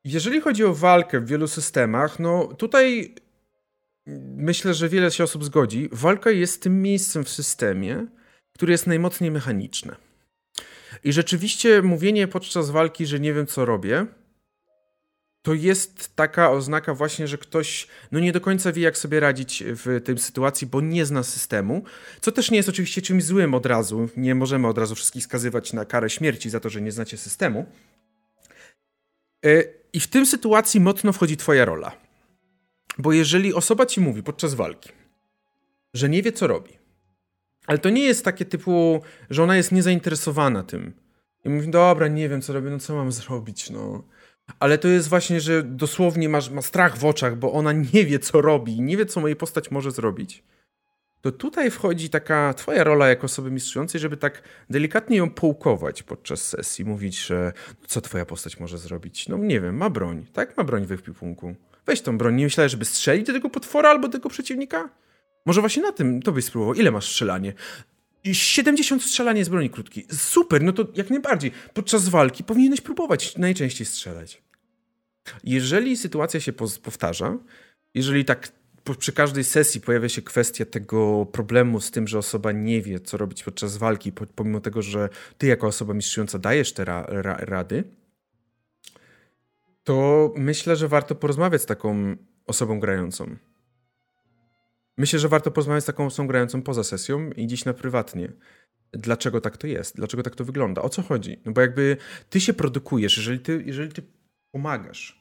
jeżeli 0.09 0.40
chodzi 0.40 0.64
o 0.64 0.74
walkę 0.74 1.20
w 1.20 1.26
wielu 1.26 1.48
systemach, 1.48 2.18
no 2.18 2.47
tutaj 2.47 3.14
myślę, 4.36 4.74
że 4.74 4.89
wiele 4.89 5.10
się 5.10 5.24
osób 5.24 5.44
zgodzi, 5.44 5.89
walka 5.93 6.30
jest 6.30 6.62
tym 6.62 6.82
miejscem 6.82 7.24
w 7.24 7.28
systemie, 7.28 8.06
które 8.55 8.72
jest 8.72 8.86
najmocniej 8.86 9.30
mechaniczne. 9.30 9.97
I 11.05 11.12
rzeczywiście 11.12 11.82
mówienie 11.82 12.28
podczas 12.28 12.70
walki, 12.70 13.06
że 13.06 13.20
nie 13.20 13.35
wiem 13.35 13.47
co 13.47 13.64
robię, 13.64 14.06
to 15.43 15.55
jest 15.55 16.16
taka 16.16 16.51
oznaka 16.51 16.94
właśnie, 16.94 17.28
że 17.28 17.39
ktoś 17.39 17.89
no 18.12 18.20
nie 18.20 18.32
do 18.32 18.40
końca 18.40 18.72
wie, 18.72 18.82
jak 18.82 18.98
sobie 18.98 19.20
radzić 19.20 19.64
w 19.66 20.01
tej 20.05 20.18
sytuacji, 20.18 20.66
bo 20.66 20.80
nie 20.80 21.06
zna 21.06 21.22
systemu, 21.22 21.85
co 22.20 22.32
też 22.32 22.51
nie 22.51 22.56
jest 22.56 22.68
oczywiście 22.68 23.02
czymś 23.02 23.24
złym 23.24 23.55
od 23.55 23.66
razu. 23.66 24.09
Nie 24.16 24.35
możemy 24.35 24.68
od 24.68 24.78
razu 24.78 24.94
wszystkich 24.94 25.24
skazywać 25.24 25.72
na 25.72 25.85
karę 25.85 26.10
śmierci 26.10 26.51
za 26.51 26.60
to, 26.60 26.68
że 26.68 26.80
nie 26.80 26.93
znacie 26.93 27.16
systemu. 27.16 27.66
I 29.93 30.01
w 30.01 30.06
tym 30.06 30.27
sytuacji 30.27 30.81
mocno 30.81 31.12
wchodzi 31.12 31.36
twoja 31.36 31.65
rola. 31.65 31.93
Bo 32.98 33.12
jeżeli 33.12 33.55
osoba 33.55 33.86
ci 33.86 34.01
mówi 34.01 34.23
podczas 34.23 34.55
walki, 34.55 34.90
że 35.94 36.09
nie 36.09 36.23
wie, 36.23 36.32
co 36.32 36.47
robi, 36.47 36.78
ale 37.66 37.78
to 37.78 37.90
nie 37.90 38.05
jest 38.05 38.24
takie 38.24 38.44
typu, 38.44 39.02
że 39.31 39.43
ona 39.43 39.56
jest 39.56 39.73
niezainteresowana 39.73 40.62
tym. 40.62 40.93
I 41.44 41.48
mówi, 41.48 41.70
dobra, 41.70 42.09
nie 42.09 42.28
wiem, 42.28 42.43
co 42.43 42.52
robię, 42.52 42.70
no 42.70 42.78
co 42.78 42.94
mam 42.94 43.12
zrobić, 43.12 43.70
no. 43.70 44.05
Ale 44.60 44.78
to 44.78 44.89
jest 44.89 45.09
właśnie, 45.09 45.40
że 45.40 45.62
dosłownie 45.62 46.28
masz, 46.28 46.51
ma 46.51 46.62
strach 46.62 46.98
w 46.98 47.05
oczach, 47.05 47.36
bo 47.36 47.52
ona 47.52 47.73
nie 47.73 48.05
wie, 48.05 48.19
co 48.19 48.40
robi, 48.40 48.81
nie 48.81 48.97
wie, 48.97 49.06
co 49.06 49.20
mojej 49.20 49.36
postać 49.36 49.70
może 49.70 49.90
zrobić. 49.90 50.44
To 51.20 51.32
tutaj 51.32 51.70
wchodzi 51.70 52.11
taka 52.11 52.55
twoja 52.55 52.85
rola 52.85 53.09
jako 53.09 53.24
osoby 53.24 53.51
mistrzującej, 53.51 54.01
żeby 54.01 54.16
tak 54.16 54.43
delikatnie 54.70 55.16
ją 55.16 55.31
połkować 55.31 56.03
podczas 56.03 56.49
sesji, 56.49 56.85
mówić, 56.85 57.27
że 57.27 57.53
no 57.69 57.86
co 57.86 58.01
twoja 58.01 58.27
postać 58.27 58.61
może 58.61 58.78
zrobić. 58.78 59.28
No 59.28 59.39
nie 59.39 59.61
wiem, 59.61 59.77
ma 59.77 59.90
broń, 59.90 60.27
tak? 60.32 60.57
Ma 60.57 60.65
broń 60.65 60.86
w 60.86 60.93
ekwipunku. 60.93 61.55
Weź 61.86 62.01
tą 62.01 62.19
broń, 62.19 62.35
nie 62.35 62.45
myślałeś, 62.45 62.73
żeby 62.73 62.85
strzelić 62.85 63.27
do 63.27 63.32
tego 63.32 63.51
potwora 63.51 63.90
albo 63.90 64.09
do 64.09 64.12
tego 64.12 64.28
przeciwnika? 64.28 64.90
Może 65.47 65.61
właśnie 65.61 65.82
na 65.82 65.93
tym 65.93 66.23
to 66.23 66.32
byś 66.32 66.45
spróbował. 66.45 66.74
Ile 66.74 66.90
masz 66.90 67.05
strzelanie? 67.11 67.53
70 68.32 69.03
strzelanie 69.03 69.45
z 69.45 69.49
broni 69.49 69.70
krótkiej. 69.70 70.07
Super, 70.12 70.62
no 70.62 70.73
to 70.73 70.86
jak 70.95 71.11
najbardziej. 71.11 71.53
Podczas 71.74 72.09
walki 72.09 72.45
powinieneś 72.45 72.81
próbować 72.81 73.36
najczęściej 73.36 73.86
strzelać. 73.86 74.43
Jeżeli 75.45 75.97
sytuacja 75.97 76.40
się 76.40 76.53
powtarza, 76.53 77.36
jeżeli 77.95 78.24
tak 78.24 78.49
przy 78.97 79.12
każdej 79.12 79.44
sesji 79.44 79.81
pojawia 79.81 80.09
się 80.09 80.23
kwestia 80.23 80.65
tego 80.65 81.27
problemu 81.27 81.81
z 81.81 81.90
tym, 81.90 82.09
że 82.09 82.19
osoba 82.19 82.52
nie 82.52 82.82
wie, 82.82 83.01
co 83.01 83.16
robić 83.16 83.44
podczas 83.44 83.77
walki, 83.77 84.12
pomimo 84.12 84.60
tego, 84.60 84.82
że 84.82 85.09
ty 85.39 85.47
jako 85.47 85.66
osoba 85.66 85.94
mistrzująca 85.94 86.39
dajesz 86.39 86.73
te 86.73 86.85
ra 86.85 87.06
ra 87.09 87.36
rady, 87.40 87.85
to 89.85 90.32
myślę, 90.36 90.77
że 90.77 90.89
warto 90.89 91.15
porozmawiać 91.15 91.62
z 91.62 91.66
taką 91.66 92.16
osobą 92.47 92.81
grającą. 92.81 93.36
Myślę, 94.97 95.19
że 95.19 95.28
warto 95.28 95.51
porozmawiać 95.51 95.85
z 95.85 95.86
taką 95.86 96.06
osobą 96.06 96.28
grającą 96.28 96.62
poza 96.62 96.85
sesją 96.85 97.31
i 97.31 97.47
dziś 97.47 97.65
na 97.65 97.74
prywatnie. 97.74 98.32
Dlaczego 98.93 99.40
tak 99.40 99.56
to 99.56 99.66
jest? 99.66 99.97
Dlaczego 99.97 100.23
tak 100.23 100.36
to 100.36 100.44
wygląda? 100.44 100.82
O 100.82 100.89
co 100.89 101.02
chodzi? 101.02 101.40
No 101.44 101.52
bo 101.52 101.60
jakby 101.60 101.97
ty 102.31 102.40
się 102.40 102.52
produkujesz, 102.52 103.16
jeżeli 103.16 103.40
ty, 103.40 103.62
jeżeli 103.66 103.93
ty 103.93 104.02
pomagasz, 104.51 105.18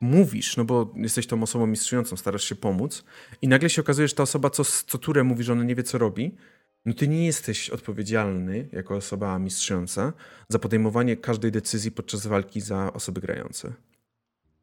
mówisz, 0.00 0.56
no 0.56 0.64
bo 0.64 0.94
jesteś 0.96 1.26
tą 1.26 1.42
osobą 1.42 1.66
mistrzującą, 1.66 2.16
starasz 2.16 2.44
się 2.44 2.54
pomóc 2.54 3.04
i 3.42 3.48
nagle 3.48 3.70
się 3.70 3.82
okazuje, 3.82 4.08
że 4.08 4.14
ta 4.14 4.22
osoba, 4.22 4.50
co, 4.50 4.64
co 4.64 4.98
turę 4.98 5.24
mówi, 5.24 5.44
że 5.44 5.52
ona 5.52 5.64
nie 5.64 5.74
wie, 5.74 5.82
co 5.82 5.98
robi, 5.98 6.36
no 6.84 6.94
ty 6.94 7.08
nie 7.08 7.26
jesteś 7.26 7.70
odpowiedzialny 7.70 8.68
jako 8.72 8.96
osoba 8.96 9.38
mistrzująca 9.38 10.12
za 10.48 10.58
podejmowanie 10.58 11.16
każdej 11.16 11.52
decyzji 11.52 11.92
podczas 11.92 12.26
walki 12.26 12.60
za 12.60 12.92
osoby 12.92 13.20
grające. 13.20 13.72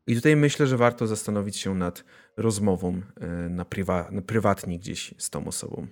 I 0.08 0.16
tutaj 0.16 0.36
myślę, 0.36 0.68
że 0.68 0.78
warto 0.78 1.08
zastanowić 1.08 1.58
się 1.58 1.76
nad 1.76 2.04
rozmową 2.38 3.02
e, 3.20 3.28
na, 3.50 3.66
prywa, 3.66 4.08
na 4.12 4.22
prywatnie 4.22 4.80
gdzieś 4.80 5.14
z 5.18 5.30
tą 5.30 5.48
osobą. 5.48 5.88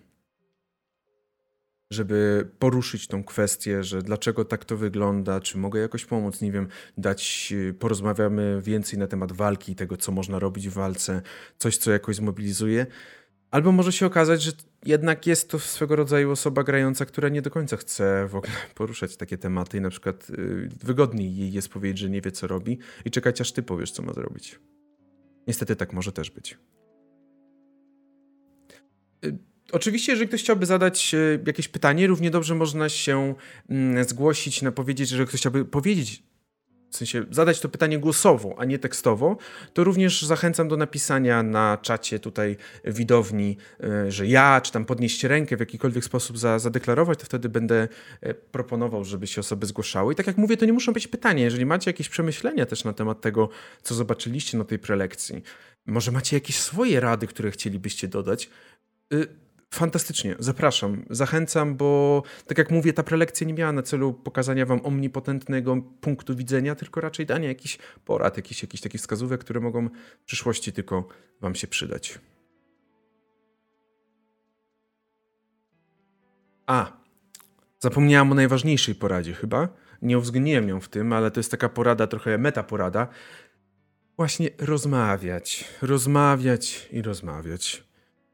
Żeby 1.91 2.48
poruszyć 2.60 3.07
tą 3.07 3.24
kwestię, 3.24 3.84
że 3.84 4.02
dlaczego 4.02 4.45
tak 4.45 4.66
to 4.66 4.78
wygląda, 4.78 5.41
czy 5.41 5.57
mogę 5.57 5.80
jakoś 5.80 6.06
pomóc, 6.06 6.41
nie 6.41 6.52
wiem, 6.52 6.68
dać, 6.98 7.53
e, 7.70 7.74
porozmawiamy 7.74 8.62
więcej 8.62 8.99
na 8.99 9.07
temat 9.07 9.32
walki 9.32 9.72
i 9.72 9.76
tego, 9.76 9.98
co 9.98 10.12
można 10.12 10.40
robić 10.40 10.70
w 10.70 10.74
walce, 10.74 11.22
coś, 11.57 11.78
co 11.78 11.91
jakoś 11.91 12.16
zmobilizuje. 12.16 12.86
Albo 13.52 13.72
może 13.72 13.91
się 13.91 14.06
okazać, 14.06 14.41
że 14.41 14.52
jednak 14.86 15.28
jest 15.28 15.49
to 15.49 15.60
swego 15.60 15.95
rodzaju 15.95 16.32
osoba 16.32 16.64
grająca, 16.64 17.06
która 17.06 17.30
nie 17.30 17.41
do 17.41 17.52
końca 17.52 17.78
chce 17.78 18.28
w 18.28 18.36
ogóle 18.36 18.53
poruszać 18.76 19.18
takie 19.18 19.38
tematy 19.38 19.78
i 19.78 19.82
na 19.82 19.90
przykład 19.90 20.30
y, 20.30 20.70
wygodniej 20.84 21.36
jej 21.36 21.52
jest 21.52 21.70
powiedzieć, 21.70 21.99
że 21.99 22.10
nie 22.10 22.22
wie 22.22 22.32
co 22.32 22.48
robi 22.48 22.80
i 23.06 23.12
czekać 23.12 23.41
aż 23.41 23.52
ty 23.52 23.64
powiesz, 23.64 23.91
co 23.91 24.03
ma 24.03 24.14
zrobić. 24.14 24.60
Niestety 25.48 25.76
tak 25.76 25.94
może 25.94 26.12
też 26.12 26.32
być. 26.32 26.57
Oczywiście, 29.71 30.11
jeżeli 30.11 30.27
ktoś 30.27 30.43
chciałby 30.43 30.65
zadać 30.65 31.13
y, 31.13 31.43
jakieś 31.47 31.67
pytanie, 31.67 32.07
równie 32.07 32.31
dobrze 32.31 32.55
można 32.55 32.89
się 32.89 33.35
mm, 33.69 34.03
zgłosić, 34.03 34.61
na 34.61 34.71
powiedzieć, 34.71 35.09
że 35.09 35.25
ktoś 35.25 35.39
chciałby 35.39 35.65
powiedzieć 35.65 36.23
w 36.95 36.97
sensie 36.97 37.25
zadać 37.31 37.59
to 37.59 37.69
pytanie 37.69 37.99
głosowo, 37.99 38.55
a 38.57 38.65
nie 38.65 38.79
tekstowo, 38.79 39.37
to 39.73 39.83
również 39.83 40.21
zachęcam 40.21 40.67
do 40.67 40.77
napisania 40.77 41.43
na 41.43 41.77
czacie 41.81 42.19
tutaj 42.19 42.57
widowni, 42.85 43.57
e, 43.83 44.11
że 44.11 44.27
ja, 44.27 44.61
czy 44.61 44.71
tam 44.71 44.85
podnieść 44.85 45.23
rękę 45.23 45.57
w 45.57 45.59
jakikolwiek 45.59 46.05
sposób 46.05 46.37
za, 46.37 46.59
zadeklarować, 46.59 47.19
to 47.19 47.25
wtedy 47.25 47.49
będę 47.49 47.87
e, 48.21 48.33
proponował, 48.33 49.05
żeby 49.05 49.27
się 49.27 49.41
osoby 49.41 49.65
zgłaszały. 49.65 50.13
I 50.13 50.15
tak 50.15 50.27
jak 50.27 50.37
mówię, 50.37 50.57
to 50.57 50.65
nie 50.65 50.73
muszą 50.73 50.93
być 50.93 51.07
pytania. 51.07 51.43
Jeżeli 51.43 51.65
macie 51.65 51.89
jakieś 51.89 52.09
przemyślenia 52.09 52.65
też 52.65 52.83
na 52.83 52.93
temat 52.93 53.21
tego, 53.21 53.49
co 53.83 53.95
zobaczyliście 53.95 54.57
na 54.57 54.63
tej 54.63 54.79
prelekcji, 54.79 55.43
może 55.85 56.11
macie 56.11 56.35
jakieś 56.35 56.59
swoje 56.59 56.99
rady, 56.99 57.27
które 57.27 57.51
chcielibyście 57.51 58.07
dodać, 58.07 58.49
y, 59.13 59.44
Fantastycznie, 59.73 60.35
zapraszam, 60.39 61.05
zachęcam, 61.09 61.75
bo 61.75 62.23
tak 62.47 62.57
jak 62.57 62.71
mówię, 62.71 62.93
ta 62.93 63.03
prelekcja 63.03 63.47
nie 63.47 63.53
miała 63.53 63.71
na 63.71 63.81
celu 63.81 64.13
pokazania 64.13 64.65
wam 64.65 64.85
omnipotentnego 64.85 65.77
punktu 66.01 66.35
widzenia, 66.35 66.75
tylko 66.75 67.01
raczej 67.01 67.25
dania 67.25 67.47
jakichś 67.47 67.77
porad, 68.05 68.37
jakichś, 68.37 68.61
jakichś 68.61 68.81
takich 68.81 69.01
wskazówek, 69.01 69.41
które 69.41 69.59
mogą 69.59 69.89
w 70.21 70.25
przyszłości 70.25 70.73
tylko 70.73 71.07
wam 71.41 71.55
się 71.55 71.67
przydać. 71.67 72.19
A, 76.65 76.91
zapomniałam 77.79 78.31
o 78.31 78.35
najważniejszej 78.35 78.95
poradzie 78.95 79.33
chyba. 79.33 79.69
Nie 80.01 80.17
uwzględniłem 80.17 80.69
ją 80.69 80.81
w 80.81 80.89
tym, 80.89 81.13
ale 81.13 81.31
to 81.31 81.39
jest 81.39 81.51
taka 81.51 81.69
porada, 81.69 82.07
trochę 82.07 82.37
metaporada. 82.37 83.07
Właśnie 84.17 84.49
rozmawiać, 84.57 85.65
rozmawiać 85.81 86.89
i 86.91 87.01
rozmawiać. 87.01 87.83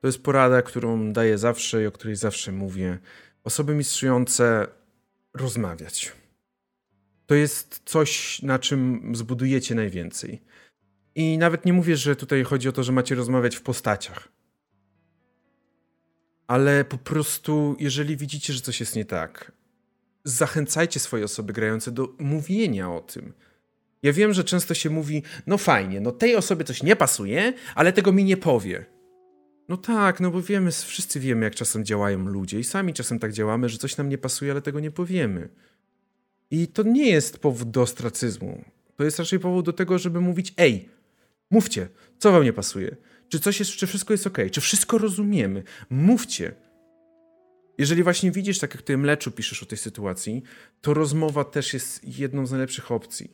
To 0.01 0.07
jest 0.07 0.23
porada, 0.23 0.61
którą 0.61 1.13
daję 1.13 1.37
zawsze 1.37 1.83
i 1.83 1.87
o 1.87 1.91
której 1.91 2.15
zawsze 2.15 2.51
mówię. 2.51 2.99
Osoby 3.43 3.75
mistrzujące 3.75 4.67
rozmawiać. 5.33 6.11
To 7.25 7.35
jest 7.35 7.81
coś, 7.85 8.41
na 8.41 8.59
czym 8.59 9.11
zbudujecie 9.15 9.75
najwięcej. 9.75 10.41
I 11.15 11.37
nawet 11.37 11.65
nie 11.65 11.73
mówię, 11.73 11.97
że 11.97 12.15
tutaj 12.15 12.43
chodzi 12.43 12.69
o 12.69 12.71
to, 12.71 12.83
że 12.83 12.91
macie 12.91 13.15
rozmawiać 13.15 13.55
w 13.55 13.61
postaciach. 13.61 14.29
ale 16.47 16.85
po 16.85 16.97
prostu, 16.97 17.75
jeżeli 17.79 18.17
widzicie, 18.17 18.53
że 18.53 18.61
coś 18.61 18.79
jest 18.79 18.95
nie 18.95 19.05
tak, 19.05 19.51
zachęcajcie 20.23 20.99
swoje 20.99 21.25
osoby 21.25 21.53
grające 21.53 21.91
do 21.91 22.09
mówienia 22.19 22.91
o 22.91 23.01
tym. 23.01 23.33
Ja 24.03 24.13
wiem, 24.13 24.33
że 24.33 24.43
często 24.43 24.73
się 24.73 24.89
mówi, 24.89 25.23
no 25.47 25.57
fajnie, 25.57 26.01
no 26.01 26.11
tej 26.11 26.35
osobie 26.35 26.65
coś 26.65 26.83
nie 26.83 26.95
pasuje, 26.95 27.53
ale 27.75 27.93
tego 27.93 28.11
mi 28.11 28.23
nie 28.23 28.37
powie. 28.37 28.85
No 29.71 29.77
tak, 29.77 30.19
no 30.19 30.31
bo 30.31 30.41
wiemy, 30.41 30.71
wszyscy 30.71 31.19
wiemy, 31.19 31.45
jak 31.45 31.55
czasem 31.55 31.85
działają 31.85 32.25
ludzie 32.25 32.59
i 32.59 32.63
sami 32.63 32.93
czasem 32.93 33.19
tak 33.19 33.33
działamy, 33.33 33.69
że 33.69 33.77
coś 33.77 33.97
nam 33.97 34.09
nie 34.09 34.17
pasuje, 34.17 34.51
ale 34.51 34.61
tego 34.61 34.79
nie 34.79 34.91
powiemy. 34.91 35.49
I 36.51 36.67
to 36.67 36.83
nie 36.83 37.09
jest 37.09 37.37
powód 37.37 37.71
do 37.71 37.81
ostracyzmu. 37.81 38.65
To 38.95 39.03
jest 39.03 39.19
raczej 39.19 39.39
powód 39.39 39.65
do 39.65 39.73
tego, 39.73 39.97
żeby 39.97 40.21
mówić, 40.21 40.53
ej, 40.57 40.89
mówcie, 41.51 41.87
co 42.19 42.31
wam 42.31 42.43
nie 42.43 42.53
pasuje? 42.53 42.95
Czy 43.29 43.39
coś 43.39 43.59
jest, 43.59 43.71
czy 43.71 43.87
wszystko 43.87 44.13
jest 44.13 44.27
ok? 44.27 44.37
Czy 44.51 44.61
wszystko 44.61 44.97
rozumiemy? 44.97 45.63
Mówcie. 45.89 46.55
Jeżeli 47.77 48.03
właśnie 48.03 48.31
widzisz, 48.31 48.59
tak 48.59 48.75
jak 48.75 48.83
ty 48.83 48.97
Mleczu 48.97 49.31
piszesz 49.31 49.63
o 49.63 49.65
tej 49.65 49.77
sytuacji, 49.77 50.43
to 50.81 50.93
rozmowa 50.93 51.43
też 51.43 51.73
jest 51.73 52.17
jedną 52.19 52.45
z 52.45 52.51
najlepszych 52.51 52.91
opcji. 52.91 53.31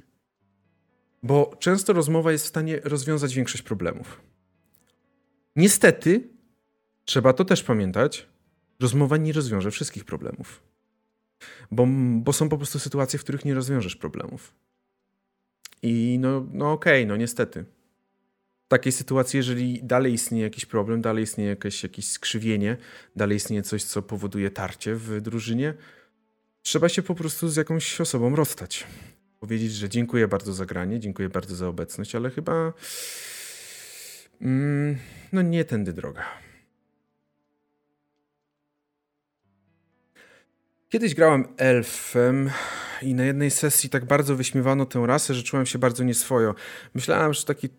Bo 1.24 1.56
często 1.60 1.94
rozmowa 1.94 2.32
jest 2.32 2.46
w 2.46 2.48
stanie 2.50 2.80
rozwiązać 2.84 3.36
większość 3.36 3.64
problemów. 3.64 4.28
Niestety, 5.58 6.30
trzeba 7.06 7.34
to 7.34 7.46
też 7.46 7.64
pamiętać, 7.64 8.28
rozmowa 8.80 9.18
nie 9.18 9.34
rozwiąże 9.34 9.72
wszystkich 9.72 10.06
problemów. 10.06 10.64
Bo, 11.72 11.88
bo 12.20 12.34
są 12.34 12.50
po 12.50 12.58
prostu 12.58 12.80
sytuacje, 12.80 13.20
w 13.20 13.24
których 13.24 13.46
nie 13.46 13.54
rozwiążesz 13.54 13.96
problemów. 13.96 14.54
I 15.82 16.18
no, 16.22 16.46
no 16.54 16.72
okej, 16.72 17.04
okay, 17.04 17.06
no 17.06 17.18
niestety. 17.18 17.66
W 18.66 18.68
takiej 18.68 18.92
sytuacji, 18.92 19.38
jeżeli 19.38 19.84
dalej 19.84 20.14
istnieje 20.14 20.44
jakiś 20.44 20.66
problem, 20.66 21.02
dalej 21.02 21.24
istnieje 21.24 21.50
jakieś, 21.50 21.84
jakieś 21.84 22.10
skrzywienie, 22.10 22.78
dalej 23.16 23.38
istnieje 23.38 23.64
coś, 23.64 23.84
co 23.84 24.02
powoduje 24.02 24.52
tarcie 24.52 24.96
w 24.96 25.22
drużynie, 25.22 25.74
trzeba 26.62 26.90
się 26.90 27.02
po 27.02 27.16
prostu 27.16 27.50
z 27.50 27.56
jakąś 27.56 28.02
osobą 28.02 28.36
rozstać. 28.36 28.88
Powiedzieć, 29.40 29.72
że 29.72 29.90
dziękuję 29.90 30.28
bardzo 30.28 30.54
za 30.54 30.66
granie, 30.66 31.00
dziękuję 31.00 31.30
bardzo 31.30 31.56
za 31.56 31.68
obecność, 31.68 32.16
ale 32.16 32.30
chyba 32.30 32.74
mm, 34.42 34.98
no 35.34 35.42
nie 35.42 35.66
tędy 35.66 35.94
droga. 35.94 36.24
Kiedyś 40.90 41.16
grałem 41.16 41.48
elfem 41.58 42.50
i 43.02 43.14
na 43.14 43.26
jednej 43.26 43.52
sesji 43.52 43.90
tak 43.90 44.06
bardzo 44.06 44.36
wyśmiewano 44.36 44.86
tę 44.86 45.04
rasę, 45.08 45.34
że 45.34 45.44
czułem 45.44 45.66
się 45.66 45.80
bardzo 45.80 46.04
nieswojo. 46.04 46.56
Myślałem, 46.94 47.34
że 47.34 47.44
taki 47.44 47.70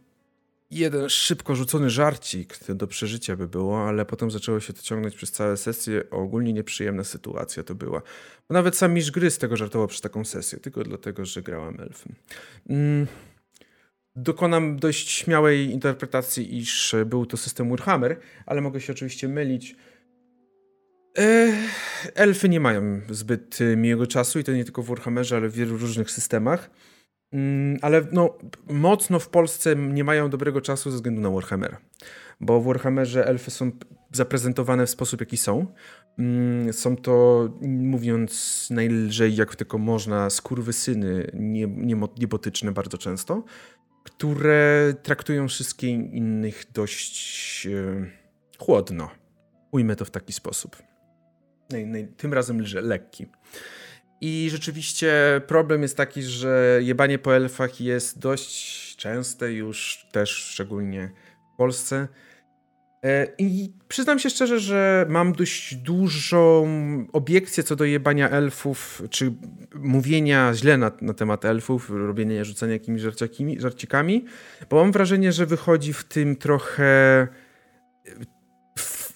jeden 0.71 1.09
szybko 1.09 1.57
rzucony 1.57 1.91
żarcik 1.91 2.59
do 2.69 2.87
przeżycia 2.87 3.37
by 3.37 3.49
było, 3.49 3.89
ale 3.89 4.05
potem 4.05 4.31
zaczęło 4.31 4.61
się 4.61 4.73
to 4.73 4.83
ciągnąć 4.83 5.15
przez 5.15 5.33
całe 5.33 5.57
sesję. 5.57 6.11
Ogólnie 6.11 6.53
nieprzyjemna 6.53 7.05
sytuacja 7.05 7.63
to 7.63 7.75
była. 7.75 8.03
Bo 8.49 8.55
nawet 8.55 8.77
sam 8.77 8.95
mistrz 8.95 9.11
gry 9.11 9.31
z 9.31 9.39
tego 9.39 9.57
żartował 9.57 9.89
przez 9.89 10.01
taką 10.01 10.25
sesję, 10.25 10.59
tylko 10.59 10.85
dlatego, 10.85 11.25
że 11.25 11.43
grałem 11.43 11.81
elfem. 11.81 12.15
Mm. 12.69 13.07
Dokonam 14.21 14.77
dość 14.77 15.11
śmiałej 15.11 15.71
interpretacji, 15.71 16.59
iż 16.59 16.97
był 17.07 17.27
to 17.27 17.37
system 17.37 17.71
Warhammer, 17.71 18.21
ale 18.47 18.61
mogę 18.61 18.81
się 18.81 18.93
oczywiście 18.93 19.29
mylić. 19.29 19.77
Elfy 22.15 22.49
nie 22.49 22.61
mają 22.61 23.01
zbyt 23.11 23.59
miłego 23.77 24.07
czasu 24.07 24.39
i 24.39 24.45
to 24.45 24.53
nie 24.53 24.65
tylko 24.65 24.83
w 24.83 24.87
Warhammerze, 24.87 25.37
ale 25.37 25.49
w 25.49 25.55
wielu 25.55 25.79
różnych 25.79 26.11
systemach. 26.11 26.71
Mm, 27.33 27.79
ale 27.83 28.07
no, 28.13 28.39
mocno 28.71 29.19
w 29.19 29.29
Polsce 29.29 29.77
nie 29.77 30.05
mają 30.05 30.31
dobrego 30.31 30.61
czasu 30.61 30.91
ze 30.91 30.97
względu 30.97 31.21
na 31.21 31.31
Warhammer. 31.31 31.77
Bo 32.41 32.61
w 32.61 32.65
Warhammerze 32.65 33.27
elfy 33.27 33.51
są 33.51 33.71
zaprezentowane 34.13 34.87
w 34.87 34.91
sposób, 34.91 35.21
jaki 35.21 35.37
są. 35.37 35.67
Mm, 36.19 36.73
są 36.73 36.97
to, 36.97 37.49
mówiąc 37.63 38.67
najlżej 38.71 39.37
jak 39.37 39.57
tylko 39.57 39.79
można, 39.79 40.31
skurwysyny 40.31 41.31
niebotyczne 42.17 42.73
bardzo 42.73 42.99
często, 42.99 43.45
które 44.11 44.95
traktują 45.03 45.49
wszystkich 45.49 45.91
innych 45.91 46.65
dość 46.75 47.67
e, 47.67 48.11
chłodno. 48.59 49.11
Ujmę 49.71 49.97
to 49.97 50.05
w 50.05 50.11
taki 50.11 50.33
sposób. 50.33 50.77
Tym 52.17 52.35
razem 52.35 52.63
lekki. 52.75 53.27
I 54.21 54.49
rzeczywiście 54.51 55.41
problem 55.47 55.83
jest 55.83 55.97
taki, 55.97 56.23
że 56.23 56.81
jebanie 56.83 57.19
po 57.19 57.37
elfach 57.37 57.81
jest 57.81 58.19
dość 58.19 58.97
częste 58.97 59.53
już 59.53 60.07
też 60.13 60.31
szczególnie 60.31 61.11
w 61.55 61.57
Polsce. 61.57 62.09
E, 63.05 63.27
I 63.39 63.73
przyznam 63.89 64.19
się 64.19 64.31
szczerze, 64.31 64.61
że 64.61 65.07
mam 65.09 65.33
dość 65.33 65.75
dużą 65.75 66.67
obiekcję 67.13 67.63
co 67.63 67.77
do 67.77 67.85
jebania 67.85 68.31
elfów, 68.31 69.03
czy 69.11 69.35
mówienia 69.75 70.55
źle 70.55 70.79
na, 70.79 70.93
na 71.01 71.15
temat 71.15 71.45
elfów, 71.45 71.91
robienia, 71.91 72.45
rzucania 72.45 72.73
jakimiś 72.73 73.03
żarcikami, 73.59 74.25
bo 74.71 74.77
mam 74.77 74.93
wrażenie, 74.93 75.33
że 75.33 75.47
wychodzi 75.47 75.93
w 75.93 76.05
tym 76.05 76.37
trochę 76.37 77.29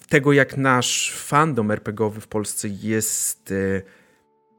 tego, 0.09 0.32
jak 0.32 0.56
nasz 0.56 1.12
fandom 1.16 1.70
RPGowy 1.70 2.20
w 2.20 2.28
Polsce 2.28 2.68
jest 2.68 3.52
e, 3.52 3.82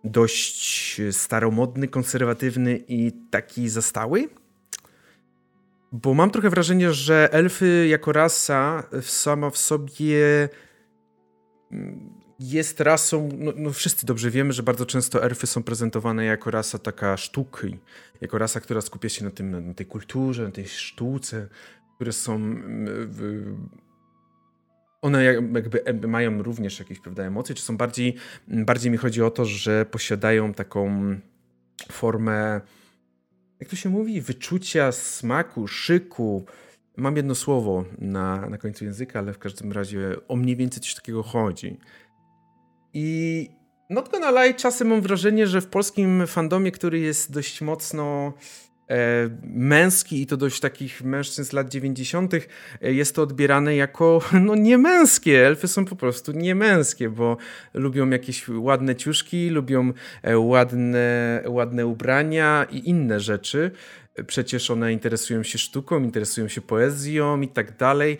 dość 0.04 1.02
staromodny, 1.12 1.88
konserwatywny 1.88 2.84
i 2.88 3.12
taki 3.32 3.70
zastały. 3.70 4.30
Bo 5.94 6.14
mam 6.14 6.32
trochę 6.32 6.50
wrażenie, 6.50 6.94
że 6.94 7.34
elfy 7.34 7.88
jako 7.88 8.12
rasa 8.12 8.84
sama 9.02 9.50
w 9.50 9.58
sobie 9.58 10.50
mm, 11.72 12.10
jest 12.40 12.80
rasą, 12.82 13.30
no, 13.38 13.52
no, 13.56 13.72
wszyscy 13.72 14.06
dobrze 14.06 14.30
wiemy, 14.32 14.54
że 14.54 14.64
bardzo 14.64 14.86
często 14.86 15.24
elfy 15.24 15.48
są 15.48 15.64
prezentowane 15.64 16.26
jako 16.26 16.52
rasa 16.52 16.80
taka 16.80 17.18
sztuki, 17.18 17.80
jako 18.22 18.38
rasa, 18.38 18.60
która 18.60 18.82
skupia 18.82 19.10
się 19.10 19.26
na, 19.26 19.32
tym, 19.32 19.68
na 19.68 19.74
tej 19.74 19.86
kulturze, 19.86 20.44
na 20.44 20.52
tej 20.52 20.68
sztuce, 20.68 21.48
które 21.96 22.14
są 22.14 22.36
mm, 22.36 23.70
one 25.02 25.24
jakby 25.24 26.08
mają 26.08 26.44
również 26.44 26.80
jakieś 26.80 27.00
prawda, 27.00 27.24
emocje, 27.24 27.56
czy 27.56 27.64
są 27.64 27.78
bardziej, 27.78 28.16
bardziej 28.48 28.92
mi 28.92 28.98
chodzi 28.98 29.22
o 29.22 29.32
to, 29.32 29.46
że 29.46 29.86
posiadają 29.86 30.54
taką 30.54 31.16
formę, 31.92 32.62
jak 33.64 33.70
to 33.70 33.76
się 33.76 33.90
mówi, 33.90 34.22
wyczucia, 34.22 34.92
smaku, 34.92 35.68
szyku. 35.68 36.46
Mam 36.98 37.18
jedno 37.18 37.36
słowo 37.36 37.86
na, 38.00 38.50
na 38.50 38.58
końcu 38.58 38.86
języka, 38.86 39.20
ale 39.20 39.34
w 39.34 39.40
każdym 39.40 39.72
razie 39.72 40.16
o 40.28 40.36
mniej 40.36 40.56
więcej 40.56 40.82
coś 40.82 40.96
takiego 40.96 41.24
chodzi. 41.24 41.78
I 42.94 43.50
not 43.90 44.10
gonna 44.10 44.32
lie, 44.44 44.54
czasem 44.54 44.88
mam 44.88 45.02
wrażenie, 45.02 45.48
że 45.48 45.62
w 45.62 45.68
polskim 45.68 46.28
fandomie, 46.28 46.72
który 46.72 47.00
jest 47.00 47.32
dość 47.32 47.62
mocno 47.62 48.34
męski 49.44 50.22
i 50.22 50.28
to 50.28 50.38
dość 50.38 50.60
takich 50.60 51.04
mężczyzn 51.04 51.44
z 51.44 51.54
lat 51.54 51.70
90. 51.70 52.34
E, 52.34 52.94
jest 52.94 53.16
to 53.16 53.22
odbierane 53.22 53.76
jako 53.76 54.22
no 54.46 54.56
niemęskie. 54.56 55.48
Elfy 55.48 55.68
są 55.68 55.86
po 55.86 55.96
prostu 55.96 56.32
niemęskie, 56.32 57.10
bo 57.10 57.38
lubią 57.74 58.10
jakieś 58.10 58.48
ładne 58.50 58.96
ciuszki, 58.96 59.50
lubią 59.50 59.94
e, 60.22 60.38
ładne, 60.38 61.44
ładne 61.48 61.86
ubrania 61.86 62.68
i 62.72 62.90
inne 62.90 63.20
rzeczy. 63.20 63.72
Przecież 64.28 64.72
one 64.72 64.94
interesują 64.94 65.44
się 65.44 65.58
sztuką, 65.58 66.04
interesują 66.04 66.48
się 66.48 66.62
poezją 66.62 67.42
i 67.42 67.48
tak 67.48 67.78
dalej 67.78 68.18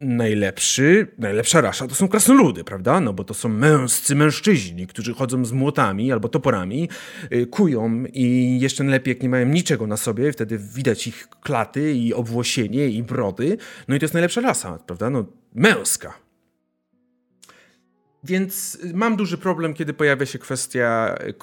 najlepszy, 0.00 1.06
najlepsza 1.18 1.60
rasza 1.60 1.88
to 1.88 1.94
są 1.94 2.08
krasnoludy, 2.08 2.64
prawda? 2.64 3.00
No 3.00 3.12
bo 3.12 3.24
to 3.24 3.34
są 3.34 3.48
męscy 3.48 4.14
mężczyźni, 4.14 4.86
którzy 4.86 5.14
chodzą 5.14 5.44
z 5.44 5.52
młotami 5.52 6.12
albo 6.12 6.28
toporami, 6.28 6.88
yy, 7.30 7.46
kują 7.46 8.04
i 8.12 8.58
jeszcze 8.60 8.84
najlepiej 8.84 9.14
jak 9.14 9.22
nie 9.22 9.28
mają 9.28 9.46
niczego 9.46 9.86
na 9.86 9.96
sobie, 9.96 10.32
wtedy 10.32 10.58
widać 10.58 11.06
ich 11.06 11.28
klaty 11.28 11.92
i 11.92 12.14
obwłosienie 12.14 12.88
i 12.88 13.02
brody. 13.02 13.58
No 13.88 13.96
i 13.96 13.98
to 13.98 14.04
jest 14.04 14.14
najlepsza 14.14 14.40
rasa, 14.40 14.78
prawda? 14.78 15.10
No 15.10 15.24
męska. 15.54 16.26
Więc 18.24 18.78
mam 18.94 19.16
duży 19.16 19.38
problem, 19.38 19.74
kiedy 19.74 19.94
pojawia 19.94 20.26
się 20.26 20.38
kwestia 20.38 21.14
y, 21.28 21.34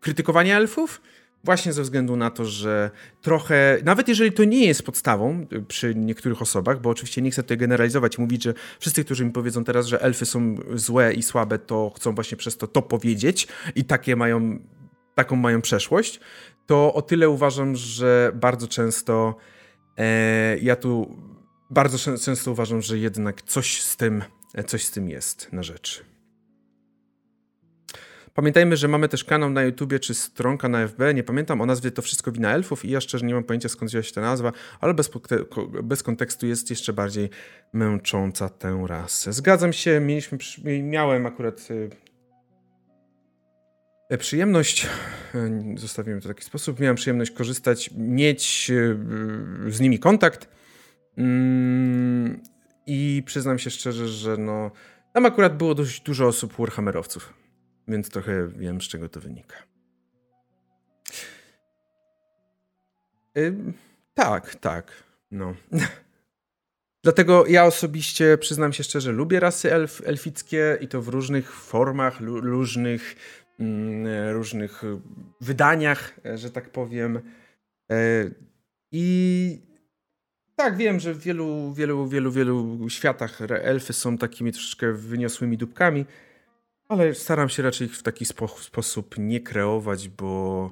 krytykowania 0.00 0.56
elfów, 0.56 1.00
Właśnie 1.46 1.72
ze 1.72 1.82
względu 1.82 2.16
na 2.16 2.30
to, 2.30 2.44
że 2.44 2.90
trochę, 3.22 3.78
nawet 3.84 4.08
jeżeli 4.08 4.32
to 4.32 4.44
nie 4.44 4.66
jest 4.66 4.82
podstawą 4.82 5.46
y, 5.52 5.62
przy 5.62 5.94
niektórych 5.94 6.42
osobach, 6.42 6.80
bo 6.80 6.90
oczywiście 6.90 7.22
nie 7.22 7.30
chcę 7.30 7.42
tutaj 7.42 7.56
generalizować 7.56 8.18
i 8.18 8.20
mówić, 8.20 8.42
że 8.42 8.54
wszyscy, 8.80 9.04
którzy 9.04 9.24
mi 9.24 9.32
powiedzą 9.32 9.64
teraz, 9.64 9.86
że 9.86 10.02
elfy 10.02 10.26
są 10.26 10.56
złe 10.74 11.12
i 11.12 11.22
słabe, 11.22 11.58
to 11.58 11.92
chcą 11.96 12.14
właśnie 12.14 12.36
przez 12.36 12.56
to 12.56 12.66
to 12.66 12.82
powiedzieć 12.82 13.48
i 13.74 13.84
takie 13.84 14.16
mają, 14.16 14.58
taką 15.14 15.36
mają 15.36 15.62
przeszłość, 15.62 16.20
to 16.66 16.94
o 16.94 17.02
tyle 17.02 17.28
uważam, 17.28 17.76
że 17.76 18.32
bardzo 18.34 18.68
często 18.68 19.36
e, 19.96 20.58
ja 20.58 20.76
tu 20.76 21.16
bardzo 21.70 21.98
często 22.18 22.50
uważam, 22.50 22.82
że 22.82 22.98
jednak 22.98 23.42
coś 23.42 23.82
z 23.82 23.96
tym, 23.96 24.24
coś 24.66 24.84
z 24.84 24.90
tym 24.90 25.08
jest 25.08 25.52
na 25.52 25.62
rzeczy. 25.62 26.15
Pamiętajmy, 28.36 28.76
że 28.76 28.88
mamy 28.88 29.08
też 29.08 29.24
kanał 29.24 29.50
na 29.50 29.62
YouTubie 29.62 29.98
czy 29.98 30.14
stronka 30.14 30.68
na 30.68 30.88
FB, 30.88 31.14
nie 31.14 31.22
pamiętam 31.22 31.60
o 31.60 31.66
nazwie 31.66 31.90
To 31.90 32.02
Wszystko 32.02 32.32
Wina 32.32 32.52
Elfów 32.52 32.84
i 32.84 32.90
ja 32.90 33.00
szczerze 33.00 33.26
nie 33.26 33.34
mam 33.34 33.44
pojęcia 33.44 33.68
skąd 33.68 33.90
wzięła 33.90 34.02
się 34.02 34.12
ta 34.12 34.20
nazwa, 34.20 34.52
ale 34.80 34.94
bez, 34.94 35.10
bez 35.82 36.02
kontekstu 36.02 36.46
jest 36.46 36.70
jeszcze 36.70 36.92
bardziej 36.92 37.30
męcząca 37.72 38.48
tę 38.48 38.84
rasę. 38.86 39.32
Zgadzam 39.32 39.72
się, 39.72 40.00
mieliśmy, 40.00 40.38
miałem 40.82 41.26
akurat 41.26 41.68
e, 44.10 44.18
przyjemność, 44.18 44.86
e, 45.34 45.74
zostawimy 45.76 46.20
to 46.20 46.24
w 46.24 46.28
taki 46.28 46.44
sposób, 46.44 46.80
miałem 46.80 46.96
przyjemność 46.96 47.30
korzystać, 47.30 47.90
mieć 47.96 48.70
e, 48.70 49.70
z 49.70 49.80
nimi 49.80 49.98
kontakt. 49.98 50.48
Mm, 51.18 52.40
i 52.86 53.22
przyznam 53.26 53.58
się 53.58 53.70
szczerze, 53.70 54.08
że 54.08 54.36
no, 54.36 54.70
tam 55.12 55.26
akurat 55.26 55.56
było 55.56 55.74
dość 55.74 56.00
dużo 56.00 56.26
osób 56.26 56.52
Warhammerowców, 56.58 57.45
więc 57.88 58.10
trochę 58.10 58.48
wiem, 58.48 58.80
z 58.80 58.84
czego 58.84 59.08
to 59.08 59.20
wynika. 59.20 59.56
tak, 64.14 64.54
tak, 64.54 64.92
no. 65.30 65.54
Dlatego 67.04 67.46
ja 67.46 67.64
osobiście, 67.64 68.38
przyznam 68.38 68.72
się 68.72 68.84
szczerze, 68.84 69.12
lubię 69.12 69.40
rasy 69.40 69.72
elf, 69.72 70.02
elfickie 70.04 70.78
i 70.80 70.88
to 70.88 71.02
w 71.02 71.08
różnych 71.08 71.52
formach, 71.52 72.20
różnych, 72.20 73.16
mm, 73.60 74.32
różnych 74.32 74.82
wydaniach, 75.40 76.20
że 76.34 76.50
tak 76.50 76.70
powiem. 76.70 77.20
E, 77.90 78.30
I 78.92 79.60
tak, 80.56 80.76
wiem, 80.76 81.00
że 81.00 81.14
w 81.14 81.20
wielu, 81.20 81.72
wielu, 81.72 82.08
wielu, 82.08 82.32
wielu 82.32 82.88
światach 82.90 83.40
elfy 83.50 83.92
są 83.92 84.18
takimi 84.18 84.52
troszeczkę 84.52 84.92
wyniosłymi 84.92 85.56
dupkami, 85.56 86.04
ale 86.88 87.14
staram 87.14 87.48
się 87.48 87.62
raczej 87.62 87.88
w 87.88 88.02
taki 88.02 88.24
spo 88.24 88.48
sposób 88.48 89.14
nie 89.18 89.40
kreować, 89.40 90.08
bo, 90.08 90.70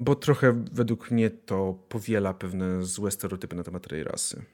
bo 0.00 0.14
trochę 0.14 0.64
według 0.72 1.10
mnie 1.10 1.30
to 1.30 1.78
powiela 1.88 2.34
pewne 2.34 2.82
złe 2.82 3.10
stereotypy 3.10 3.56
na 3.56 3.62
temat 3.62 3.88
tej 3.88 4.04
rasy. 4.04 4.44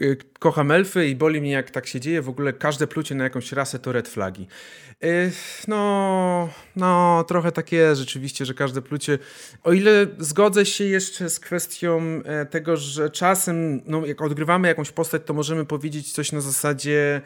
Y, 0.00 0.16
kocham 0.38 0.70
elfy 0.70 1.08
i 1.08 1.16
boli 1.16 1.40
mnie 1.40 1.50
jak 1.50 1.70
tak 1.70 1.86
się 1.86 2.00
dzieje. 2.00 2.22
W 2.22 2.28
ogóle 2.28 2.52
każde 2.52 2.86
plucie 2.86 3.14
na 3.14 3.24
jakąś 3.24 3.52
rasę 3.52 3.78
to 3.78 3.92
red 3.92 4.08
flagi. 4.08 4.46
Y, 5.04 5.32
no, 5.68 6.48
no, 6.76 7.24
trochę 7.28 7.52
tak 7.52 7.72
jest 7.72 8.00
rzeczywiście, 8.00 8.44
że 8.44 8.54
każde 8.54 8.82
plucie. 8.82 9.18
O 9.62 9.72
ile 9.72 10.06
zgodzę 10.18 10.66
się 10.66 10.84
jeszcze 10.84 11.30
z 11.30 11.40
kwestią 11.40 12.00
e, 12.24 12.46
tego, 12.46 12.76
że 12.76 13.10
czasem, 13.10 13.80
no, 13.86 14.06
jak 14.06 14.22
odgrywamy 14.22 14.68
jakąś 14.68 14.90
postać, 14.90 15.22
to 15.26 15.34
możemy 15.34 15.64
powiedzieć 15.64 16.12
coś 16.12 16.32
na 16.32 16.40
zasadzie 16.40 17.20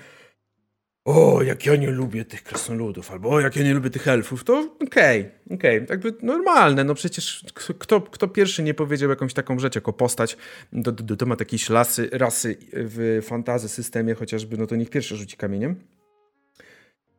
o, 1.06 1.42
jak 1.42 1.66
ja 1.66 1.76
nie 1.76 1.90
lubię 1.90 2.24
tych 2.24 2.42
krasnoludów, 2.42 3.10
albo 3.10 3.30
o, 3.30 3.40
jak 3.40 3.56
ja 3.56 3.62
nie 3.62 3.74
lubię 3.74 3.90
tych 3.90 4.08
elfów, 4.08 4.44
to 4.44 4.58
okej, 4.58 5.20
okay, 5.20 5.56
okej, 5.56 5.76
okay. 5.76 5.86
jakby 5.90 6.14
normalne, 6.22 6.84
no 6.84 6.94
przecież 6.94 7.44
kto, 7.54 8.00
kto 8.00 8.28
pierwszy 8.28 8.62
nie 8.62 8.74
powiedział 8.74 9.10
jakąś 9.10 9.34
taką 9.34 9.58
rzecz 9.58 9.74
jako 9.74 9.92
postać 9.92 10.36
do, 10.72 10.92
do, 10.92 11.16
do 11.16 11.26
jakiejś 11.40 11.70
lasy, 11.70 12.08
rasy 12.12 12.56
w 12.72 13.22
fantazy 13.26 13.68
systemie 13.68 14.14
chociażby, 14.14 14.56
no 14.56 14.66
to 14.66 14.76
niech 14.76 14.90
pierwszy 14.90 15.16
rzuci 15.16 15.36
kamieniem. 15.36 15.76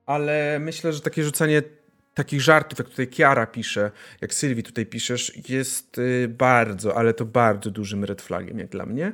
Ale 0.05 0.59
myślę, 0.59 0.93
że 0.93 1.01
takie 1.01 1.23
rzucanie 1.23 1.61
takich 2.13 2.41
żartów, 2.41 2.79
jak 2.79 2.89
tutaj 2.89 3.07
Kiara 3.07 3.45
pisze, 3.45 3.91
jak 4.21 4.33
Sylwii 4.33 4.63
tutaj 4.63 4.85
piszesz, 4.85 5.49
jest 5.49 5.97
y, 5.97 6.27
bardzo, 6.27 6.97
ale 6.97 7.13
to 7.13 7.25
bardzo 7.25 7.71
dużym 7.71 8.03
red 8.03 8.21
flagiem 8.21 8.59
jak 8.59 8.69
dla 8.69 8.85
mnie. 8.85 9.13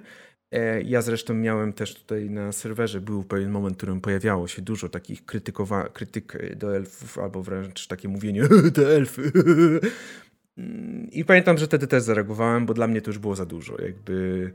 E, 0.53 0.81
ja 0.81 1.01
zresztą 1.01 1.33
miałem 1.33 1.73
też 1.73 1.95
tutaj 1.95 2.29
na 2.29 2.51
serwerze, 2.51 3.01
był 3.01 3.23
pewien 3.23 3.51
moment, 3.51 3.75
w 3.75 3.77
którym 3.77 4.01
pojawiało 4.01 4.47
się 4.47 4.61
dużo 4.61 4.89
takich 4.89 5.25
krytykowa- 5.25 5.91
krytyk 5.93 6.55
do 6.55 6.75
elfów, 6.75 7.19
albo 7.19 7.43
wręcz 7.43 7.87
takie 7.87 8.07
mówienie, 8.07 8.43
te 8.75 8.95
elfy. 8.95 9.31
I 11.11 11.25
pamiętam, 11.25 11.57
że 11.57 11.65
wtedy 11.65 11.87
też 11.87 12.03
zareagowałem, 12.03 12.65
bo 12.65 12.73
dla 12.73 12.87
mnie 12.87 13.01
to 13.01 13.09
już 13.09 13.19
było 13.19 13.35
za 13.35 13.45
dużo. 13.45 13.81
Jakby 13.81 14.53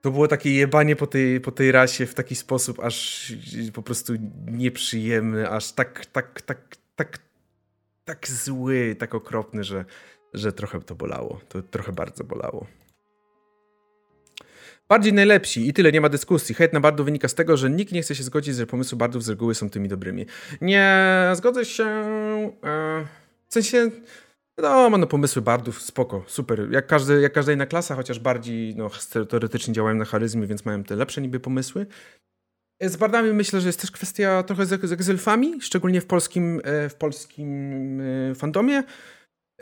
to 0.00 0.10
było 0.10 0.28
takie 0.28 0.54
jebanie 0.54 0.96
po 0.96 1.06
tej, 1.06 1.40
po 1.40 1.52
tej 1.52 1.72
rasie 1.72 2.06
w 2.06 2.14
taki 2.14 2.34
sposób 2.34 2.80
aż 2.80 3.32
po 3.74 3.82
prostu 3.82 4.12
nieprzyjemny, 4.46 5.50
aż 5.50 5.72
tak, 5.72 6.06
tak, 6.06 6.42
tak, 6.42 6.76
tak, 6.96 7.18
tak 8.04 8.28
zły, 8.28 8.96
tak 8.98 9.14
okropny, 9.14 9.64
że, 9.64 9.84
że 10.34 10.52
trochę 10.52 10.80
to 10.80 10.94
bolało. 10.94 11.40
To 11.48 11.62
trochę 11.62 11.92
bardzo 11.92 12.24
bolało. 12.24 12.66
Bardziej 14.88 15.12
najlepsi 15.12 15.68
i 15.68 15.72
tyle, 15.72 15.92
nie 15.92 16.00
ma 16.00 16.08
dyskusji. 16.08 16.54
Hejt 16.54 16.72
na 16.72 16.80
bardów 16.80 17.06
wynika 17.06 17.28
z 17.28 17.34
tego, 17.34 17.56
że 17.56 17.70
nikt 17.70 17.92
nie 17.92 18.02
chce 18.02 18.14
się 18.14 18.22
zgodzić, 18.22 18.56
że 18.56 18.66
pomysły 18.66 18.98
bardów 18.98 19.24
z 19.24 19.28
reguły 19.28 19.54
są 19.54 19.70
tymi 19.70 19.88
dobrymi. 19.88 20.26
Nie 20.60 21.06
zgodzę 21.34 21.64
się. 21.64 21.84
E, 22.64 23.06
w 23.48 23.54
sensie. 23.54 23.90
No, 24.58 24.90
no, 24.90 25.06
pomysły 25.06 25.42
bardów, 25.42 25.82
spoko, 25.82 26.24
super. 26.26 26.68
Jak, 26.70 26.86
każdy, 26.86 27.20
jak 27.20 27.32
każda 27.32 27.52
inna 27.52 27.66
klasa, 27.66 27.94
chociaż 27.94 28.18
bardziej 28.18 28.76
no, 28.76 28.90
teoretycznie 29.28 29.74
działają 29.74 29.96
na 29.96 30.04
charyzmie, 30.04 30.46
więc 30.46 30.64
mają 30.64 30.84
te 30.84 30.96
lepsze 30.96 31.20
niby 31.20 31.40
pomysły. 31.40 31.86
Z 32.82 32.96
bardami 32.96 33.32
myślę, 33.32 33.60
że 33.60 33.68
jest 33.68 33.80
też 33.80 33.90
kwestia 33.90 34.42
trochę 34.42 34.66
z, 34.66 35.00
z 35.00 35.10
elfami, 35.10 35.60
szczególnie 35.60 36.00
w 36.00 36.06
polskim, 36.06 36.60
e, 36.64 36.88
w 36.88 36.94
polskim 36.94 38.00
e, 38.00 38.34
fandomie. 38.34 38.82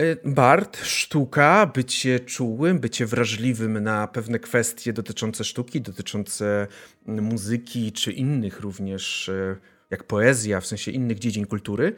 Y, 0.01 0.19
Bart, 0.25 0.77
sztuka, 0.77 1.67
bycie 1.67 2.21
czułym, 2.21 2.79
bycie 2.79 3.07
wrażliwym 3.07 3.83
na 3.83 4.09
pewne 4.09 4.39
kwestie 4.39 4.93
dotyczące 4.93 5.45
sztuki, 5.45 5.81
dotyczące 5.81 6.67
mm, 7.09 7.25
muzyki, 7.25 7.93
czy 7.93 8.13
innych 8.13 8.61
również, 8.61 9.29
y, 9.29 9.57
jak 9.91 10.05
poezja, 10.05 10.61
w 10.61 10.67
sensie 10.67 10.91
innych 10.91 11.19
dziedzin 11.19 11.47
kultury. 11.47 11.97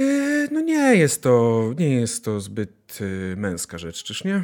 Y, 0.00 0.48
no 0.52 0.60
nie 0.60 0.94
jest 0.96 1.22
to, 1.22 1.64
nie 1.78 1.94
jest 1.94 2.24
to 2.24 2.40
zbyt 2.40 2.98
męska 3.36 3.78
rzecz, 3.78 4.02
czyż 4.02 4.24
nie? 4.24 4.42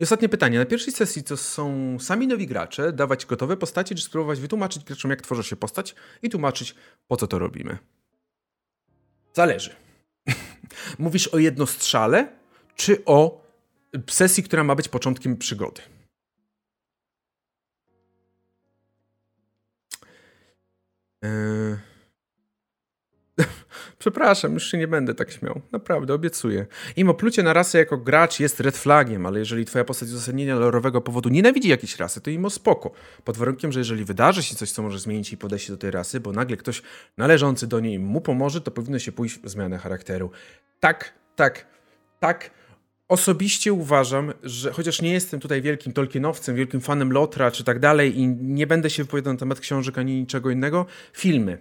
I 0.00 0.04
ostatnie 0.04 0.28
pytanie. 0.28 0.58
Na 0.58 0.66
pierwszej 0.66 0.92
sesji 0.92 1.24
to 1.24 1.36
są 1.36 1.96
sami 2.00 2.26
nowi 2.26 2.46
gracze, 2.46 2.92
dawać 2.92 3.26
gotowe 3.26 3.56
postacie, 3.56 3.94
czy 3.94 4.02
spróbować 4.02 4.40
wytłumaczyć 4.40 4.84
graczom, 4.84 5.10
jak 5.10 5.22
tworzy 5.22 5.42
się 5.42 5.56
postać 5.56 5.94
i 6.22 6.30
tłumaczyć, 6.30 6.74
po 7.08 7.16
co 7.16 7.26
to 7.26 7.38
robimy? 7.38 7.78
Zależy. 9.32 9.85
Mówisz 10.98 11.28
o 11.28 11.38
jednostrzale, 11.38 12.28
czy 12.76 13.04
o 13.04 13.46
sesji, 14.10 14.42
która 14.42 14.64
ma 14.64 14.74
być 14.74 14.88
początkiem 14.88 15.36
przygody? 15.36 15.82
Eee... 21.22 21.95
Przepraszam, 24.06 24.54
już 24.54 24.70
się 24.70 24.78
nie 24.78 24.88
będę 24.88 25.14
tak 25.14 25.30
śmiał. 25.30 25.60
Naprawdę, 25.72 26.14
obiecuję. 26.14 26.66
Im 26.96 27.08
oplucie 27.10 27.42
na 27.42 27.52
rasę 27.52 27.78
jako 27.78 27.98
gracz 27.98 28.40
jest 28.40 28.60
red 28.60 28.76
flagiem, 28.76 29.26
ale 29.26 29.38
jeżeli 29.38 29.64
twoja 29.64 29.84
postać 29.84 30.08
uzasadnienia 30.08 30.54
lorowego 30.54 31.00
powodu 31.00 31.28
nienawidzi 31.28 31.68
jakiejś 31.68 31.96
rasy, 31.96 32.20
to 32.20 32.30
im 32.30 32.44
o 32.44 32.50
spoko. 32.50 32.90
Pod 33.24 33.36
warunkiem, 33.36 33.72
że 33.72 33.80
jeżeli 33.80 34.04
wydarzy 34.04 34.42
się 34.42 34.54
coś, 34.54 34.70
co 34.70 34.82
może 34.82 34.98
zmienić 34.98 35.30
jej 35.30 35.38
podejście 35.38 35.72
do 35.72 35.78
tej 35.78 35.90
rasy, 35.90 36.20
bo 36.20 36.32
nagle 36.32 36.56
ktoś 36.56 36.82
należący 37.16 37.66
do 37.66 37.80
niej 37.80 37.98
mu 37.98 38.20
pomoże, 38.20 38.60
to 38.60 38.70
powinno 38.70 38.98
się 38.98 39.12
pójść 39.12 39.38
w 39.38 39.48
zmianę 39.48 39.78
charakteru. 39.78 40.30
Tak, 40.80 41.12
tak, 41.36 41.66
tak. 42.20 42.50
Osobiście 43.08 43.72
uważam, 43.72 44.32
że 44.42 44.72
chociaż 44.72 45.02
nie 45.02 45.12
jestem 45.12 45.40
tutaj 45.40 45.62
wielkim 45.62 45.92
Tolkienowcem, 45.92 46.56
wielkim 46.56 46.80
fanem 46.80 47.12
Lotra 47.12 47.50
czy 47.50 47.64
tak 47.64 47.78
dalej 47.78 48.18
i 48.18 48.28
nie 48.28 48.66
będę 48.66 48.90
się 48.90 49.04
wypowiadał 49.04 49.32
na 49.32 49.38
temat 49.38 49.60
książek 49.60 49.98
ani 49.98 50.20
niczego 50.20 50.50
innego, 50.50 50.86
filmy 51.12 51.58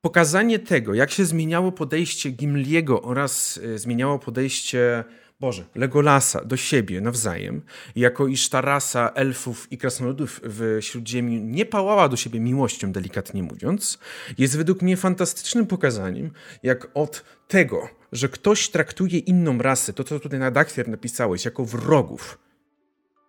pokazanie 0.00 0.58
tego, 0.58 0.94
jak 0.94 1.10
się 1.10 1.24
zmieniało 1.24 1.72
podejście 1.72 2.30
Gimliego 2.30 3.02
oraz 3.02 3.60
e, 3.74 3.78
zmieniało 3.78 4.18
podejście, 4.18 5.04
Boże, 5.40 5.64
Legolasa 5.74 6.44
do 6.44 6.56
siebie 6.56 7.00
nawzajem, 7.00 7.62
jako 7.96 8.26
iż 8.26 8.48
ta 8.48 8.60
rasa 8.60 9.10
elfów 9.14 9.72
i 9.72 9.78
krasnoludów 9.78 10.40
w 10.44 10.78
Śródziemiu 10.80 11.40
nie 11.44 11.66
pałała 11.66 12.08
do 12.08 12.16
siebie 12.16 12.40
miłością, 12.40 12.92
delikatnie 12.92 13.42
mówiąc, 13.42 13.98
jest 14.38 14.56
według 14.56 14.82
mnie 14.82 14.96
fantastycznym 14.96 15.66
pokazaniem, 15.66 16.30
jak 16.62 16.88
od 16.94 17.24
tego, 17.48 17.88
że 18.12 18.28
ktoś 18.28 18.68
traktuje 18.68 19.18
inną 19.18 19.58
rasę, 19.58 19.92
to 19.92 20.04
co 20.04 20.20
tutaj 20.20 20.38
na 20.38 20.50
Daktwier 20.50 20.88
napisałeś, 20.88 21.44
jako 21.44 21.64
wrogów, 21.64 22.38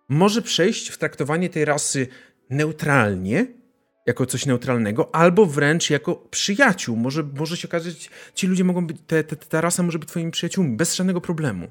może 0.08 0.42
przejść 0.42 0.88
w 0.88 0.98
traktowanie 0.98 1.50
tej 1.50 1.64
rasy 1.64 2.06
neutralnie, 2.50 3.46
jako 4.06 4.26
coś 4.26 4.46
neutralnego, 4.46 5.14
albo 5.14 5.46
wręcz 5.46 5.90
jako 5.90 6.14
przyjaciół. 6.14 6.96
Może, 6.96 7.22
może 7.22 7.56
się 7.56 7.68
okazać, 7.68 8.10
ci 8.34 8.46
ludzie 8.46 8.64
mogą 8.64 8.86
być, 8.86 8.96
te, 9.06 9.24
te, 9.24 9.36
ta 9.36 9.60
rasa 9.60 9.82
może 9.82 9.98
być 9.98 10.08
twoimi 10.08 10.30
przyjaciółmi, 10.30 10.76
bez 10.76 10.94
żadnego 10.94 11.20
problemu. 11.20 11.70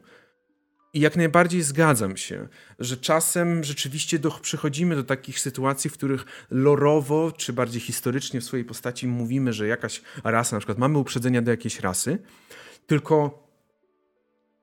I 0.93 0.99
jak 0.99 1.15
najbardziej 1.15 1.61
zgadzam 1.61 2.17
się, 2.17 2.47
że 2.79 2.97
czasem 2.97 3.63
rzeczywiście 3.63 4.19
do, 4.19 4.31
przychodzimy 4.31 4.95
do 4.95 5.03
takich 5.03 5.39
sytuacji, 5.39 5.89
w 5.89 5.93
których 5.93 6.25
lorowo, 6.49 7.31
czy 7.31 7.53
bardziej 7.53 7.81
historycznie 7.81 8.41
w 8.41 8.43
swojej 8.43 8.65
postaci 8.65 9.07
mówimy, 9.07 9.53
że 9.53 9.67
jakaś 9.67 10.01
rasa, 10.23 10.55
na 10.55 10.59
przykład 10.59 10.77
mamy 10.77 10.97
uprzedzenia 10.97 11.41
do 11.41 11.51
jakiejś 11.51 11.79
rasy, 11.79 12.17
tylko 12.87 13.47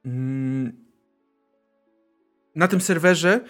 mm, 0.05 0.73
na 2.55 2.69
tym 2.69 2.81
serwerze 2.81 3.41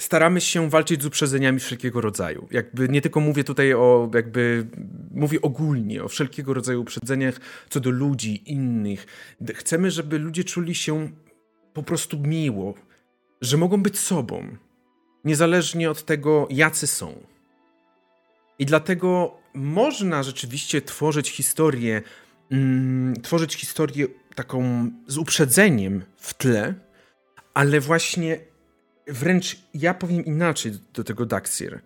staramy 0.00 0.40
się 0.40 0.70
walczyć 0.70 1.02
z 1.02 1.06
uprzedzeniami 1.06 1.60
wszelkiego 1.60 2.00
rodzaju. 2.00 2.48
Jakby 2.50 2.88
nie 2.88 3.00
tylko 3.00 3.20
mówię 3.20 3.44
tutaj 3.44 3.74
o, 3.74 4.10
jakby 4.14 4.66
mówię 5.10 5.40
ogólnie 5.42 6.04
o 6.04 6.08
wszelkiego 6.08 6.54
rodzaju 6.54 6.80
uprzedzeniach 6.80 7.40
co 7.70 7.80
do 7.80 7.90
ludzi, 7.90 8.52
innych. 8.52 9.06
Chcemy, 9.54 9.90
żeby 9.90 10.18
ludzie 10.18 10.44
czuli 10.44 10.74
się 10.74 11.08
po 11.72 11.82
prostu 11.82 12.18
miło, 12.18 12.74
że 13.40 13.56
mogą 13.56 13.82
być 13.82 13.98
sobą, 13.98 14.56
niezależnie 15.24 15.90
od 15.90 16.04
tego, 16.04 16.48
jacy 16.50 16.86
są. 16.86 17.14
I 18.58 18.66
dlatego 18.66 19.38
można 19.54 20.22
rzeczywiście 20.22 20.82
tworzyć 20.82 21.30
historię, 21.30 22.02
mm, 22.50 23.14
tworzyć 23.22 23.54
historię 23.54 24.06
taką 24.34 24.90
z 25.06 25.18
uprzedzeniem 25.18 26.02
w 26.16 26.34
tle, 26.34 26.74
ale 27.54 27.80
właśnie 27.80 28.49
wręcz 29.10 29.56
ja 29.74 29.94
powiem 29.94 30.24
inaczej 30.24 30.72
do 30.94 31.04
tego 31.04 31.26
Daxir. 31.26 31.80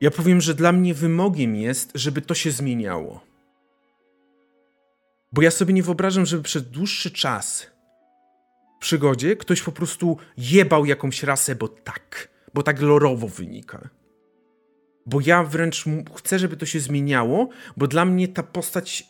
Ja 0.00 0.10
powiem, 0.10 0.40
że 0.40 0.54
dla 0.54 0.72
mnie 0.72 0.94
wymogiem 0.94 1.56
jest, 1.56 1.90
żeby 1.94 2.22
to 2.22 2.34
się 2.34 2.50
zmieniało. 2.50 3.20
Bo 5.32 5.42
ja 5.42 5.50
sobie 5.50 5.74
nie 5.74 5.82
wyobrażam, 5.82 6.26
żeby 6.26 6.42
przez 6.42 6.70
dłuższy 6.70 7.10
czas 7.10 7.66
w 8.76 8.80
przygodzie 8.80 9.36
ktoś 9.36 9.62
po 9.62 9.72
prostu 9.72 10.16
jebał 10.36 10.86
jakąś 10.86 11.22
rasę, 11.22 11.54
bo 11.54 11.68
tak, 11.68 12.28
bo 12.54 12.62
tak 12.62 12.80
lorowo 12.80 13.28
wynika. 13.28 13.88
Bo 15.06 15.20
ja 15.26 15.44
wręcz 15.44 15.84
chcę, 16.16 16.38
żeby 16.38 16.56
to 16.56 16.66
się 16.66 16.80
zmieniało, 16.80 17.48
bo 17.76 17.86
dla 17.86 18.04
mnie 18.04 18.28
ta 18.28 18.42
postać 18.42 19.06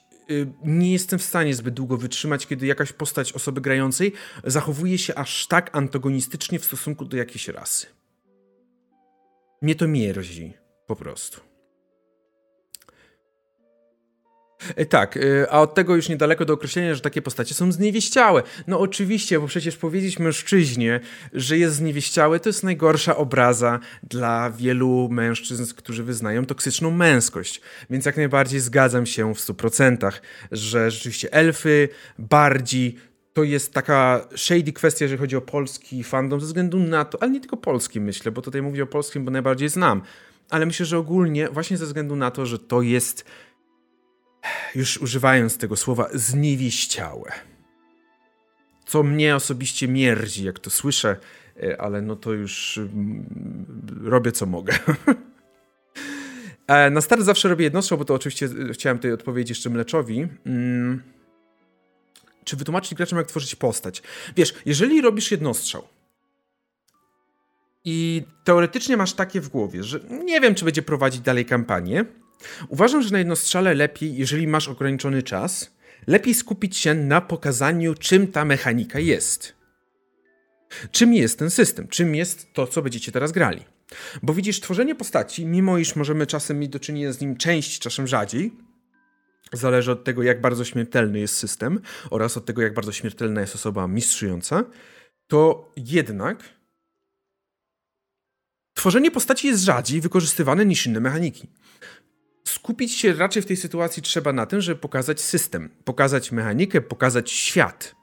nie 0.65 0.93
jestem 0.93 1.19
w 1.19 1.23
stanie 1.23 1.55
zbyt 1.55 1.75
długo 1.75 1.97
wytrzymać, 1.97 2.47
kiedy 2.47 2.67
jakaś 2.67 2.93
postać 2.93 3.33
osoby 3.33 3.61
grającej 3.61 4.13
zachowuje 4.45 4.99
się 4.99 5.15
aż 5.15 5.47
tak 5.47 5.77
antagonistycznie 5.77 6.59
w 6.59 6.65
stosunku 6.65 7.05
do 7.05 7.17
jakiejś 7.17 7.49
rasy. 7.49 7.87
Mnie 9.63 9.75
to 9.75 9.89
mierzi, 9.89 10.55
po 10.87 10.97
prostu. 10.97 11.50
Tak, 14.89 15.17
e, 15.17 15.21
a 15.51 15.61
od 15.61 15.75
tego 15.75 15.97
już 15.97 16.09
niedaleko 16.09 16.45
do 16.45 16.53
określenia, 16.55 16.95
że 16.95 17.01
takie 17.01 17.23
postacie 17.23 17.55
są 17.55 17.73
zniewieściałe. 17.73 18.43
No 18.67 18.81
oczywiście, 18.81 19.41
bo 19.41 19.47
przecież 19.47 19.77
powiedzieć 19.77 20.19
mężczyźnie, 20.19 21.01
że 21.33 21.59
jest 21.59 21.77
zniewieściały, 21.77 22.41
to 22.41 22.49
jest 22.49 22.65
najgorsza 22.65 23.17
obraza 23.17 23.81
dla 24.03 24.51
wielu 24.51 25.09
mężczyzn, 25.11 25.65
którzy 25.77 26.05
wyznają 26.05 26.47
toksyczną 26.47 26.91
męskość. 26.91 27.61
Więc 27.91 28.07
jak 28.07 28.17
najbardziej 28.17 28.61
zgadzam 28.61 29.07
się 29.07 29.35
w 29.35 29.39
100%, 29.39 30.13
że 30.53 30.91
rzeczywiście 30.91 31.33
elfy, 31.33 31.89
bardzi, 32.19 32.97
to 33.33 33.45
jest 33.45 33.73
taka 33.73 34.29
shady 34.37 34.73
kwestia, 34.73 35.05
jeżeli 35.05 35.21
chodzi 35.21 35.37
o 35.37 35.41
polski 35.41 36.05
fandom, 36.05 36.41
ze 36.41 36.47
względu 36.47 36.79
na 36.79 37.05
to, 37.05 37.23
ale 37.23 37.31
nie 37.31 37.41
tylko 37.41 37.57
polski 37.57 38.01
myślę, 38.01 38.33
bo 38.33 38.43
tutaj 38.43 38.63
mówię 38.63 38.83
o 38.83 38.87
polskim, 38.87 39.25
bo 39.25 39.31
najbardziej 39.31 39.69
znam, 39.69 40.03
ale 40.51 40.67
myślę, 40.67 40.87
że 40.87 40.99
ogólnie 40.99 41.49
właśnie 41.49 41.77
ze 41.77 41.87
względu 41.87 42.17
na 42.17 42.31
to, 42.31 42.47
że 42.47 42.59
to 42.59 42.83
jest 42.83 43.25
już 44.75 44.99
używając 44.99 45.59
tego 45.59 45.77
słowa, 45.77 46.09
zniewieściałe. 46.15 47.33
Co 48.87 49.03
mnie 49.03 49.37
osobiście 49.37 49.89
mierdzi, 49.89 50.45
jak 50.45 50.59
to 50.59 50.71
słyszę, 50.71 51.17
e, 51.63 51.81
ale 51.81 52.03
no 52.03 52.17
to 52.17 52.33
już 52.33 52.79
mm, 52.79 54.03
robię 54.05 54.33
co 54.33 54.47
mogę. 54.47 54.79
E, 56.67 56.91
na 56.91 57.01
start 57.01 57.23
zawsze 57.23 57.49
robię 57.49 57.65
jednostrzał, 57.65 57.99
bo 57.99 58.05
to 58.05 58.15
oczywiście 58.15 58.49
e, 58.71 58.73
chciałem 58.73 58.99
tutaj 58.99 59.13
odpowiedzieć 59.13 59.49
jeszcze 59.49 59.71
Mleczowi. 59.71 60.29
Mm. 60.47 61.03
Czy 62.45 62.57
wytłumaczyć 62.57 62.95
graczom, 62.95 63.19
jak 63.19 63.27
tworzyć 63.27 63.55
postać? 63.55 64.03
Wiesz, 64.37 64.55
jeżeli 64.67 65.01
robisz 65.01 65.31
jednostrzał 65.31 65.89
i 67.85 68.23
teoretycznie 68.45 68.97
masz 68.97 69.13
takie 69.13 69.41
w 69.41 69.49
głowie, 69.49 69.85
że 69.85 70.01
nie 70.25 70.41
wiem, 70.41 70.55
czy 70.55 70.65
będzie 70.65 70.83
prowadzić 70.83 71.21
dalej 71.21 71.47
kampanię, 71.47 72.05
Uważam, 72.69 73.03
że 73.03 73.11
na 73.11 73.19
jednostrzale 73.19 73.75
lepiej, 73.75 74.17
jeżeli 74.17 74.47
masz 74.47 74.69
ograniczony 74.69 75.23
czas, 75.23 75.77
lepiej 76.07 76.35
skupić 76.35 76.77
się 76.77 76.95
na 76.95 77.21
pokazaniu, 77.21 77.95
czym 77.95 78.29
ta 78.29 78.45
mechanika 78.45 78.99
jest. 78.99 79.61
Czym 80.91 81.15
jest 81.15 81.39
ten 81.39 81.51
system? 81.51 81.89
Czym 81.89 82.15
jest 82.15 82.53
to, 82.53 82.67
co 82.67 82.83
będziecie 82.83 83.13
teraz 83.13 83.33
grali? 83.33 83.65
Bo 84.23 84.35
widzisz, 84.35 84.61
tworzenie 84.61 84.95
postaci, 84.95 85.47
mimo 85.47 85.79
iż 85.79 85.97
możemy 85.97 86.27
czasem 86.27 86.59
mieć 86.59 86.71
do 86.71 86.81
czynienia 86.81 87.13
z 87.13 87.21
nim 87.21 87.37
część, 87.37 87.79
czasem 87.79 88.07
rzadziej, 88.07 88.53
zależy 89.53 89.93
od 89.93 90.05
tego, 90.05 90.23
jak 90.23 90.41
bardzo 90.41 90.65
śmiertelny 90.65 91.19
jest 91.19 91.37
system 91.37 91.81
oraz 92.11 92.37
od 92.37 92.47
tego, 92.47 92.63
jak 92.63 92.75
bardzo 92.75 92.93
śmiertelna 92.93 93.41
jest 93.41 93.55
osoba 93.55 93.89
mistrzująca, 93.89 94.65
to 95.27 95.73
jednak 95.77 96.45
tworzenie 98.75 99.11
postaci 99.11 99.47
jest 99.47 99.65
rzadziej 99.65 100.01
wykorzystywane 100.01 100.67
niż 100.67 100.87
inne 100.87 101.01
mechaniki 101.01 101.49
skupić 102.51 102.93
się 102.93 103.13
raczej 103.13 103.43
w 103.43 103.47
tej 103.47 103.57
sytuacji 103.57 104.03
trzeba 104.03 104.33
na 104.33 104.47
tym, 104.47 104.61
żeby 104.61 104.81
pokazać 104.81 105.21
system, 105.21 105.71
pokazać 105.85 106.33
mechanikę, 106.33 106.81
pokazać 106.81 107.31
świat. 107.31 107.95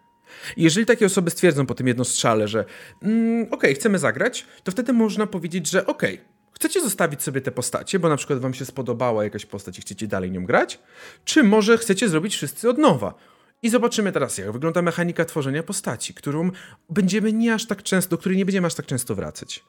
I 0.57 0.64
jeżeli 0.64 0.86
takie 0.86 1.06
osoby 1.06 1.32
stwierdzą 1.32 1.65
po 1.65 1.76
tym 1.76 1.88
jednostrzale, 1.88 2.48
że 2.48 2.65
mm, 3.03 3.48
ok, 3.52 3.64
chcemy 3.76 3.99
zagrać, 3.99 4.45
to 4.64 4.72
wtedy 4.72 4.94
można 4.94 5.28
powiedzieć, 5.28 5.69
że 5.69 5.86
ok, 5.86 6.03
chcecie 6.52 6.82
zostawić 6.82 7.24
sobie 7.24 7.41
te 7.41 7.52
postacie, 7.52 7.99
bo 7.99 8.10
na 8.10 8.18
przykład 8.18 8.40
wam 8.40 8.53
się 8.53 8.65
spodobała 8.65 9.24
jakaś 9.24 9.45
postać 9.45 9.78
i 9.80 9.82
chcecie 9.82 10.07
dalej 10.07 10.32
nią 10.32 10.45
grać, 10.45 10.80
czy 11.26 11.44
może 11.44 11.78
chcecie 11.78 12.10
zrobić 12.10 12.36
wszyscy 12.36 12.69
od 12.69 12.78
nowa. 12.78 13.14
I 13.61 13.69
zobaczymy 13.69 14.11
teraz, 14.11 14.38
jak 14.38 14.52
wygląda 14.52 14.82
mechanika 14.82 15.26
tworzenia 15.26 15.64
postaci, 15.64 16.14
którą 16.14 16.52
będziemy 16.90 17.34
nie 17.34 17.53
aż 17.53 17.68
tak 17.68 17.84
często, 17.84 18.10
do 18.10 18.18
której 18.18 18.38
nie 18.38 18.45
będziemy 18.45 18.68
aż 18.68 18.76
tak 18.76 18.86
często 18.86 19.15
wracać. 19.15 19.64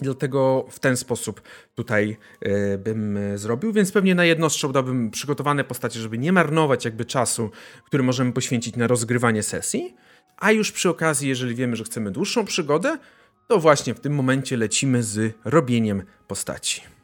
Dlatego 0.00 0.66
w 0.70 0.78
ten 0.78 0.96
sposób 0.96 1.42
tutaj 1.74 2.16
y, 2.46 2.78
bym 2.78 3.16
e, 3.16 3.38
zrobił, 3.38 3.72
więc 3.72 3.92
pewnie 3.92 4.14
na 4.14 4.24
jednostrzał 4.24 4.72
dałbym 4.72 5.10
przygotowane 5.10 5.64
postacie, 5.64 6.00
żeby 6.00 6.18
nie 6.18 6.32
marnować 6.32 6.84
jakby 6.84 7.04
czasu, 7.04 7.50
który 7.84 8.02
możemy 8.02 8.32
poświęcić 8.32 8.76
na 8.76 8.86
rozgrywanie 8.86 9.42
sesji, 9.42 9.94
a 10.36 10.52
już 10.52 10.72
przy 10.72 10.88
okazji, 10.88 11.28
jeżeli 11.28 11.54
wiemy, 11.54 11.76
że 11.76 11.84
chcemy 11.84 12.10
dłuższą 12.10 12.44
przygodę, 12.44 12.98
to 13.46 13.58
właśnie 13.58 13.94
w 13.94 14.00
tym 14.00 14.14
momencie 14.14 14.56
lecimy 14.56 15.02
z 15.02 15.34
robieniem 15.44 16.02
postaci. 16.28 16.95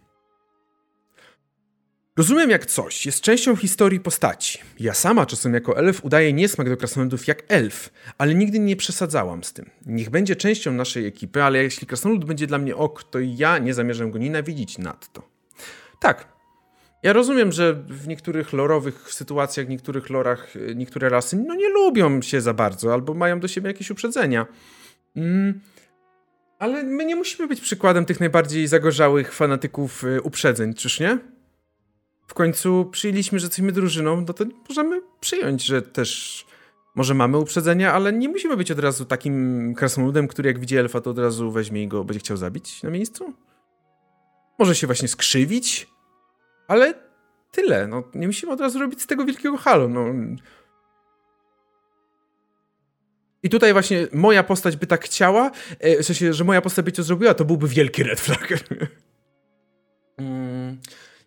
Rozumiem 2.17 2.51
jak 2.51 2.67
coś 2.67 3.07
jest 3.07 3.21
częścią 3.21 3.57
historii 3.57 4.01
postaci. 4.01 4.59
Ja 4.81 4.95
sama 4.95 5.27
czasem 5.27 5.55
jako 5.55 5.79
elf 5.79 6.05
udaję 6.05 6.33
niesmak 6.33 6.69
do 6.69 6.77
krasnoludów 6.77 7.27
jak 7.27 7.43
elf, 7.49 7.91
ale 8.19 8.35
nigdy 8.35 8.59
nie 8.59 8.77
przesadzałam 8.77 9.45
z 9.45 9.53
tym. 9.53 9.71
Niech 9.87 10.11
będzie 10.11 10.37
częścią 10.37 10.73
naszej 10.73 11.07
ekipy, 11.07 11.43
ale 11.43 11.63
jeśli 11.63 11.87
krasnolud 11.87 12.25
będzie 12.25 12.47
dla 12.47 12.59
mnie 12.59 12.77
ok, 12.77 13.03
to 13.03 13.19
ja 13.21 13.59
nie 13.59 13.75
zamierzam 13.75 14.11
go 14.11 14.19
nienawidzić 14.19 14.79
nadto. 14.79 15.29
Tak. 16.01 16.29
Ja 17.03 17.13
rozumiem, 17.13 17.53
że 17.53 17.75
w 17.75 18.09
niektórych 18.09 18.53
lorowych 18.53 19.13
sytuacjach, 19.13 19.67
w 19.67 19.71
niektórych 19.71 20.11
lorach, 20.11 20.55
niektóre 20.75 21.09
rasy 21.09 21.37
no 21.37 21.55
nie 21.55 21.69
lubią 21.69 22.23
się 22.23 22.41
za 22.41 22.55
bardzo, 22.55 22.93
albo 22.93 23.15
mają 23.15 23.41
do 23.41 23.49
siebie 23.49 23.69
jakieś 23.69 23.91
uprzedzenia. 23.91 24.47
Mm. 25.17 25.61
Ale 26.59 26.83
my 26.83 27.05
nie 27.05 27.17
musimy 27.17 27.49
być 27.49 27.61
przykładem 27.61 28.05
tych 28.05 28.21
najbardziej 28.21 28.67
zagorzałych 28.67 29.35
fanatyków 29.35 30.05
y, 30.05 30.23
uprzedzeń, 30.23 30.75
czyż 30.75 31.01
nie? 31.01 31.19
W 32.33 32.35
końcu 32.35 32.89
przyjęliśmy, 32.93 33.39
że 33.39 33.47
jesteśmy 33.47 33.73
drużyną, 33.73 34.21
no 34.21 34.33
to 34.33 34.45
możemy 34.69 35.01
przyjąć, 35.21 35.65
że 35.65 35.83
też 35.83 36.45
może 36.95 37.15
mamy 37.15 37.39
uprzedzenia, 37.39 37.93
ale 37.93 38.13
nie 38.13 38.29
musimy 38.29 38.57
być 38.57 38.71
od 38.71 38.79
razu 38.79 39.05
takim 39.05 39.75
krasnoludem, 39.75 40.29
który 40.29 40.49
jak 40.49 40.59
widzi 40.59 40.77
elfa, 40.77 41.01
to 41.01 41.11
od 41.11 41.19
razu 41.19 41.51
weźmie 41.51 41.83
i 41.83 41.89
go 41.89 42.05
będzie 42.05 42.21
chciał 42.21 42.37
zabić 42.37 42.83
na 42.83 42.91
miejscu. 42.91 43.33
Może 44.59 44.75
się 44.75 44.87
właśnie 44.87 45.09
skrzywić, 45.09 45.89
ale 46.69 46.95
tyle. 47.51 47.87
No, 47.87 48.03
nie 48.15 48.27
musimy 48.27 48.53
od 48.53 48.61
razu 48.61 48.79
robić 48.79 49.03
z 49.03 49.07
tego 49.07 49.25
wielkiego 49.25 49.57
halo. 49.57 49.89
No. 49.89 50.05
I 53.43 53.49
tutaj 53.51 53.73
właśnie 53.73 54.09
moja 54.13 54.43
postać 54.43 54.77
by 54.77 54.87
tak 54.87 55.05
chciała, 55.05 55.51
e, 55.79 56.03
w 56.03 56.07
sensie, 56.07 56.33
że 56.33 56.45
moja 56.45 56.63
postać 56.63 56.85
by 56.85 56.93
to 56.93 57.03
zrobiła, 57.03 57.35
to 57.35 57.45
byłby 57.45 57.69
wielki 57.69 58.03
red 58.03 58.21
flag. 58.21 58.49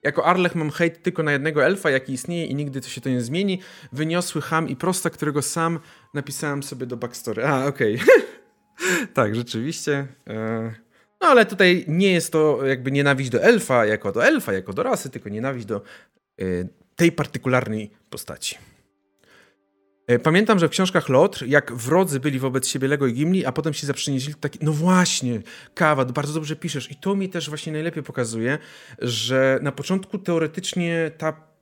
jako 0.06 0.26
Arlech 0.26 0.56
mam 0.56 0.72
hejt 0.72 1.04
tylko 1.04 1.24
na 1.24 1.32
jednego 1.32 1.66
elfa, 1.66 1.90
jaki 1.90 2.14
istnieje 2.14 2.46
i 2.46 2.56
nigdy 2.56 2.82
to 2.82 2.90
się 2.90 3.02
to 3.02 3.10
nie 3.10 3.22
zmieni. 3.22 3.60
Wyniosły 3.92 4.42
ham 4.42 4.70
i 4.70 4.76
prosta, 4.76 5.10
którego 5.10 5.42
sam 5.42 5.80
napisałem 6.14 6.64
sobie 6.64 6.86
do 6.86 6.98
backstory. 6.98 7.46
A, 7.46 7.66
okej. 7.66 7.96
Okay. 7.96 9.08
tak, 9.14 9.36
rzeczywiście. 9.36 10.08
E, 10.28 10.74
no 11.22 11.28
ale 11.28 11.46
tutaj 11.46 11.86
nie 11.88 12.14
jest 12.14 12.32
to 12.32 12.66
jakby 12.66 12.92
nienawiść 12.92 13.30
do 13.30 13.44
elfa 13.44 13.86
jako 13.86 14.12
do 14.12 14.26
elfa, 14.26 14.54
jako 14.54 14.74
do 14.74 14.84
rasy, 14.84 15.10
tylko 15.10 15.30
nienawiść 15.30 15.66
do 15.66 15.82
e, 16.42 16.44
tej 16.96 17.12
partykularnej 17.12 17.92
postaci. 18.10 18.58
E, 20.08 20.20
pamiętam, 20.20 20.60
że 20.60 20.68
w 20.68 20.72
książkach 20.72 21.10
Lotr, 21.10 21.46
jak 21.48 21.74
wrodzy 21.74 22.20
byli 22.20 22.40
wobec 22.40 22.68
siebie 22.68 22.88
Lego 22.88 23.08
i 23.08 23.14
Gimli, 23.14 23.46
a 23.46 23.52
potem 23.52 23.74
się 23.74 23.88
zaprzyjaźnili, 23.88 24.36
taki, 24.40 24.60
no 24.62 24.74
właśnie, 24.74 25.42
kawa, 25.74 26.06
bardzo 26.06 26.34
dobrze 26.34 26.56
piszesz. 26.56 26.92
I 26.92 26.96
to 26.96 27.16
mi 27.16 27.30
też 27.30 27.50
właśnie 27.50 27.74
najlepiej 27.74 28.04
pokazuje, 28.04 28.58
że 29.00 29.60
na 29.62 29.72
początku 29.72 30.18
teoretycznie 30.18 31.12
ta 31.18 31.56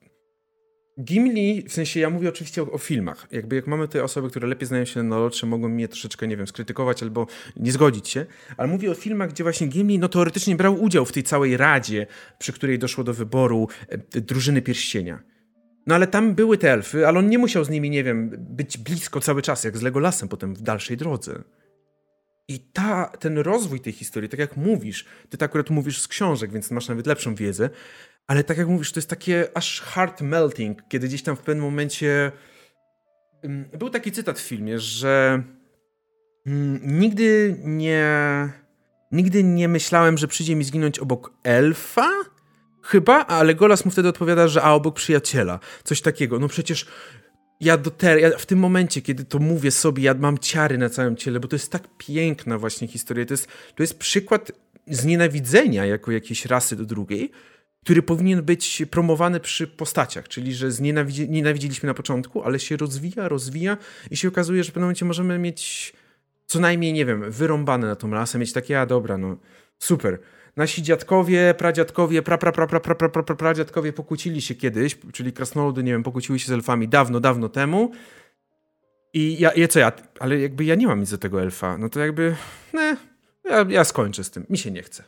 Gimli, 1.04 1.64
w 1.70 1.74
sensie 1.74 2.00
ja 2.00 2.10
mówię 2.10 2.30
oczywiście 2.30 2.64
o, 2.64 2.72
o, 2.72 2.78
filmach. 2.78 3.28
Jakby 3.32 3.56
jak 3.56 3.68
mamy 3.68 3.88
te 3.88 4.04
osoby, 4.04 4.30
które 4.30 4.48
lepiej 4.48 4.68
znają 4.68 4.86
się 4.86 5.04
na 5.04 5.18
lotrze, 5.18 5.48
mogą 5.48 5.70
mnie 5.70 5.88
troszeczkę, 5.88 6.28
nie 6.28 6.38
wiem, 6.38 6.48
skrytykować 6.48 7.04
albo 7.04 7.28
nie 7.56 7.72
zgodzić 7.72 8.10
się, 8.10 8.26
ale 8.58 8.68
mówię 8.68 8.92
o 8.92 8.94
filmach, 8.94 9.30
gdzie 9.30 9.44
właśnie 9.44 9.68
Gimli 9.68 10.00
no 10.00 10.10
teoretycznie 10.10 10.56
brał 10.56 10.84
udział 10.84 11.06
w 11.06 11.12
tej 11.12 11.24
całej 11.24 11.58
radzie, 11.58 12.08
przy 12.40 12.54
której 12.54 12.80
doszło 12.80 13.04
do 13.04 13.14
wyboru 13.14 13.68
e, 13.90 14.22
drużyny 14.22 14.62
pierścienia. 14.62 15.33
No 15.88 15.96
ale 15.96 16.08
tam 16.08 16.36
były 16.36 16.58
te 16.58 16.72
elfy, 16.72 17.08
ale 17.08 17.20
on 17.20 17.30
nie 17.30 17.38
musiał 17.38 17.64
z 17.64 17.70
nimi, 17.70 17.90
nie 17.90 18.04
wiem, 18.04 18.30
być 18.40 18.78
blisko 18.78 19.20
cały 19.20 19.42
czas, 19.42 19.64
jak 19.64 19.78
z 19.78 19.82
Legolasem 19.82 20.30
potem 20.30 20.56
w 20.56 20.62
dalszej 20.62 20.98
drodze. 20.98 21.44
I 22.48 22.60
ta, 22.60 23.06
ten 23.20 23.38
rozwój 23.38 23.80
tej 23.80 23.94
historii, 23.94 24.30
tak 24.30 24.40
jak 24.40 24.58
mówisz, 24.58 25.06
ty 25.30 25.38
tak 25.38 25.50
akurat 25.50 25.70
mówisz 25.70 26.02
z 26.02 26.08
książek, 26.08 26.52
więc 26.52 26.72
masz 26.72 26.88
nawet 26.88 27.08
lepszą 27.08 27.36
wiedzę, 27.36 27.70
ale 28.28 28.44
tak 28.44 28.58
jak 28.58 28.68
mówisz, 28.68 28.92
to 28.92 28.98
jest 28.98 29.10
takie 29.10 29.48
aż 29.54 29.82
heart 29.82 30.22
melting, 30.22 30.80
kiedy 30.90 31.08
gdzieś 31.08 31.24
tam 31.24 31.36
w 31.36 31.40
pewnym 31.40 31.66
momencie. 31.66 32.32
Mm, 33.44 33.70
był 33.78 33.90
taki 33.90 34.12
cytat 34.12 34.40
w 34.40 34.48
filmie, 34.48 34.80
że 34.80 35.44
mm, 36.46 37.00
nigdy 37.00 37.56
nie. 37.64 38.50
Nigdy 39.12 39.44
nie 39.44 39.68
myślałem, 39.68 40.18
że 40.18 40.28
przyjdzie 40.28 40.56
mi 40.56 40.64
zginąć 40.64 41.00
obok 41.00 41.34
elfa. 41.44 42.10
Chyba, 42.84 43.26
ale 43.26 43.56
Golas 43.56 43.86
mu 43.86 43.92
wtedy 43.92 44.10
odpowiada, 44.10 44.48
że 44.48 44.62
a 44.62 44.74
obok 44.74 44.96
przyjaciela. 44.96 45.60
Coś 45.84 46.02
takiego. 46.02 46.40
No 46.40 46.48
przecież 46.48 46.86
ja 47.60 47.78
do 47.78 47.92
ter- 47.92 48.20
ja 48.20 48.38
w 48.38 48.46
tym 48.46 48.60
momencie, 48.60 49.02
kiedy 49.02 49.26
to 49.26 49.40
mówię 49.40 49.72
sobie, 49.72 50.04
ja 50.04 50.14
mam 50.14 50.38
ciary 50.38 50.78
na 50.78 50.90
całym 50.90 51.16
ciele, 51.16 51.40
bo 51.40 51.48
to 51.48 51.56
jest 51.56 51.72
tak 51.72 51.84
piękna 51.98 52.58
właśnie 52.58 52.88
historia. 52.88 53.26
To 53.26 53.34
jest, 53.34 53.48
to 53.76 53.84
jest 53.84 54.00
przykład 54.00 54.52
znienawidzenia 54.88 55.86
jako 55.86 56.12
jakiejś 56.12 56.46
rasy 56.46 56.76
do 56.76 56.86
drugiej, 56.86 57.32
który 57.84 58.02
powinien 58.02 58.42
być 58.44 58.84
promowany 58.92 59.40
przy 59.40 59.68
postaciach, 59.68 60.28
czyli 60.28 60.54
że 60.54 60.68
znienawidzi- 60.70 61.30
nienawidziliśmy 61.30 61.88
na 61.88 61.94
początku, 61.94 62.44
ale 62.44 62.60
się 62.60 62.78
rozwija, 62.78 63.28
rozwija 63.28 63.78
i 64.12 64.18
się 64.18 64.28
okazuje, 64.28 64.64
że 64.64 64.72
w 64.72 64.74
pewnym 64.74 64.86
momencie 64.86 65.06
możemy 65.06 65.40
mieć 65.40 65.94
co 66.46 66.60
najmniej, 66.60 66.94
nie 66.94 67.06
wiem, 67.06 67.32
wyrąbane 67.32 67.88
na 67.88 67.96
tą 67.96 68.12
rasę, 68.12 68.40
mieć 68.40 68.54
takie, 68.54 68.82
a 68.82 68.86
dobra, 68.86 69.18
no 69.18 69.38
super. 69.80 70.20
Nasi 70.56 70.82
dziadkowie, 70.84 71.54
pradziadkowie, 71.54 72.22
pra, 72.22 72.38
pra, 72.38 72.52
pra, 72.52 72.68
pra, 72.68 72.80
pra, 72.80 72.96
pra, 72.96 73.10
pra, 73.10 73.24
pra, 73.24 73.36
pradziadkowie 73.36 73.94
pokłócili 73.94 74.42
się 74.42 74.56
kiedyś, 74.56 74.98
czyli 75.14 75.34
krasnoludy, 75.34 75.84
nie 75.84 75.92
wiem, 75.92 76.04
pokłóciły 76.04 76.40
się 76.40 76.48
z 76.48 76.52
elfami 76.52 76.88
dawno, 76.88 77.20
dawno 77.20 77.50
temu. 77.50 77.92
I 79.14 79.40
ja, 79.40 79.52
ja 79.56 79.68
co 79.68 79.80
ja, 79.80 79.92
ale 80.20 80.40
jakby 80.40 80.66
ja 80.66 80.76
nie 80.76 80.88
mam 80.88 81.00
nic 81.00 81.12
do 81.12 81.18
tego 81.18 81.42
elfa, 81.42 81.78
no 81.78 81.90
to 81.90 82.00
jakby, 82.00 82.36
ne, 82.74 82.98
ja, 83.46 83.66
ja 83.70 83.84
skończę 83.84 84.24
z 84.24 84.32
tym, 84.32 84.46
mi 84.50 84.58
się 84.58 84.72
nie 84.72 84.84
chce. 84.84 85.04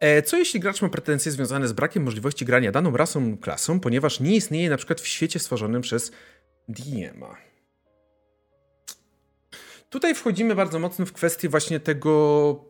E, 0.00 0.22
co 0.22 0.36
jeśli 0.36 0.60
gracz 0.60 0.82
ma 0.82 0.88
pretensje 0.88 1.32
związane 1.32 1.68
z 1.68 1.72
brakiem 1.72 2.02
możliwości 2.02 2.44
grania 2.44 2.72
daną 2.72 2.96
rasą 2.96 3.38
klasą, 3.38 3.80
ponieważ 3.80 4.20
nie 4.20 4.36
istnieje 4.36 4.70
na 4.70 4.76
przykład 4.76 5.00
w 5.00 5.06
świecie 5.06 5.38
stworzonym 5.38 5.82
przez 5.82 6.12
DM-a? 6.68 7.36
Tutaj 9.90 10.14
wchodzimy 10.14 10.54
bardzo 10.54 10.78
mocno 10.78 11.06
w 11.06 11.12
kwestię 11.12 11.48
właśnie 11.48 11.80
tego 11.80 12.69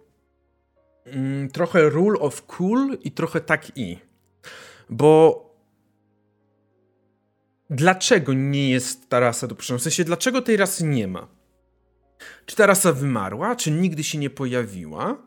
mm, 1.05 1.49
trochę 1.49 1.89
rule 1.89 2.19
of 2.21 2.47
cool 2.47 2.99
i 3.03 3.13
trochę 3.13 3.41
tak 3.41 3.79
i. 3.79 3.99
Bo 4.91 5.45
dlaczego 7.71 8.33
nie 8.33 8.71
jest 8.71 9.09
ta 9.09 9.21
rasa 9.21 9.47
do 9.47 9.55
W 9.55 9.65
sensie, 9.65 10.05
dlaczego 10.05 10.43
tej 10.43 10.57
rasy 10.57 10.85
nie 10.85 11.09
ma? 11.09 11.29
Czy 12.47 12.57
ta 12.57 12.67
rasa 12.67 12.93
wymarła? 12.93 13.57
Czy 13.57 13.71
nigdy 13.71 14.05
się 14.05 14.19
nie 14.19 14.31
pojawiła? 14.31 15.23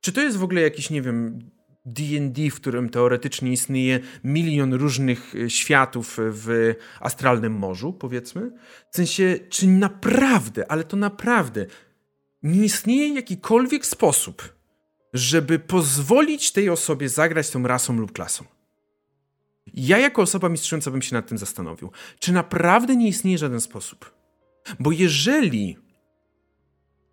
Czy 0.00 0.12
to 0.12 0.20
jest 0.20 0.36
w 0.36 0.44
ogóle 0.44 0.60
jakiś, 0.60 0.90
nie 0.90 1.02
wiem, 1.02 1.50
D&D, 1.86 2.50
w 2.50 2.54
którym 2.54 2.88
teoretycznie 2.88 3.52
istnieje 3.52 4.00
milion 4.24 4.74
różnych 4.74 5.34
e, 5.34 5.50
światów 5.50 6.16
w 6.18 6.74
astralnym 7.00 7.52
morzu, 7.52 7.92
powiedzmy? 7.92 8.50
W 8.90 8.96
sensie, 8.96 9.38
czy 9.48 9.66
naprawdę, 9.66 10.70
ale 10.72 10.84
to 10.84 10.96
naprawdę, 10.96 11.66
nie 12.42 12.64
istnieje 12.64 13.14
jakikolwiek 13.14 13.86
sposób, 13.86 14.59
żeby 15.12 15.58
pozwolić 15.58 16.52
tej 16.52 16.70
osobie 16.70 17.08
zagrać 17.08 17.50
tą 17.50 17.66
rasą 17.66 17.96
lub 17.96 18.12
klasą? 18.12 18.44
Ja 19.74 19.98
jako 19.98 20.22
osoba 20.22 20.48
mistrzująca 20.48 20.90
bym 20.90 21.02
się 21.02 21.14
nad 21.14 21.28
tym 21.28 21.38
zastanowił. 21.38 21.90
Czy 22.18 22.32
naprawdę 22.32 22.96
nie 22.96 23.08
istnieje 23.08 23.38
żaden 23.38 23.60
sposób? 23.60 24.14
Bo 24.80 24.92
jeżeli 24.92 25.76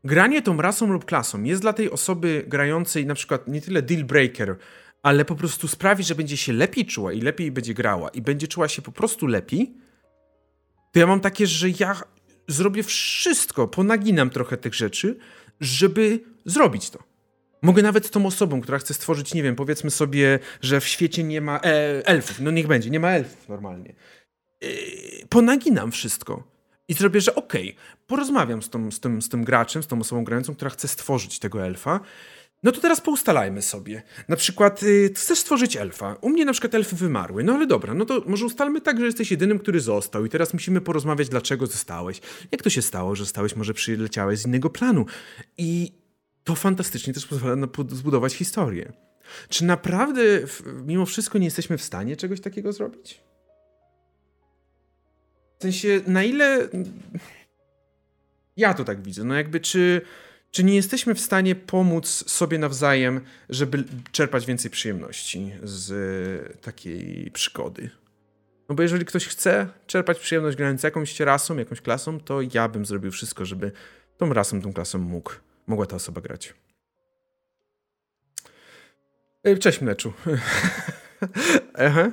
granie 0.04 0.42
tą 0.42 0.62
rasą 0.62 0.88
lub 0.88 1.06
klasą 1.06 1.44
jest 1.44 1.62
dla 1.62 1.74
tej 1.74 1.92
osoby 1.92 2.46
grającej 2.48 3.06
na 3.06 3.16
przykład 3.16 3.48
nie 3.48 3.62
tyle 3.62 3.82
deal 3.82 4.04
breaker, 4.04 4.56
ale 5.04 5.26
po 5.26 5.36
prostu 5.36 5.68
sprawi, 5.68 6.04
że 6.04 6.16
będzie 6.16 6.38
się 6.38 6.54
lepiej 6.54 6.86
czuła 6.86 7.14
i 7.14 7.22
lepiej 7.22 7.52
będzie 7.52 7.74
grała 7.74 8.10
i 8.10 8.22
będzie 8.22 8.48
czuła 8.48 8.68
się 8.68 8.82
po 8.82 8.92
prostu 8.92 9.28
lepiej, 9.28 9.74
to 10.92 11.00
ja 11.00 11.08
mam 11.08 11.20
takie, 11.20 11.48
że 11.48 11.70
ja 11.80 12.02
zrobię 12.48 12.84
wszystko, 12.84 13.68
ponaginam 13.68 14.30
trochę 14.30 14.58
tych 14.58 14.76
rzeczy, 14.76 15.18
żeby 15.60 16.20
zrobić 16.46 16.90
to. 16.90 17.07
Mogę 17.62 17.82
nawet 17.82 18.12
tą 18.12 18.26
osobą, 18.26 18.62
która 18.62 18.80
chce 18.80 18.94
stworzyć, 18.94 19.34
nie 19.34 19.44
wiem, 19.44 19.56
powiedzmy 19.56 19.92
sobie, 19.92 20.40
że 20.62 20.80
w 20.82 20.88
świecie 20.88 21.24
nie 21.24 21.42
ma 21.42 21.60
e, 21.60 22.08
elfów. 22.08 22.40
No 22.40 22.52
niech 22.52 22.68
będzie, 22.68 22.90
nie 22.90 23.00
ma 23.00 23.12
elfów 23.12 23.50
normalnie. 23.50 23.94
E, 24.62 24.68
ponaginam 25.30 25.92
wszystko 25.92 26.44
i 26.88 26.94
zrobię, 26.94 27.22
że 27.22 27.36
okej, 27.36 27.70
okay, 27.72 27.84
porozmawiam 28.08 28.62
z, 28.62 28.70
tą, 28.70 28.92
z, 28.92 29.00
tym, 29.00 29.22
z 29.22 29.30
tym 29.30 29.44
graczem, 29.44 29.84
z 29.84 29.88
tą 29.88 30.00
osobą 30.00 30.24
grającą, 30.24 30.56
która 30.56 30.70
chce 30.70 30.88
stworzyć 30.88 31.40
tego 31.40 31.66
elfa. 31.66 32.00
No 32.64 32.72
to 32.72 32.82
teraz 32.82 33.02
poustalajmy 33.02 33.62
sobie. 33.62 34.04
Na 34.28 34.36
przykład, 34.36 34.82
yy, 34.84 35.12
chcesz 35.16 35.40
stworzyć 35.40 35.78
elfa. 35.78 36.16
U 36.22 36.30
mnie 36.30 36.46
na 36.46 36.52
przykład 36.52 36.76
elfy 36.76 36.96
wymarły. 36.96 37.44
No 37.44 37.54
ale 37.54 37.68
dobra, 37.68 37.94
no 37.94 38.06
to 38.06 38.24
może 38.26 38.46
ustalmy 38.46 38.82
tak, 38.82 39.00
że 39.00 39.06
jesteś 39.06 39.32
jedynym, 39.32 39.60
który 39.60 39.80
został 39.80 40.26
i 40.26 40.30
teraz 40.30 40.54
musimy 40.54 40.82
porozmawiać, 40.82 41.30
dlaczego 41.30 41.68
zostałeś. 41.68 42.22
Jak 42.52 42.62
to 42.62 42.70
się 42.70 42.82
stało, 42.82 43.16
że 43.16 43.24
zostałeś, 43.24 43.56
może 43.56 43.74
przyleciałeś 43.74 44.40
z 44.40 44.46
innego 44.46 44.70
planu. 44.70 45.06
I 45.58 45.92
to 46.48 46.56
fantastycznie 46.56 47.14
też 47.14 47.26
pozwala 47.26 47.68
zbudować 47.90 48.34
historię. 48.34 48.94
Czy 49.50 49.66
naprawdę 49.66 50.22
mimo 50.86 51.06
wszystko 51.06 51.38
nie 51.38 51.46
jesteśmy 51.46 51.78
w 51.78 51.84
stanie 51.84 52.16
czegoś 52.16 52.42
takiego 52.42 52.74
zrobić? 52.74 53.22
W 55.60 55.62
sensie, 55.62 56.02
na 56.08 56.24
ile. 56.24 56.70
Ja 58.58 58.74
to 58.74 58.84
tak 58.84 59.02
widzę. 59.02 59.24
No 59.24 59.36
jakby, 59.36 59.60
czy, 59.60 60.02
czy 60.52 60.64
nie 60.64 60.76
jesteśmy 60.76 61.16
w 61.16 61.20
stanie 61.20 61.56
pomóc 61.56 62.08
sobie 62.30 62.60
nawzajem, 62.60 63.22
żeby 63.50 63.84
czerpać 64.12 64.46
więcej 64.46 64.72
przyjemności 64.72 65.52
z 65.64 66.62
takiej 66.62 67.32
przygody? 67.32 67.90
No 68.70 68.76
bo 68.76 68.84
jeżeli 68.84 69.06
ktoś 69.06 69.28
chce 69.28 69.68
czerpać 69.88 70.20
przyjemność 70.20 70.58
grając 70.58 70.84
jakąś 70.84 71.20
rasą, 71.20 71.58
jakąś 71.58 71.82
klasą, 71.82 72.20
to 72.20 72.40
ja 72.54 72.68
bym 72.68 72.86
zrobił 72.86 73.12
wszystko, 73.12 73.46
żeby 73.46 73.72
tą 74.18 74.34
rasą, 74.34 74.62
tą 74.62 74.74
klasą 74.74 75.00
mógł, 75.00 75.32
mogła 75.68 75.86
ta 75.86 75.96
osoba 75.96 76.22
grać. 76.22 76.54
Cześć, 79.60 79.82
Mleczu. 79.82 80.14
Aha. 81.88 82.12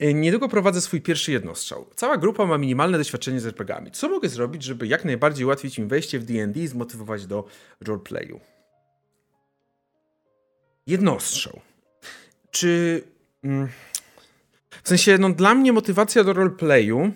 Niedługo 0.00 0.48
prowadzę 0.48 0.80
swój 0.80 1.00
pierwszy 1.00 1.32
jednostrzał. 1.32 1.86
Cała 1.94 2.16
grupa 2.16 2.46
ma 2.46 2.58
minimalne 2.58 2.98
doświadczenie 2.98 3.40
z 3.40 3.46
RPGami. 3.46 3.90
Co 3.90 4.08
mogę 4.08 4.28
zrobić, 4.28 4.62
żeby 4.62 4.86
jak 4.86 5.04
najbardziej 5.04 5.44
ułatwić 5.44 5.78
im 5.78 5.88
wejście 5.88 6.18
w 6.18 6.24
D&D 6.24 6.60
i 6.60 6.66
zmotywować 6.66 7.26
do 7.26 7.44
roleplayu? 7.80 8.40
Jednostrzał. 10.86 11.60
Czy... 12.50 13.02
Mm, 13.44 13.68
w 14.82 14.88
sensie, 14.88 15.18
no 15.18 15.30
dla 15.30 15.54
mnie 15.54 15.72
motywacja 15.72 16.24
do 16.24 16.32
roleplayu 16.32 17.12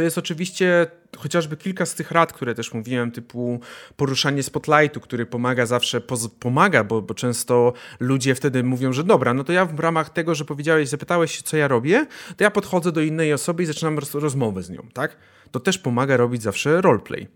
to 0.00 0.04
jest 0.04 0.18
oczywiście 0.18 0.86
chociażby 1.18 1.56
kilka 1.56 1.86
z 1.86 1.94
tych 1.94 2.10
rad, 2.10 2.32
które 2.32 2.54
też 2.54 2.74
mówiłem, 2.74 3.10
typu 3.10 3.60
poruszanie 3.96 4.42
spotlightu, 4.42 5.00
który 5.00 5.26
pomaga 5.26 5.66
zawsze, 5.66 6.00
pomaga, 6.40 6.84
bo, 6.84 7.02
bo 7.02 7.14
często 7.14 7.72
ludzie 8.00 8.34
wtedy 8.34 8.64
mówią, 8.64 8.92
że 8.92 9.04
dobra, 9.04 9.34
no 9.34 9.44
to 9.44 9.52
ja 9.52 9.64
w 9.64 9.80
ramach 9.80 10.10
tego, 10.10 10.34
że 10.34 10.44
powiedziałeś, 10.44 10.88
zapytałeś 10.88 11.42
co 11.42 11.56
ja 11.56 11.68
robię, 11.68 12.06
to 12.36 12.44
ja 12.44 12.50
podchodzę 12.50 12.92
do 12.92 13.00
innej 13.00 13.32
osoby 13.32 13.62
i 13.62 13.66
zaczynam 13.66 13.98
roz, 13.98 14.14
rozmowę 14.14 14.62
z 14.62 14.70
nią, 14.70 14.88
tak? 14.92 15.16
To 15.50 15.60
też 15.60 15.78
pomaga 15.78 16.16
robić 16.16 16.42
zawsze 16.42 16.80
roleplay 16.80 17.28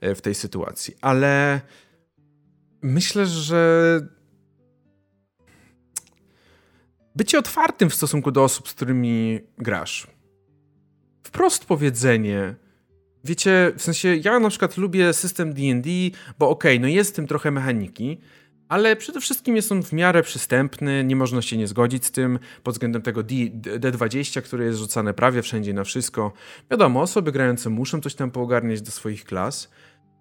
e, 0.00 0.14
w 0.14 0.20
tej 0.20 0.34
sytuacji, 0.34 0.96
ale 1.00 1.60
myślę, 2.82 3.26
że 3.26 4.00
bycie 7.16 7.38
otwartym 7.38 7.90
w 7.90 7.94
stosunku 7.94 8.30
do 8.30 8.44
osób, 8.44 8.68
z 8.68 8.74
którymi 8.74 9.40
grasz, 9.58 10.17
wprost 11.28 11.64
powiedzenie, 11.64 12.54
wiecie, 13.24 13.72
w 13.76 13.82
sensie 13.82 14.16
ja 14.16 14.40
na 14.40 14.48
przykład 14.48 14.76
lubię 14.76 15.12
system 15.12 15.52
D&D, 15.54 15.90
bo 16.38 16.48
okej, 16.48 16.76
okay, 16.76 16.80
no 16.80 16.88
jest 16.88 17.10
w 17.10 17.14
tym 17.14 17.26
trochę 17.26 17.50
mechaniki, 17.50 18.20
ale 18.68 18.96
przede 18.96 19.20
wszystkim 19.20 19.56
jest 19.56 19.72
on 19.72 19.82
w 19.82 19.92
miarę 19.92 20.22
przystępny, 20.22 21.04
nie 21.04 21.16
można 21.16 21.42
się 21.42 21.56
nie 21.56 21.66
zgodzić 21.66 22.04
z 22.04 22.10
tym 22.10 22.38
pod 22.62 22.74
względem 22.74 23.02
tego 23.02 23.22
D, 23.22 23.34
D20, 23.80 24.42
które 24.42 24.64
jest 24.64 24.78
rzucane 24.78 25.14
prawie 25.14 25.42
wszędzie 25.42 25.74
na 25.74 25.84
wszystko. 25.84 26.32
Wiadomo, 26.70 27.02
osoby 27.02 27.32
grające 27.32 27.70
muszą 27.70 28.00
coś 28.00 28.14
tam 28.14 28.30
poogarniać 28.30 28.82
do 28.82 28.90
swoich 28.90 29.24
klas, 29.24 29.70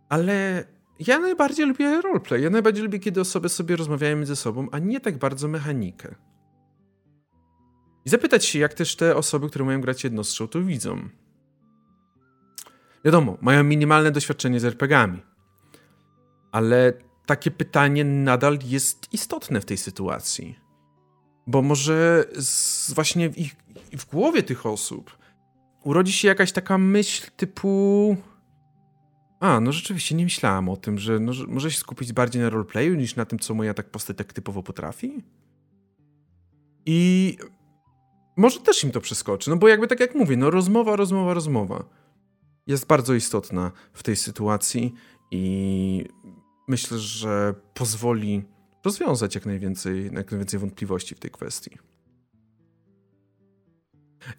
ale 0.10 0.64
ja 1.00 1.20
najbardziej 1.20 1.66
lubię 1.66 2.02
roleplay. 2.02 2.44
Ja 2.44 2.50
najbardziej 2.50 2.84
lubię, 2.84 3.00
kiedy 3.00 3.22
osoby 3.22 3.50
sobie 3.50 3.76
rozmawiają 3.76 4.26
ze 4.26 4.36
sobą, 4.36 4.68
a 4.72 4.80
nie 4.80 5.00
tak 5.00 5.18
bardzo 5.18 5.48
mechanikę. 5.48 6.16
I 8.08 8.10
zapytać 8.10 8.46
się, 8.46 8.60
jak 8.60 8.74
też 8.74 8.96
te 8.96 9.16
osoby, 9.16 9.50
które 9.50 9.66
mają 9.66 9.82
grać 9.82 10.04
jednostrzał, 10.04 10.48
to 10.48 10.62
widzą. 10.62 11.10
Wiadomo, 13.06 13.38
mają 13.42 13.64
minimalne 13.64 14.12
doświadczenie 14.12 14.60
z 14.60 14.66
RPGami, 14.66 15.22
ale 16.52 16.94
takie 17.26 17.52
pytanie 17.52 18.06
nadal 18.06 18.60
jest 18.66 19.14
istotne 19.14 19.62
w 19.62 19.66
tej 19.66 19.78
sytuacji. 19.78 20.60
Bo 21.48 21.62
może 21.62 22.26
właśnie 22.96 23.30
w, 23.30 23.38
ich, 23.38 23.56
w 23.98 24.06
głowie 24.06 24.44
tych 24.44 24.66
osób 24.66 25.18
urodzi 25.84 26.14
się 26.14 26.28
jakaś 26.28 26.52
taka 26.52 26.78
myśl 26.78 27.32
typu. 27.38 28.18
A, 29.40 29.60
no 29.60 29.72
rzeczywiście 29.72 30.16
nie 30.16 30.24
myślałam 30.24 30.70
o 30.70 30.78
tym, 30.78 31.00
że 31.00 31.20
no, 31.20 31.32
może 31.48 31.72
się 31.72 31.78
skupić 31.78 32.14
bardziej 32.14 32.42
na 32.42 32.50
roleplayu 32.50 32.96
niż 32.96 33.16
na 33.16 33.26
tym, 33.26 33.40
co 33.40 33.54
moja 33.54 33.74
tak 33.74 33.90
postać 33.90 34.18
tak 34.18 34.34
typowo 34.34 34.64
potrafi. 34.64 35.24
I 36.86 37.38
może 38.38 38.59
też 38.59 38.84
im 38.84 38.91
to 38.91 39.01
przeskoczy, 39.01 39.49
no 39.49 39.57
bo 39.57 39.68
jakby 39.68 39.88
tak 39.88 39.99
jak 39.99 40.15
mówię, 40.15 40.38
no 40.38 40.49
rozmowa, 40.49 40.95
rozmowa, 40.95 41.34
rozmowa 41.34 41.84
jest 42.68 42.88
bardzo 42.88 43.14
istotna 43.14 43.72
w 43.93 44.03
tej 44.03 44.15
sytuacji 44.15 44.93
i 45.31 46.05
myślę, 46.68 46.97
że 46.99 47.55
pozwoli 47.73 48.43
rozwiązać 48.84 49.35
jak 49.35 49.45
najwięcej, 49.45 50.05
jak 50.14 50.31
najwięcej 50.31 50.59
wątpliwości 50.59 51.15
w 51.15 51.19
tej 51.19 51.31
kwestii. 51.31 51.77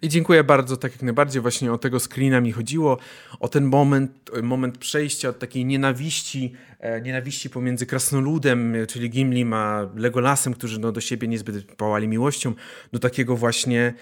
I 0.01 0.09
dziękuję 0.09 0.43
bardzo, 0.43 0.77
tak 0.77 0.91
jak 0.91 1.01
najbardziej. 1.01 1.41
Właśnie 1.41 1.71
o 1.71 1.77
tego 1.77 1.99
screena 1.99 2.41
mi 2.41 2.51
chodziło, 2.51 2.97
o 3.39 3.47
ten 3.47 3.63
moment, 3.63 4.31
moment 4.43 4.77
przejścia 4.77 5.29
od 5.29 5.39
takiej 5.39 5.65
nienawiści, 5.65 6.53
e, 6.79 7.01
nienawiści 7.01 7.49
pomiędzy 7.49 7.85
krasnoludem, 7.85 8.75
czyli 8.87 9.09
Gimlim, 9.09 9.53
a 9.53 9.89
Legolasem, 9.95 10.53
którzy 10.53 10.79
no, 10.79 10.91
do 10.91 11.01
siebie 11.01 11.27
niezbyt 11.27 11.71
pałali 11.71 12.07
miłością, 12.07 12.53
do 12.93 12.99
takiego 12.99 13.35
właśnie 13.35 13.93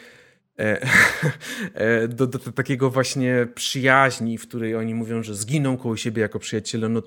e, 0.59 0.81
e, 1.73 2.07
do, 2.07 2.27
do, 2.27 2.39
do, 2.39 2.51
takiego 2.51 2.89
właśnie 2.89 3.47
przyjaźni, 3.55 4.37
w 4.37 4.47
której 4.47 4.75
oni 4.75 4.95
mówią, 4.95 5.23
że 5.23 5.35
zginą 5.35 5.77
koło 5.77 5.97
siebie 5.97 6.21
jako 6.21 6.39
przyjaciele, 6.39 6.89
no 6.89 7.01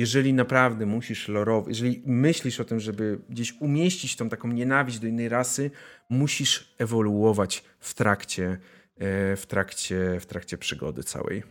jeżeli 0.00 0.32
naprawdę 0.34 0.86
musisz 0.86 1.28
lorować, 1.28 1.68
jeżeli 1.68 2.02
myślisz 2.06 2.60
o 2.60 2.64
tym, 2.64 2.80
żeby 2.80 3.18
gdzieś 3.28 3.54
umieścić 3.60 4.16
tą 4.16 4.28
taką 4.28 4.48
nienawiść 4.48 4.98
do 4.98 5.06
innej 5.06 5.28
rasy, 5.28 5.70
musisz 6.08 6.74
ewoluować 6.78 7.64
w 7.80 7.94
trakcie, 7.94 8.58
e, 8.98 9.36
w 9.36 9.46
trakcie, 9.46 10.20
w 10.20 10.26
trakcie 10.26 10.58
przygody 10.58 11.02
całej. 11.02 11.42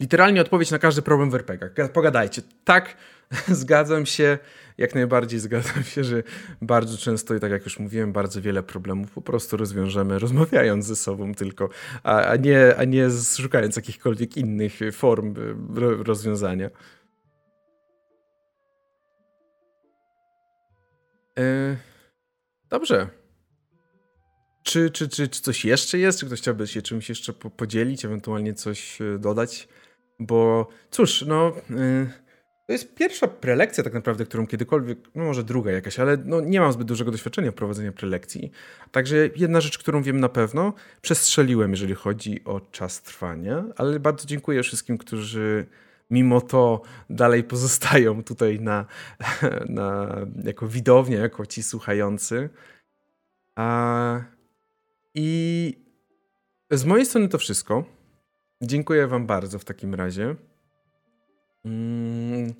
Literalnie 0.00 0.40
odpowiedź 0.40 0.70
na 0.70 0.78
każdy 0.78 1.02
problem 1.02 1.30
w 1.30 1.34
RPGach. 1.34 1.92
Pogadajcie. 1.92 2.42
Tak, 2.64 2.96
zgadzam 3.62 4.06
się, 4.06 4.38
jak 4.80 4.94
najbardziej 4.94 5.40
zgadzam 5.40 5.84
się, 5.84 6.04
że 6.04 6.22
bardzo 6.62 6.98
często, 6.98 7.34
i 7.34 7.40
tak 7.40 7.50
jak 7.50 7.64
już 7.64 7.78
mówiłem, 7.78 8.12
bardzo 8.12 8.42
wiele 8.42 8.62
problemów 8.62 9.10
po 9.10 9.22
prostu 9.22 9.56
rozwiążemy 9.56 10.18
rozmawiając 10.18 10.86
ze 10.86 10.96
sobą 10.96 11.34
tylko, 11.34 11.68
a, 12.02 12.22
a, 12.22 12.36
nie, 12.36 12.76
a 12.76 12.84
nie 12.84 13.08
szukając 13.36 13.76
jakichkolwiek 13.76 14.36
innych 14.36 14.72
form 14.92 15.34
e, 15.36 16.04
rozwiązania. 16.04 16.70
E, 21.38 21.76
dobrze. 22.68 23.08
Czy, 24.62 24.90
czy, 24.90 25.08
czy, 25.08 25.28
czy 25.28 25.42
coś 25.42 25.64
jeszcze 25.64 25.98
jest? 25.98 26.20
Czy 26.20 26.26
ktoś 26.26 26.40
chciałby 26.40 26.66
się 26.66 26.82
czymś 26.82 27.08
jeszcze 27.08 27.32
podzielić, 27.32 28.04
ewentualnie 28.04 28.54
coś 28.54 29.00
e, 29.00 29.18
dodać? 29.18 29.68
Bo 30.18 30.68
cóż, 30.90 31.24
no. 31.26 31.52
To 32.70 32.74
jest 32.74 32.94
pierwsza 32.94 33.28
prelekcja 33.28 33.84
tak 33.84 33.92
naprawdę, 33.92 34.24
którą 34.24 34.46
kiedykolwiek, 34.46 34.98
no 35.14 35.24
może 35.24 35.44
druga 35.44 35.70
jakaś, 35.70 35.98
ale 35.98 36.16
no 36.24 36.40
nie 36.40 36.60
mam 36.60 36.72
zbyt 36.72 36.86
dużego 36.86 37.10
doświadczenia 37.10 37.50
w 37.50 37.54
prowadzeniu 37.54 37.92
prelekcji. 37.92 38.50
Także 38.92 39.16
jedna 39.36 39.60
rzecz, 39.60 39.78
którą 39.78 40.02
wiem 40.02 40.20
na 40.20 40.28
pewno, 40.28 40.72
przestrzeliłem, 41.02 41.70
jeżeli 41.70 41.94
chodzi 41.94 42.44
o 42.44 42.60
czas 42.60 43.02
trwania, 43.02 43.64
ale 43.76 44.00
bardzo 44.00 44.26
dziękuję 44.26 44.62
wszystkim, 44.62 44.98
którzy 44.98 45.66
mimo 46.10 46.40
to 46.40 46.82
dalej 47.10 47.44
pozostają 47.44 48.24
tutaj 48.24 48.60
na, 48.60 48.86
na, 49.68 50.16
jako 50.44 50.68
widownia, 50.68 51.18
jako 51.18 51.46
ci 51.46 51.62
słuchający. 51.62 52.48
A, 53.56 54.20
I 55.14 55.74
z 56.70 56.84
mojej 56.84 57.06
strony 57.06 57.28
to 57.28 57.38
wszystko. 57.38 57.84
Dziękuję 58.62 59.06
Wam 59.06 59.26
bardzo 59.26 59.58
w 59.58 59.64
takim 59.64 59.94
razie. 59.94 60.36
Mm, 61.64 62.54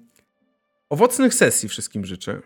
owocnych 0.89 1.35
sesji 1.35 1.69
wszystkim 1.69 2.05
życzę. 2.05 2.41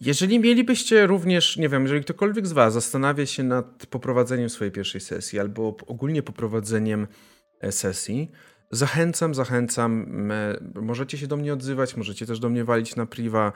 Jeżeli 0.00 0.38
mielibyście 0.38 1.06
również, 1.06 1.56
nie 1.56 1.68
wiem, 1.68 1.82
jeżeli 1.82 2.04
ktokolwiek 2.04 2.46
z 2.46 2.52
Was 2.52 2.72
zastanawia 2.72 3.26
się 3.26 3.42
nad 3.42 3.86
poprowadzeniem 3.86 4.50
swojej 4.50 4.72
pierwszej 4.72 5.00
sesji 5.00 5.38
albo 5.38 5.76
ogólnie 5.86 6.22
poprowadzeniem 6.22 7.06
e, 7.60 7.72
sesji, 7.72 8.30
zachęcam, 8.70 9.34
zachęcam. 9.34 10.06
Możecie 10.74 11.18
się 11.18 11.26
do 11.26 11.36
mnie 11.36 11.52
odzywać, 11.52 11.96
możecie 11.96 12.26
też 12.26 12.40
do 12.40 12.48
mnie 12.48 12.64
walić 12.64 12.96
na 12.96 13.06
priwa. 13.06 13.52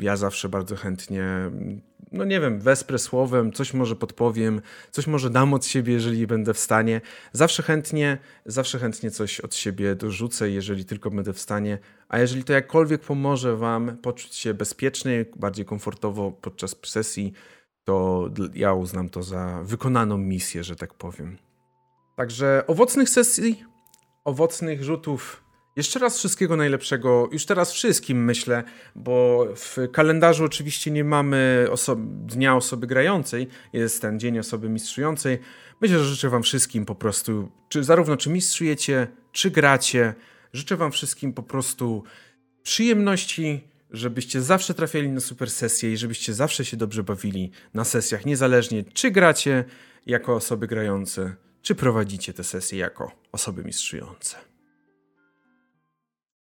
Ja 0.00 0.16
zawsze 0.16 0.48
bardzo 0.48 0.76
chętnie, 0.76 1.50
no 2.12 2.24
nie 2.24 2.40
wiem, 2.40 2.60
wesprę 2.60 2.98
słowem, 2.98 3.52
coś 3.52 3.74
może 3.74 3.96
podpowiem, 3.96 4.60
coś 4.90 5.06
może 5.06 5.30
dam 5.30 5.54
od 5.54 5.66
siebie, 5.66 5.92
jeżeli 5.92 6.26
będę 6.26 6.54
w 6.54 6.58
stanie. 6.58 7.00
Zawsze 7.32 7.62
chętnie, 7.62 8.18
zawsze 8.44 8.78
chętnie 8.78 9.10
coś 9.10 9.40
od 9.40 9.54
siebie 9.54 9.94
dorzucę, 9.94 10.50
jeżeli 10.50 10.84
tylko 10.84 11.10
będę 11.10 11.32
w 11.32 11.40
stanie. 11.40 11.78
A 12.08 12.18
jeżeli 12.18 12.44
to 12.44 12.52
jakkolwiek 12.52 13.00
pomoże 13.00 13.56
Wam 13.56 13.96
poczuć 13.96 14.34
się 14.34 14.54
bezpiecznie, 14.54 15.24
bardziej 15.36 15.64
komfortowo 15.64 16.32
podczas 16.32 16.76
sesji, 16.84 17.32
to 17.84 18.28
ja 18.54 18.72
uznam 18.72 19.08
to 19.08 19.22
za 19.22 19.62
wykonaną 19.64 20.18
misję, 20.18 20.64
że 20.64 20.76
tak 20.76 20.94
powiem. 20.94 21.36
Także 22.16 22.64
owocnych 22.66 23.08
sesji, 23.08 23.64
owocnych 24.26 24.84
rzutów. 24.84 25.42
Jeszcze 25.76 25.98
raz 25.98 26.18
wszystkiego 26.18 26.56
najlepszego, 26.56 27.28
już 27.32 27.46
teraz 27.46 27.72
wszystkim 27.72 28.24
myślę, 28.24 28.64
bo 28.94 29.46
w 29.56 29.76
kalendarzu 29.92 30.44
oczywiście 30.44 30.90
nie 30.90 31.04
mamy 31.04 31.66
oso 31.70 31.96
dnia 31.98 32.56
osoby 32.56 32.86
grającej, 32.86 33.48
jest 33.72 34.02
ten 34.02 34.20
dzień 34.20 34.38
osoby 34.38 34.68
mistrzującej. 34.68 35.38
Myślę, 35.80 35.98
że 35.98 36.04
życzę 36.04 36.28
Wam 36.28 36.42
wszystkim 36.42 36.84
po 36.84 36.94
prostu, 36.94 37.50
czy 37.68 37.84
zarówno 37.84 38.16
czy 38.16 38.30
mistrzujecie, 38.30 39.06
czy 39.32 39.50
gracie, 39.50 40.14
życzę 40.52 40.76
Wam 40.76 40.92
wszystkim 40.92 41.32
po 41.32 41.42
prostu 41.42 42.04
przyjemności, 42.62 43.60
żebyście 43.90 44.42
zawsze 44.42 44.74
trafiali 44.74 45.08
na 45.08 45.20
super 45.20 45.50
sesje 45.50 45.92
i 45.92 45.96
żebyście 45.96 46.34
zawsze 46.34 46.64
się 46.64 46.76
dobrze 46.76 47.02
bawili 47.02 47.50
na 47.74 47.84
sesjach, 47.84 48.26
niezależnie 48.26 48.84
czy 48.84 49.10
gracie 49.10 49.64
jako 50.06 50.34
osoby 50.34 50.66
grające, 50.66 51.36
czy 51.66 51.74
prowadzicie 51.74 52.32
te 52.32 52.44
sesje 52.44 52.78
jako 52.78 53.12
osoby 53.32 53.64
mistrzujące. 53.64 54.36